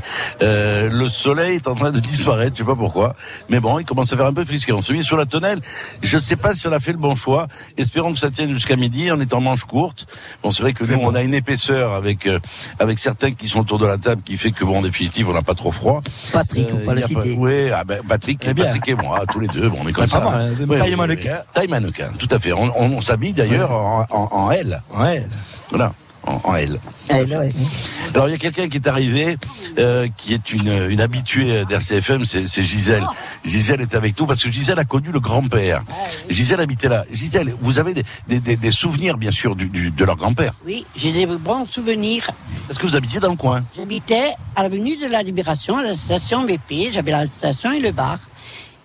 Euh, 0.44 0.88
le 0.92 1.08
soleil 1.08 1.56
est 1.56 1.68
en 1.68 1.74
train 1.74 1.90
de 1.92 2.00
disparaître, 2.00 2.52
je 2.54 2.60
sais 2.60 2.64
pas 2.64 2.76
pourquoi. 2.76 3.16
Mais 3.50 3.60
bon, 3.60 3.80
il 3.80 3.86
commence 3.86 4.14
à 4.14 4.18
faire 4.18 4.28
un 4.28 4.34
peu 4.34 4.46
frisqué. 4.46 4.72
On 4.72 4.84
se 4.84 4.94
met 4.94 5.02
sur 5.02 5.18
la 5.18 5.26
tonnelle. 5.26 5.58
Je 6.04 6.20
sais 6.20 6.36
pas 6.36 6.54
si 6.54 6.68
on 6.68 6.72
a 6.74 6.80
fait 6.80 6.92
le 6.92 7.00
bon 7.00 7.16
choix. 7.16 7.48
Espérons 7.78 8.14
que 8.14 8.20
ça 8.20 8.30
tienne 8.30 8.54
jusqu'à 8.54 8.76
midi. 8.76 9.10
On 9.12 9.20
est 9.20 9.34
en 9.34 9.42
manche 9.42 9.64
courte. 9.64 10.06
Bon, 10.44 10.52
c'est 10.52 10.62
vrai 10.62 10.74
que 10.74 10.84
nous, 10.84 11.00
on 11.02 11.16
a 11.16 11.24
une 11.24 11.34
épaisseur 11.34 11.94
avec 11.94 12.28
euh, 12.28 12.38
avec 12.78 13.00
certains 13.00 13.32
qui 13.32 13.48
sont 13.48 13.62
autour 13.62 13.80
de 13.80 13.88
la 13.88 13.98
table 13.98 14.22
qui 14.24 14.38
fait 14.38 14.52
que 14.52 14.64
bon, 14.64 14.78
en 14.78 14.82
définitive, 14.84 15.28
on 15.28 15.34
n'a 15.34 15.42
pas 15.42 15.56
trop 15.56 15.72
froid. 15.72 16.04
Patrick, 16.34 16.68
on 16.72 16.78
Euh, 16.78 16.82
le 16.84 16.90
a 16.90 17.02
pas- 17.02 17.08
citer. 17.08 17.36
Oui, 17.40 17.72
ah 17.74 17.84
ben, 17.84 18.02
Patrick, 18.08 18.46
Eh. 18.48 18.54
Patrick 18.54 18.88
et 18.90 18.94
moi, 18.96 19.22
tous 19.32 19.40
les 19.40 19.48
deux, 19.48 19.70
bon, 19.70 19.80
on 19.84 19.88
est 19.88 19.92
comme 19.94 20.08
ça. 20.08 20.22
taille 20.78 20.96
mannequin. 20.96 21.40
Taille 21.52 21.68
mannequin, 21.68 22.10
tout 22.20 22.28
à 22.30 22.38
fait. 22.38 22.54
On, 22.54 22.66
on- 22.80 22.98
on 22.98 23.02
s'habille 23.02 23.34
d'ailleurs 23.34 23.72
en, 23.88 24.06
en, 24.12 24.28
en 24.32 24.52
L. 24.52 24.82
Voilà, 25.70 25.94
en, 26.24 26.40
en 26.44 26.56
L. 26.56 26.80
Ouais. 27.10 27.26
Alors 28.14 28.28
il 28.28 28.32
y 28.32 28.36
a 28.36 28.38
quelqu'un 28.38 28.68
qui 28.68 28.78
est 28.78 28.88
arrivé, 28.88 29.38
euh, 29.80 30.08
qui 30.18 30.34
est 30.34 30.52
une, 30.52 30.88
une 30.90 31.00
habituée 31.02 31.64
d'RCFM, 31.66 32.26
c'est 32.26 32.48
c'est 32.48 32.64
Gisèle. 32.64 33.06
Gisèle 33.46 33.82
est 33.82 33.96
avec 33.96 34.20
nous 34.20 34.26
parce 34.26 34.44
que 34.44 34.50
Gisèle 34.52 34.80
a 34.80 34.84
connu 34.86 35.10
le 35.12 35.20
grand-père. 35.20 35.84
Gisèle 36.30 36.60
habitait 36.62 36.90
là. 36.90 37.06
Gisèle, 37.12 37.54
vous 37.62 37.80
avez 37.80 37.94
des, 37.94 38.04
des, 38.28 38.40
des- 38.40 38.56
des 38.58 38.72
souvenirs 38.72 39.18
bien 39.18 39.32
sûr 39.32 39.56
du, 39.56 39.68
du- 39.68 39.92
de 39.92 40.06
leur 40.06 40.16
grand-père? 40.16 40.54
Oui, 40.66 40.86
j'ai 40.96 41.12
des 41.12 41.26
bons 41.26 41.66
souvenirs. 41.66 42.30
Parce 42.68 42.80
que 42.80 42.88
vous 42.88 42.96
habitiez 42.96 43.20
dans 43.20 43.30
le 43.32 43.38
coin? 43.38 43.64
J'habitais 43.76 44.34
à 44.56 44.64
l'avenue 44.64 44.98
de 44.98 45.06
la 45.08 45.22
Libération, 45.24 45.78
à 45.78 45.84
la 45.84 45.96
station 45.96 46.44
BP. 46.46 46.92
J'avais 46.92 47.12
la 47.12 47.26
station 47.28 47.72
et 47.72 47.80
le 47.80 47.92
bar. 47.92 48.20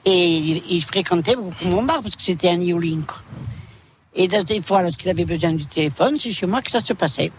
Et 0.05 0.29
il, 0.37 0.63
il 0.69 0.83
fréquentait 0.85 1.37
beaucoup 1.37 1.65
mon 1.67 1.83
bar 1.85 2.03
parce 2.03 2.17
que 2.17 2.23
c'était 2.23 2.51
un 2.51 2.61
Yolink. 2.61 3.09
Et 4.15 4.29
des 4.29 4.61
fois, 4.61 4.83
lorsqu'il 4.83 5.09
avait 5.09 5.25
besoin 5.25 5.53
du 5.53 5.67
téléphone, 5.67 6.19
c'est 6.19 6.31
chez 6.31 6.47
moi 6.47 6.61
que 6.61 6.71
ça 6.71 6.81
se 6.81 6.93
passait. 6.93 7.33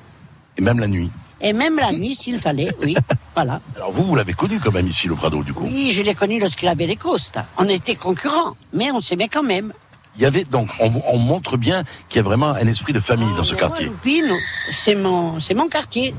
Et 0.57 0.61
même 0.61 0.79
la 0.79 0.87
nuit. 0.87 1.11
Et 1.41 1.53
même 1.53 1.75
la 1.77 1.91
nuit, 1.91 2.15
s'il 2.15 2.39
fallait, 2.39 2.71
oui. 2.81 2.95
Voilà. 3.35 3.59
Alors 3.75 3.91
vous, 3.91 4.03
vous 4.03 4.15
l'avez 4.15 4.33
connu 4.33 4.59
quand 4.59 4.71
même 4.71 4.87
ici, 4.87 5.07
le 5.07 5.15
Prado, 5.15 5.43
du 5.43 5.53
coup. 5.53 5.65
Oui, 5.65 5.91
je 5.91 6.03
l'ai 6.03 6.13
connu 6.13 6.39
lorsqu'il 6.39 6.67
avait 6.67 6.85
les 6.85 6.95
costes. 6.95 7.39
On 7.57 7.67
était 7.67 7.95
concurrents, 7.95 8.55
mais 8.73 8.91
on 8.91 9.01
s'aimait 9.01 9.27
quand 9.27 9.43
même. 9.43 9.73
Il 10.15 10.21
y 10.21 10.25
avait 10.25 10.43
donc, 10.43 10.69
on, 10.79 10.91
on 11.07 11.17
montre 11.17 11.57
bien 11.57 11.83
qu'il 12.07 12.17
y 12.17 12.19
a 12.19 12.23
vraiment 12.23 12.49
un 12.51 12.67
esprit 12.67 12.93
de 12.93 12.99
famille 12.99 13.33
dans 13.35 13.43
ce 13.43 13.55
quartier. 13.55 13.87
Loupine, 13.87 14.31
c'est 14.71 14.93
mon, 14.93 15.39
c'est 15.39 15.55
mon 15.55 15.67
quartier. 15.67 16.13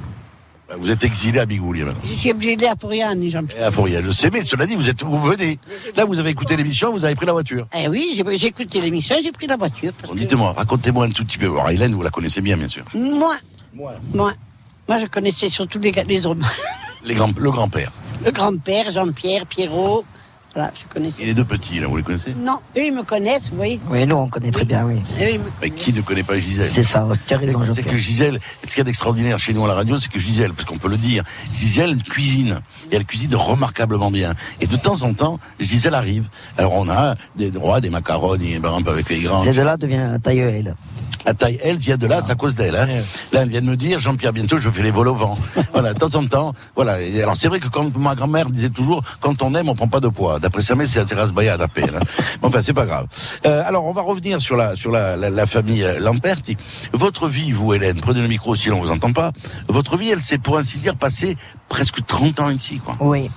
Vous 0.79 0.91
êtes 0.91 1.05
exilé 1.05 1.39
à 1.41 1.47
Bigoulier 1.47 1.85
maintenant. 1.85 2.01
Je 2.05 2.15
suis 2.15 2.31
obligé 2.31 2.67
à 2.69 2.75
Fouriane, 2.77 3.29
Jean-Pierre. 3.29 3.67
À 3.67 3.71
Fourier, 3.71 4.01
je 4.05 4.11
sais, 4.11 4.31
mais 4.31 4.45
cela 4.45 4.67
dit, 4.67 4.75
vous 4.77 4.89
êtes, 4.89 5.03
vous 5.03 5.19
venez. 5.21 5.59
Là, 5.97 6.05
vous 6.05 6.19
avez 6.19 6.31
écouté 6.31 6.57
l'émission, 6.57 6.93
vous 6.93 7.05
avez 7.05 7.15
pris 7.15 7.27
la 7.27 7.33
voiture. 7.33 7.67
Eh 7.77 7.89
oui, 7.89 8.13
j'ai 8.15 8.25
j'ai 8.39 8.47
écouté 8.49 8.81
l'émission, 8.81 9.17
j'ai 9.23 9.33
pris 9.33 9.47
la 9.47 9.57
voiture. 9.57 9.93
que- 9.97 10.15
Dites-moi, 10.17 10.53
racontez-moi 10.57 11.07
un 11.07 11.11
tout 11.11 11.25
petit 11.25 11.39
peu. 11.39 11.47
Alors, 11.47 11.71
Hélène, 11.71 11.95
vous 11.95 12.03
la 12.03 12.11
connaissez 12.11 12.41
bien, 12.41 12.57
bien 12.57 12.69
sûr. 12.69 12.85
Moi. 12.95 13.37
Moi. 13.75 13.95
Moi, 14.89 14.99
je 14.99 15.07
connaissais 15.07 15.49
surtout 15.49 15.79
les, 15.79 15.93
les 16.07 16.27
hommes. 16.27 16.45
Les 17.05 17.15
grands, 17.15 17.31
le 17.39 17.51
grand-père. 17.51 17.91
Le 18.25 18.31
grand-père, 18.31 18.91
Jean-Pierre, 18.91 19.47
Pierrot. 19.47 20.05
Voilà, 20.55 20.71
je 20.79 20.85
connaissais. 20.93 21.23
Et 21.23 21.27
les 21.27 21.35
deux 21.35 21.45
petits, 21.45 21.81
là, 21.81 21.89
vous 21.89 21.97
les 21.97 22.05
connaissez? 22.05 22.33
Non, 22.33 22.59
eux, 22.77 22.85
ils 22.87 22.95
me 22.95 23.03
connaissent, 23.03 23.51
vous 23.51 23.57
voyez. 23.57 23.81
Oui, 23.91 24.07
nous, 24.07 24.15
on 24.15 24.29
connaît 24.29 24.53
très 24.53 24.65
bien, 24.65 24.85
oui. 24.85 25.01
Eux, 25.21 25.31
ils 25.33 25.39
me- 25.41 25.45
Mais 25.61 25.71
qui 25.71 25.93
ne 25.93 26.01
connaît 26.01 26.23
pas 26.23 26.39
Gisèle? 26.39 26.69
C'est 26.69 26.85
ça, 26.85 27.09
tu 27.27 27.35
as 27.35 27.39
raison, 27.39 27.61
C'est 27.73 27.83
que 27.83 27.97
Gisèle, 27.97 28.39
ce 28.63 28.69
qu'il 28.69 28.79
y 28.79 28.81
a 28.83 28.85
d'extraordinaire 28.85 29.39
chez 29.41 29.53
nous 29.53 29.65
à 29.65 29.69
la 29.69 29.75
radio, 29.75 29.99
c'est 29.99 30.11
que 30.13 30.21
Gisèle, 30.21 30.53
parce 30.53 30.65
qu'on 30.69 30.79
peut 30.79 30.89
le 30.89 30.97
dire, 30.97 31.25
Gisèle 31.53 32.01
cuisine. 32.05 32.61
Et 32.93 32.97
elle 32.97 33.05
cuisine 33.05 33.35
remarquablement 33.35 34.13
bien. 34.13 34.35
Et 34.61 34.69
de 34.69 34.77
temps 34.77 35.03
en 35.03 35.13
temps, 35.13 35.41
Gisèle 35.59 35.95
arrive. 35.95 36.29
Alors 36.57 36.75
on 36.75 36.89
a 36.89 37.17
des 37.35 37.51
droits, 37.51 37.81
des 37.81 37.91
macaronis, 37.91 38.61
par 38.61 38.75
exemple 38.75 38.91
avec 38.91 39.09
les 39.09 39.21
grands. 39.23 39.39
C'est 39.39 39.55
de 39.55 39.63
là 39.63 39.77
devient 39.77 40.07
la 40.13 40.19
taille 40.21 40.39
elle. 40.39 40.77
La 41.27 41.35
taille, 41.35 41.59
elle 41.63 41.77
vient 41.77 41.97
de 41.97 42.07
là, 42.07 42.21
c'est 42.21 42.33
à 42.33 42.35
cause 42.35 42.55
d'elle. 42.55 42.77
Hein. 42.77 42.87
Là, 43.33 43.43
elle 43.43 43.49
vient 43.49 43.61
de 43.61 43.67
me 43.67 43.77
dire, 43.77 43.99
Jean-Pierre, 43.99 44.33
bientôt, 44.33 44.59
je 44.59 44.69
fais 44.69 44.83
les 44.83 44.91
vols 44.91 45.09
au 45.09 45.15
vent. 45.15 45.35
voilà, 45.73 45.95
de 45.95 45.99
temps 45.99 46.15
en 46.15 46.27
temps, 46.27 46.53
voilà. 46.75 47.01
Et 47.01 47.23
alors, 47.23 47.37
c'est 47.37 47.49
vrai 47.49 47.61
que 47.61 47.69
quand 47.69 47.97
ma 47.97 48.15
grand-mère 48.15 48.51
disait 48.51 48.71
toujours, 48.71 49.03
quand 49.21 49.43
on 49.43 49.55
aime, 49.55 49.69
on 49.69 49.75
prend 49.75 49.89
pas 49.89 50.01
de 50.01 50.09
poids. 50.09 50.39
D'après 50.39 50.63
sa 50.63 50.75
mère, 50.75 50.89
c'est 50.89 50.99
la 50.99 51.05
terrasse 51.05 51.33
Bayard 51.33 51.61
à 51.61 51.69
peine. 51.69 51.93
Hein. 51.97 52.01
Mais 52.43 52.49
Enfin, 52.49 52.63
c'est 52.63 52.75
pas 52.75 52.87
grave. 52.87 53.07
Euh, 53.47 53.63
alors, 53.67 53.87
on 53.87 53.93
va 53.93 54.03
revenir 54.03 54.41
sur 54.41 54.57
la, 54.57 54.77
sur 54.77 54.91
la, 54.91 55.17
la, 55.17 55.31
la 55.31 55.47
famille 55.47 55.83
euh, 55.83 55.99
Lamperti. 55.99 56.57
Votre 56.93 57.29
vie, 57.29 57.53
vous, 57.53 57.73
Hélène, 57.75 58.01
prenez 58.01 58.21
le 58.21 58.29
micro 58.29 58.55
si 58.55 58.71
on 58.71 58.81
vous 58.81 58.91
entend 58.91 59.13
pas. 59.13 59.33
Votre 59.69 59.97
vie, 59.97 60.11
elle 60.11 60.21
s'est, 60.21 60.39
pour 60.39 60.59
ainsi 60.59 60.79
dire, 60.79 60.97
passée 60.97 61.37
presque 61.69 62.05
30 62.07 62.41
ans 62.41 62.51
ici, 62.51 62.81
quoi. 62.85 62.97
Oui. 63.01 63.31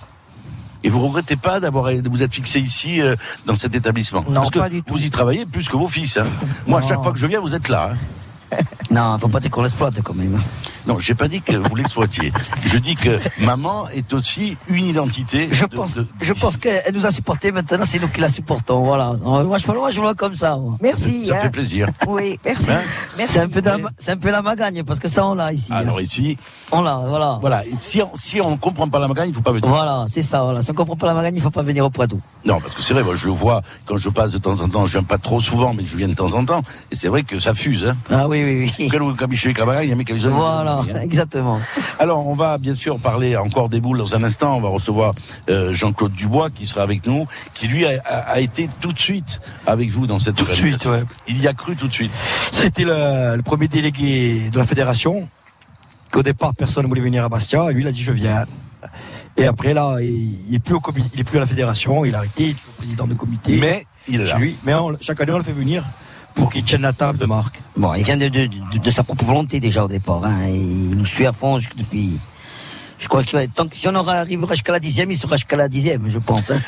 Et 0.87 0.89
vous 0.89 1.05
regrettez 1.05 1.35
pas 1.35 1.59
d'avoir, 1.59 1.93
de 1.93 2.09
vous 2.09 2.23
être 2.23 2.33
fixé 2.33 2.61
ici, 2.61 3.01
euh, 3.01 3.17
dans 3.45 3.55
cet 3.55 3.75
établissement? 3.75 4.23
Non, 4.29 4.35
Parce 4.35 4.51
que 4.51 4.59
pas 4.59 4.69
du 4.69 4.81
tout. 4.81 4.93
vous 4.93 5.03
y 5.03 5.09
travaillez 5.09 5.45
plus 5.45 5.67
que 5.67 5.75
vos 5.75 5.89
fils, 5.89 6.15
hein. 6.15 6.23
Moi, 6.65 6.79
à 6.79 6.81
chaque 6.81 7.03
fois 7.03 7.11
que 7.11 7.19
je 7.19 7.27
viens, 7.27 7.41
vous 7.41 7.53
êtes 7.53 7.67
là, 7.67 7.91
hein. 7.91 8.57
Non, 8.89 9.17
faut 9.17 9.27
pas 9.27 9.41
qu'on 9.41 9.63
l'exploite 9.63 10.01
quand 10.01 10.13
même. 10.13 10.41
Non, 10.87 10.99
j'ai 10.99 11.15
pas 11.15 11.27
dit 11.27 11.41
que 11.41 11.55
vous 11.55 11.75
l'exploitiez. 11.75 12.31
Je 12.65 12.77
dis 12.77 12.95
que 12.95 13.19
maman 13.39 13.87
est 13.89 14.13
aussi 14.13 14.57
une 14.69 14.85
identité. 14.85 15.49
Je 15.51 15.65
de- 15.65 15.75
pense, 15.75 15.95
de- 15.95 16.07
je 16.21 16.33
pense 16.33 16.57
qu'elle 16.57 16.93
nous 16.93 17.05
a 17.05 17.11
supporté 17.11 17.51
maintenant, 17.51 17.83
c'est 17.85 17.99
nous 17.99 18.07
qui 18.07 18.21
la 18.21 18.29
supportons. 18.29 18.83
Voilà. 18.83 19.13
Moi, 19.21 19.57
je, 19.57 19.67
moi, 19.71 19.89
je 19.89 19.99
vois 19.99 20.15
comme 20.15 20.35
ça. 20.35 20.55
moi. 20.55 20.77
Merci. 20.81 21.25
Ça 21.25 21.33
me 21.33 21.39
hein. 21.39 21.41
fait 21.43 21.49
plaisir. 21.49 21.87
Oui, 22.07 22.39
merci. 22.45 22.71
Hein 22.71 22.79
merci. 23.17 23.33
C'est 23.33 23.39
un 23.41 23.49
peu, 23.49 23.61
la, 23.61 23.77
c'est 23.97 24.11
un 24.11 24.17
peu 24.17 24.31
la 24.31 24.41
magagne 24.41 24.83
parce 24.83 24.99
que 24.99 25.07
ça, 25.07 25.27
on 25.27 25.35
l'a 25.35 25.51
ici. 25.51 25.71
hein. 25.73 25.77
Alors 25.77 25.99
ici, 26.01 26.37
On 26.71 26.81
l'a, 26.81 27.01
voilà. 27.05 27.37
voilà. 27.41 27.65
Et 27.65 27.73
si 27.81 28.01
on, 28.01 28.11
si 28.15 28.39
on 28.41 28.57
comprend 28.57 28.87
pas 28.87 28.99
la 28.99 29.07
magagne, 29.07 29.29
il 29.29 29.33
faut 29.33 29.41
pas 29.41 29.51
venir. 29.51 29.67
Voilà, 29.67 30.05
c'est 30.07 30.21
ça. 30.21 30.43
Voilà. 30.43 30.61
Si 30.61 30.71
on 30.71 30.73
comprend 30.73 30.95
pas 30.95 31.07
la 31.07 31.13
magagne, 31.13 31.35
il 31.35 31.41
faut 31.41 31.49
pas 31.51 31.63
venir 31.63 31.85
au 31.85 31.89
Poitou. 31.89 32.19
Non, 32.45 32.61
parce 32.61 32.75
que 32.75 32.81
c'est 32.81 32.93
vrai, 32.93 33.03
moi 33.03 33.15
je 33.15 33.25
le 33.27 33.33
vois 33.33 33.61
quand 33.85 33.97
je 33.97 34.07
passe 34.09 34.31
de 34.31 34.37
temps 34.37 34.61
en 34.61 34.69
temps. 34.69 34.85
Je 34.85 34.93
viens 34.93 35.03
pas 35.03 35.17
trop 35.17 35.41
souvent, 35.41 35.73
mais 35.73 35.83
je 35.85 35.97
viens 35.97 36.07
de 36.07 36.13
temps 36.13 36.33
en 36.33 36.45
temps. 36.45 36.61
Et 36.91 36.95
c'est 36.95 37.09
vrai 37.09 37.23
que 37.23 37.39
ça 37.39 37.53
fuse. 37.53 37.85
Hein. 37.87 37.97
Ah 38.09 38.27
oui, 38.29 38.41
oui, 38.45 38.71
oui. 38.79 38.87
Quel 38.89 39.01
Voilà, 40.83 40.99
hein. 40.99 41.03
exactement. 41.03 41.59
Alors, 41.99 42.27
on 42.27 42.35
va 42.35 42.57
bien 42.57 42.75
sûr 42.75 42.99
parler 42.99 43.35
encore 43.37 43.69
des 43.69 43.79
boules 43.79 43.97
dans 43.97 44.15
un 44.15 44.23
instant. 44.23 44.55
On 44.57 44.61
va 44.61 44.69
recevoir 44.69 45.13
euh, 45.49 45.73
Jean-Claude 45.73 46.13
Dubois 46.13 46.49
qui 46.49 46.65
sera 46.65 46.81
avec 46.83 47.05
nous, 47.05 47.27
qui 47.53 47.67
lui 47.67 47.85
a, 47.85 48.01
a- 48.05 48.17
a 48.33 48.39
été 48.39 48.69
tout 48.81 48.91
de 48.93 48.99
suite 48.99 49.39
avec 49.65 49.89
vous 49.89 50.07
dans 50.07 50.19
cette 50.19 50.35
Tout 50.35 50.45
de 50.45 50.53
suite, 50.53 50.85
ouais. 50.85 51.03
Il 51.27 51.41
y 51.41 51.47
a 51.47 51.53
cru 51.53 51.75
tout 51.75 51.87
de 51.87 51.93
suite. 51.93 52.11
Ça 52.51 52.63
a 52.63 52.65
été 52.67 52.83
le, 52.85 53.35
le 53.35 53.41
premier 53.43 53.67
délégué 53.67 54.49
de 54.51 54.57
la 54.57 54.65
fédération. 54.65 55.27
Qu'au 56.11 56.23
départ, 56.23 56.53
personne 56.55 56.83
ne 56.83 56.87
voulait 56.87 57.01
venir 57.01 57.23
à 57.25 57.29
Bastia. 57.29 57.69
Et 57.69 57.73
lui, 57.73 57.81
il 57.83 57.87
a 57.87 57.91
dit, 57.91 58.01
je 58.01 58.11
viens. 58.13 58.45
Et 59.35 59.45
après, 59.45 59.73
là, 59.73 59.97
il 60.01 60.37
il 60.49 60.55
est 60.55 60.59
plus 60.59 60.75
au 60.75 60.79
comité, 60.79 61.09
il 61.13 61.19
est 61.19 61.23
plus 61.23 61.37
à 61.37 61.41
la 61.41 61.47
fédération. 61.47 62.05
Il 62.05 62.15
a 62.15 62.19
arrêté, 62.19 62.43
il 62.45 62.49
est 62.51 62.53
toujours 62.53 62.73
président 62.73 63.05
de 63.07 63.13
comité. 63.13 63.57
Mais 63.59 63.85
il 64.07 64.21
est 64.21 64.25
là. 64.25 64.37
lui. 64.37 64.55
Mais 64.63 64.73
on- 64.73 64.95
chaque 65.01 65.19
année, 65.21 65.33
on 65.33 65.37
le 65.37 65.43
fait 65.43 65.51
venir 65.51 65.83
pour 66.37 66.51
qu'il 66.51 66.63
tienne 66.63 66.83
la 66.83 66.93
table 66.93 67.17
de 67.19 67.25
marque. 67.25 67.61
Bon, 67.75 67.93
il 67.93 68.03
vient 68.03 68.17
de, 68.17 68.27
de, 68.29 68.45
de, 68.45 68.77
de 68.81 68.91
sa 68.91 69.03
propre 69.03 69.25
volonté 69.25 69.59
déjà 69.59 69.83
au 69.83 69.87
départ. 69.87 70.23
Hein, 70.23 70.47
il 70.47 70.95
nous 70.95 71.05
suit 71.05 71.25
à 71.25 71.33
fond 71.33 71.57
depuis. 71.75 72.19
Je 72.99 73.07
crois 73.07 73.21
va. 73.31 73.45
Tant 73.45 73.67
que 73.67 73.75
si 73.75 73.87
on 73.87 73.93
aura 73.93 74.13
arrivera 74.15 74.55
jusqu'à 74.55 74.71
la 74.71 74.79
dixième, 74.79 75.11
il 75.11 75.17
sera 75.17 75.35
jusqu'à 75.37 75.55
la 75.55 75.67
dixième, 75.67 76.09
je 76.09 76.17
pense. 76.17 76.49
Hein. 76.49 76.59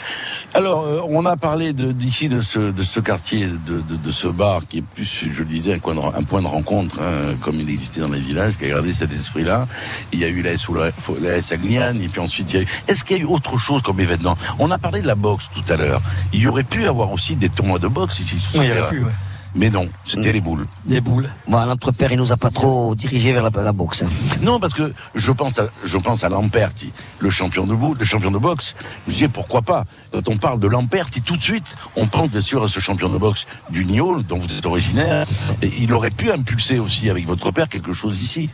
Alors, 0.54 0.84
euh, 0.86 1.00
on 1.10 1.26
a 1.26 1.36
parlé 1.38 1.74
d'ici 1.74 2.30
de, 2.30 2.42
ce, 2.42 2.72
de 2.72 2.84
ce 2.84 3.00
quartier, 3.00 3.48
de, 3.48 3.82
de, 3.82 3.96
de 3.96 4.12
ce 4.12 4.28
bar 4.28 4.62
qui 4.70 4.78
est 4.78 4.82
plus, 4.84 5.26
je 5.32 5.40
le 5.40 5.46
disais, 5.46 5.74
un, 5.74 5.80
coin 5.80 5.96
de- 5.96 6.00
un 6.02 6.22
point 6.22 6.44
de 6.44 6.48
rencontre, 6.48 7.00
hein, 7.02 7.36
comme 7.42 7.60
il 7.60 7.68
existait 7.68 8.02
dans 8.02 8.10
les 8.10 8.20
villages, 8.20 8.58
qui 8.58 8.66
a 8.66 8.70
gardé 8.70 8.94
cet 8.94 9.12
esprit-là. 9.12 9.68
Il 10.14 10.20
y 10.20 10.24
a 10.24 10.28
eu 10.28 10.44
la 10.44 10.52
S, 10.52 10.70
ou 10.70 10.76
la, 10.76 10.92
la 11.20 11.38
S 11.38 11.52
à 11.52 11.58
Gliane, 11.58 12.00
et 12.00 12.08
puis 12.10 12.22
ensuite 12.22 12.52
il 12.54 12.56
y 12.58 12.60
a 12.60 12.62
eu. 12.62 12.68
Est-ce 12.88 13.04
qu'il 13.04 13.18
y 13.18 13.20
a 13.20 13.24
eu 13.24 13.26
autre 13.26 13.58
chose 13.58 13.82
comme 13.82 14.00
événement? 14.00 14.38
On 14.60 14.70
a 14.70 14.78
parlé 14.78 15.02
de 15.02 15.08
la 15.08 15.16
boxe 15.16 15.50
tout 15.52 15.74
à 15.74 15.78
l'heure. 15.78 16.02
Il 16.32 16.42
y 16.42 16.48
aurait 16.48 16.64
pu 16.64 16.86
avoir 16.86 17.12
aussi 17.12 17.36
des 17.38 17.50
tournois 17.50 17.80
de 17.80 17.88
boxe 17.88 18.20
ici. 18.20 18.40
sur 18.40 18.52
ce 18.52 18.58
Oui, 18.60 18.66
il 18.72 18.78
y 18.78 18.80
aurait 18.80 18.90
pu, 18.90 19.00
ouais. 19.04 19.12
Mais 19.56 19.70
non, 19.70 19.82
c'était 20.06 20.32
les 20.32 20.42
boules. 20.42 20.66
Les 20.86 21.02
boules. 21.02 21.30
Bon, 21.48 21.66
notre 21.66 21.92
père, 21.92 22.12
il 22.12 22.18
nous 22.18 22.32
a 22.32 22.38
pas 22.38 22.52
trop 22.52 22.94
dirigé 22.96 23.34
vers 23.34 23.44
la, 23.44 23.64
la 23.64 23.74
boxe. 23.74 24.04
Non, 24.42 24.60
parce 24.60 24.74
que 24.74 24.94
je 25.16 25.32
pense 25.32 25.60
à, 25.60 25.70
je 25.84 25.98
pense 25.98 26.24
à 26.24 26.30
Lamperti, 26.30 26.94
le 27.20 27.30
champion 27.30 27.66
de 27.66 27.74
boule, 27.74 27.98
le 27.98 28.06
champion 28.06 28.32
de 28.32 28.38
boxe. 28.38 28.76
Je 29.06 29.10
me 29.10 29.14
disais 29.14 29.28
pourquoi 29.28 29.62
pas? 29.62 29.86
Quand 30.12 30.28
on 30.30 30.38
parle 30.38 30.60
de 30.60 30.68
Lamperti, 30.68 31.22
tout 31.22 31.36
de 31.36 31.42
suite, 31.42 31.76
on 31.96 32.08
pense 32.08 32.30
bien 32.30 32.42
sûr 32.42 32.64
à 32.64 32.68
ce 32.68 32.80
champion 32.80 33.10
de 33.10 33.18
boxe 33.18 33.48
du 33.70 33.86
Niol, 33.86 34.24
dont 34.24 34.38
vous 34.38 34.56
êtes 34.56 34.66
originaire. 34.66 35.26
Et 35.62 35.72
il 35.80 35.94
aurait 35.94 36.12
pu 36.12 36.32
impulser 36.32 36.80
aussi 36.80 37.10
avec 37.10 37.26
votre 37.26 37.52
père 37.52 37.68
quelque 37.70 37.92
chose 37.92 38.22
ici. 38.22 38.50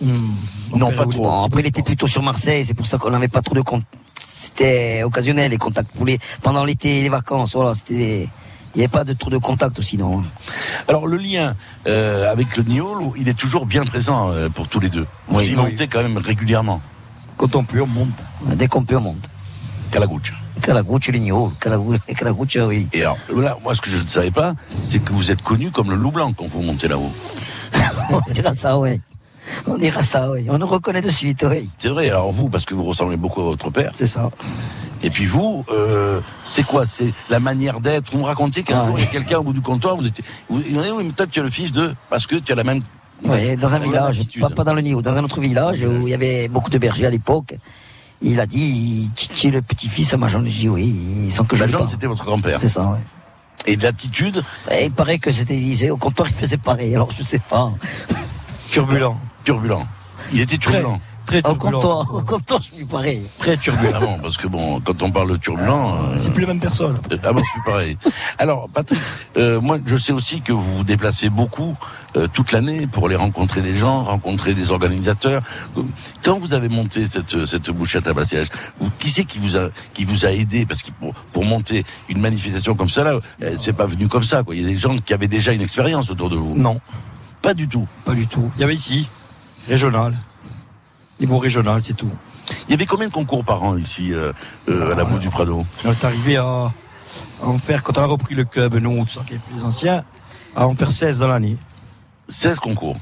Non, 0.00 0.90
pas 0.92 1.06
trop. 1.06 1.22
Bon, 1.22 1.44
après, 1.44 1.62
il 1.62 1.66
était 1.68 1.82
plutôt 1.82 2.06
sur 2.06 2.22
Marseille, 2.22 2.64
c'est 2.64 2.74
pour 2.74 2.86
ça 2.86 2.98
qu'on 2.98 3.10
n'avait 3.10 3.28
pas 3.28 3.40
trop 3.40 3.54
de 3.54 3.62
compte. 3.62 3.84
C'était 4.20 5.02
occasionnel, 5.04 5.50
les 5.50 5.56
contacts 5.56 5.90
pour 5.94 6.04
les, 6.04 6.18
pendant 6.42 6.64
l'été, 6.64 7.02
les 7.02 7.08
vacances, 7.08 7.54
voilà, 7.54 7.72
c'était, 7.74 8.28
il 8.74 8.78
n'y 8.78 8.84
avait 8.84 8.88
pas 8.90 9.04
de 9.04 9.12
trop 9.12 9.30
de 9.30 9.38
contacts 9.38 9.80
sinon. 9.80 10.20
hein. 10.20 10.24
Alors 10.88 11.06
le 11.06 11.16
lien 11.16 11.54
euh, 11.86 12.30
avec 12.30 12.56
le 12.56 12.62
Niol, 12.64 12.98
il 13.16 13.28
est 13.28 13.38
toujours 13.38 13.66
bien 13.66 13.84
présent 13.84 14.30
euh, 14.30 14.48
pour 14.48 14.68
tous 14.68 14.80
les 14.80 14.88
deux. 14.90 15.06
Vous 15.28 15.38
Oui, 15.38 15.46
y 15.46 15.50
oui. 15.50 15.56
montez 15.56 15.86
quand 15.88 16.02
même 16.02 16.18
régulièrement. 16.18 16.80
Quand 17.36 17.54
on 17.56 17.64
peut, 17.64 17.80
on 17.82 17.86
monte. 17.86 18.08
Dès 18.54 18.68
qu'on 18.68 18.84
peut, 18.84 18.96
on 18.96 19.00
monte. 19.00 19.28
Calaguccia. 19.90 20.34
Calagucci, 20.62 21.12
le 21.12 21.18
Niol, 21.18 21.50
Calagucci, 21.60 22.00
Calagucci, 22.16 22.60
oui. 22.60 22.88
Et 22.92 23.02
alors 23.02 23.18
là, 23.36 23.58
moi 23.62 23.74
ce 23.74 23.80
que 23.80 23.90
je 23.90 23.98
ne 23.98 24.08
savais 24.08 24.30
pas, 24.30 24.54
c'est 24.82 24.98
que 25.00 25.12
vous 25.12 25.30
êtes 25.30 25.42
connu 25.42 25.70
comme 25.70 25.90
le 25.90 25.96
loup 25.96 26.10
blanc 26.12 26.32
quand 26.32 26.46
vous 26.46 26.62
montez 26.62 26.88
là-haut. 26.88 27.12
on 28.10 28.32
dira 28.32 28.54
ça, 28.54 28.78
oui. 28.78 29.00
On 29.66 29.76
dira 29.76 30.02
ça, 30.02 30.30
oui. 30.30 30.46
On 30.48 30.58
nous 30.58 30.66
reconnaît 30.66 31.00
de 31.00 31.10
suite, 31.10 31.44
oui. 31.48 31.68
C'est 31.78 31.88
vrai, 31.88 32.08
alors 32.10 32.32
vous, 32.32 32.48
parce 32.48 32.64
que 32.64 32.74
vous 32.74 32.84
ressemblez 32.84 33.16
beaucoup 33.16 33.40
à 33.40 33.44
votre 33.44 33.70
père. 33.70 33.90
C'est 33.94 34.06
ça. 34.06 34.30
Et 35.02 35.10
puis 35.10 35.26
vous, 35.26 35.64
euh, 35.70 36.20
c'est 36.44 36.62
quoi? 36.64 36.86
C'est 36.86 37.12
la 37.28 37.40
manière 37.40 37.80
d'être. 37.80 38.10
Vous 38.12 38.18
me 38.18 38.24
racontiez 38.24 38.62
qu'un 38.62 38.80
Ah, 38.80 38.86
jour, 38.86 38.98
il 38.98 39.04
y 39.04 39.08
a 39.08 39.10
quelqu'un 39.10 39.38
au 39.38 39.42
bout 39.42 39.52
du 39.52 39.60
comptoir, 39.60 39.96
vous 39.96 40.06
étiez. 40.06 40.24
Vous, 40.48 40.60
il 40.66 40.72
dit, 40.72 40.78
oui, 40.78 41.04
mais 41.04 41.12
toi, 41.12 41.26
tu 41.26 41.40
es 41.40 41.42
le 41.42 41.50
fils 41.50 41.72
de. 41.72 41.94
Parce 42.08 42.26
que 42.26 42.36
tu 42.36 42.52
as 42.52 42.54
la 42.54 42.64
même. 42.64 42.80
Oui, 43.24 43.56
dans 43.56 43.74
un 43.74 43.78
village, 43.78 44.20
pas, 44.40 44.50
pas 44.50 44.64
dans 44.64 44.74
le 44.74 44.80
Niol, 44.82 45.02
dans 45.02 45.16
un 45.16 45.24
autre 45.24 45.40
village 45.40 45.82
où 45.82 46.02
il 46.06 46.08
y 46.08 46.14
avait 46.14 46.48
beaucoup 46.48 46.70
de 46.70 46.78
bergers 46.78 47.06
à 47.06 47.10
l'époque. 47.10 47.54
Il 48.22 48.40
a 48.40 48.46
dit, 48.46 49.10
tu 49.14 49.48
es 49.48 49.50
le 49.50 49.60
petit-fils 49.62 50.14
à 50.14 50.16
ma 50.16 50.28
J'ai 50.28 50.38
dit 50.40 50.68
oui, 50.68 51.30
sans 51.30 51.44
que 51.44 51.56
je 51.56 51.64
parle. 51.64 51.88
c'était 51.88 52.06
votre 52.06 52.24
grand-père. 52.24 52.56
C'est 52.58 52.68
ça, 52.68 52.82
oui. 52.92 52.98
Et 53.66 53.76
l'attitude, 53.76 54.42
Et 54.70 54.86
il 54.86 54.90
paraît 54.90 55.18
que 55.18 55.30
c'était 55.30 55.54
Élysée. 55.56 55.90
Au 55.90 55.96
comptoir, 55.96 56.28
il 56.28 56.34
faisait 56.34 56.56
pareil. 56.58 56.94
Alors, 56.94 57.10
je 57.16 57.22
sais 57.22 57.38
pas. 57.38 57.72
Turbulent. 58.70 59.16
Turbulent. 59.44 59.86
Il 60.32 60.40
était 60.40 60.58
turbulent. 60.58 61.00
Très 61.26 61.38
Au 61.38 61.42
turbulent. 61.54 61.70
comptoir, 61.72 62.14
au 62.14 62.20
comptoir, 62.20 62.60
je 62.60 62.74
suis 62.74 62.84
pareil. 62.84 63.26
Très 63.38 63.56
turbulent. 63.56 64.18
Parce 64.20 64.36
que 64.36 64.46
bon, 64.46 64.80
quand 64.80 65.02
on 65.02 65.10
parle 65.10 65.30
de 65.32 65.36
turbulent. 65.38 65.96
euh, 66.12 66.16
C'est 66.16 66.30
plus 66.30 66.42
la 66.42 66.48
même 66.48 66.60
personne. 66.60 67.00
Ah 67.22 67.32
bon, 67.32 67.40
c'est 67.42 67.70
pareil. 67.70 67.96
Alors, 68.38 68.68
Patrick, 68.68 68.98
euh, 69.38 69.58
moi, 69.58 69.78
je 69.86 69.96
sais 69.96 70.12
aussi 70.12 70.42
que 70.42 70.52
vous 70.52 70.76
vous 70.78 70.84
déplacez 70.84 71.30
beaucoup 71.30 71.76
euh, 72.16 72.26
toute 72.30 72.52
l'année 72.52 72.86
pour 72.86 73.06
aller 73.06 73.16
rencontrer 73.16 73.62
des 73.62 73.74
gens, 73.74 74.04
rencontrer 74.04 74.52
des 74.52 74.70
organisateurs. 74.70 75.42
Quand 76.22 76.38
vous 76.38 76.52
avez 76.52 76.68
monté 76.68 77.06
cette 77.06 77.46
cette 77.46 77.70
bouchette 77.70 78.06
à 78.06 78.12
vous- 78.12 78.90
qui 78.98 79.08
c'est 79.08 79.24
qui 79.24 79.38
vous 79.38 79.56
a 79.56 79.70
qui 79.94 80.04
vous 80.04 80.26
a 80.26 80.30
aidé? 80.30 80.66
Parce 80.66 80.82
que 80.82 80.90
pour, 81.00 81.14
pour 81.32 81.44
monter 81.46 81.84
une 82.10 82.20
manifestation 82.20 82.74
comme 82.74 82.90
ça, 82.90 83.02
là, 83.02 83.18
euh, 83.42 83.56
c'est 83.58 83.72
pas 83.72 83.86
venu 83.86 84.08
comme 84.08 84.24
ça. 84.24 84.42
Quoi. 84.42 84.54
Il 84.56 84.62
y 84.62 84.64
a 84.64 84.68
des 84.68 84.76
gens 84.76 84.96
qui 84.98 85.14
avaient 85.14 85.26
déjà 85.28 85.52
une 85.52 85.62
expérience 85.62 86.10
autour 86.10 86.28
de 86.28 86.36
vous. 86.36 86.54
Non, 86.54 86.80
Pas 87.40 87.54
du 87.54 87.66
tout. 87.66 87.88
pas 88.04 88.12
du 88.14 88.26
tout. 88.26 88.50
Il 88.56 88.60
y 88.60 88.64
avait 88.64 88.74
ici, 88.74 89.08
régional. 89.68 90.14
Niveau 91.20 91.38
régional, 91.38 91.80
c'est 91.82 91.94
tout. 91.94 92.10
Il 92.68 92.72
y 92.72 92.74
avait 92.74 92.86
combien 92.86 93.08
de 93.08 93.12
concours 93.12 93.44
par 93.44 93.62
an 93.62 93.76
ici 93.76 94.12
euh, 94.12 94.32
euh, 94.68 94.92
à 94.92 94.94
la 94.96 95.04
boue 95.04 95.18
du 95.18 95.28
Prado? 95.30 95.64
On 95.84 95.92
est 95.92 96.04
arrivé 96.04 96.36
à, 96.36 96.42
à 96.44 96.72
en 97.42 97.58
faire, 97.58 97.82
quand 97.82 97.96
on 97.98 98.02
a 98.02 98.06
repris 98.06 98.34
le 98.34 98.44
club, 98.44 98.74
nous, 98.76 99.06
ça 99.06 99.22
qui 99.26 99.34
est 99.34 99.38
plus 99.38 99.64
ancien, 99.64 100.04
à 100.56 100.66
en 100.66 100.74
faire 100.74 100.90
16 100.90 101.20
dans 101.20 101.28
l'année. 101.28 101.56
16 102.28 102.58
concours 102.58 102.96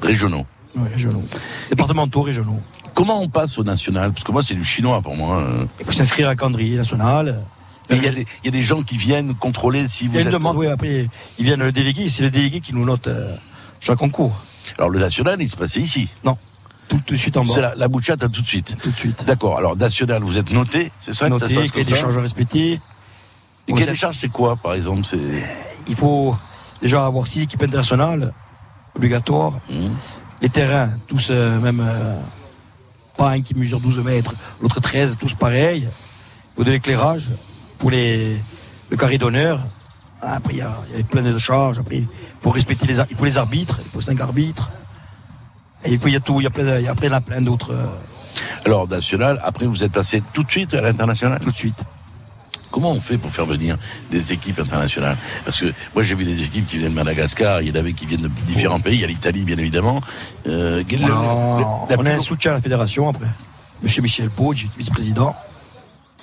régionaux. 0.00 0.46
Ouais, 0.76 0.88
régionaux. 0.90 1.24
Départementaux, 1.70 2.22
régionaux. 2.22 2.60
Comment 2.94 3.20
on 3.20 3.28
passe 3.28 3.58
au 3.58 3.64
national? 3.64 4.12
Parce 4.12 4.24
que 4.24 4.32
moi, 4.32 4.42
c'est 4.42 4.54
du 4.54 4.64
chinois 4.64 5.00
pour 5.02 5.16
moi. 5.16 5.40
euh. 5.42 5.64
Il 5.80 5.86
faut 5.86 5.92
s'inscrire 5.92 6.28
à 6.28 6.30
la 6.30 6.36
calendrier 6.36 6.76
national. 6.76 7.42
Mais 7.90 7.96
il 7.98 8.02
y, 8.04 8.08
a 8.08 8.10
des- 8.12 8.26
il 8.42 8.46
y 8.46 8.48
a 8.48 8.50
des 8.50 8.62
gens 8.64 8.82
qui 8.82 8.96
viennent 8.96 9.34
contrôler 9.34 9.86
si 9.88 10.04
Il 10.04 10.10
vous 10.10 10.16
y 10.16 10.18
a 10.18 10.22
une 10.22 10.26
êtes... 10.28 10.32
demande, 10.32 10.56
oui, 10.56 10.66
après, 10.66 11.08
ils 11.38 11.44
viennent 11.44 11.60
le 11.62 11.72
déléguer, 11.72 12.08
c'est 12.08 12.22
le 12.22 12.30
délégué 12.30 12.60
qui 12.60 12.74
nous 12.74 12.84
note 12.84 13.06
euh, 13.06 13.36
chaque 13.80 13.98
concours. 13.98 14.36
Alors 14.78 14.90
le 14.90 14.98
national, 14.98 15.40
il 15.40 15.48
se 15.48 15.56
passait 15.56 15.80
ici. 15.80 16.08
Non, 16.24 16.36
tout 16.88 17.00
de 17.06 17.16
suite 17.16 17.36
en 17.36 17.42
bas. 17.44 17.52
C'est 17.54 17.60
la, 17.60 17.74
la 17.74 17.88
bouchette 17.88 18.22
à 18.22 18.28
tout 18.28 18.42
de 18.42 18.46
suite. 18.46 18.76
Tout 18.82 18.90
de 18.90 18.96
suite. 18.96 19.24
D'accord. 19.24 19.58
Alors 19.58 19.76
national, 19.76 20.22
vous 20.22 20.36
êtes 20.38 20.52
noté, 20.52 20.92
c'est 20.98 21.14
ça 21.14 21.28
que 21.28 21.38
ça 21.38 21.44
Noté, 21.46 21.54
se 21.54 21.60
passe 21.60 21.70
comme 21.72 21.82
des 21.82 21.90
ça 21.90 21.96
charges. 21.96 22.16
Et 23.68 23.72
quelle 23.72 23.88
êtes- 23.88 23.94
charge 23.96 24.16
c'est 24.16 24.28
quoi, 24.28 24.56
par 24.56 24.74
exemple 24.74 25.02
C'est 25.04 25.18
Il 25.88 25.94
faut 25.96 26.36
déjà 26.80 27.04
avoir 27.06 27.26
six 27.26 27.42
équipes 27.42 27.62
internationales, 27.64 28.32
obligatoires. 28.94 29.54
Mmh. 29.70 29.88
Les 30.42 30.48
terrains, 30.48 30.90
tous 31.08 31.28
euh, 31.30 31.58
même 31.58 31.80
euh, 31.80 32.16
pas 33.16 33.30
un 33.32 33.40
qui 33.40 33.54
mesure 33.54 33.80
12 33.80 34.00
mètres, 34.04 34.34
l'autre 34.60 34.80
13, 34.80 35.16
tous 35.18 35.34
pareils. 35.34 35.88
Il 35.88 36.56
faut 36.58 36.64
de 36.64 36.70
l'éclairage 36.70 37.30
pour 37.78 37.90
les, 37.90 38.36
le 38.90 38.96
carré 38.96 39.18
d'honneur. 39.18 39.60
Après, 40.22 40.54
il 40.54 40.58
y, 40.58 40.62
a, 40.62 40.76
il 40.92 40.98
y 40.98 41.02
a 41.02 41.04
plein 41.04 41.22
de 41.22 41.36
charges. 41.38 41.78
Après, 41.78 41.96
il 41.98 42.08
faut 42.40 42.50
respecter 42.50 42.86
les, 42.86 42.98
il 43.10 43.16
faut 43.16 43.24
les 43.24 43.36
arbitres, 43.38 43.80
il 43.84 43.90
faut 43.90 44.00
cinq 44.00 44.20
arbitres. 44.20 44.70
Et 45.84 45.98
puis, 45.98 46.10
il 46.10 46.14
y 46.14 46.16
a 46.16 46.20
tout, 46.20 46.40
il 46.40 46.44
y 46.44 46.46
a 46.46 46.50
plein, 46.50 46.78
il 46.78 46.84
y 46.84 46.88
a 46.88 46.92
après, 46.92 47.06
il 47.06 47.12
y 47.12 47.14
a 47.14 47.20
plein 47.20 47.40
d'autres. 47.42 47.72
euh, 47.72 47.86
Alors 48.64 48.88
national. 48.88 49.38
Après, 49.44 49.66
vous 49.66 49.84
êtes 49.84 49.92
passé 49.92 50.22
tout 50.32 50.42
de 50.42 50.50
suite 50.50 50.74
à 50.74 50.80
l'international? 50.80 51.38
tout 51.40 51.50
de 51.50 51.56
suite. 51.56 51.84
Comment 52.70 52.90
on 52.92 53.00
fait 53.00 53.16
pour 53.16 53.30
faire 53.30 53.46
venir 53.46 53.78
des 54.10 54.32
équipes 54.32 54.58
internationales? 54.58 55.16
Parce 55.44 55.60
que 55.60 55.66
moi, 55.94 56.02
j'ai 56.02 56.14
vu 56.14 56.24
des 56.24 56.44
équipes 56.44 56.66
qui 56.66 56.78
viennent 56.78 56.90
de 56.90 56.96
Madagascar. 56.96 57.62
Il 57.62 57.68
y 57.68 57.72
en 57.72 57.74
avait 57.76 57.92
qui 57.94 58.04
viennent 58.06 58.22
de 58.22 58.28
différents 58.28 58.80
pays. 58.80 58.96
Il 58.96 59.00
y 59.00 59.04
a 59.04 59.06
l'Italie, 59.06 59.44
bien 59.44 59.56
évidemment. 59.56 60.00
Euh, 60.46 60.82
le- 60.90 61.04
on 61.04 61.06
le- 61.06 61.12
a, 61.94 61.96
on 61.98 62.06
un 62.06 62.18
soutien 62.18 62.50
à 62.50 62.54
la 62.54 62.60
fédération 62.60 63.08
après. 63.08 63.28
Monsieur 63.82 64.02
Michel 64.02 64.28
Poggi, 64.30 64.68
vice-président. 64.76 65.34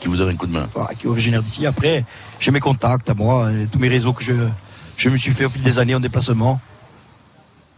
Qui 0.03 0.09
vous 0.09 0.17
donne 0.17 0.31
un 0.31 0.35
coup 0.35 0.47
de 0.47 0.51
main. 0.51 0.67
voilà, 0.73 0.93
qui 0.95 1.07
est 1.07 1.09
originaire 1.09 1.41
d'ici. 1.41 1.65
Après, 1.65 2.03
j'ai 2.37 2.51
mes 2.51 2.59
contacts 2.59 3.09
à 3.09 3.13
moi, 3.13 3.49
et 3.53 3.67
tous 3.67 3.79
mes 3.79 3.87
réseaux 3.87 4.11
que 4.11 4.21
je, 4.21 4.33
je 4.97 5.09
me 5.09 5.15
suis 5.15 5.33
fait 5.33 5.45
au 5.45 5.49
fil 5.49 5.63
des 5.63 5.79
années 5.79 5.95
en 5.95 6.01
déplacement. 6.01 6.59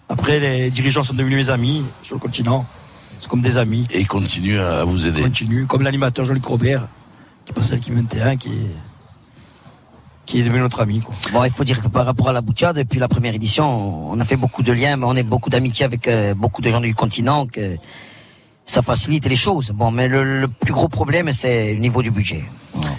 Après, 0.10 0.40
les 0.40 0.72
dirigeants 0.72 1.04
sont 1.04 1.14
devenus 1.14 1.38
mes 1.38 1.50
amis 1.52 1.86
sur 2.02 2.16
le 2.16 2.20
continent. 2.20 2.66
C'est 3.20 3.30
comme 3.30 3.42
des 3.42 3.58
amis. 3.60 3.86
Et 3.92 4.00
ils 4.00 4.08
continuent 4.08 4.60
à 4.60 4.84
vous 4.86 5.06
aider. 5.06 5.20
Ils 5.20 5.26
continuent, 5.26 5.68
comme 5.68 5.84
l'animateur 5.84 6.26
Jean-Luc 6.26 6.46
Robert, 6.46 6.88
qui 7.46 7.54
passe 7.54 7.72
à 7.72 7.76
l'équipe 7.76 7.94
21, 7.94 8.38
qui 8.38 8.50
est, 8.50 8.76
qui 10.26 10.40
est 10.40 10.44
devenu 10.44 10.62
notre 10.62 10.82
ami. 10.82 11.02
Quoi. 11.02 11.14
Bon, 11.32 11.44
il 11.44 11.52
faut 11.52 11.64
dire 11.64 11.80
que 11.80 11.88
par 11.90 12.08
rapport 12.08 12.30
à 12.30 12.34
la 12.34 12.42
Boucha, 12.42 12.74
depuis 12.74 12.98
la 12.98 13.08
première 13.08 13.36
édition, 13.36 14.10
on 14.12 14.20
a 14.20 14.26
fait 14.26 14.36
beaucoup 14.36 14.64
de 14.64 14.74
liens, 14.74 14.98
mais 14.98 15.06
on 15.06 15.16
a 15.16 15.22
beaucoup 15.22 15.52
d'amitié 15.52 15.86
avec 15.86 16.08
euh, 16.08 16.34
beaucoup 16.34 16.64
de 16.64 16.72
gens 16.72 16.82
du 16.82 16.96
continent, 16.96 17.46
que 17.46 17.78
ça 18.66 18.82
facilite 18.82 19.28
les 19.28 19.36
choses. 19.36 19.70
Bon, 19.72 19.92
mais 19.92 20.08
le, 20.08 20.42
le 20.42 20.48
plus 20.48 20.74
gros 20.74 20.90
problème, 20.90 21.32
c'est 21.32 21.74
le 21.74 21.80
niveau 21.80 22.02
du 22.02 22.12
budget. 22.12 22.44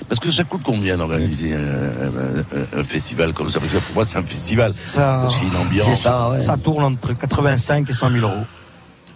Parce 0.08 0.20
que 0.20 0.30
ça 0.30 0.44
coûte 0.44 0.62
combien 0.64 0.96
d'organiser 0.96 1.52
un, 1.54 1.58
un- 1.58 2.80
un 2.80 2.84
festival 2.84 3.32
comme 3.34 3.50
ça? 3.50 3.58
Parce 3.60 3.72
que 3.72 3.78
pour 3.78 3.94
moi, 3.96 4.04
c'est 4.04 4.16
un 4.18 4.22
festival. 4.22 4.72
Ça, 4.72 5.18
Parce 5.22 5.34
qu'il 5.36 5.48
y 5.48 5.50
a 5.50 5.54
une 5.54 5.66
ambiance. 5.66 6.00
ça 6.00 6.56
tourne 6.56 6.84
entre 6.84 7.12
85 7.12 7.90
et 7.90 7.92
100 7.92 8.10
000 8.10 8.26
euros. 8.26 8.44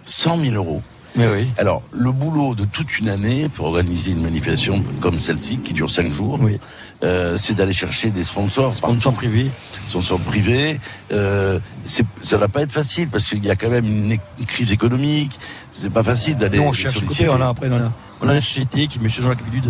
100 0.03 0.39
000 0.43 0.55
euros. 0.55 0.81
Mais 1.15 1.27
oui. 1.27 1.47
Alors, 1.57 1.83
le 1.91 2.11
boulot 2.11 2.55
de 2.55 2.63
toute 2.63 2.99
une 2.99 3.09
année 3.09 3.49
pour 3.49 3.67
organiser 3.67 4.11
une 4.11 4.21
manifestation 4.21 4.83
comme 5.01 5.19
celle-ci, 5.19 5.57
qui 5.57 5.73
dure 5.73 5.89
5 5.89 6.11
jours, 6.11 6.39
euh, 7.03 7.35
c'est 7.35 7.53
d'aller 7.53 7.73
chercher 7.73 8.11
des 8.11 8.23
sponsors. 8.23 8.73
Sponsors 8.73 9.13
privés. 9.13 9.47
Sponsors 9.87 10.19
privés. 10.19 10.79
Euh, 11.11 11.59
ça 11.83 12.37
va 12.37 12.47
pas 12.47 12.61
être 12.61 12.71
facile 12.71 13.09
parce 13.09 13.27
qu'il 13.27 13.43
y 13.43 13.49
a 13.49 13.55
quand 13.55 13.69
même 13.69 13.85
une, 13.85 14.17
crise 14.45 14.71
économique. 14.71 15.37
C'est 15.71 15.91
pas 15.91 16.03
facile 16.03 16.37
d'aller. 16.37 16.59
On 16.59 16.71
cherche 16.71 16.95
solliciter. 16.99 17.25
côté. 17.25 17.37
On 17.37 17.45
a, 17.45 17.49
après, 17.49 17.69
on 17.69 17.75
a, 17.75 17.91
on 18.21 18.29
a 18.29 18.35
une 18.35 18.41
société 18.41 18.87
qui, 18.87 18.99
monsieur 18.99 19.21
Jean-Luc 19.23 19.39
Vidu, 19.51 19.67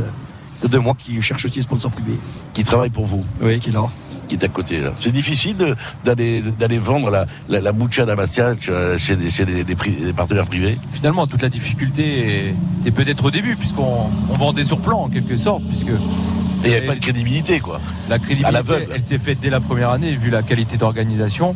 de, 0.67 0.77
mois, 0.77 0.95
qui 0.95 1.19
cherche 1.21 1.45
aussi 1.45 1.55
des 1.55 1.61
sponsors 1.63 1.91
privés. 1.91 2.19
Qui 2.53 2.63
travaille 2.63 2.89
pour 2.91 3.05
vous. 3.05 3.25
Oui, 3.41 3.59
qui 3.59 3.69
est 3.69 3.73
là. 3.73 3.89
Qui 4.31 4.37
est 4.37 4.45
à 4.45 4.47
côté. 4.47 4.77
là. 4.79 4.93
C'est 4.97 5.11
difficile 5.11 5.57
d'aller 6.05 6.41
d'aller 6.57 6.77
vendre 6.77 7.09
la, 7.09 7.25
la, 7.49 7.59
la 7.59 7.71
boucha 7.73 8.05
d'Amastia 8.05 8.53
euh, 8.69 8.97
chez, 8.97 9.17
des, 9.17 9.29
chez 9.29 9.45
des, 9.45 9.65
des 9.65 9.75
pri- 9.75 9.97
des 10.05 10.13
partenaires 10.13 10.45
privés. 10.45 10.79
Finalement, 10.89 11.27
toute 11.27 11.41
la 11.41 11.49
difficulté 11.49 12.53
était 12.79 12.91
peut-être 12.91 13.25
au 13.25 13.31
début, 13.31 13.57
puisqu'on 13.57 14.09
on 14.29 14.37
vendait 14.37 14.63
sur 14.63 14.79
plan 14.79 14.99
en 15.01 15.09
quelque 15.09 15.35
sorte, 15.35 15.63
puisque. 15.67 15.89
Et 15.89 16.63
il 16.63 16.69
n'y 16.69 16.75
avait 16.77 16.85
pas 16.85 16.95
de 16.95 17.01
crédibilité, 17.01 17.59
quoi. 17.59 17.81
La 18.07 18.19
crédibilité, 18.19 18.87
elle 18.95 19.01
s'est 19.01 19.17
faite 19.19 19.39
dès 19.41 19.49
la 19.49 19.59
première 19.59 19.89
année, 19.89 20.15
vu 20.15 20.29
la 20.29 20.43
qualité 20.43 20.77
d'organisation. 20.77 21.53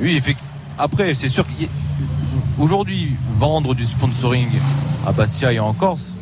Oui. 0.00 0.22
Après, 0.78 1.14
c'est 1.14 1.28
sûr 1.28 1.44
qu'aujourd'hui, 2.56 3.16
vendre 3.40 3.74
du 3.74 3.84
sponsoring 3.84 4.46
à 5.04 5.10
Bastia 5.10 5.52
et 5.52 5.58
en 5.58 5.72
Corse, 5.72 6.12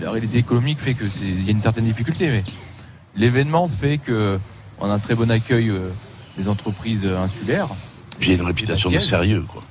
la 0.00 0.12
réalité 0.12 0.38
économique 0.38 0.78
fait 0.78 0.94
que 0.94 1.08
c'est 1.08 1.24
il 1.24 1.44
y 1.44 1.48
a 1.48 1.50
une 1.50 1.60
certaine 1.60 1.86
difficulté, 1.86 2.28
mais 2.28 2.44
l'événement 3.16 3.66
fait 3.66 3.98
que 3.98 4.38
on 4.82 4.90
a 4.90 4.94
un 4.94 4.98
très 4.98 5.14
bon 5.14 5.30
accueil 5.30 5.70
euh, 5.70 5.88
des 6.36 6.48
entreprises 6.48 7.06
euh, 7.06 7.16
insulaires. 7.18 7.68
Puis 8.18 8.30
il 8.30 8.32
y 8.34 8.36
a 8.36 8.40
une 8.40 8.46
réputation 8.46 8.90
de 8.90 8.98
sérieux, 8.98 9.44
quoi. 9.48 9.62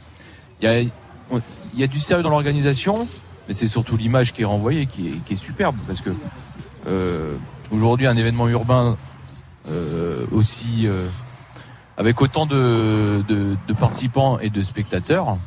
Il 0.61 0.69
y 0.69 0.71
a, 0.71 0.89
on- 1.29 1.41
il 1.73 1.79
y 1.79 1.83
a 1.83 1.87
du 1.87 1.99
sérieux 1.99 2.23
dans 2.23 2.29
l'organisation, 2.29 3.07
mais 3.47 3.53
c'est 3.53 3.67
surtout 3.67 3.97
l'image 3.97 4.33
qui 4.33 4.41
est 4.41 4.45
renvoyée 4.45 4.85
qui 4.85 5.07
est, 5.09 5.25
qui 5.25 5.33
est 5.33 5.37
superbe 5.37 5.75
parce 5.87 6.01
que 6.01 6.09
euh, 6.87 7.35
aujourd'hui 7.71 8.07
un 8.07 8.15
événement 8.17 8.47
urbain 8.47 8.97
euh, 9.69 10.25
aussi 10.31 10.85
euh, 10.87 11.07
avec 11.97 12.21
autant 12.21 12.45
de, 12.45 13.23
de, 13.27 13.55
de 13.67 13.73
participants 13.73 14.39
et 14.39 14.49
de 14.49 14.61
spectateurs, 14.61 15.37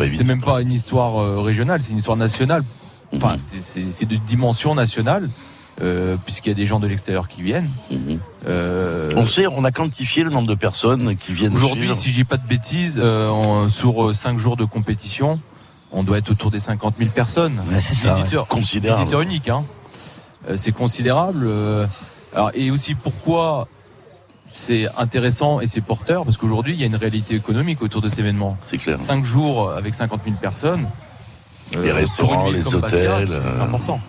c'est 0.00 0.24
même 0.24 0.40
pas 0.42 0.60
une 0.62 0.72
histoire 0.72 1.42
régionale, 1.42 1.82
c'est 1.82 1.90
une 1.92 1.98
histoire 1.98 2.16
nationale. 2.16 2.62
Enfin, 3.14 3.32
Mhm. 3.34 3.38
c'est 3.38 3.90
c'est 3.90 4.06
de 4.06 4.16
dimension 4.16 4.74
nationale, 4.74 5.28
euh, 5.80 6.16
puisqu'il 6.24 6.48
y 6.48 6.52
a 6.52 6.54
des 6.54 6.66
gens 6.66 6.80
de 6.80 6.86
l'extérieur 6.86 7.28
qui 7.28 7.42
viennent. 7.42 7.70
Euh, 8.46 9.12
On 9.16 9.26
sait, 9.26 9.46
on 9.46 9.64
a 9.64 9.70
quantifié 9.72 10.24
le 10.24 10.30
nombre 10.30 10.48
de 10.48 10.54
personnes 10.54 11.16
qui 11.16 11.32
viennent. 11.32 11.54
Aujourd'hui, 11.54 11.94
si 11.94 12.10
je 12.10 12.14
dis 12.14 12.24
pas 12.24 12.36
de 12.36 12.46
bêtises, 12.46 12.98
euh, 13.02 13.68
sur 13.68 14.14
5 14.14 14.38
jours 14.38 14.56
de 14.56 14.64
compétition, 14.64 15.40
on 15.92 16.02
doit 16.02 16.18
être 16.18 16.30
autour 16.30 16.50
des 16.50 16.58
50 16.58 16.94
000 16.98 17.10
personnes. 17.10 17.60
Ouais, 17.70 17.78
c'est 17.80 17.94
ça, 17.94 18.14
Visiteurs, 18.14 18.42
ouais. 18.42 18.48
Considérable. 18.48 19.02
visiteurs 19.02 19.20
uniques. 19.22 19.48
Hein. 19.48 19.64
Euh, 20.48 20.54
c'est 20.56 20.72
considérable. 20.72 21.44
euh, 21.46 21.86
alors, 22.34 22.50
et 22.54 22.70
aussi 22.70 22.94
pourquoi 22.94 23.68
c'est 24.52 24.86
intéressant 24.96 25.60
et 25.60 25.66
c'est 25.66 25.80
porteur, 25.80 26.24
parce 26.24 26.36
qu'aujourd'hui, 26.36 26.74
il 26.74 26.80
y 26.80 26.82
a 26.82 26.86
une 26.86 26.96
réalité 26.96 27.34
économique 27.34 27.80
autour 27.82 28.00
de 28.02 28.08
cet 28.08 28.18
événement. 28.18 28.56
C'est 28.62 28.78
clair. 28.78 28.98
5 29.00 29.24
jours 29.24 29.70
avec 29.70 29.94
50 29.94 30.22
000 30.24 30.36
personnes. 30.40 30.88
euh, 31.76 31.84
Les 31.84 31.92
restaurants, 31.92 32.50
les 32.50 32.66
hôtels, 32.74 33.26
c'est 33.28 33.32
euh, 33.34 33.62
important. 33.62 34.00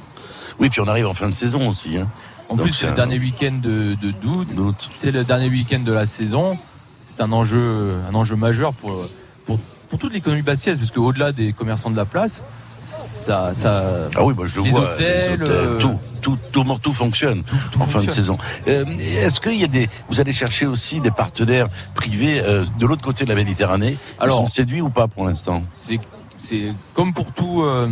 Oui, 0.60 0.70
puis 0.70 0.82
on 0.82 0.88
arrive 0.88 1.08
en 1.08 1.14
fin 1.14 1.30
de 1.30 1.36
saison 1.36 1.68
aussi. 1.70 1.98
hein. 1.98 2.08
En 2.50 2.56
Donc, 2.56 2.66
plus, 2.66 2.74
c'est 2.74 2.86
le 2.88 2.92
euh, 2.94 2.96
dernier 2.96 3.20
week-end 3.20 3.60
de, 3.62 3.96
de 3.96 4.12
d'août. 4.12 4.88
C'est 4.90 5.12
le 5.12 5.24
dernier 5.24 5.50
week-end 5.50 5.80
de 5.80 5.92
la 5.92 6.06
saison. 6.08 6.58
C'est 7.02 7.22
un 7.22 7.32
enjeu, 7.32 8.00
un 8.10 8.16
enjeu 8.16 8.36
majeur 8.36 8.74
pour, 8.74 9.08
pour, 9.46 9.60
pour 9.88 10.00
toute 10.00 10.14
l'économie 10.14 10.42
bastiaise, 10.42 10.78
parce 10.80 10.92
qu'au-delà 10.92 11.32
des 11.32 11.54
commerçants 11.54 11.92
de 11.92 11.96
la 11.96 12.06
place, 12.06 12.44
ça, 12.82 13.54
ça. 13.54 14.08
Ah 14.16 14.24
oui, 14.24 14.34
moi 14.34 14.46
je 14.46 14.58
le 14.58 14.64
les 14.64 14.72
vois. 14.72 14.94
hôtels, 14.94 15.44
euh, 15.44 15.78
tout, 15.80 15.98
tout, 16.22 16.38
tout, 16.52 16.64
tout 16.82 16.94
fonctionne 16.94 17.44
en 17.80 17.86
fin 17.86 18.00
de 18.02 18.10
saison. 18.10 18.38
Euh, 18.68 18.86
Est-ce 19.22 19.40
qu'il 19.42 19.56
y 19.60 19.64
a 19.64 19.68
des, 19.68 19.90
vous 20.10 20.20
allez 20.22 20.32
chercher 20.32 20.66
aussi 20.66 21.02
des 21.02 21.12
partenaires 21.12 21.68
privés 21.94 22.42
euh, 22.42 22.64
de 22.80 22.86
l'autre 22.86 23.04
côté 23.04 23.26
de 23.26 23.30
la 23.30 23.36
Méditerranée 23.36 23.98
Alors- 24.20 24.38
Ils 24.38 24.46
sont 24.48 24.52
séduits 24.52 24.82
ou 24.82 24.90
pas 24.90 25.08
pour 25.08 25.26
l'instant? 25.28 25.62
c'est 25.74 26.00
c'est 26.38 26.74
comme 26.94 27.12
pour 27.14 27.34
tout 27.34 27.62
euh, 27.64 27.90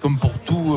comme 0.00 0.18
pour 0.18 0.32
tout 0.38 0.74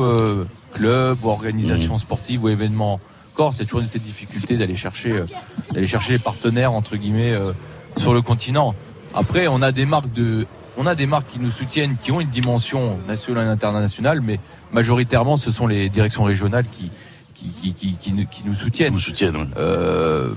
euh, 0.80 1.14
club 1.14 1.18
ou 1.24 1.26
Mmh. 1.26 1.30
organisation 1.30 1.98
sportive 1.98 2.44
ou 2.44 2.48
événement 2.48 3.00
corse 3.34 3.56
c'est 3.56 3.64
toujours 3.64 3.80
une 3.80 3.88
cette 3.88 4.02
difficulté 4.02 4.56
d'aller 4.56 4.74
chercher 4.76 5.12
euh, 5.12 5.26
d'aller 5.72 5.86
chercher 5.86 6.12
les 6.12 6.18
partenaires 6.18 6.72
entre 6.72 6.96
guillemets 6.96 7.32
euh, 7.32 7.52
sur 7.96 8.14
le 8.14 8.22
continent 8.22 8.74
après 9.14 9.46
on 9.48 9.60
a 9.62 9.72
des 9.72 9.86
marques 9.86 10.12
de 10.12 10.46
on 10.76 10.86
a 10.86 10.94
des 10.94 11.06
marques 11.06 11.28
qui 11.32 11.38
nous 11.40 11.50
soutiennent 11.50 11.96
qui 12.02 12.12
ont 12.12 12.20
une 12.20 12.28
dimension 12.30 12.98
nationale 13.08 13.46
et 13.46 13.50
internationale 13.50 14.20
mais 14.20 14.38
majoritairement 14.72 15.36
ce 15.36 15.50
sont 15.50 15.66
les 15.66 15.88
directions 15.88 16.24
régionales 16.24 16.66
qui 16.70 16.90
qui 17.34 17.74
qui 17.74 17.96
qui, 17.96 18.12
nous, 18.12 18.26
qui 18.26 18.42
nous 18.44 18.54
soutiennent 18.54 18.92
Nous 18.94 19.00
soutiennent. 19.00 19.36
oui. 19.36 19.46
euh, 19.56 20.34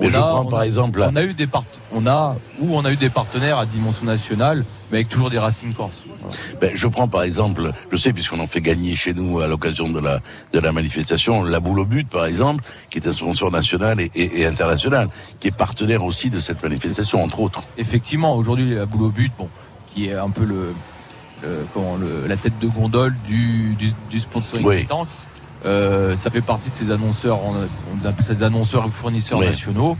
Mais 0.00 0.06
on 0.06 0.10
je 0.10 0.16
a- 0.16 0.20
prends 0.20 0.44
on 0.46 0.50
par 0.50 0.60
a- 0.60 0.66
exemple 0.66 1.00
là- 1.00 1.10
on 1.12 1.16
a 1.16 1.22
eu 1.22 1.34
des 1.34 1.46
part- 1.46 1.64
on 1.92 2.06
a 2.06 2.36
ou 2.60 2.74
on 2.74 2.84
a 2.84 2.90
eu 2.92 2.96
des 2.96 3.10
partenaires 3.10 3.58
à 3.58 3.66
dimension 3.66 4.06
nationale, 4.06 4.64
mais 4.90 4.98
avec 4.98 5.08
toujours 5.08 5.30
des 5.30 5.38
racines 5.38 5.72
corse. 5.74 6.02
Voilà. 6.20 6.36
Ben, 6.60 6.70
je 6.74 6.86
prends 6.88 7.08
par 7.08 7.22
exemple, 7.22 7.72
je 7.90 7.96
sais 7.96 8.12
puisqu'on 8.12 8.40
en 8.40 8.46
fait 8.46 8.60
gagner 8.60 8.94
chez 8.96 9.12
nous 9.14 9.40
à 9.40 9.46
l'occasion 9.46 9.88
de 9.88 10.00
la 10.00 10.20
de 10.52 10.58
la 10.58 10.72
manifestation, 10.72 11.42
la 11.42 11.60
boule 11.60 11.80
au 11.80 11.84
but 11.84 12.08
par 12.08 12.26
exemple, 12.26 12.64
qui 12.90 12.98
est 12.98 13.06
un 13.06 13.12
sponsor 13.12 13.50
national 13.50 14.00
et, 14.00 14.10
et- 14.14 14.40
et 14.40 14.46
international, 14.46 15.08
qui 15.40 15.48
est 15.48 15.56
partenaire 15.56 16.02
aussi 16.04 16.30
de 16.30 16.40
cette 16.40 16.62
manifestation 16.62 17.22
entre 17.22 17.40
autres. 17.40 17.62
Effectivement, 17.78 18.34
aujourd'hui 18.36 18.74
la 18.74 18.86
boule 18.86 19.02
au 19.02 19.10
but, 19.10 19.32
bon, 19.38 19.48
qui 19.88 20.06
est 20.08 20.14
un 20.14 20.30
peu 20.30 20.44
le, 20.44 20.72
le- 21.42 21.66
comment, 21.74 21.96
le- 21.96 22.26
la 22.26 22.36
tête 22.36 22.58
de 22.60 22.68
gondole 22.68 23.14
du 23.26 23.74
du, 23.74 23.92
du 24.10 24.20
sponsoring 24.20 24.64
Oui. 24.66 24.80
pétanque. 24.82 25.08
Euh, 25.64 26.16
ça 26.16 26.30
fait 26.30 26.40
partie 26.40 26.70
de 26.70 26.74
ces 26.74 26.90
annonceurs, 26.90 27.38
on, 27.44 27.54
appelle 28.06 28.24
ça 28.24 28.34
des 28.34 28.42
annonceurs 28.42 28.86
ou 28.86 28.90
fournisseurs 28.90 29.38
Oui. 29.38 29.46
nationaux. 29.46 29.96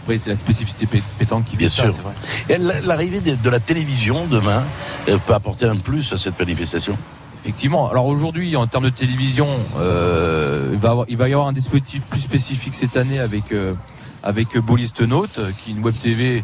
Après, 0.00 0.18
c'est 0.18 0.30
la 0.30 0.36
spécificité 0.36 0.86
pé- 0.86 1.02
pétanque 1.18 1.44
qui 1.46 1.56
Bien 1.56 1.68
fait 1.68 1.76
ça, 1.76 1.82
sûr. 1.84 1.92
c'est 1.94 2.00
vrai. 2.02 2.14
Et 2.48 2.58
la- 2.58 2.80
l'arrivée 2.80 3.20
de, 3.20 3.50
la 3.50 3.60
télévision 3.60 4.26
demain 4.26 4.64
euh, 5.08 5.18
peut 5.26 5.34
apporter 5.34 5.66
un 5.66 5.76
plus 5.76 6.12
à 6.12 6.16
cette 6.16 6.38
manifestation? 6.38 6.96
Effectivement. 7.42 7.88
Alors 7.88 8.06
aujourd'hui, 8.06 8.56
en 8.56 8.66
termes 8.66 8.84
de 8.84 8.90
télévision, 8.90 9.46
euh, 9.78 10.70
il, 10.72 10.78
va 10.78 10.90
avoir- 10.90 11.06
il 11.08 11.16
va 11.16 11.28
y 11.28 11.32
avoir 11.32 11.46
un 11.48 11.52
dispositif 11.52 12.04
plus 12.06 12.20
spécifique 12.20 12.74
cette 12.74 12.96
année 12.96 13.20
avec 13.20 13.52
euh, 13.52 13.74
avec 14.24 14.58
Boliste 14.58 15.02
Note, 15.02 15.38
qui 15.58 15.70
est 15.70 15.74
une 15.74 15.82
web 15.84 15.94
TV, 15.96 16.42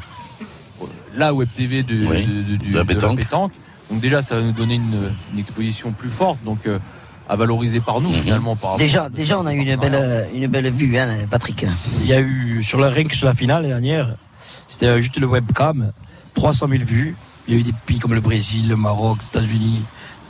la 1.16 1.34
web 1.34 1.48
TV 1.52 1.82
de, 1.82 2.06
Oui, 2.06 2.24
de- 2.24 2.42
de- 2.42 2.56
du- 2.56 2.70
de 2.70 2.74
la 2.76 2.84
de 2.84 2.88
pétanque. 2.88 3.16
pétanque. 3.16 3.52
Donc 3.90 4.00
déjà, 4.00 4.22
ça 4.22 4.36
va 4.36 4.42
nous 4.42 4.52
donner 4.52 4.76
une, 4.76 5.10
une 5.32 5.38
exposition 5.40 5.90
plus 5.92 6.08
forte, 6.10 6.38
donc 6.44 6.66
euh, 6.66 6.78
à 7.28 7.36
valoriser 7.36 7.80
par 7.80 8.00
nous 8.00 8.12
finalement. 8.12 8.56
Par 8.56 8.76
Déjà, 8.76 9.08
déjà, 9.08 9.38
on 9.38 9.46
a 9.46 9.54
eu 9.54 9.58
une 9.58 9.76
belle, 9.76 10.28
une 10.34 10.46
belle 10.48 10.70
vue, 10.70 10.98
hein, 10.98 11.08
Patrick. 11.30 11.64
Il 12.00 12.06
y 12.06 12.12
a 12.12 12.20
eu, 12.20 12.62
sur 12.62 12.78
la 12.78 12.90
rien 12.90 13.04
que 13.04 13.14
sur 13.14 13.26
la 13.26 13.34
finale 13.34 13.62
l'année 13.62 13.74
dernière, 13.74 14.16
c'était 14.66 14.86
euh, 14.86 15.00
juste 15.00 15.18
le 15.18 15.26
webcam, 15.26 15.92
300 16.34 16.68
000 16.68 16.84
vues. 16.84 17.16
Il 17.48 17.54
y 17.54 17.56
a 17.56 17.60
eu 17.60 17.62
des 17.64 17.74
pays 17.86 17.98
comme 17.98 18.14
le 18.14 18.20
Brésil, 18.20 18.68
le 18.68 18.76
Maroc, 18.76 19.18
les 19.20 19.26
États-Unis, 19.26 19.82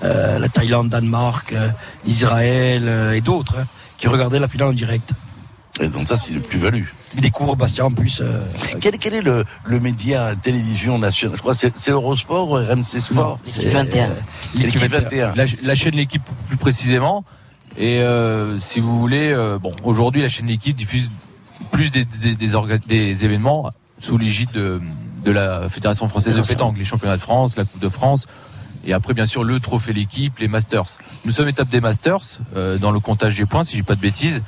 euh, 0.05 0.39
la 0.39 0.49
Thaïlande, 0.49 0.89
Danemark, 0.89 1.53
euh, 1.53 1.69
l'Israël 2.05 2.89
euh, 2.89 3.13
et 3.13 3.21
d'autres 3.21 3.59
hein, 3.61 3.67
qui 3.99 4.09
regardaient 4.09 4.41
la 4.41 4.49
finale 4.49 4.69
en 4.69 4.73
direct. 4.73 5.13
Et 5.81 5.89
donc 5.89 6.09
ça, 6.09 6.17
c'est 6.17 6.33
une 6.33 6.43
plus-value. 6.43 6.87
Ils 7.15 7.21
découvrent 7.21 7.57
Bastia 7.57 7.85
en 7.85 7.91
plus. 7.91 8.21
euh, 8.23 8.45
Quel, 8.81 8.99
quel 8.99 9.15
est 9.15 9.23
le, 9.23 9.45
le 9.65 9.81
média 9.81 10.35
télévision 10.43 10.99
national 10.99 11.37
Je 11.37 11.43
crois 11.43 11.55
que 11.55 11.61
c'est- 11.61 11.91
Eurosport 11.91 12.51
ou 12.51 12.55
RMC 12.55 13.01
Sport 13.01 13.39
c'est 13.43 13.67
21. 13.69 14.11
euh, 14.11 14.15
L'équipe 14.57 14.81
21. 14.91 15.35
La, 15.35 15.45
la 15.63 15.75
chaîne 15.75 15.95
L'équipe 15.95 16.23
plus 16.49 16.57
précisément. 16.57 17.25
Et 17.77 18.01
euh, 18.01 18.59
si 18.59 18.81
vous 18.81 18.99
voulez, 18.99 19.33
euh, 19.33 19.59
bon, 19.59 19.73
aujourd'hui 19.85 20.23
la 20.23 20.29
chaîne 20.29 20.47
L'équipe 20.47 20.77
diffuse 20.77 21.11
plus 21.71 21.91
des, 21.91 22.05
des, 22.05 22.35
des, 22.35 22.55
orga- 22.55 22.85
des 22.87 23.25
événements 23.25 23.71
sous 23.99 24.19
l'égide 24.19 24.51
de, 24.53 24.81
de 25.25 25.31
la 25.31 25.69
Fédération 25.69 26.09
française 26.09 26.35
de 26.35 26.43
pétanque, 26.43 26.77
les 26.79 26.85
championnats 26.85 27.17
de 27.17 27.23
France, 27.23 27.57
la 27.57 27.65
Coupe 27.65 27.81
de 27.81 27.89
France. 27.89 28.27
Et 28.85 28.93
après, 28.93 29.15
bien 29.15 29.27
sûr, 29.27 29.45
le 29.45 29.61
trophée 29.61 29.93
l'équipe, 29.93 30.39
les 30.41 30.49
Masters. 30.49 30.99
Nous 31.25 31.31
sommes 31.31 31.47
étape 31.49 31.69
des 31.69 31.81
Masters 31.81 32.19
euh, 32.57 32.79
dans 32.79 32.91
le 32.91 32.99
comptage 32.99 33.37
des 33.37 33.47
points, 33.47 33.63
si 33.65 33.77
j'ai 33.77 33.85
pas 33.85 33.95
de 33.95 34.01
bêtises. 34.01 34.43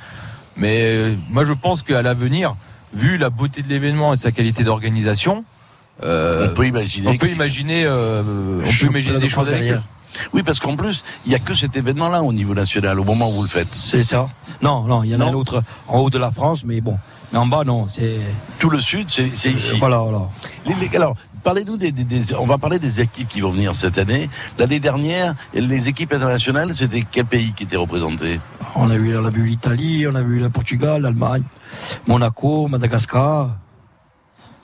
Mais 0.57 0.81
euh, 0.83 1.15
moi, 1.31 1.45
je 1.45 1.53
pense 1.53 1.83
qu'à 1.83 2.03
l'avenir, 2.03 2.55
vu 2.93 3.17
la 3.17 3.31
beauté 3.31 3.63
de 3.63 3.69
l'événement 3.69 4.15
et 4.15 4.17
sa 4.17 4.31
qualité 4.33 4.63
d'organisation, 4.65 5.45
euh, 6.03 6.51
On 6.51 6.55
peut 6.55 6.67
imaginer 6.67 7.09
on 7.09 7.17
peut 7.17 7.29
imaginer, 7.31 7.85
euh, 7.87 8.61
on 8.61 8.63
peut 8.69 8.87
imaginer 8.87 9.15
de 9.15 9.21
des 9.21 9.29
choses 9.29 9.49
derrière. 9.49 9.83
Oui, 10.33 10.43
parce 10.45 10.61
qu'en 10.61 10.77
plus, 10.77 11.03
il 11.27 11.31
n'y 11.31 11.35
a 11.35 11.41
que 11.41 11.55
cet 11.55 11.77
événement-là 11.77 12.23
au 12.23 12.33
niveau 12.33 12.55
national, 12.55 13.01
au 13.01 13.05
moment 13.05 13.29
où 13.29 13.33
vous 13.33 13.43
le 13.43 13.49
faites. 13.49 13.73
C'est 13.75 14.03
ça. 14.05 14.29
Non, 14.63 14.85
non, 14.85 15.03
il 15.03 15.11
y 15.11 15.15
en 15.17 15.21
a 15.21 15.25
Non. 15.25 15.31
un 15.31 15.35
autre 15.35 15.63
en 15.89 15.99
haut 16.01 16.11
de 16.11 16.19
la 16.19 16.31
France, 16.31 16.65
mais 16.65 16.81
bon. 16.81 16.97
Mais 17.33 17.39
en 17.39 17.47
bas, 17.47 17.65
non, 17.65 17.87
c'est. 17.89 18.21
Tout 18.61 18.71
le 18.71 18.81
sud, 18.81 19.07
c'est 19.11 19.31
c'est 19.35 19.51
ici. 19.53 19.77
Voilà, 19.79 19.99
voilà. 19.99 20.23
Les- 20.67 20.75
les- 20.89 20.97
alors, 20.97 21.17
parlez-nous 21.45 21.77
des, 21.77 21.93
des- 21.93 22.05
des- 22.05 22.35
On 22.35 22.47
va 22.47 22.59
parler 22.59 22.79
des 22.81 23.01
équipes 23.01 23.29
qui 23.29 23.41
vont 23.41 23.51
venir 23.53 23.75
cette 23.75 23.99
année. 23.99 24.29
L'année 24.59 24.81
dernière, 24.81 25.35
les 25.55 25.87
équipes 25.89 26.13
internationales, 26.13 26.75
c'était 26.75 27.05
quel 27.09 27.27
pays 27.27 27.53
qui 27.53 27.63
était 27.65 27.77
représenté? 27.77 28.41
On 28.75 28.91
a 28.91 28.97
vu, 28.99 29.17
on 29.17 29.25
a 29.25 29.31
vu 29.31 29.45
l'Italie, 29.47 30.07
on 30.11 30.15
a 30.17 30.23
vu 30.23 30.41
le 30.41 30.51
Portugal, 30.51 31.03
l'Allemagne, 31.03 31.45
Monaco, 32.09 32.67
Madagascar. 32.69 33.51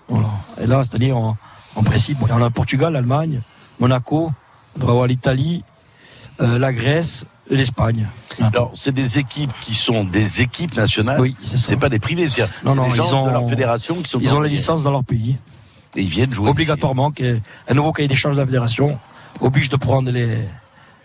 Voilà. 0.08 0.28
Et 0.60 0.66
là, 0.66 0.82
c'est-à-dire, 0.82 1.16
en, 1.16 1.36
en 1.76 1.82
principe, 1.84 2.18
en 2.22 2.36
a 2.42 2.46
le 2.46 2.50
Portugal, 2.50 2.92
l'Allemagne, 2.92 3.40
Monaco, 3.78 4.32
on 4.76 4.80
doit 4.80 4.90
avoir 4.90 5.06
l'Italie, 5.06 5.62
euh, 6.40 6.58
la 6.58 6.72
Grèce 6.72 7.24
et 7.50 7.56
l'Espagne. 7.56 8.08
Alors, 8.40 8.70
c'est 8.74 8.94
des 8.94 9.18
équipes 9.18 9.52
qui 9.60 9.74
sont 9.74 10.04
des 10.04 10.40
équipes 10.40 10.74
nationales. 10.76 11.20
Oui, 11.20 11.36
c'est 11.40 11.56
ça. 11.58 11.68
C'est 11.68 11.76
pas 11.76 11.88
des 11.88 11.98
privés, 11.98 12.28
c'est 12.28 12.42
Non, 12.64 12.74
non, 12.74 12.88
des 12.88 12.94
gens 12.94 13.04
ils 13.06 13.14
ont, 13.14 13.26
de 13.26 13.30
leur 13.30 13.48
fédération 13.48 13.96
qui 14.02 14.08
sont 14.10 14.18
Ils 14.20 14.28
ont 14.28 14.32
la 14.32 14.36
envoyés. 14.38 14.56
licence 14.56 14.82
dans 14.82 14.90
leur 14.90 15.04
pays. 15.04 15.36
Et 15.96 16.02
ils 16.02 16.08
viennent 16.08 16.32
jouer. 16.32 16.50
Obligatoirement, 16.50 17.10
qu'un- 17.10 17.40
un 17.68 17.74
nouveau 17.74 17.92
cahier 17.92 18.08
des 18.08 18.14
charges 18.14 18.36
de 18.36 18.40
la 18.40 18.46
fédération 18.46 18.98
oblige 19.40 19.68
de 19.68 19.76
prendre 19.76 20.10
les, 20.10 20.38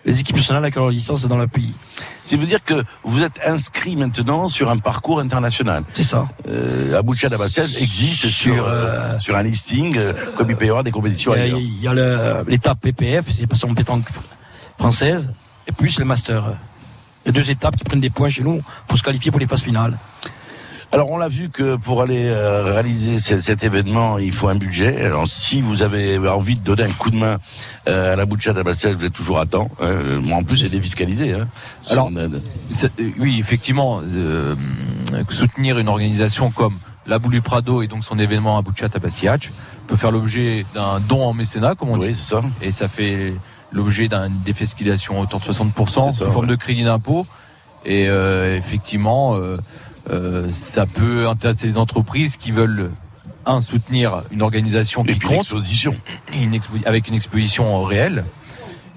les 0.06 0.20
équipes 0.20 0.36
nationales 0.36 0.64
avec 0.64 0.76
leur 0.76 0.90
licence 0.90 1.26
dans 1.28 1.38
leur 1.38 1.50
pays. 1.50 1.74
Ça 2.22 2.38
veut 2.38 2.46
dire 2.46 2.64
que 2.64 2.84
vous 3.04 3.22
êtes 3.24 3.40
inscrit 3.46 3.96
maintenant 3.96 4.48
sur 4.48 4.70
un 4.70 4.78
parcours 4.78 5.20
international. 5.20 5.84
C'est 5.94 6.04
ça. 6.04 6.28
Euh, 6.48 6.98
Aboucha 6.98 7.30
Dabassel 7.30 7.66
existe 7.80 8.28
sur, 8.28 8.54
Sur, 8.56 8.68
euh, 8.68 9.20
sur 9.20 9.36
un 9.36 9.44
listing, 9.44 9.98
euh, 9.98 10.14
comme 10.38 10.50
il 10.52 10.56
peut 10.56 10.66
y 10.66 10.70
avoir 10.70 10.84
des 10.84 10.92
compétitions 10.92 11.32
ailleurs. 11.32 11.58
il 11.60 11.82
y 11.82 11.88
a 11.88 11.94
le- 11.94 12.46
l'étape 12.48 12.80
PPF, 12.82 13.26
c'est 13.32 13.48
pas 13.48 13.56
son 13.56 13.74
pétanque 13.74 14.08
fr- 14.10 14.22
française, 14.78 15.32
et 15.68 15.72
plus 15.72 15.98
le 16.00 16.06
master. 16.06 16.54
Il 17.26 17.30
y 17.30 17.30
a 17.30 17.32
deux 17.32 17.50
étapes 17.50 17.76
qui 17.76 17.84
prennent 17.84 18.00
des 18.02 18.12
points 18.12 18.30
chez 18.30 18.44
nous 18.44 18.62
pour 18.88 18.98
se 19.00 19.04
qualifier 19.04 19.32
pour 19.32 19.40
les 19.40 19.48
phases 19.48 19.64
finales. 19.64 19.98
Alors 20.96 21.12
on 21.12 21.18
l'a 21.18 21.28
vu 21.28 21.50
que 21.50 21.76
pour 21.76 22.02
aller 22.02 22.28
euh, 22.30 22.64
réaliser 22.64 23.18
ce- 23.18 23.42
cet 23.42 23.66
événement, 23.66 24.18
il 24.18 24.32
faut 24.32 24.48
un 24.48 24.56
budget. 24.56 25.04
Alors 25.04 25.28
si 25.28 25.60
vous 25.60 25.82
avez 25.82 26.18
envie 26.30 26.54
de 26.56 26.62
donner 26.62 26.84
un 26.84 26.92
coup 26.94 27.10
de 27.12 27.18
main 27.18 27.38
euh, 27.90 28.14
à 28.14 28.16
la 28.16 28.26
Boucha 28.26 28.54
d'Abassel, 28.54 28.96
vous 28.96 29.04
êtes 29.04 29.12
toujours 29.12 29.40
à 29.40 29.46
temps. 29.46 29.68
hein. 29.82 29.94
Moi 30.24 30.38
en 30.38 30.44
plus 30.44 30.56
c'est 30.56 30.70
défiscalisé. 30.72 31.34
Hein. 31.34 31.48
Alors, 31.90 32.10
euh, 32.16 32.30
oui, 33.20 33.38
effectivement, 33.42 34.00
euh, 34.06 34.56
soutenir 35.30 35.78
une 35.80 35.90
organisation 35.90 36.50
comme 36.50 36.78
la 37.08 37.20
Boule 37.20 37.34
du 37.34 37.42
Prado 37.42 37.82
et 37.82 37.88
donc 37.88 38.06
son 38.06 38.18
événement 38.18 38.58
à 38.58 38.62
Bouchat 38.62 38.88
à 38.94 39.00
Bassiach 39.00 39.52
peut 39.88 39.98
faire 39.98 40.12
l'objet 40.12 40.66
d'un 40.74 41.02
don 41.02 41.24
en 41.26 41.34
mécénat, 41.34 41.76
comme 41.76 41.90
on 41.90 42.00
oui, 42.00 42.14
dit. 42.14 42.16
c'est 42.16 42.36
ça. 42.36 42.42
Et 42.62 42.72
ça 42.72 42.88
fait 42.88 43.34
l'objet 43.74 44.08
d'une 44.08 44.40
défiscalisation 44.46 45.18
à 45.20 45.24
hauteur 45.24 45.42
de 45.42 45.46
60% 45.46 45.74
C'est 45.88 46.00
ça, 46.00 46.12
sous 46.26 46.32
forme 46.32 46.46
ouais. 46.46 46.52
de 46.52 46.56
crédit 46.56 46.86
d'impôt. 46.86 47.28
Et 47.86 48.08
euh, 48.08 48.56
effectivement, 48.56 49.36
euh, 49.36 49.58
euh, 50.10 50.48
ça 50.50 50.86
peut 50.86 51.28
intéresser 51.28 51.68
les 51.68 51.78
entreprises 51.78 52.38
qui 52.38 52.52
veulent 52.52 52.92
un 53.46 53.62
soutenir 53.62 54.24
une 54.32 54.42
organisation 54.42 55.04
qui 55.04 55.16
puis 55.16 55.28
compte, 55.28 55.48
une 56.34 56.54
expo- 56.56 56.86
avec 56.86 57.08
une 57.08 57.16
exposition 57.16 57.84
réelle 57.84 58.26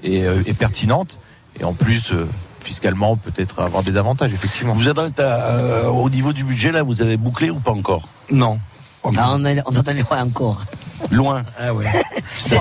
et, 0.03 0.23
euh, 0.25 0.43
et 0.47 0.55
pertinente, 0.55 1.19
et 1.61 1.65
en 1.65 1.75
plus 1.75 2.13
euh, 2.13 2.27
fiscalement 2.61 3.17
peut-être 3.17 3.61
avoir 3.61 3.83
des 3.83 3.97
avantages 3.97 4.33
effectivement. 4.33 4.73
Vous 4.75 4.89
êtes 4.89 4.99
à- 5.21 5.23
euh, 5.57 5.87
au 5.89 6.09
niveau 6.11 6.33
du 6.33 6.45
budget 6.45 6.73
là, 6.73 6.83
vous 6.83 7.03
avez 7.03 7.17
bouclé 7.17 7.51
ou 7.51 7.59
pas 7.61 7.73
encore? 7.73 8.09
Non. 8.31 8.59
Ah, 9.05 9.31
on, 9.35 9.45
est, 9.45 9.63
on 9.67 9.77
en 9.77 9.83
est 9.83 9.95
loin 10.03 10.23
encore. 10.23 10.65
Loin. 11.11 11.45
Ah 11.59 11.73
ouais. 11.73 11.87
C'est 12.35 12.59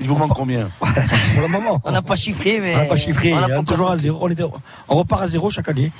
Il 0.00 0.06
vous 0.06 0.14
manque 0.16 0.34
combien? 0.34 0.68
Pour 0.78 1.42
le 1.42 1.48
moment. 1.48 1.80
on 1.84 1.90
n'a 1.90 2.02
pas 2.02 2.14
chiffré, 2.16 2.60
mais. 2.60 2.74
On 2.74 2.78
n'a 2.78 2.84
pas 2.84 2.96
chiffré. 2.96 3.32
On 3.32 3.38
On, 3.38 3.40
n'a 3.40 3.48
pas 3.48 3.54
est 3.60 3.64
toujours 3.64 3.86
encore- 3.86 3.92
à 3.94 3.96
zéro. 3.96 4.18
On, 4.20 4.28
était- 4.28 4.44
on 4.88 4.94
repart 4.96 5.22
à 5.22 5.26
zéro 5.26 5.50
chaque 5.50 5.68
année. 5.68 5.90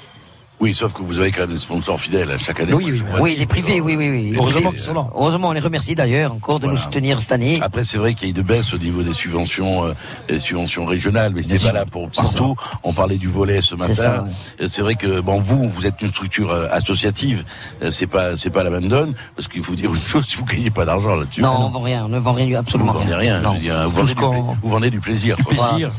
Oui, 0.60 0.74
sauf 0.74 0.92
que 0.92 1.02
vous 1.02 1.18
avez 1.20 1.30
quand 1.30 1.42
même 1.42 1.52
des 1.52 1.58
sponsors 1.58 2.00
fidèles 2.00 2.36
chaque 2.38 2.58
année. 2.58 2.74
Oui, 2.74 2.86
oui, 2.90 3.02
Oui, 3.20 3.36
les 3.38 3.46
privés, 3.46 3.80
oui, 3.80 3.94
oui, 3.96 4.10
oui. 4.10 4.34
Heureusement 4.36 4.70
qu'ils 4.70 4.80
sont 4.80 4.92
là. 4.94 5.06
Heureusement, 5.14 5.48
on 5.50 5.52
les 5.52 5.60
remercie 5.60 5.94
d'ailleurs 5.94 6.32
encore 6.32 6.58
de 6.58 6.64
Voilà. 6.64 6.76
nous 6.78 6.82
soutenir 6.84 7.20
cette 7.20 7.30
année. 7.30 7.60
Après, 7.62 7.84
c'est 7.84 7.96
vrai 7.98 8.14
qu'il 8.14 8.24
y 8.24 8.26
a 8.26 8.30
eu 8.30 8.32
de 8.34 8.42
baisse 8.42 8.74
au 8.74 8.78
niveau 8.78 9.04
des 9.04 9.12
subventions, 9.12 9.84
euh, 9.84 9.92
des 10.28 10.40
subventions 10.40 10.84
régionales, 10.84 11.32
mais 11.34 11.42
c'est 11.42 11.58
valable 11.58 11.90
pour 11.92 12.10
partout. 12.10 12.56
On 12.82 12.92
parlait 12.92 13.18
du 13.18 13.28
volet 13.28 13.60
ce 13.60 13.76
C'est 13.82 13.94
ça, 13.94 14.10
matin. 14.10 14.26
Euh, 14.60 14.66
C'est 14.68 14.82
vrai 14.82 14.96
que 14.96 15.20
bon, 15.20 15.38
vous, 15.38 15.68
vous 15.68 15.86
êtes 15.86 16.02
une 16.02 16.08
structure 16.08 16.50
euh, 16.50 16.66
associative. 16.72 17.44
Euh, 17.82 17.90
C'est 17.92 18.08
pas, 18.08 18.36
c'est 18.36 18.50
pas 18.50 18.64
la 18.64 18.70
même 18.70 18.88
donne, 18.88 19.14
parce 19.36 19.46
qu'il 19.46 19.62
faut 19.62 19.74
dire 19.76 19.94
une 19.94 20.00
chose, 20.00 20.26
si 20.26 20.36
vous 20.38 20.44
gagnez 20.44 20.70
pas 20.70 20.84
d'argent 20.84 21.14
là-dessus. 21.14 21.40
Non, 21.40 21.54
on 21.56 21.70
vend 21.70 21.80
rien, 21.80 22.04
on 22.06 22.08
ne 22.08 22.18
vend 22.18 22.32
rien, 22.32 22.46
vous 22.48 22.56
absolument 22.56 22.92
vendez 22.94 23.14
rien. 23.14 23.40
Non. 23.40 23.50
je 23.52 23.56
veux 23.58 23.62
dire, 23.62 23.88
vous, 23.90 23.90
Tout 23.90 23.96
vendez 24.00 24.14
du, 24.14 24.20
qu'on- 24.20 24.30
pla- 24.44 24.56
vous 24.60 24.68
vendez 24.70 24.90
du 24.90 25.00
plaisir. 25.00 25.36
Voilà, 25.48 25.68
Plaisir. 25.70 25.90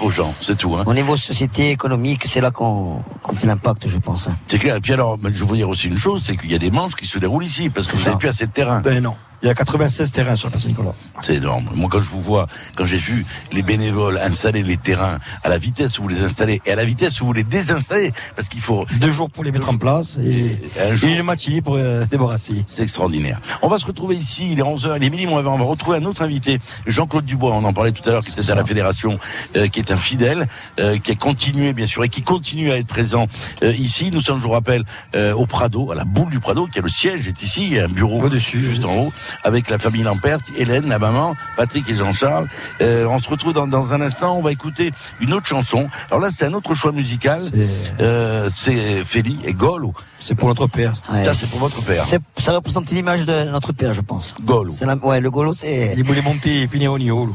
Aux 0.00 0.10
gens, 0.10 0.34
c'est 0.40 0.56
tout. 0.56 0.74
Hein. 0.76 0.84
Au 0.86 0.94
niveau 0.94 1.16
société 1.16 1.70
économique, 1.70 2.24
c'est 2.24 2.40
là 2.40 2.50
qu'on 2.50 3.02
qu'on 3.22 3.34
fait 3.34 3.46
l'impact, 3.46 3.88
je 3.88 3.98
pense. 3.98 4.28
hein. 4.28 4.36
C'est 4.46 4.58
clair. 4.58 4.76
Et 4.76 4.80
puis 4.80 4.92
alors, 4.92 5.18
je 5.30 5.44
veux 5.44 5.56
dire 5.56 5.68
aussi 5.68 5.88
une 5.88 5.98
chose, 5.98 6.22
c'est 6.24 6.36
qu'il 6.36 6.50
y 6.50 6.54
a 6.54 6.58
des 6.58 6.70
manches 6.70 6.94
qui 6.94 7.06
se 7.06 7.18
déroulent 7.18 7.44
ici, 7.44 7.68
parce 7.68 7.86
que 7.88 7.96
C'est 7.96 8.04
vous 8.04 8.08
n'avez 8.10 8.18
plus 8.18 8.28
assez 8.28 8.46
de 8.46 8.52
terrain. 8.52 8.80
Ben 8.80 9.02
non. 9.02 9.14
Il 9.42 9.46
y 9.46 9.50
a 9.50 9.54
96 9.54 10.12
terrains 10.12 10.34
sur 10.34 10.48
la 10.48 10.52
place 10.52 10.66
Nicolas. 10.66 10.94
C'est 11.20 11.36
énorme. 11.36 11.70
Moi, 11.74 11.88
quand 11.90 12.00
je 12.00 12.10
vous 12.10 12.20
vois, 12.20 12.48
quand 12.76 12.86
j'ai 12.86 12.98
vu 12.98 13.24
les 13.52 13.62
bénévoles 13.62 14.18
installer 14.18 14.62
les 14.62 14.76
terrains 14.76 15.18
à 15.44 15.48
la 15.48 15.58
vitesse 15.58 15.98
où 15.98 16.02
vous 16.02 16.08
les 16.08 16.20
installez 16.20 16.60
et 16.66 16.72
à 16.72 16.76
la 16.76 16.84
vitesse 16.84 17.20
où 17.20 17.26
vous 17.26 17.32
les 17.32 17.44
désinstallez, 17.44 18.12
parce 18.34 18.48
qu'il 18.48 18.60
faut 18.60 18.86
Deux 19.00 19.12
jours 19.12 19.30
pour 19.30 19.44
les 19.44 19.52
mettre 19.52 19.68
en 19.68 19.76
place 19.76 20.18
et, 20.22 20.58
un 20.80 20.92
et 20.92 20.96
jour. 20.96 21.10
une 21.10 21.22
matinée 21.22 21.62
pour 21.62 21.76
euh, 21.76 22.04
débarrasser. 22.06 22.64
C'est 22.66 22.82
extraordinaire. 22.82 23.40
On 23.62 23.68
va 23.68 23.78
se 23.78 23.86
retrouver 23.86 24.16
ici, 24.16 24.52
il 24.52 24.58
est 24.58 24.62
11h, 24.62 24.96
il 24.96 25.04
est 25.04 25.10
midi, 25.10 25.26
on 25.26 25.40
va, 25.40 25.50
retrouver 25.64 25.98
un 25.98 26.04
autre 26.04 26.22
invité, 26.22 26.58
Jean-Claude 26.86 27.24
Dubois, 27.24 27.52
on 27.52 27.64
en 27.64 27.72
parlait 27.72 27.92
tout 27.92 28.06
à 28.08 28.12
l'heure, 28.12 28.24
qui 28.24 28.32
était 28.32 28.50
à 28.50 28.54
la 28.54 28.64
fédération, 28.64 29.18
euh, 29.56 29.68
qui 29.68 29.80
est 29.80 29.90
un 29.90 29.96
fidèle, 29.96 30.48
euh, 30.80 30.98
qui 30.98 31.12
a 31.12 31.14
continué 31.14 31.72
bien 31.72 31.86
sûr 31.86 32.04
et 32.04 32.08
qui 32.08 32.22
continue 32.22 32.72
à 32.72 32.76
être 32.76 32.86
présent 32.86 33.26
euh, 33.62 33.72
ici. 33.72 34.10
Nous 34.12 34.20
sommes, 34.20 34.38
je 34.38 34.44
vous 34.44 34.50
rappelle, 34.50 34.84
euh, 35.14 35.32
au 35.34 35.46
Prado, 35.46 35.90
à 35.90 35.94
la 35.94 36.04
boule 36.04 36.30
du 36.30 36.40
Prado, 36.40 36.66
qui 36.66 36.78
a 36.78 36.82
le 36.82 36.88
siège, 36.88 37.28
est 37.28 37.42
ici, 37.42 37.64
il 37.64 37.74
y 37.74 37.78
a 37.78 37.84
un 37.84 37.88
bureau 37.88 38.20
Au-dessus, 38.20 38.62
juste 38.62 38.84
en 38.84 38.96
haut, 38.96 39.12
avec 39.44 39.70
la 39.70 39.78
famille 39.78 40.02
Lampert, 40.02 40.38
Hélène, 40.56 40.88
la 40.88 40.98
maman, 40.98 41.34
Patrick 41.56 41.88
et 41.90 41.94
Jean-Charles. 41.96 42.48
Euh, 42.80 43.06
on 43.06 43.18
se 43.18 43.28
retrouve 43.28 43.52
dans, 43.52 43.66
dans 43.66 43.92
un 43.92 44.00
instant, 44.00 44.36
on 44.36 44.42
va 44.42 44.52
écouter 44.52 44.92
une 45.20 45.32
autre 45.32 45.46
chanson. 45.46 45.88
Alors 46.10 46.20
là, 46.20 46.30
c'est 46.30 46.44
un 46.46 46.52
autre 46.54 46.74
choix 46.74 46.92
musical, 46.92 47.40
C'est 47.40 47.68
euh, 48.00 48.48
c'est 48.50 49.04
Feli 49.04 49.38
et 49.44 49.54
Golo. 49.54 49.92
c'est 50.18 50.34
pour 50.34 50.48
notre 50.48 50.66
père. 50.66 50.94
Ouais, 51.12 51.24
Ça, 51.24 51.32
c'est 51.34 51.50
pour 51.50 51.60
votre 51.60 51.82
père. 51.84 52.04
c'est- 52.04 52.20
Ça 52.38 52.52
représente 52.54 52.90
l'image 52.90 53.24
de 53.24 53.50
notre 53.50 53.72
père, 53.72 53.92
je 53.92 54.00
pense. 54.00 54.34
Golo. 54.44 54.70
C'est 54.70 54.86
la- 54.86 54.96
ouais, 54.96 55.20
le 55.20 55.30
golo, 55.30 55.52
c'est. 55.52 55.94
Il 55.96 56.04
voulait 56.04 56.22
monter 56.22 56.62
et 56.62 56.68
finir 56.68 56.92
au 56.92 56.98
niveau. 56.98 57.28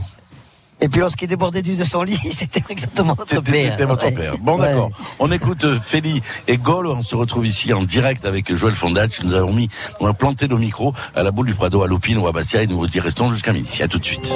Et 0.84 0.90
puis 0.90 1.00
lorsqu'il 1.00 1.30
débordait 1.30 1.62
du 1.62 1.76
de 1.78 1.84
son 1.86 2.04
lit, 2.04 2.20
c'était 2.32 2.62
exactement 2.70 3.16
notre 3.18 3.30
C'était 3.30 3.52
père. 3.52 3.72
c'était 3.72 3.86
votre 3.86 4.06
Ouais. 4.06 4.12
père. 4.12 4.34
Bon, 4.40 4.58
Ouais. 4.60 4.68
d'accord. 4.68 4.92
On 5.20 5.32
écoute 5.32 5.64
euh, 5.64 5.76
Feli 5.80 6.22
et 6.48 6.58
Gaulle. 6.58 6.88
On 6.88 7.02
se 7.02 7.16
retrouve 7.16 7.48
ici 7.48 7.72
en 7.72 7.84
direct 7.84 8.26
avec 8.26 8.54
Joël 8.54 8.76
Fondach. 8.76 9.24
Nous 9.24 9.34
avons 9.34 9.54
mis, 9.54 9.70
on 10.02 10.08
a 10.08 10.14
planté 10.14 10.48
nos 10.50 10.58
micros 10.58 10.94
à 11.16 11.24
la 11.24 11.32
boule 11.32 11.46
du 11.48 11.54
Prado, 11.54 11.82
à 11.84 11.88
Lopine 11.88 12.18
ou 12.18 12.28
à 12.28 12.34
Bastia 12.34 12.62
et 12.64 12.68
nous 12.68 12.86
y 12.86 13.00
restons 13.00 13.32
jusqu'à 13.32 13.54
midi. 13.54 13.82
À 13.82 13.88
tout 13.88 13.98
de 13.98 14.04
suite. 14.06 14.34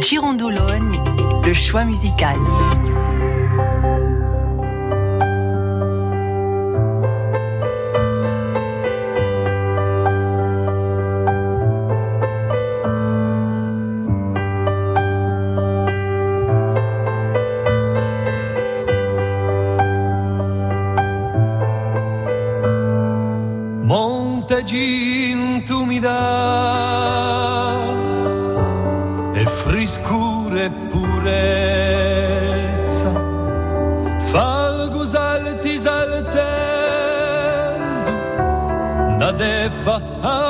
Girondoloni, 0.00 0.98
le 1.44 1.52
choix 1.54 1.84
musical. 1.84 2.36
gin 24.72 25.40
tu 25.68 25.78
mi 25.88 25.98
dai 26.06 27.88
e 29.40 29.42
friscure 29.60 30.64
purezza 30.90 32.32
falgo 34.30 35.00
salti 35.14 35.74
saltendo 35.86 36.42
da 39.20 39.30
debba 39.42 39.96
a 40.36 40.41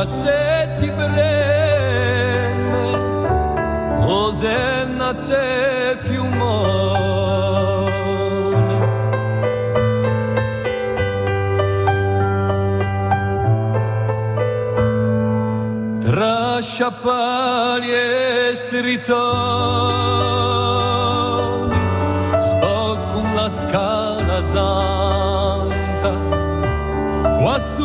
da 0.00 0.06
te 0.24 0.74
ti 0.78 0.88
breme, 0.98 2.88
ozen 4.08 4.98
te 5.28 5.96
fiumoni. 6.04 7.48
Tra 16.04 16.60
sciapali 16.62 17.90
e 17.92 18.54
stritoni, 18.54 19.20
sboccum 22.46 23.26
la 23.34 23.48
scala 23.50 24.42
santa, 24.54 26.12
quasi 27.38 27.79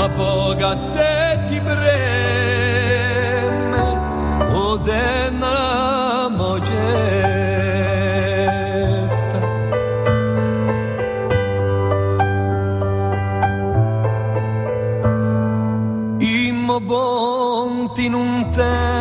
festa 0.00 0.08
ma 0.08 0.08
poca 0.08 0.76
te 0.90 1.44
ti 1.46 1.60
preme 1.60 2.78
osenna 4.52 5.52
la 5.52 6.28
mogesta. 6.30 6.68
Immo 16.18 16.80
bonti 16.80 18.04
in 18.06 18.14
un 18.14 18.48
tempo 18.50 18.99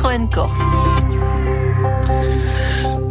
Citroën 0.00 0.30
Corse. 0.32 0.89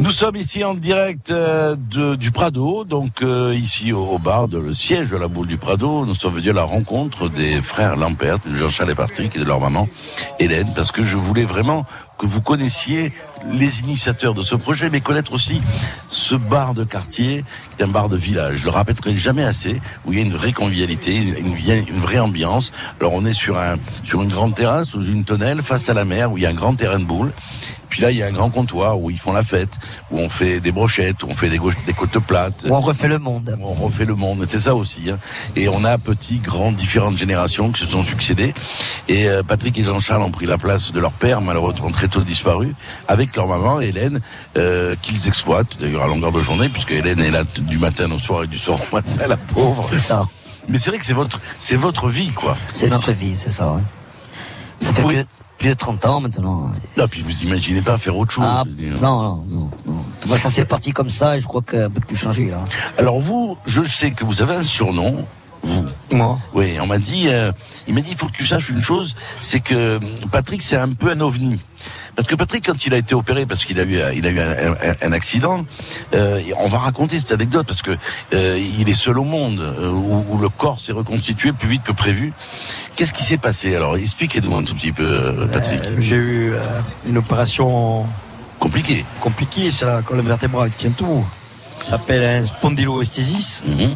Nous 0.10 0.15
sommes 0.15 0.38
ici 0.38 0.64
en 0.64 0.73
direct 0.73 1.30
euh, 1.30 1.76
de, 1.76 2.15
du 2.15 2.31
Prado, 2.31 2.84
donc 2.84 3.22
euh, 3.22 3.53
ici 3.53 3.94
au, 3.94 4.07
au 4.07 4.18
bar, 4.18 4.48
de 4.48 4.57
le 4.57 4.73
siège 4.73 5.10
de 5.10 5.18
la 5.18 5.27
boule 5.27 5.45
du 5.45 5.57
Prado. 5.57 6.03
Nous 6.03 6.15
sommes 6.15 6.34
venus 6.34 6.49
à 6.49 6.53
la 6.53 6.64
rencontre 6.64 7.30
des 7.30 7.61
frères 7.61 7.95
Lampert, 7.95 8.40
de 8.40 8.56
Jean-Charles 8.56 8.90
et 8.90 8.95
Patrick 8.95 9.36
et 9.36 9.40
de 9.40 9.44
leur 9.44 9.60
maman 9.60 9.88
Hélène, 10.40 10.73
parce 10.76 10.91
que 10.91 11.03
je 11.03 11.15
voulais 11.15 11.45
vraiment 11.45 11.86
que 12.18 12.26
vous 12.26 12.41
connaissiez 12.41 13.14
les 13.52 13.81
initiateurs 13.81 14.34
de 14.34 14.41
ce 14.41 14.56
projet, 14.56 14.90
mais 14.90 14.99
connaître 14.99 15.31
aussi 15.31 15.61
ce 16.07 16.34
bar 16.34 16.73
de 16.73 16.84
quartier, 16.84 17.45
qui 17.77 17.81
est 17.84 17.86
un 17.86 17.88
bar 17.88 18.10
de 18.10 18.18
village. 18.18 18.57
Je 18.57 18.65
le 18.65 18.72
rappellerai 18.72 19.15
jamais 19.15 19.44
assez, 19.44 19.80
où 20.06 20.11
il 20.11 20.18
y 20.18 20.22
a 20.22 20.26
une 20.26 20.34
vraie 20.34 20.53
convivialité, 20.53 21.15
une, 21.18 21.36
une, 21.36 21.99
vraie 21.99 22.19
ambiance. 22.19 22.73
Alors 22.99 23.14
on 23.14 23.26
est 23.26 23.34
sur 23.34 23.60
un 23.60 23.77
sur 24.03 24.23
une 24.23 24.30
grande 24.30 24.56
terrasse 24.56 24.90
sous 24.90 25.06
une 25.06 25.23
tonnelle 25.23 25.61
face 25.61 25.88
à 25.88 25.94
la 25.94 26.03
mer, 26.03 26.31
où 26.31 26.38
il 26.38 26.44
y 26.44 26.48
a 26.48 26.49
un 26.49 26.53
grand 26.53 26.73
terrain 26.73 26.99
de 26.99 27.06
boules. 27.06 27.31
Puis 27.90 28.02
là, 28.02 28.11
il 28.11 28.18
y 28.18 28.24
a 28.24 28.28
un 28.28 28.32
grand 28.32 28.49
comptoir 28.49 28.99
où 28.99 29.10
ils 29.10 29.18
font 29.18 29.32
la 29.32 29.44
fête, 29.44 29.78
où 30.11 30.20
on 30.20 30.30
fait 30.30 30.60
des 30.60 30.72
brochettes, 30.72 31.24
où 31.24 31.28
on 31.30 31.34
fait 31.34 31.49
des, 31.49 31.60
côtes 31.60 32.20
plates. 32.20 32.66
Où 32.68 32.74
on 32.74 32.80
refait 32.80 33.07
le 33.07 33.20
monde. 33.20 33.56
Où 33.60 33.68
on 33.68 33.74
refait 33.74 34.06
le 34.06 34.16
monde, 34.16 34.45
c'est 34.48 34.60
ça 34.60 34.76
aussi. 34.76 35.10
Hein. 35.10 35.20
Et 35.56 35.70
on 35.70 35.84
a 35.84 35.98
petit, 35.98 36.38
grand, 36.38 36.72
différentes 36.72 37.18
générations 37.18 37.72
qui 37.72 37.82
se 37.82 37.88
sont 37.88 38.03
succédées. 38.03 38.53
Et 39.07 39.28
euh, 39.28 39.44
Patrick 39.44 39.78
et 39.78 39.84
Jean-Charles 39.84 40.22
ont 40.22 40.32
pris 40.32 40.45
la 40.45 40.57
place 40.57 40.91
de 40.91 40.99
leur 40.99 41.11
père, 41.11 41.41
malheureusement 41.41 41.91
très 41.91 42.07
tôt 42.07 42.22
disparu, 42.22 42.76
avec 43.07 43.36
leur 43.36 43.48
maman, 43.48 43.80
Hélène, 43.82 44.22
euh, 44.57 44.95
qu'ils 45.02 45.28
exploitent, 45.28 45.78
d'ailleurs 45.80 46.03
à 46.03 46.07
longueur 46.07 46.32
de 46.32 46.41
journée, 46.41 46.70
puisque 46.70 46.91
Hélène 46.91 47.20
est 47.20 47.32
là 47.32 47.44
du 47.44 47.78
matin 47.78 48.10
au 48.11 48.20
soir 48.20 48.44
et 48.44 48.48
du 48.48 48.60
soir 48.60 48.80
au 48.91 48.95
matin, 48.95 49.28
la 49.28 49.38
pauvre. 49.38 49.84
C'est 49.84 49.99
ça. 49.99 50.26
Mais 50.68 50.78
c'est 50.78 50.91
vrai 50.91 50.99
que 50.99 51.06
c'est 51.06 51.14
votre, 51.14 51.40
c'est 51.57 51.76
votre 51.76 52.10
vie, 52.10 52.32
quoi. 52.32 52.56
C'est 52.72 52.88
notre 52.88 53.11
vie, 53.11 53.36
c'est 53.36 53.52
ça, 53.52 53.72
ouais. 53.72 53.82
Ça 54.78 54.94
fait 54.94 55.03
Oui. 55.03 55.16
plus, 55.16 55.26
plus 55.60 55.69
de 55.69 55.73
30 55.76 56.06
ans 56.06 56.22
maintenant. 56.22 56.72
Non, 56.98 57.07
puis 57.07 57.22
vous 57.22 57.44
imaginez 57.44 57.81
pas 57.81 57.98
faire 57.98 58.18
autre 58.18 58.31
chose. 58.31 58.45
Ah, 58.48 58.64
non, 58.65 59.22
non, 59.22 59.45
non, 59.48 59.72
non. 59.86 59.94
De 59.94 60.22
toute 60.22 60.31
façon, 60.31 60.49
c'est 60.49 60.65
parti 60.65 60.91
comme 60.91 61.10
ça 61.10 61.38
et 61.38 61.40
je 61.40 61.48
crois 61.48 61.61
qu'un 61.61 61.90
peu 61.90 61.99
plus 61.99 62.15
changé, 62.15 62.49
là. 62.49 62.61
Alors 62.98 63.19
vous, 63.19 63.57
je 63.65 63.84
sais 63.84 64.11
que 64.11 64.23
vous 64.23 64.41
avez 64.41 64.56
un 64.56 64.64
surnom, 64.64 65.26
vous. 65.61 65.86
Moi 66.11 66.40
Oui, 66.53 66.77
on 66.81 66.88
m'a 66.88 66.98
dit, 66.98 67.27
euh, 67.27 67.52
il 67.88 67.94
m'a 67.94 68.02
dit, 68.02 68.11
il 68.11 68.18
faut 68.18 68.27
que 68.27 68.31
tu 68.38 68.45
saches 68.45 68.69
une 68.69 68.80
chose, 68.80 69.15
c'est 69.40 69.60
que 69.60 69.99
Patrick, 70.31 70.61
c'est 70.61 70.77
un 70.77 70.94
peu 70.94 71.11
un 71.11 71.19
ovni. 71.19 71.60
Parce 72.15 72.27
que 72.27 72.36
Patrick, 72.36 72.65
quand 72.65 72.86
il 72.86 72.94
a 72.94 72.98
été 72.98 73.15
opéré, 73.15 73.45
parce 73.45 73.65
qu'il 73.65 73.80
a 73.80 73.84
eu, 73.84 73.99
il 74.15 74.26
a 74.26 74.30
eu 74.30 74.40
un, 74.40 74.49
un- 74.72 74.76
un 75.07 75.11
accident, 75.11 75.65
euh, 76.14 76.41
on 76.60 76.68
va 76.68 76.80
raconter 76.80 77.19
cette 77.19 77.31
anecdote 77.31 77.65
parce 77.65 77.81
que 77.81 77.91
euh, 78.34 78.60
il 78.80 78.90
est 78.90 78.94
seul 78.94 79.18
au 79.19 79.23
monde 79.23 79.60
euh, 79.60 79.90
où, 79.91 80.26
où 80.30 80.38
le 80.38 80.49
corps 80.49 80.80
s'est 80.80 80.91
reconstitué 80.91 81.53
plus 81.53 81.69
vite 81.69 81.84
que 81.84 81.91
prévu. 81.91 82.34
Qu'est-ce 82.95 83.14
qui 83.14 83.23
s'est 83.23 83.38
passé 83.38 83.76
Alors, 83.76 83.95
expliquez-nous 83.98 84.56
un 84.56 84.64
tout 84.64 84.76
petit 84.76 84.91
peu, 84.91 85.48
Patrick. 85.52 85.81
J'ai 85.99 86.15
eu 86.18 86.53
une 87.07 87.18
opération 87.18 88.06
compliquée. 88.60 89.06
Compliquée, 89.22 89.69
c'est 89.69 89.86
la 89.86 90.02
colonne 90.02 90.27
vertébrale 90.27 90.69
qui 90.72 90.77
tient 90.77 90.91
tout. 90.91 91.26
Ça 91.80 91.91
s'appelle 91.91 92.41
un 92.41 92.45
spondyloesthésis. 92.45 93.64
Mhm. 93.65 93.95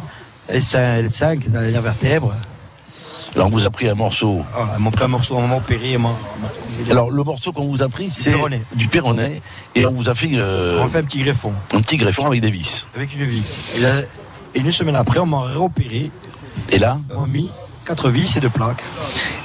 L5, 0.50 1.06
L5, 1.06 1.40
c'est 1.50 1.70
la 1.70 1.80
vertèbre. 1.80 2.34
Alors, 3.34 3.48
on 3.48 3.50
vous 3.50 3.66
a 3.66 3.70
pris 3.70 3.88
un 3.88 3.94
morceau. 3.94 4.42
Voilà, 4.54 4.74
ils 4.78 4.82
m'ont 4.82 4.90
pris 4.90 5.04
un 5.04 5.08
morceau, 5.08 5.36
on 5.36 5.46
m'a 5.48 5.56
opéré. 5.56 5.98
Alors, 6.90 7.10
le 7.10 7.22
morceau 7.24 7.52
qu'on 7.52 7.66
vous 7.66 7.82
a 7.82 7.88
pris, 7.88 8.10
c'est 8.10 8.32
du 8.74 8.88
péroné, 8.88 9.42
et 9.74 9.86
on 9.86 9.92
vous 9.92 10.08
a 10.08 10.14
fait, 10.14 10.30
euh, 10.34 10.80
On 10.82 10.88
fait 10.88 10.98
un 10.98 11.04
petit 11.04 11.22
greffon. 11.22 11.52
un 11.72 11.80
petit 11.80 11.96
greffon 11.96 12.26
avec 12.26 12.40
des 12.40 12.50
vis. 12.50 12.86
Avec 12.94 13.14
une 13.14 13.24
vis. 13.24 13.58
Et, 13.74 13.80
là- 13.80 14.02
et 14.54 14.60
une 14.60 14.70
semaine 14.72 14.96
après, 14.96 15.18
on 15.18 15.26
m'a 15.26 15.42
réopéré. 15.42 16.10
Et 16.70 16.78
là 16.78 16.98
On 17.14 17.22
m'a 17.22 17.26
mis 17.26 17.50
quatre 17.84 18.08
vis 18.10 18.36
et 18.36 18.40
deux 18.40 18.50
plaques. 18.50 18.82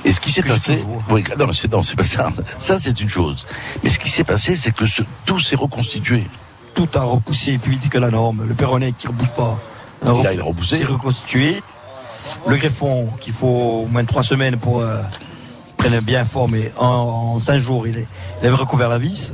Et 0.06 0.14
ce 0.14 0.20
qui 0.22 0.32
s'est 0.32 0.44
passé, 0.44 0.86
oui, 1.10 1.24
non, 1.38 1.52
c'est 1.52 1.72
non, 1.72 1.82
c'est 1.84 1.95
pas 1.95 2.03
ça. 2.03 2.32
Ça, 2.60 2.78
c'est 2.80 2.99
une 3.02 3.10
chose. 3.10 3.45
Mais 3.84 3.90
ce 3.90 3.98
qui 3.99 4.10
s'est 4.10 4.24
passé, 4.24 4.56
c'est 4.56 4.72
que 4.74 4.86
ce- 4.86 5.02
tout 5.26 5.40
s'est 5.40 5.56
reconstitué. 5.56 6.26
Tout 6.76 6.88
a 6.94 7.02
repoussé 7.03 7.57
plus 7.57 7.72
vite 7.74 7.90
que 7.90 7.98
la 7.98 8.11
norme. 8.11 8.45
Le 8.48 8.53
péroné 8.53 8.94
qui 8.98 9.07
ne 9.07 9.11
repousse 9.11 9.30
pas. 9.36 9.60
Il 10.06 10.28
a- 10.28 10.34
il 10.34 10.40
a 10.40 10.44
repoussé. 10.44 10.78
C'est 10.78 10.86
reconstitué. 10.86 11.61
Le 12.48 12.56
greffon, 12.58 13.08
qu'il 13.20 13.34
faut 13.34 13.84
au 13.84 13.88
moins 13.88 14.06
trois 14.06 14.24
semaines 14.24 14.58
pour 14.58 14.82
euh, 14.82 15.02
prendre 15.78 16.02
bien 16.02 16.26
forme. 16.26 16.56
Et 16.56 16.72
en, 16.78 16.86
en 16.86 17.40
cinq 17.40 17.60
jours, 17.60 17.88
il, 17.88 17.98
est, 17.98 18.08
il 18.41 18.48
avait 18.48 18.56
recouvert 18.56 18.90
la 18.90 18.98
vis. 18.98 19.34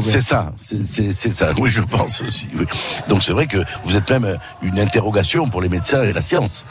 C'est 0.00 0.20
ça, 0.20 0.52
c'est 0.56 1.30
ça. 1.32 1.52
Oui, 1.58 1.70
je 1.70 1.80
pense 1.80 2.20
aussi. 2.22 2.48
oui. 2.58 2.64
Donc 3.08 3.22
c'est 3.22 3.32
vrai 3.32 3.46
que 3.46 3.58
vous 3.84 3.94
êtes 3.94 4.10
même 4.10 4.24
euh, 4.24 4.34
une 4.62 4.80
interrogation 4.80 5.48
pour 5.48 5.60
les 5.60 5.68
médecins 5.68 6.02
et 6.02 6.12
la 6.12 6.22
science. 6.22 6.64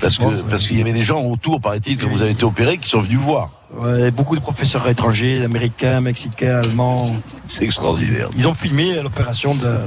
parce 0.00 0.18
que 0.18 0.42
parce 0.50 0.66
qu'il 0.66 0.76
y 0.78 0.82
avait 0.82 0.92
des 0.92 1.02
gens 1.04 1.22
autour, 1.22 1.60
paraît-il, 1.62 1.96
que 1.96 2.04
vous 2.04 2.20
avez 2.20 2.32
été 2.32 2.44
opéré, 2.44 2.76
qui 2.76 2.90
sont 2.90 3.00
venus 3.00 3.18
voir. 3.20 3.48
Ouais, 3.74 4.10
beaucoup 4.10 4.36
de 4.36 4.42
professeurs 4.42 4.86
étrangers, 4.86 5.42
américains, 5.42 6.02
mexicains, 6.02 6.58
allemands. 6.58 7.08
C'est 7.46 7.64
extraordinaire. 7.64 8.28
Ils 8.36 8.46
ont 8.46 8.54
filmé 8.54 9.00
l'opération 9.02 9.54
de. 9.54 9.78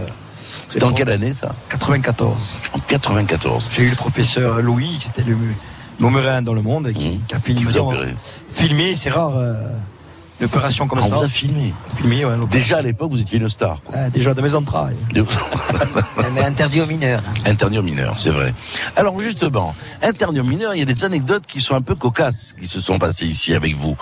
C'était 0.67 0.85
en 0.85 0.93
quelle 0.93 1.09
année 1.09 1.33
ça? 1.33 1.53
94. 1.69 2.55
En 2.73 2.79
94. 2.79 3.69
J'ai 3.71 3.83
eu 3.83 3.89
le 3.89 3.95
professeur 3.95 4.61
Louis, 4.61 4.97
qui 4.99 5.09
était 5.09 5.23
le 5.23 5.37
numéro 5.99 6.27
un 6.27 6.41
dans 6.41 6.53
le 6.53 6.61
monde, 6.61 6.87
et 6.87 6.93
qui, 6.93 7.19
qui 7.27 7.35
a 7.35 7.39
filmé. 7.39 7.71
Mmh. 7.71 8.15
Filmé, 8.49 8.93
c'est 8.95 9.09
rare. 9.09 9.37
euh, 9.37 9.55
une 10.39 10.45
opération 10.47 10.87
comme 10.87 10.99
Ah, 11.01 11.05
on 11.05 11.09
ça. 11.09 11.15
vous 11.17 11.23
a 11.23 11.27
filmé. 11.27 11.73
Filmé, 11.97 12.25
ouais. 12.25 12.33
Déjà 12.51 12.77
à 12.77 12.81
l'époque, 12.81 13.11
vous 13.11 13.19
étiez 13.21 13.39
une 13.39 13.47
star. 13.49 13.81
quoi. 13.83 13.95
Ah, 13.97 14.09
déjà 14.09 14.33
de 14.33 14.41
mes 14.41 14.53
entrailles. 14.55 14.97
Mais 16.33 16.41
interdit 16.43 16.81
aux 16.81 16.85
mineurs. 16.85 17.23
Interdit 17.45 17.77
aux 17.77 17.83
mineurs, 17.83 18.17
c'est 18.19 18.29
vrai. 18.31 18.53
Alors 18.95 19.17
justement, 19.19 19.75
interdit 20.01 20.39
aux 20.39 20.43
mineurs, 20.43 20.73
il 20.75 20.79
y 20.79 20.81
a 20.81 20.85
des 20.85 21.03
anecdotes 21.03 21.45
qui 21.45 21.59
sont 21.61 21.75
un 21.75 21.81
peu 21.81 21.95
cocasses 21.95 22.53
qui 22.59 22.67
se 22.67 22.79
sont 22.81 22.99
passées 22.99 23.25
ici 23.27 23.53
avec 23.53 23.75
vous. 23.75 23.95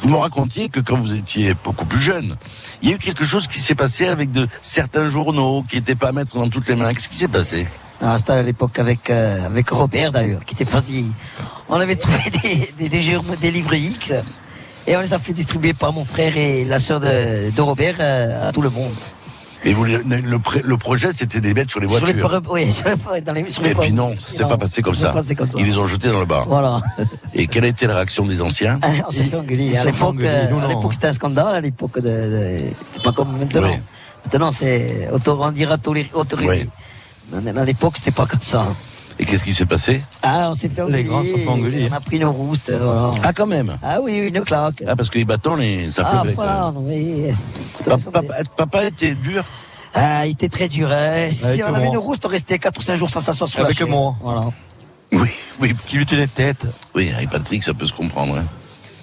Vous 0.00 0.08
me 0.08 0.16
racontiez 0.16 0.68
que 0.68 0.80
quand 0.80 0.96
vous 0.96 1.14
étiez 1.14 1.54
beaucoup 1.64 1.84
plus 1.86 2.00
jeune, 2.00 2.36
il 2.82 2.90
y 2.90 2.92
a 2.92 2.96
eu 2.96 2.98
quelque 2.98 3.24
chose 3.24 3.46
qui 3.48 3.60
s'est 3.60 3.74
passé 3.74 4.06
avec 4.06 4.30
de 4.30 4.48
certains 4.62 5.08
journaux 5.08 5.64
qui 5.68 5.76
n'étaient 5.76 5.94
pas 5.96 6.08
à 6.08 6.12
mettre 6.12 6.36
dans 6.36 6.48
toutes 6.48 6.68
les 6.68 6.76
mains. 6.76 6.94
Qu'est-ce 6.94 7.08
qui 7.08 7.16
s'est 7.16 7.28
passé? 7.28 7.66
Ah, 8.02 8.16
C'était 8.16 8.32
à 8.32 8.42
l'époque 8.42 8.78
avec, 8.78 9.10
euh, 9.10 9.44
avec 9.46 9.68
Robert 9.70 10.12
d'ailleurs, 10.12 10.44
qui 10.44 10.54
était 10.54 10.64
parti. 10.64 11.12
On 11.68 11.78
avait 11.80 11.96
trouvé 11.96 12.18
des, 12.42 12.72
des, 12.78 12.88
des, 12.88 13.02
journaux- 13.02 13.36
des 13.36 13.50
livres 13.50 13.74
X 13.74 14.14
et 14.90 14.96
on 14.96 15.00
les 15.00 15.14
a 15.14 15.18
fait 15.18 15.32
distribuer 15.32 15.72
par 15.72 15.92
mon 15.92 16.04
frère 16.04 16.36
et 16.36 16.64
la 16.64 16.78
sœur 16.78 17.00
de, 17.00 17.50
de 17.50 17.60
Robert 17.60 17.94
euh, 18.00 18.48
à 18.48 18.52
tout 18.52 18.62
le 18.62 18.70
monde. 18.70 18.92
Et 19.62 19.74
vous, 19.74 19.84
le, 19.84 20.76
projet, 20.78 21.10
c'était 21.14 21.38
des 21.40 21.52
mettre 21.52 21.70
sur 21.70 21.80
les 21.80 21.88
Sur 21.88 22.06
les 22.06 22.14
voitures. 22.14 22.42
oui, 22.50 22.72
sur 22.72 22.86
les, 22.88 23.20
dans 23.20 23.32
les, 23.34 23.50
sur 23.52 23.62
les 23.62 23.70
Et 23.70 23.74
puis 23.74 23.92
non, 23.92 24.14
ça 24.18 24.28
s'est 24.38 24.48
pas 24.48 24.56
passé 24.56 24.80
comme 24.80 24.94
ça 24.94 25.00
s'est 25.00 25.06
ça. 25.06 25.12
pas 25.12 25.18
passé 25.18 25.34
comme 25.34 25.52
ça. 25.52 25.58
Ils 25.60 25.66
les 25.66 25.76
ont 25.76 25.84
jetés 25.84 26.08
dans 26.08 26.20
le 26.20 26.24
bar. 26.24 26.46
Voilà. 26.48 26.80
Et 27.34 27.46
quelle 27.46 27.64
a 27.64 27.68
été 27.68 27.86
la 27.86 27.94
réaction 27.94 28.24
des 28.24 28.40
anciens 28.40 28.80
On 29.06 29.10
s'est 29.10 29.24
fait 29.24 29.36
engueuler. 29.36 29.76
À 29.76 29.84
l'époque, 29.84 30.16
euh, 30.22 30.66
l'époque, 30.68 30.94
c'était 30.94 31.08
un 31.08 31.12
scandale. 31.12 31.54
À 31.54 31.60
l'époque, 31.60 32.00
de, 32.00 32.08
de- 32.08 32.60
c'était 32.82 33.02
pas 33.02 33.12
comme 33.12 33.36
maintenant. 33.36 33.62
Oui. 33.64 33.78
Maintenant, 34.24 34.50
c'est 34.50 35.08
on 35.12 35.50
dira 35.52 35.76
autorisé. 36.14 36.68
À 37.34 37.64
l'époque, 37.64 37.94
c'était 37.98 38.10
pas 38.12 38.26
comme 38.26 38.42
ça. 38.42 38.74
Et 39.22 39.26
qu'est-ce 39.26 39.44
qui 39.44 39.52
s'est 39.52 39.66
passé 39.66 40.00
Ah, 40.22 40.46
on 40.50 40.54
s'est 40.54 40.70
fait 40.70 40.80
engueuler. 40.80 41.02
Les 41.02 41.04
grands 41.04 41.22
se 41.22 41.36
sont 41.36 41.46
engueulés. 41.50 41.88
On 41.90 41.94
a 41.94 42.00
pris 42.00 42.18
nos 42.18 42.32
roustes. 42.32 42.70
Voilà. 42.72 43.10
Ah 43.22 43.32
quand 43.34 43.46
même 43.46 43.76
Ah 43.82 43.98
oui, 44.00 44.18
oui, 44.22 44.28
une 44.34 44.40
claque. 44.40 44.82
Ah 44.86 44.96
parce 44.96 45.10
que 45.10 45.18
les 45.18 45.26
bâtons, 45.26 45.56
les, 45.56 45.90
ça 45.90 46.04
Ah, 46.06 46.20
pleuvait. 46.22 46.34
voilà. 46.34 46.72
Pa- 47.84 47.96
Papa, 48.12 48.34
papa 48.56 48.84
était 48.86 49.14
dur 49.14 49.44
Ah, 49.92 50.26
il 50.26 50.30
était 50.32 50.48
très 50.48 50.68
dur. 50.68 50.88
hein. 50.90 51.28
Si 51.30 51.44
Avec 51.44 51.62
on 51.64 51.66
avait 51.74 51.84
moi. 51.84 51.92
une 51.94 51.98
rouste, 51.98 52.24
on 52.24 52.28
restait 52.28 52.58
4 52.58 52.78
ou 52.78 52.82
5 52.82 52.96
jours 52.96 53.10
sans 53.10 53.20
s'asseoir 53.20 53.48
sur 53.50 53.60
Avec 53.60 53.78
la 53.78 53.86
chaise. 53.86 53.94
moi. 53.94 54.14
Voilà. 54.22 54.46
Oui, 55.12 55.28
oui. 55.60 55.72
Qui 55.74 55.96
lui 55.96 56.06
tenait 56.06 56.26
tête. 56.26 56.66
Oui, 56.94 57.12
avec 57.14 57.28
Patrick, 57.28 57.62
ça 57.62 57.74
peut 57.74 57.86
se 57.86 57.92
comprendre. 57.92 58.36
hein. 58.38 58.44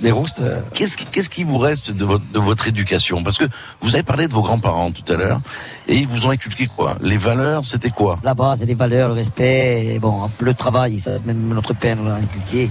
Les 0.02 0.12
roustes. 0.12 0.42
euh, 0.42 0.60
Qu'est-ce 0.74 0.96
qui, 0.98 1.06
qu'est-ce 1.06 1.30
qui 1.30 1.44
vous 1.44 1.58
reste 1.58 1.92
de 1.92 2.06
votre, 2.06 2.24
de 2.32 2.40
votre 2.40 2.68
éducation? 2.68 3.24
Parce 3.24 3.38
que 3.38 3.46
vous 3.82 3.96
avez 3.96 4.04
parlé 4.04 4.28
de 4.28 4.34
vos 4.34 4.42
grands-parents 4.44 4.92
tout 4.92 5.12
à 5.12 5.16
l'heure, 5.16 5.42
et 5.88 5.96
ils 5.96 6.08
vous 6.08 6.28
ont 6.28 6.30
inculqué 6.30 6.68
quoi? 6.68 6.98
Les 7.02 7.18
valeurs, 7.18 7.66
c'était 7.66 7.90
quoi? 7.90 8.20
La 8.24 8.34
base, 8.36 8.64
les 8.64 8.76
valeurs, 8.76 9.08
le 9.10 9.16
respect, 9.16 9.86
et 9.96 10.00
bon, 10.00 10.30
le 10.40 10.54
travail, 10.54 11.00
ça, 11.00 11.12
même 11.26 11.48
notre 11.54 11.74
père 11.74 11.96
nous 11.96 12.06
l'a 12.06 12.16
inculqué. 12.16 12.70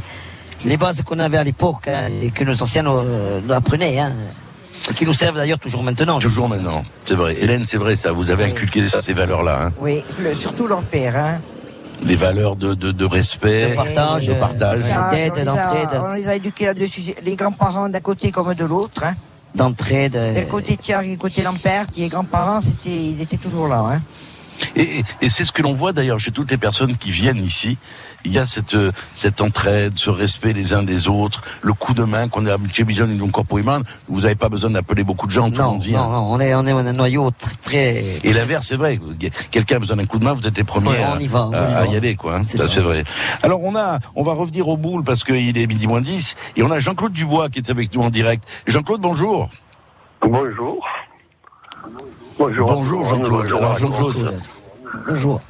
Les 0.64 0.76
bases 0.76 1.02
qu'on 1.02 1.18
avait 1.18 1.38
à 1.38 1.44
l'époque, 1.44 1.88
hein, 1.88 2.08
et 2.22 2.30
que 2.30 2.44
nos 2.44 2.62
anciens 2.62 2.82
nous, 2.84 3.02
nous 3.44 3.52
apprenaient, 3.52 3.98
hein, 3.98 4.12
et 4.90 4.94
qui 4.94 5.04
nous 5.04 5.12
servent 5.12 5.36
d'ailleurs 5.36 5.58
toujours 5.58 5.82
maintenant. 5.82 6.20
Toujours 6.20 6.48
maintenant, 6.48 6.84
c'est 7.06 7.14
vrai. 7.14 7.36
Hélène, 7.40 7.64
c'est 7.64 7.76
vrai 7.78 7.96
ça, 7.96 8.12
vous 8.12 8.30
avez 8.30 8.44
inculqué 8.44 8.86
ça, 8.86 9.00
ces 9.00 9.14
valeurs-là. 9.14 9.64
hein. 9.66 9.72
Oui, 9.80 10.04
le- 10.20 10.34
surtout 10.34 10.66
leur 10.68 10.82
père. 10.82 11.16
Hein. 11.16 11.40
Les 12.04 12.16
valeurs 12.16 12.56
de, 12.56 12.74
de, 12.74 12.92
de 12.92 13.04
respect, 13.04 13.70
De 13.70 13.74
partage, 13.74 14.26
de 14.28 14.34
partage. 14.34 14.80
euh, 14.84 15.10
D'aide, 15.10 15.32
on, 15.32 15.36
les 15.36 15.40
a, 15.40 15.44
d'entraide. 15.44 16.00
on 16.04 16.12
les 16.14 16.28
a 16.28 16.34
éduqués 16.36 16.66
là-dessus, 16.66 17.00
les 17.22 17.36
grands-parents 17.36 17.88
d'un 17.88 18.00
côté 18.00 18.30
comme 18.30 18.52
de 18.54 18.64
l'autre. 18.64 19.02
Hein. 19.04 19.14
D'entraide. 19.54 20.14
Et 20.14 20.18
euh, 20.18 20.40
le 20.40 20.46
côté 20.46 20.76
Thierry, 20.76 21.12
le 21.12 21.16
côté 21.16 21.42
Lampert, 21.42 21.86
les 21.96 22.08
grands-parents, 22.08 22.60
c'était, 22.60 22.90
ils 22.94 23.20
étaient 23.20 23.38
toujours 23.38 23.68
là. 23.68 23.78
Hein. 23.92 24.02
Et, 24.76 25.02
et 25.20 25.28
c'est 25.28 25.44
ce 25.44 25.52
que 25.52 25.62
l'on 25.62 25.72
voit 25.74 25.92
d'ailleurs 25.92 26.18
chez 26.20 26.30
toutes 26.30 26.50
les 26.50 26.56
personnes 26.58 26.96
qui 26.96 27.10
viennent 27.10 27.42
ici. 27.42 27.78
Il 28.24 28.32
y 28.32 28.38
a 28.38 28.46
cette, 28.46 28.74
euh, 28.74 28.90
cette 29.14 29.40
entraide, 29.40 29.92
ce 29.96 30.10
respect 30.10 30.52
les 30.52 30.72
uns 30.74 30.82
des 30.82 31.06
autres, 31.06 31.42
le 31.62 31.72
coup 31.74 31.94
de 31.94 32.02
main 32.02 32.28
qu'on 32.28 32.44
a 32.46 32.56
chez 32.72 32.82
Bison 32.82 33.08
et 33.08 33.30
Corpoiman. 33.30 33.82
Vous 34.08 34.22
n'avez 34.22 34.34
pas 34.34 34.48
besoin 34.48 34.70
d'appeler 34.70 35.04
beaucoup 35.04 35.26
de 35.28 35.30
gens, 35.30 35.48
tout 35.48 35.58
le 35.58 35.62
Non, 35.62 35.72
monde 35.74 35.82
vient. 35.82 36.02
non, 36.02 36.10
non, 36.10 36.32
on 36.32 36.40
est, 36.40 36.52
on 36.54 36.66
est 36.66 36.72
un 36.72 36.92
noyau 36.92 37.28
tr- 37.30 37.54
très. 37.62 38.18
Et 38.24 38.32
l'inverse, 38.32 38.66
c'est 38.66 38.74
vrai. 38.76 38.98
Quelqu'un 39.52 39.76
a 39.76 39.78
besoin 39.78 39.96
d'un 39.96 40.06
coup 40.06 40.18
de 40.18 40.24
main, 40.24 40.32
vous 40.32 40.44
êtes 40.46 40.56
les 40.58 40.64
premiers 40.64 40.88
Ouais, 40.88 41.02
à, 41.04 41.14
on 41.14 41.18
y 41.20 41.28
va, 41.28 41.46
on 41.46 41.52
à- 41.52 41.58
y 41.58 41.60
va. 41.72 41.78
à 41.82 41.86
y 41.86 41.96
aller, 41.96 42.16
quoi. 42.16 42.36
hein. 42.36 42.42
C'est 42.42 42.56
Ça, 42.58 42.66
ça. 42.66 42.74
c'est 42.74 42.80
vrai. 42.80 43.04
Alors, 43.44 43.62
on 43.62 43.76
a, 43.76 44.00
on 44.16 44.24
va 44.24 44.32
revenir 44.32 44.66
au 44.68 44.76
boule 44.76 45.04
parce 45.04 45.22
qu'il 45.22 45.56
est 45.56 45.66
midi 45.68 45.86
moins 45.86 46.00
10 46.00 46.34
et 46.56 46.62
on 46.64 46.70
a 46.72 46.80
Jean-Claude 46.80 47.12
Dubois 47.12 47.48
qui 47.48 47.60
est 47.60 47.70
avec 47.70 47.94
nous 47.94 48.02
en 48.02 48.10
direct. 48.10 48.42
Jean-Claude, 48.66 49.00
bonjour. 49.02 49.50
Bonjour. 50.22 50.84
Bonjour. 52.38 52.70
Bonjour, 52.72 53.04
Jean-Claude. 53.06 53.30
Bonjour, 53.50 53.58
Alors, 53.58 53.74
Jean-Claude. 53.78 54.14
Jean-Claude. 54.16 54.40
Bonjour. 55.08 55.40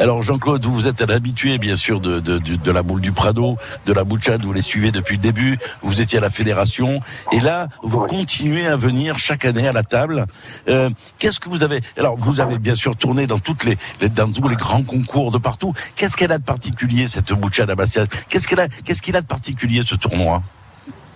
Alors 0.00 0.22
Jean-Claude, 0.22 0.64
vous 0.66 0.86
êtes 0.86 1.02
un 1.02 1.06
habitué 1.14 1.58
bien 1.58 1.76
sûr 1.76 2.00
de, 2.00 2.18
de, 2.20 2.38
de, 2.38 2.56
de 2.56 2.70
la 2.70 2.82
boule 2.82 3.00
du 3.00 3.12
Prado, 3.12 3.56
de 3.86 3.92
la 3.92 4.02
Bouchade, 4.04 4.42
vous 4.44 4.52
les 4.52 4.62
suivez 4.62 4.90
depuis 4.92 5.16
le 5.16 5.22
début, 5.22 5.58
vous 5.82 6.00
étiez 6.00 6.18
à 6.18 6.20
la 6.20 6.30
fédération, 6.30 7.00
et 7.32 7.40
là 7.40 7.68
vous 7.82 8.00
continuez 8.00 8.66
à 8.66 8.76
venir 8.76 9.18
chaque 9.18 9.44
année 9.44 9.68
à 9.68 9.72
la 9.72 9.82
table. 9.82 10.26
Euh, 10.68 10.90
Qu'est-ce 11.18 11.38
que 11.38 11.48
vous 11.48 11.62
avez 11.62 11.80
Alors 11.96 12.16
vous 12.16 12.40
avez 12.40 12.58
bien 12.58 12.74
sûr 12.74 12.96
tourné 12.96 13.26
dans 13.26 13.38
toutes 13.38 13.64
les, 13.64 13.76
les- 14.00 14.08
dans 14.08 14.30
tous 14.30 14.48
les 14.48 14.56
grands 14.56 14.82
concours 14.82 15.30
de 15.30 15.38
partout. 15.38 15.72
Qu'est-ce 15.96 16.16
qu'elle 16.16 16.32
a 16.32 16.38
de 16.38 16.44
particulier 16.44 17.06
cette 17.06 17.32
Bouchade 17.32 17.70
à 17.70 17.74
Bastia? 17.74 18.04
Qu'est-ce 18.28 18.48
qu'elle 18.48 18.60
a 18.60 18.68
Qu'est-ce 18.68 19.02
qu'il 19.02 19.16
a 19.16 19.20
de 19.20 19.26
particulier 19.26 19.82
ce 19.84 19.94
tournoi? 19.96 20.42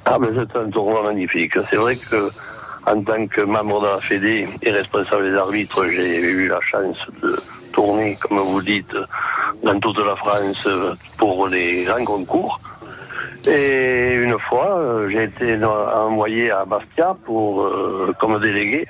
Ah, 0.04 0.18
mais 0.20 0.28
c'est 0.34 0.56
un 0.58 0.70
tournoi 0.70 1.02
magnifique. 1.04 1.54
C'est 1.70 1.76
vrai 1.76 1.96
que, 1.96 2.30
en 2.90 3.02
tant 3.02 3.26
que 3.26 3.42
membre 3.42 3.80
de 3.82 3.86
la 3.86 4.00
Fédé 4.00 4.48
et 4.62 4.70
responsable 4.70 5.30
des 5.30 5.36
arbitres, 5.36 5.86
j'ai 5.88 6.20
eu 6.20 6.48
la 6.48 6.60
chance 6.60 6.96
de 7.22 7.38
tourner, 7.72 8.16
comme 8.20 8.38
vous 8.38 8.62
dites, 8.62 8.96
dans 9.62 9.78
toute 9.78 9.98
la 9.98 10.16
France 10.16 10.66
pour 11.16 11.48
les 11.48 11.84
grands 11.84 12.04
concours. 12.04 12.60
Et 13.46 14.16
une 14.16 14.38
fois, 14.38 15.08
j'ai 15.10 15.24
été 15.24 15.64
envoyé 15.64 16.50
à 16.50 16.64
Bastia 16.64 17.16
pour, 17.24 17.62
euh, 17.62 18.12
comme 18.18 18.40
délégué 18.40 18.86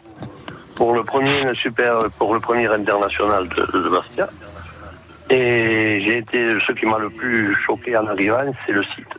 pour 0.74 0.94
le 0.94 1.02
premier 1.02 1.52
super, 1.54 1.98
pour 2.18 2.34
le 2.34 2.40
premier 2.40 2.68
international 2.68 3.48
de, 3.48 3.78
de 3.78 3.88
Bastia. 3.88 4.28
Et 5.28 6.00
j'ai 6.04 6.18
été, 6.18 6.56
ce 6.66 6.72
qui 6.72 6.86
m'a 6.86 6.98
le 6.98 7.10
plus 7.10 7.54
choqué 7.66 7.96
en 7.96 8.06
arrivant, 8.06 8.50
c'est 8.64 8.72
le 8.72 8.82
site. 8.84 9.14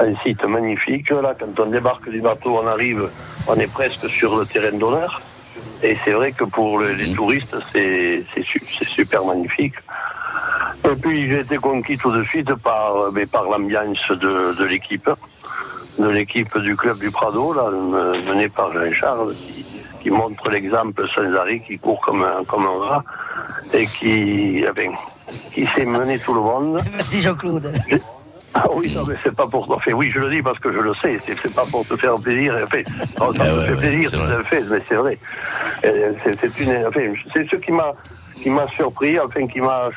Un 0.00 0.16
site 0.22 0.44
magnifique. 0.46 1.10
Là, 1.10 1.34
quand 1.38 1.60
on 1.60 1.66
débarque 1.66 2.08
du 2.08 2.20
bateau, 2.20 2.58
on 2.60 2.66
arrive, 2.66 3.08
on 3.46 3.56
est 3.56 3.72
presque 3.72 4.08
sur 4.10 4.36
le 4.38 4.46
terrain 4.46 4.76
d'honneur. 4.76 5.20
Et 5.82 5.96
c'est 6.04 6.12
vrai 6.12 6.32
que 6.32 6.44
pour 6.44 6.78
le- 6.78 6.92
les 6.92 7.12
touristes, 7.14 7.54
c'est 7.72 8.24
c'est 8.34 8.42
su- 8.44 8.62
c'est 8.78 8.88
super 8.88 9.24
magnifique. 9.24 9.74
Et 10.90 10.96
puis 10.96 11.30
j'ai 11.30 11.40
été 11.40 11.56
conquis 11.56 11.96
tout 11.98 12.10
de 12.12 12.22
suite 12.24 12.52
par, 12.56 13.10
mais 13.12 13.26
par 13.26 13.44
l'ambiance 13.44 14.06
de, 14.10 14.54
de 14.54 14.64
l'équipe, 14.64 15.08
de 15.98 16.08
l'équipe 16.08 16.56
du 16.58 16.76
club 16.76 16.98
du 16.98 17.10
Prado, 17.10 17.52
là, 17.54 17.70
me- 17.70 18.22
menée 18.28 18.48
par 18.48 18.72
Jean-Charles, 18.72 19.34
qui, 19.34 19.64
qui 20.02 20.10
montre 20.10 20.48
l'exemple 20.50 21.06
sans 21.14 21.32
arrêt, 21.34 21.60
qui 21.60 21.78
court 21.78 22.00
comme 22.00 22.22
un, 22.22 22.44
comme 22.44 22.64
un 22.66 22.78
rat 22.88 23.04
et 23.72 23.86
qui, 23.86 24.64
eh 24.64 24.90
qui 25.52 25.66
sait 25.74 25.86
mener 25.86 26.18
tout 26.18 26.34
le 26.34 26.40
monde. 26.40 26.80
Merci 26.92 27.20
Jean-Claude. 27.22 27.72
Ah 28.54 28.66
oui, 28.72 28.92
non, 28.94 29.04
mais 29.04 29.16
c'est 29.24 29.34
pas 29.34 29.48
pour. 29.48 29.68
Enfin, 29.70 29.92
oui, 29.94 30.10
je 30.10 30.20
le 30.20 30.30
dis 30.30 30.40
parce 30.40 30.58
que 30.60 30.72
je 30.72 30.78
le 30.78 30.94
sais. 30.94 31.18
C'est, 31.26 31.52
pas 31.52 31.64
pour 31.66 31.84
te 31.86 31.96
faire 31.96 32.16
plaisir. 32.16 32.56
Enfin, 32.62 32.82
non, 33.20 33.34
ça 33.34 33.52
me 33.52 33.60
fait 33.62 33.76
plaisir, 33.76 34.10
tout 34.12 34.20
à 34.20 34.44
fait, 34.44 34.62
mais 34.62 34.78
c'est 34.88 34.94
vrai. 34.94 35.18
C'est, 35.82 36.60
une. 36.60 36.86
Enfin, 36.86 37.12
c'est 37.34 37.50
ce 37.50 37.56
qui 37.56 37.72
m'a, 37.72 37.92
qui 38.40 38.50
m'a 38.50 38.68
surpris, 38.68 39.18
enfin, 39.18 39.48
qui 39.48 39.60
m'a. 39.60 39.90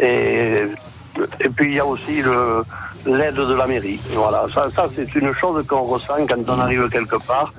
Et, 0.00 0.62
et 1.40 1.48
puis 1.50 1.66
il 1.66 1.74
y 1.74 1.80
a 1.80 1.86
aussi 1.86 2.22
le, 2.22 2.64
l'aide 3.06 3.34
de 3.34 3.54
la 3.54 3.66
mairie. 3.66 4.00
Voilà, 4.14 4.46
ça, 4.52 4.68
ça 4.70 4.88
c'est 4.94 5.14
une 5.14 5.34
chose 5.34 5.64
qu'on 5.66 5.82
ressent 5.82 6.26
quand 6.26 6.48
on 6.48 6.60
arrive 6.60 6.88
quelque 6.88 7.16
part. 7.26 7.52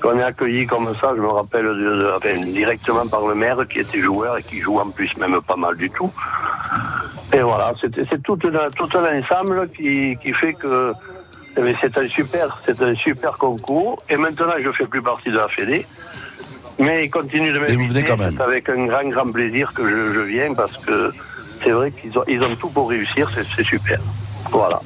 Qu'on 0.00 0.18
est 0.18 0.22
accueilli 0.22 0.66
comme 0.66 0.94
ça, 1.00 1.12
je 1.16 1.20
me 1.20 1.26
rappelle 1.28 1.64
de, 1.64 1.72
de- 1.74 2.12
enfin, 2.16 2.38
directement 2.40 3.06
par 3.08 3.26
le 3.26 3.34
maire 3.34 3.58
qui 3.68 3.80
était 3.80 4.00
joueur 4.00 4.38
et 4.38 4.42
qui 4.42 4.60
joue 4.60 4.76
en 4.76 4.90
plus 4.90 5.16
même 5.16 5.40
pas 5.42 5.56
mal 5.56 5.76
du 5.76 5.90
tout. 5.90 6.12
Et 7.32 7.40
voilà, 7.40 7.72
c'est 7.80 8.22
tout, 8.22 8.38
un- 8.44 8.68
tout 8.76 8.88
un 8.96 9.20
ensemble 9.20 9.68
qui, 9.76 10.16
qui 10.22 10.32
fait 10.32 10.54
que 10.54 10.92
eh 11.56 11.74
c'est 11.80 11.98
un 11.98 12.08
super, 12.08 12.60
c'est 12.64 12.80
un 12.80 12.94
super 12.94 13.36
concours. 13.38 14.00
Et 14.08 14.16
maintenant, 14.16 14.52
je 14.62 14.70
fais 14.70 14.86
plus 14.86 15.02
partie 15.02 15.30
de 15.30 15.36
la 15.36 15.48
Fédé, 15.48 15.84
mais 16.78 17.04
il 17.06 17.10
continue 17.10 17.52
de 17.52 17.58
m'inviter. 17.58 18.04
C'est 18.36 18.42
avec 18.42 18.68
un 18.68 18.86
grand, 18.86 19.08
grand 19.08 19.32
plaisir 19.32 19.72
que 19.74 19.82
je, 19.88 20.12
je 20.14 20.20
viens 20.20 20.54
parce 20.54 20.76
que 20.76 21.12
c'est 21.64 21.70
vrai 21.72 21.90
qu'ils 21.90 22.16
ont, 22.16 22.22
ils 22.28 22.40
ont 22.42 22.54
tout 22.54 22.68
pour 22.70 22.88
réussir. 22.88 23.28
C'est 23.56 23.64
super. 23.64 23.98
Voilà. 24.52 24.80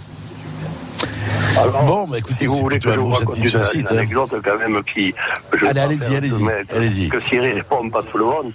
Alors, 1.59 1.85
bon, 1.85 2.09
bah 2.09 2.19
écoutez, 2.19 2.39
si 2.39 2.47
vous 2.47 2.57
voulez 2.57 2.79
que 2.79 2.91
je 2.91 2.99
vous 2.99 3.11
raconte 3.11 3.37
une, 3.37 3.63
site, 3.63 3.75
une 3.75 3.87
hein. 3.87 3.91
anecdote 3.91 4.35
quand 4.43 4.59
même 4.59 4.83
qui... 4.85 5.15
Allez, 5.53 5.75
pas 5.75 5.83
allez-y, 5.83 6.17
allez-y, 6.17 6.49
allez-y. 6.75 7.09
Que 7.09 7.21
Cyril 7.21 7.63
pompe 7.65 7.95
à 7.95 8.03
tout 8.03 8.19
le 8.19 8.25
monde, 8.25 8.53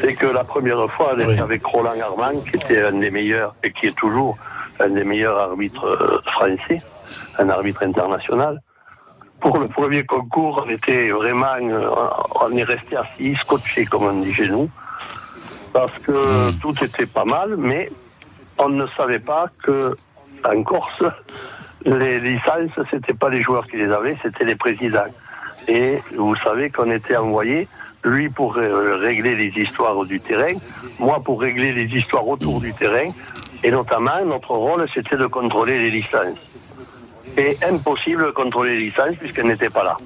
c'est 0.00 0.14
que 0.14 0.26
la 0.26 0.44
première 0.44 0.90
fois, 0.90 1.14
elle 1.14 1.30
était 1.30 1.42
avec 1.42 1.64
Roland 1.64 2.00
Armand, 2.02 2.40
qui 2.40 2.56
était 2.56 2.82
un 2.82 2.92
des 2.92 3.10
meilleurs, 3.10 3.54
et 3.62 3.72
qui 3.72 3.86
est 3.86 3.96
toujours 3.96 4.36
un 4.80 4.88
des 4.88 5.04
meilleurs 5.04 5.38
arbitres 5.38 5.86
euh, 5.86 6.20
français, 6.32 6.82
un 7.38 7.48
arbitre 7.48 7.82
international. 7.84 8.60
Pour 9.40 9.58
le 9.58 9.66
premier 9.66 10.04
concours, 10.04 10.64
on 10.66 10.70
était 10.70 11.10
vraiment, 11.10 11.56
euh, 11.62 11.90
on 12.42 12.56
est 12.56 12.64
resté 12.64 12.96
assis, 12.96 13.36
scotché, 13.40 13.84
comme 13.86 14.04
on 14.04 14.20
dit 14.20 14.34
chez 14.34 14.48
nous, 14.48 14.68
parce 15.72 15.96
que 16.02 16.50
tout 16.60 16.74
était 16.82 17.06
pas 17.06 17.24
mal, 17.24 17.56
mais 17.56 17.90
on 18.58 18.68
ne 18.68 18.86
savait 18.96 19.20
pas 19.20 19.46
que 19.62 19.96
en 20.44 20.62
Corse, 20.62 21.04
les 21.84 22.20
licences, 22.20 22.78
c'était 22.90 23.14
pas 23.14 23.28
les 23.28 23.42
joueurs 23.42 23.66
qui 23.66 23.76
les 23.76 23.90
avaient, 23.90 24.16
c'était 24.22 24.44
les 24.44 24.56
présidents. 24.56 25.10
Et 25.68 25.98
vous 26.16 26.36
savez 26.36 26.70
qu'on 26.70 26.90
était 26.90 27.16
envoyé, 27.16 27.68
lui 28.04 28.28
pour 28.28 28.56
euh, 28.56 28.96
régler 28.96 29.34
les 29.34 29.52
histoires 29.62 30.04
du 30.04 30.20
terrain, 30.20 30.54
moi 30.98 31.20
pour 31.22 31.40
régler 31.40 31.72
les 31.72 31.84
histoires 31.84 32.26
autour 32.26 32.60
du 32.60 32.72
terrain, 32.74 33.10
et 33.62 33.70
notamment 33.70 34.24
notre 34.24 34.52
rôle 34.52 34.86
c'était 34.92 35.16
de 35.16 35.26
contrôler 35.26 35.78
les 35.78 35.90
licences. 35.90 36.38
Et 37.36 37.56
impossible 37.62 38.26
de 38.26 38.30
contrôler 38.30 38.76
les 38.78 38.84
licences 38.86 39.16
puisqu'elles 39.16 39.46
n'étaient 39.46 39.70
pas 39.70 39.84
là. 39.84 39.96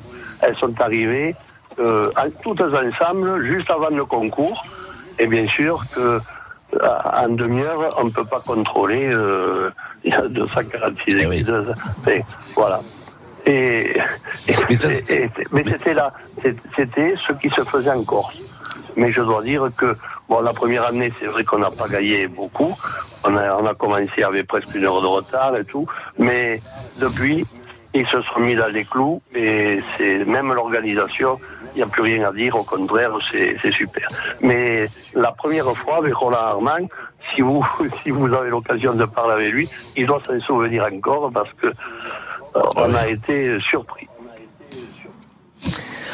Elles 0.42 0.56
sont 0.56 0.78
arrivées 0.80 1.34
euh, 1.78 2.10
toutes 2.42 2.60
ensemble 2.60 3.44
juste 3.44 3.70
avant 3.70 3.90
le 3.90 4.04
concours, 4.04 4.64
et 5.18 5.26
bien 5.26 5.46
sûr 5.48 5.84
que 5.94 6.00
euh, 6.00 6.88
en 7.16 7.28
demi-heure, 7.28 7.94
on 7.98 8.04
ne 8.04 8.10
peut 8.10 8.24
pas 8.24 8.40
contrôler. 8.40 9.08
euh, 9.12 9.70
il 10.04 10.10
y 10.12 10.14
a 10.14 10.22
246 10.28 11.14
équipes. 11.34 11.46
Et 12.08 12.22
voilà. 12.54 12.80
Et, 13.46 13.96
et- 14.48 14.52
et- 15.08 15.24
et- 15.24 15.30
mais 15.52 15.64
c'était 15.66 15.94
là, 15.94 16.12
c'était 16.76 17.14
ce 17.28 17.32
qui 17.34 17.50
se 17.50 17.62
faisait 17.64 17.90
en 17.90 18.02
Corse. 18.04 18.36
Mais 18.96 19.12
je 19.12 19.20
dois 19.22 19.42
dire 19.42 19.68
que 19.76 19.96
bon, 20.28 20.40
la 20.40 20.52
première 20.52 20.86
année, 20.86 21.12
c'est 21.20 21.26
vrai 21.26 21.44
qu'on 21.44 21.58
n'a 21.58 21.70
pas 21.70 21.88
gagné 21.88 22.26
beaucoup. 22.28 22.74
On 23.24 23.36
a, 23.36 23.54
on 23.56 23.66
a 23.66 23.74
commencé 23.74 24.22
avec 24.22 24.46
presque 24.46 24.74
une 24.74 24.84
heure 24.84 25.02
de 25.02 25.06
retard 25.06 25.56
et 25.56 25.64
tout. 25.64 25.86
Mais 26.18 26.60
depuis, 26.98 27.46
ils 27.92 28.06
se 28.06 28.20
sont 28.22 28.40
mis 28.40 28.54
dans 28.54 28.68
les 28.72 28.84
clous 28.84 29.20
et 29.34 29.80
c'est 29.98 30.24
même 30.24 30.52
l'organisation. 30.54 31.38
Il 31.74 31.78
n'y 31.78 31.82
a 31.82 31.86
plus 31.86 32.02
rien 32.02 32.28
à 32.28 32.32
dire, 32.32 32.54
au 32.56 32.62
contraire, 32.62 33.10
c'est 33.32 33.72
super. 33.72 34.08
Mais 34.40 34.88
la 35.14 35.32
première 35.32 35.76
fois 35.76 35.96
avec 35.98 36.14
Roland 36.14 36.38
Armand, 36.38 36.86
si 37.34 37.40
vous, 37.42 37.64
si 38.02 38.10
vous 38.10 38.32
avez 38.32 38.50
l'occasion 38.50 38.94
de 38.94 39.04
parler 39.04 39.34
avec 39.34 39.52
lui, 39.52 39.68
il 39.96 40.06
doit 40.06 40.20
s'en 40.26 40.38
souvenir 40.40 40.86
encore 40.92 41.30
parce 41.32 41.50
que 41.60 41.66
euh, 41.66 42.60
on 42.76 42.94
a 42.94 43.08
été 43.08 43.58
surpris. 43.60 44.08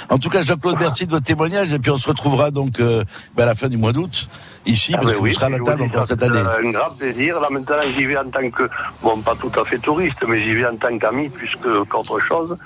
En 0.09 0.19
tout 0.19 0.29
cas, 0.29 0.43
Jean-Claude, 0.43 0.77
merci 0.81 1.07
de 1.07 1.11
votre 1.13 1.25
témoignage 1.27 1.73
et 1.73 1.79
puis 1.79 1.91
on 1.91 1.97
se 1.97 2.09
retrouvera 2.09 2.51
donc 2.51 2.81
euh, 2.81 3.05
ben, 3.37 3.45
à 3.45 3.47
la 3.47 3.55
fin 3.55 3.69
du 3.69 3.77
mois 3.77 3.93
d'août 3.93 4.29
ici 4.67 4.93
Ah 4.95 4.99
parce 4.99 5.13
ben 5.13 5.19
que 5.19 5.23
oui, 5.23 5.35
serez 5.35 5.47
à 5.47 5.49
la 5.51 5.61
table 5.61 5.83
encore 5.83 6.07
cette 6.09 6.23
année. 6.23 6.41
C'est 6.61 6.67
un 6.67 6.71
grand 6.73 6.91
plaisir. 6.97 7.41
Là 7.41 7.49
maintenant, 7.51 7.77
j'y 7.97 8.07
vais 8.07 8.17
en 8.17 8.29
tant 8.29 8.51
que, 8.51 8.69
bon, 9.03 9.19
pas 9.21 9.35
tout 9.37 9.53
à 9.61 9.65
fait 9.65 9.79
touriste, 9.79 10.25
mais 10.27 10.43
j'y 10.43 10.55
vais 10.55 10.67
en 10.67 10.77
tant 10.77 10.97
qu'ami 10.99 11.29
plus 11.29 11.55
que- 11.63 11.85
qu'autre 11.85 12.19
chose. 12.21 12.57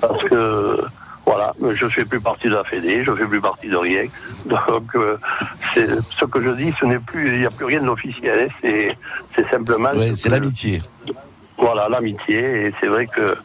Parce 0.00 0.22
que, 0.24 0.80
voilà, 1.24 1.52
je 1.74 1.86
fais 1.88 2.04
plus 2.04 2.20
partie 2.20 2.48
de 2.48 2.54
la 2.54 2.64
Fédé, 2.64 3.04
je 3.04 3.12
fais 3.12 3.26
plus 3.26 3.40
partie 3.40 3.68
de 3.68 3.76
rien. 3.76 4.04
Donc, 4.46 4.94
euh, 4.96 5.16
c'est 5.72 5.86
ce 6.18 6.24
que 6.24 6.42
je 6.42 6.50
dis, 6.50 6.74
ce 6.80 6.84
n'est 6.84 6.98
plus, 6.98 7.28
il 7.34 7.38
n'y 7.40 7.46
a 7.46 7.50
plus 7.50 7.66
rien 7.66 7.80
d'officiel. 7.82 8.48
hein. 8.50 8.54
C'est, 8.60 8.96
c'est 9.36 9.48
simplement. 9.50 9.90
Ouais, 9.92 10.08
ce 10.10 10.14
c'est 10.16 10.28
l'amitié. 10.28 10.82
Voilà, 11.56 11.88
l'amitié. 11.88 12.66
Et 12.66 12.72
c'est 12.80 12.88
vrai 12.88 13.06
que 13.06 13.36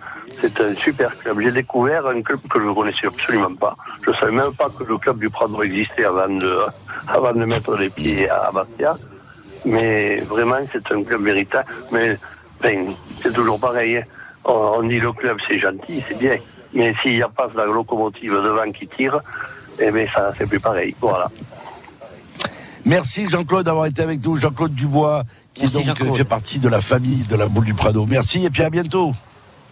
c'est 0.42 0.60
un 0.60 0.74
super 0.76 1.16
club. 1.20 1.40
J'ai 1.40 1.52
découvert 1.52 2.08
un 2.08 2.22
club 2.24 2.40
que 2.50 2.60
je 2.60 2.66
ne 2.66 2.74
connaissais 2.74 3.08
absolument 3.08 3.54
pas. 3.54 3.76
Je 4.04 4.10
ne 4.10 4.16
savais 4.16 4.32
même 4.32 4.54
pas 4.54 4.70
que 4.70 4.84
le 4.84 4.98
club 4.98 5.20
du 5.20 5.30
Prado 5.30 5.62
existait 5.62 6.06
avant 6.06 6.30
de, 6.30 6.58
avant 7.08 7.34
de 7.34 7.46
mettre 7.46 7.76
les 7.78 7.90
pieds 7.90 8.28
à 8.30 8.50
Bastia. 8.52 8.96
Mais 9.66 10.18
vraiment, 10.22 10.58
c'est 10.72 10.92
un 10.92 11.04
club 11.04 11.22
véritable. 11.22 11.68
Mais 11.92 12.18
ben, 12.62 12.94
c'est 13.22 13.34
toujours 13.34 13.60
pareil. 13.60 13.98
hein. 13.98 14.04
On, 14.46 14.78
on 14.80 14.84
dit 14.84 15.00
le 15.00 15.12
club, 15.14 15.38
c'est 15.48 15.60
gentil, 15.60 16.04
c'est 16.08 16.18
bien. 16.18 16.38
Mais 16.78 16.94
s'il 17.02 17.16
n'y 17.16 17.24
a 17.24 17.28
pas 17.28 17.48
la 17.56 17.66
locomotive 17.66 18.32
devant 18.34 18.72
qui 18.72 18.88
tire, 18.88 19.20
eh 19.80 19.92
bien, 19.92 20.06
ça, 20.14 20.32
c'est 20.38 20.46
plus 20.48 20.60
pareil. 20.60 20.96
Voilà. 21.02 21.26
Merci 22.86 23.28
Jean-Claude 23.28 23.66
d'avoir 23.66 23.88
été 23.88 24.02
avec 24.02 24.24
nous. 24.24 24.36
Jean-Claude 24.38 24.74
Dubois, 24.74 25.24
qui 25.54 25.64
Merci, 25.64 25.78
donc 25.78 25.86
Jean-Claude. 25.88 26.16
fait 26.16 26.24
partie 26.24 26.60
de 26.60 26.70
la 26.70 26.80
famille 26.80 27.26
de 27.26 27.36
la 27.36 27.48
boule 27.48 27.66
du 27.66 27.74
Prado. 27.74 28.06
Merci 28.08 28.46
et 28.46 28.50
puis 28.50 28.64
à 28.64 28.70
bientôt. 28.70 29.12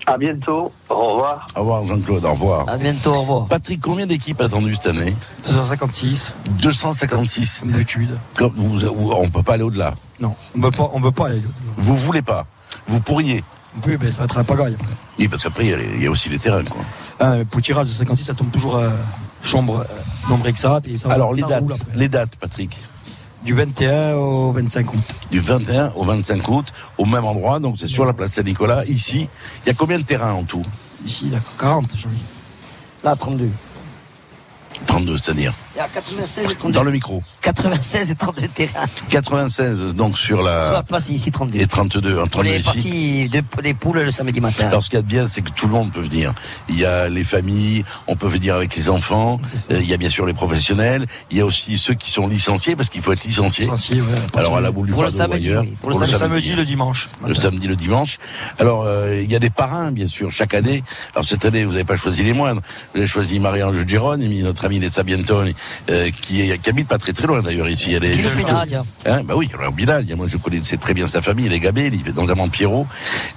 À 0.07 0.17
bientôt. 0.17 0.71
Au 0.89 0.95
revoir. 1.13 1.47
Au 1.55 1.59
revoir 1.61 1.85
Jean-Claude, 1.85 2.25
au 2.25 2.31
revoir. 2.31 2.65
À 2.67 2.77
bientôt, 2.77 3.11
au 3.13 3.21
revoir. 3.21 3.45
Patrick, 3.47 3.79
combien 3.81 4.05
d'équipes 4.05 4.41
attendues 4.41 4.75
cette 4.75 4.87
année? 4.87 5.15
256. 5.47 6.33
256. 6.61 7.59
Comme 7.59 7.71
d'habitude. 7.71 8.17
Comme 8.35 8.53
vous, 8.55 8.77
vous- 8.77 9.11
on 9.11 9.29
peut 9.29 9.43
pas 9.43 9.53
aller 9.53 9.63
au-delà. 9.63 9.93
Non, 10.19 10.35
on 10.55 10.59
ne 10.59 11.03
veut 11.03 11.11
pas 11.11 11.27
aller. 11.27 11.41
Vous 11.77 11.95
voulez 11.95 12.21
pas. 12.21 12.45
Vous 12.87 12.99
pourriez. 12.99 13.43
Oui, 13.85 13.97
ben, 13.97 14.09
ça 14.09 14.19
va 14.19 14.25
être 14.25 14.37
la 14.37 14.43
pagaille 14.43 14.75
après. 14.75 14.93
Oui, 15.19 15.27
parce 15.27 15.43
qu'après, 15.43 15.65
il 15.65 15.71
y 15.71 15.73
a 15.73 15.77
il 15.81 16.03
y, 16.03 16.07
a 16.07 16.11
aussi 16.11 16.29
les 16.29 16.39
terrains. 16.39 16.63
Quoi. 16.63 16.81
Hein, 17.19 17.43
pour 17.45 17.61
tirage 17.61 17.87
de 17.87 17.91
56, 17.91 18.23
ça 18.23 18.33
tombe 18.33 18.51
toujours 18.51 18.77
euh, 18.77 18.89
chambre, 19.41 19.85
euh, 19.89 20.29
nombre 20.29 20.47
exact. 20.47 20.87
Et 20.87 20.97
ça, 20.97 21.09
Alors, 21.11 21.33
les 21.33 21.41
ça 21.41 21.47
dates, 21.47 21.61
roule 21.61 21.73
les 21.95 22.09
dates, 22.09 22.35
Patrick. 22.37 22.77
Du 23.43 23.53
21 23.53 24.13
au 24.13 24.51
25 24.51 24.93
août. 24.93 24.99
Du 25.29 25.39
21 25.39 25.91
au 25.95 26.03
25 26.03 26.47
août, 26.47 26.73
au 26.97 27.05
même 27.05 27.25
endroit, 27.25 27.59
donc 27.59 27.75
c'est 27.77 27.87
sur 27.87 28.05
la 28.05 28.13
place 28.13 28.31
Saint-Nicolas. 28.31 28.83
Ici, 28.85 29.29
il 29.63 29.67
y 29.67 29.69
a 29.69 29.73
combien 29.75 29.99
de 29.99 30.03
terrains 30.03 30.33
en 30.33 30.43
tout? 30.43 30.65
Ici, 31.05 31.29
là, 31.29 31.39
40, 31.59 31.95
joli. 31.95 32.15
Là, 33.03 33.15
32. 33.15 33.51
32, 34.95 35.17
c'est-à-dire 35.17 35.53
Il 35.75 35.79
y 35.79 35.81
a 35.81 35.87
96 35.89 36.51
et 36.51 36.55
32. 36.55 36.73
Dans 36.73 36.83
le 36.83 36.91
micro. 36.91 37.21
96 37.41 38.11
et 38.11 38.15
32 38.15 38.47
terrains. 38.47 38.85
96, 39.09 39.93
donc 39.93 40.17
sur 40.17 40.37
Sur 40.37 40.43
la. 40.43 40.71
la 40.71 40.83
place 40.83 41.09
ici, 41.09 41.31
32. 41.31 41.59
Et 41.59 41.67
32, 41.67 42.17
en 42.17 42.23
On 42.23 42.27
32 42.27 42.49
est 42.49 42.59
ici. 42.59 42.65
parti 42.65 43.29
de, 43.29 43.61
des 43.61 43.73
poules 43.73 43.99
le 43.99 44.09
samedi 44.11 44.39
matin. 44.39 44.67
Alors 44.67 44.81
ce 44.83 44.89
qu'il 44.89 44.97
y 44.97 44.99
a 44.99 45.01
de 45.01 45.07
bien, 45.07 45.27
c'est 45.27 45.41
que 45.41 45.49
tout 45.51 45.67
le 45.67 45.73
monde 45.73 45.91
peut 45.91 45.99
venir. 45.99 46.33
Il 46.69 46.79
y 46.79 46.85
a 46.85 47.09
les 47.09 47.25
familles, 47.25 47.83
on 48.07 48.15
peut 48.15 48.27
venir 48.29 48.55
avec 48.55 48.73
les 48.75 48.89
enfants, 48.89 49.37
euh, 49.69 49.79
il 49.81 49.89
y 49.89 49.93
a 49.93 49.97
bien 49.97 50.07
sûr 50.07 50.25
les 50.25 50.33
professionnels, 50.33 51.05
il 51.29 51.37
y 51.37 51.41
a 51.41 51.45
aussi 51.45 51.77
ceux 51.77 51.93
qui 51.93 52.09
sont 52.09 52.27
licenciés, 52.27 52.77
parce 52.77 52.89
qu'il 52.89 53.01
faut 53.01 53.11
être 53.11 53.25
licencié. 53.25 53.65
Licencié, 53.65 53.99
ouais. 54.01 54.07
Alors 54.35 54.55
à 54.55 54.61
la 54.61 54.71
boule 54.71 54.87
du 54.87 54.93
Pour 54.93 55.03
le 55.03 55.09
samedi, 55.09 55.49
ailleurs. 55.49 55.63
oui. 55.63 55.75
Pour 55.81 55.89
le 55.89 55.97
samedi, 55.97 56.13
samedi, 56.17 56.55
le 56.55 56.63
dimanche. 56.63 57.09
Le 57.27 57.33
samedi, 57.33 57.67
le 57.67 57.75
dimanche. 57.75 58.17
Alors 58.59 58.83
euh, 58.85 59.19
il 59.21 59.29
y 59.29 59.35
a 59.35 59.39
des 59.39 59.49
parrains, 59.49 59.91
bien 59.91 60.07
sûr, 60.07 60.31
chaque 60.31 60.53
année. 60.53 60.83
Alors 61.13 61.25
cette 61.25 61.43
année, 61.43 61.65
vous 61.65 61.71
n'avez 61.73 61.83
pas 61.83 61.97
choisi 61.97 62.23
les 62.23 62.33
moindres. 62.33 62.61
Vous 62.93 62.99
avez 63.01 63.07
choisi 63.07 63.39
Marie-Ange 63.39 63.85
Giron, 63.85 64.15
notre 64.17 64.63
amie 64.63 64.79
Lessa 64.85 65.03
Bientoni, 65.03 65.55
euh, 65.89 66.09
qui, 66.21 66.41
est, 66.41 66.57
qui 66.61 66.69
habite 66.69 66.87
pas 66.87 66.97
très 66.97 67.13
très 67.13 67.27
loin 67.27 67.41
d'ailleurs 67.41 67.69
ici. 67.69 67.93
Elle 67.93 68.05
est. 68.05 68.15
Hein, 69.05 69.23
bah 69.23 69.33
oui, 69.35 69.49
alors 69.57 69.71
Bilal, 69.71 70.05
moi 70.15 70.27
je 70.27 70.37
connaissais 70.37 70.77
très 70.77 70.93
bien 70.93 71.07
sa 71.07 71.21
famille, 71.21 71.49
les 71.49 71.59
Gabé, 71.59 71.87
il 71.91 72.07
est 72.07 72.15
notamment 72.15 72.47
Pierrot, 72.49 72.87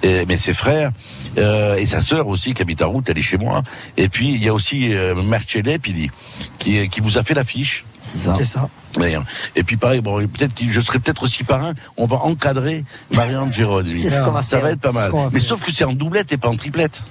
et, 0.03 0.25
mais 0.27 0.37
ses 0.37 0.53
frères, 0.53 0.91
euh, 1.37 1.75
et 1.75 1.85
sa 1.85 2.01
sœur 2.01 2.27
aussi 2.27 2.53
qui 2.53 2.61
habite 2.61 2.81
à 2.81 2.85
route, 2.85 3.09
elle 3.09 3.17
est 3.17 3.21
chez 3.21 3.37
moi. 3.37 3.63
Et 3.97 4.09
puis 4.09 4.29
il 4.29 4.43
y 4.43 4.47
a 4.47 4.53
aussi 4.53 4.93
euh, 4.93 5.15
Merchelep, 5.21 5.85
il 5.87 5.93
dit, 5.93 6.11
qui, 6.57 6.87
qui 6.89 7.01
vous 7.01 7.17
a 7.17 7.23
fait 7.23 7.33
l'affiche. 7.33 7.85
C'est 7.99 8.17
ça. 8.17 8.33
C'est 8.33 8.45
ça. 8.45 8.69
D'ailleurs. 8.95 9.25
Et 9.55 9.63
puis 9.63 9.75
pareil, 9.77 10.01
bon, 10.01 10.25
peut-être 10.27 10.55
que 10.55 10.63
je 10.69 10.79
serai 10.79 10.99
peut-être 10.99 11.23
aussi 11.23 11.43
parrain. 11.43 11.73
On 11.97 12.05
va 12.05 12.17
encadrer 12.17 12.85
Marianne 13.13 13.51
Gérard. 13.51 13.81
lui. 13.81 13.97
C'est 13.97 14.09
ce 14.09 14.21
qu'on 14.21 14.31
va 14.31 14.41
Ça 14.41 14.57
faire. 14.57 14.61
va 14.61 14.71
être 14.71 14.79
pas 14.79 14.91
mal. 14.93 15.11
Mais 15.33 15.39
sauf 15.41 15.61
que 15.61 15.71
c'est 15.71 15.83
en 15.83 15.93
doublette 15.93 16.31
et 16.31 16.37
pas 16.37 16.47
en 16.47 16.55
triplette. 16.55 17.03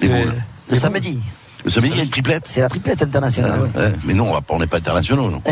Les 0.00 0.08
Euh. 0.08 0.26
Le 0.68 0.76
samedi. 0.76 1.20
Le 1.64 1.70
samedi, 1.70 1.90
il 1.92 1.96
y 1.96 2.00
a 2.00 2.04
une 2.04 2.10
triplette. 2.10 2.46
C'est 2.46 2.60
la 2.60 2.68
triplette 2.68 3.02
internationale. 3.02 3.60
ouais. 3.60 3.82
Ouais, 3.82 3.92
mais 4.04 4.14
non, 4.14 4.32
on 4.48 4.58
n'est 4.58 4.66
pas 4.66 4.76
internationaux, 4.76 5.30
non. 5.30 5.42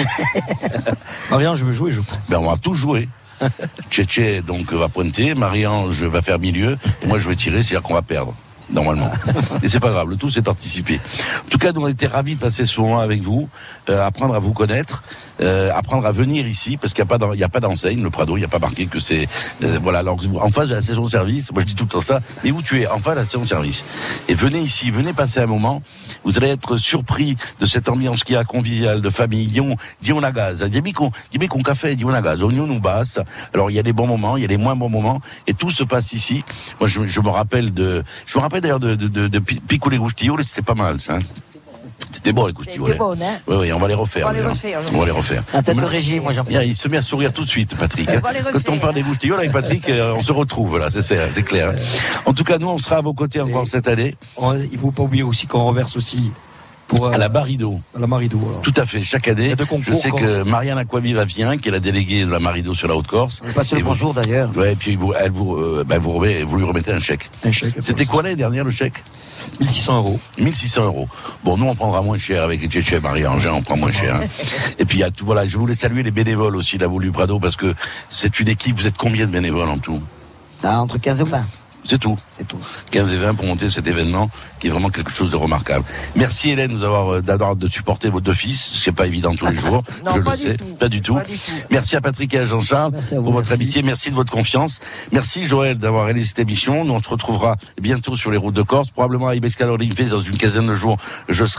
Marianne, 1.30 1.56
je 1.56 1.64
veux 1.64 1.72
jouer, 1.72 1.90
je 1.90 2.00
pense. 2.00 2.30
Ben, 2.30 2.38
on 2.38 2.50
va 2.50 2.56
tous 2.56 2.74
jouer. 2.74 3.08
Tchétché, 3.90 4.42
donc, 4.42 4.72
va 4.72 4.88
pointer. 4.88 5.34
Marie-Ange 5.34 6.04
va 6.04 6.20
faire 6.22 6.38
milieu. 6.38 6.78
Et 7.02 7.06
moi, 7.06 7.18
je 7.18 7.28
vais 7.28 7.34
tirer, 7.34 7.62
c'est-à-dire 7.62 7.82
qu'on 7.82 7.94
va 7.94 8.02
perdre. 8.02 8.34
Normalement. 8.70 9.10
Et 9.62 9.68
c'est 9.68 9.80
pas 9.80 9.90
grave, 9.90 10.08
le 10.08 10.16
tout 10.16 10.30
c'est 10.30 10.40
participer. 10.40 10.98
En 11.44 11.48
tout 11.50 11.58
cas, 11.58 11.72
nous 11.72 11.82
on 11.82 11.88
était 11.88 12.06
ravis 12.06 12.36
de 12.36 12.40
passer 12.40 12.64
ce 12.64 12.80
moment 12.80 13.00
avec 13.00 13.22
vous, 13.22 13.48
euh, 13.90 14.06
apprendre 14.06 14.34
à 14.34 14.38
vous 14.38 14.54
connaître, 14.54 15.02
euh, 15.42 15.70
apprendre 15.74 16.06
à 16.06 16.12
venir 16.12 16.46
ici, 16.46 16.76
parce 16.76 16.92
qu'il 16.94 17.04
n'y 17.04 17.10
a 17.10 17.48
pas 17.48 17.58
y 17.58 17.60
d'enseigne, 17.60 18.02
le 18.02 18.10
Prado, 18.10 18.36
il 18.36 18.40
n'y 18.40 18.46
a 18.46 18.48
pas 18.48 18.58
marqué 18.58 18.86
que 18.86 18.98
c'est 18.98 19.28
euh, 19.62 19.78
voilà. 19.82 19.98
Alors 20.00 20.18
en 20.40 20.50
face 20.50 20.68
de 20.68 20.74
la 20.74 20.82
station 20.82 21.02
de 21.02 21.10
service, 21.10 21.52
moi 21.52 21.60
je 21.60 21.66
dis 21.66 21.74
tout 21.74 21.84
le 21.84 21.90
temps 21.90 22.00
ça. 22.00 22.20
Mais 22.44 22.50
où 22.50 22.62
tu 22.62 22.80
es? 22.80 22.86
En 22.86 22.98
face 22.98 23.14
de 23.14 23.18
la 23.20 23.24
station 23.24 23.42
de 23.42 23.48
service. 23.48 23.84
Et 24.28 24.34
venez 24.34 24.60
ici, 24.60 24.90
venez 24.90 25.12
passer 25.12 25.40
un 25.40 25.46
moment. 25.46 25.82
Vous 26.24 26.36
allez 26.38 26.48
être 26.48 26.76
surpris 26.76 27.36
de 27.60 27.66
cette 27.66 27.88
ambiance 27.88 28.24
qui 28.24 28.36
a 28.36 28.44
conviviale, 28.44 29.00
de 29.00 29.10
famille. 29.10 29.46
Dion, 29.46 29.76
Dion 30.00 30.20
la 30.20 30.32
gaz, 30.32 30.62
dis 30.62 30.92
qu'on, 30.92 31.62
café, 31.62 31.96
Dion 31.96 32.08
la 32.08 32.22
gaz, 32.22 32.42
oignon 32.42 32.66
nous 32.66 32.80
basse. 32.80 33.18
Alors 33.52 33.70
il 33.70 33.74
y 33.74 33.78
a 33.78 33.82
des 33.82 33.92
bons 33.92 34.06
moments, 34.06 34.36
il 34.36 34.42
y 34.42 34.44
a 34.44 34.48
des 34.48 34.56
moins 34.58 34.76
bons 34.76 34.88
moments, 34.88 35.20
et 35.46 35.54
tout 35.54 35.70
se 35.70 35.84
passe 35.84 36.12
ici. 36.12 36.42
Moi 36.80 36.88
je, 36.88 37.06
je 37.06 37.20
me 37.20 37.28
rappelle 37.28 37.72
de, 37.72 38.02
je 38.26 38.38
me 38.38 38.42
rappelle 38.42 38.60
d'ailleurs 38.60 38.80
de, 38.80 38.94
de, 38.94 39.08
de, 39.08 39.28
de 39.28 39.38
Pi- 39.38 39.60
Pico 39.60 39.90
les 39.90 39.98
Goustillons, 39.98 40.36
c'était 40.42 40.62
pas 40.62 40.74
mal 40.74 41.00
ça. 41.00 41.18
Hein. 42.02 42.08
C'était 42.10 42.32
bon 42.32 42.46
les 42.46 42.52
Goustillons. 42.52 42.84
C'était 42.86 42.98
bon, 42.98 43.12
hein 43.12 43.38
Oui, 43.46 43.56
oui, 43.60 43.72
on 43.72 43.78
va 43.78 43.88
les 43.88 43.94
refaire. 43.94 44.26
On 44.26 44.30
va 44.32 44.36
les 44.38 44.46
refaire, 44.46 44.80
On 44.94 44.98
va 44.98 45.04
les 45.06 45.10
refaire. 45.10 45.44
La 45.52 45.62
tête 45.62 45.82
au 45.82 45.86
régime, 45.86 46.22
moi. 46.22 46.32
Bien, 46.48 46.62
Il 46.62 46.76
se 46.76 46.88
met 46.88 46.96
à 46.98 47.02
sourire 47.02 47.32
tout 47.32 47.44
de 47.44 47.48
suite, 47.48 47.76
Patrick. 47.76 48.08
On 48.10 48.18
va 48.20 48.32
les 48.32 48.40
Quand 48.40 48.72
on 48.72 48.78
parle 48.78 48.94
des 48.94 49.02
goustillons 49.02 49.36
avec 49.36 49.52
Patrick, 49.52 49.88
euh, 49.88 50.14
on 50.16 50.20
se 50.20 50.32
retrouve, 50.32 50.68
voilà, 50.70 50.90
c'est 50.90 51.42
clair. 51.42 51.72
En 52.26 52.32
tout 52.32 52.44
cas, 52.44 52.58
nous, 52.58 52.68
on 52.68 52.78
sera 52.78 52.96
à 52.96 53.00
vos 53.00 53.14
côtés 53.14 53.40
encore 53.40 53.66
cette 53.66 53.88
année. 53.88 54.16
On- 54.36 54.54
il 54.54 54.70
ne 54.72 54.78
faut 54.78 54.90
pas 54.92 55.02
oublier 55.02 55.22
aussi 55.22 55.46
qu'on 55.46 55.64
reverse 55.64 55.96
aussi 55.96 56.30
pour, 56.96 57.06
euh, 57.06 57.12
À 57.12 57.18
la 57.18 57.28
Barido. 57.28 57.80
à 57.96 58.00
la 58.00 58.06
Marido. 58.06 58.38
alors. 58.38 58.62
Tout 58.62 58.74
à 58.76 58.84
fait, 58.84 59.02
chaque 59.02 59.28
année. 59.28 59.54
deux 59.56 59.66
Je 59.80 59.92
sais 59.92 60.10
que 60.10 60.42
Marianne 60.42 60.78
Aquaviva 60.78 61.24
vient, 61.24 61.56
qui 61.56 61.68
est 61.68 61.72
la 61.72 61.80
déléguée 61.80 62.24
de 62.24 62.30
la 62.30 62.38
Marido 62.38 62.74
sur 62.74 62.88
la 62.88 62.94
Haute-Corse. 62.96 63.40
On 63.46 63.52
passe 63.52 63.72
le 63.72 63.82
bonjour 63.82 64.14
d'ailleurs. 64.14 64.50
Ouais, 64.56 64.72
et 64.72 64.76
puis 64.76 64.96
vous, 64.96 65.12
elle 65.18 65.30
vous, 65.30 65.56
euh, 65.56 65.84
ben, 65.86 65.98
vous, 65.98 66.10
remet- 66.18 66.42
vous 66.44 66.56
lui 66.56 66.64
remettez 66.64 66.92
un 66.92 66.98
chèque. 66.98 67.30
Un 67.44 67.50
chèque. 67.52 67.74
C'était 67.80 68.04
quoi 68.04 68.22
l'année 68.22 68.36
dernière, 68.36 68.64
le 68.64 68.70
chèque? 68.70 69.02
1600 69.60 69.96
euros. 69.96 70.20
1600 70.38 70.84
euros. 70.84 71.08
Bon, 71.44 71.56
nous, 71.56 71.66
on 71.66 71.74
prendra 71.74 72.02
moins 72.02 72.18
cher 72.18 72.42
avec 72.44 72.60
les 72.60 72.68
Tchétchés, 72.68 73.00
Marie-Ange, 73.00 73.46
hein, 73.46 73.52
on 73.54 73.62
prend 73.62 73.76
moins 73.76 73.90
cher. 73.90 74.16
hein. 74.16 74.26
Et 74.78 74.84
puis, 74.84 74.98
il 74.98 75.00
y 75.00 75.04
a 75.04 75.10
tout, 75.10 75.24
voilà, 75.24 75.46
je 75.46 75.56
voulais 75.56 75.74
saluer 75.74 76.02
les 76.02 76.10
bénévoles 76.10 76.54
aussi, 76.56 76.76
la 76.78 76.86
Voulu 76.86 77.10
Prado, 77.10 77.40
parce 77.40 77.56
que 77.56 77.74
c'est 78.08 78.38
une 78.40 78.48
équipe, 78.48 78.76
vous 78.78 78.86
êtes 78.86 78.98
combien 78.98 79.26
de 79.26 79.32
bénévoles 79.32 79.68
en 79.70 79.78
tout? 79.78 80.00
Ah, 80.62 80.80
entre 80.80 80.98
15 80.98 81.22
et 81.22 81.24
20. 81.24 81.46
C'est 81.84 81.98
tout. 81.98 82.18
C'est 82.30 82.46
tout. 82.46 82.58
15 82.92 83.12
et 83.12 83.16
20 83.16 83.34
pour 83.34 83.44
monter 83.46 83.68
cet 83.68 83.86
événement 83.86 84.30
qui 84.60 84.68
est 84.68 84.70
vraiment 84.70 84.90
quelque 84.90 85.10
chose 85.10 85.30
de 85.30 85.36
remarquable. 85.36 85.84
Merci 86.14 86.50
Hélène 86.50 86.70
de 86.70 86.76
nous 86.76 86.84
avoir 86.84 87.14
euh, 87.14 87.20
d'avoir 87.22 87.56
de 87.56 87.66
supporter 87.66 88.08
vos 88.08 88.20
deux 88.20 88.34
fils. 88.34 88.70
C'est 88.76 88.92
pas 88.92 89.06
évident 89.08 89.34
tous 89.34 89.46
les 89.46 89.54
jours. 89.64 89.82
Non, 90.04 90.12
je 90.14 90.20
pas 90.20 90.30
le 90.32 90.36
du 90.36 90.42
sais. 90.42 90.56
tout. 90.56 90.64
Pas 90.78 90.88
du 90.88 91.00
tout. 91.00 91.14
Pas 91.14 91.24
du 91.24 91.36
tout. 91.38 91.50
Merci 91.70 91.96
à 91.96 92.00
Patrick 92.00 92.32
et 92.34 92.38
à 92.38 92.46
Jean-Charles 92.46 92.92
pour 92.92 93.32
votre 93.32 93.48
merci. 93.48 93.52
amitié. 93.54 93.82
Merci 93.82 94.10
de 94.10 94.14
votre 94.14 94.30
confiance. 94.32 94.80
Merci 95.10 95.44
Joël 95.46 95.76
d'avoir 95.78 96.04
réalisé 96.04 96.28
cette 96.28 96.38
émission. 96.38 96.84
Nous 96.84 96.94
on 96.94 97.02
se 97.02 97.08
retrouvera 97.08 97.56
bientôt 97.80 98.16
sur 98.16 98.30
les 98.30 98.36
routes 98.36 98.54
de 98.54 98.62
Corse, 98.62 98.90
probablement 98.92 99.28
à 99.28 99.34
Ibescal 99.34 99.68
Olympique 99.70 100.08
dans 100.08 100.20
une 100.20 100.36
quinzaine 100.36 100.66
de 100.68 100.74
jours. 100.74 100.98
Je 101.28 101.44
serai 101.44 101.52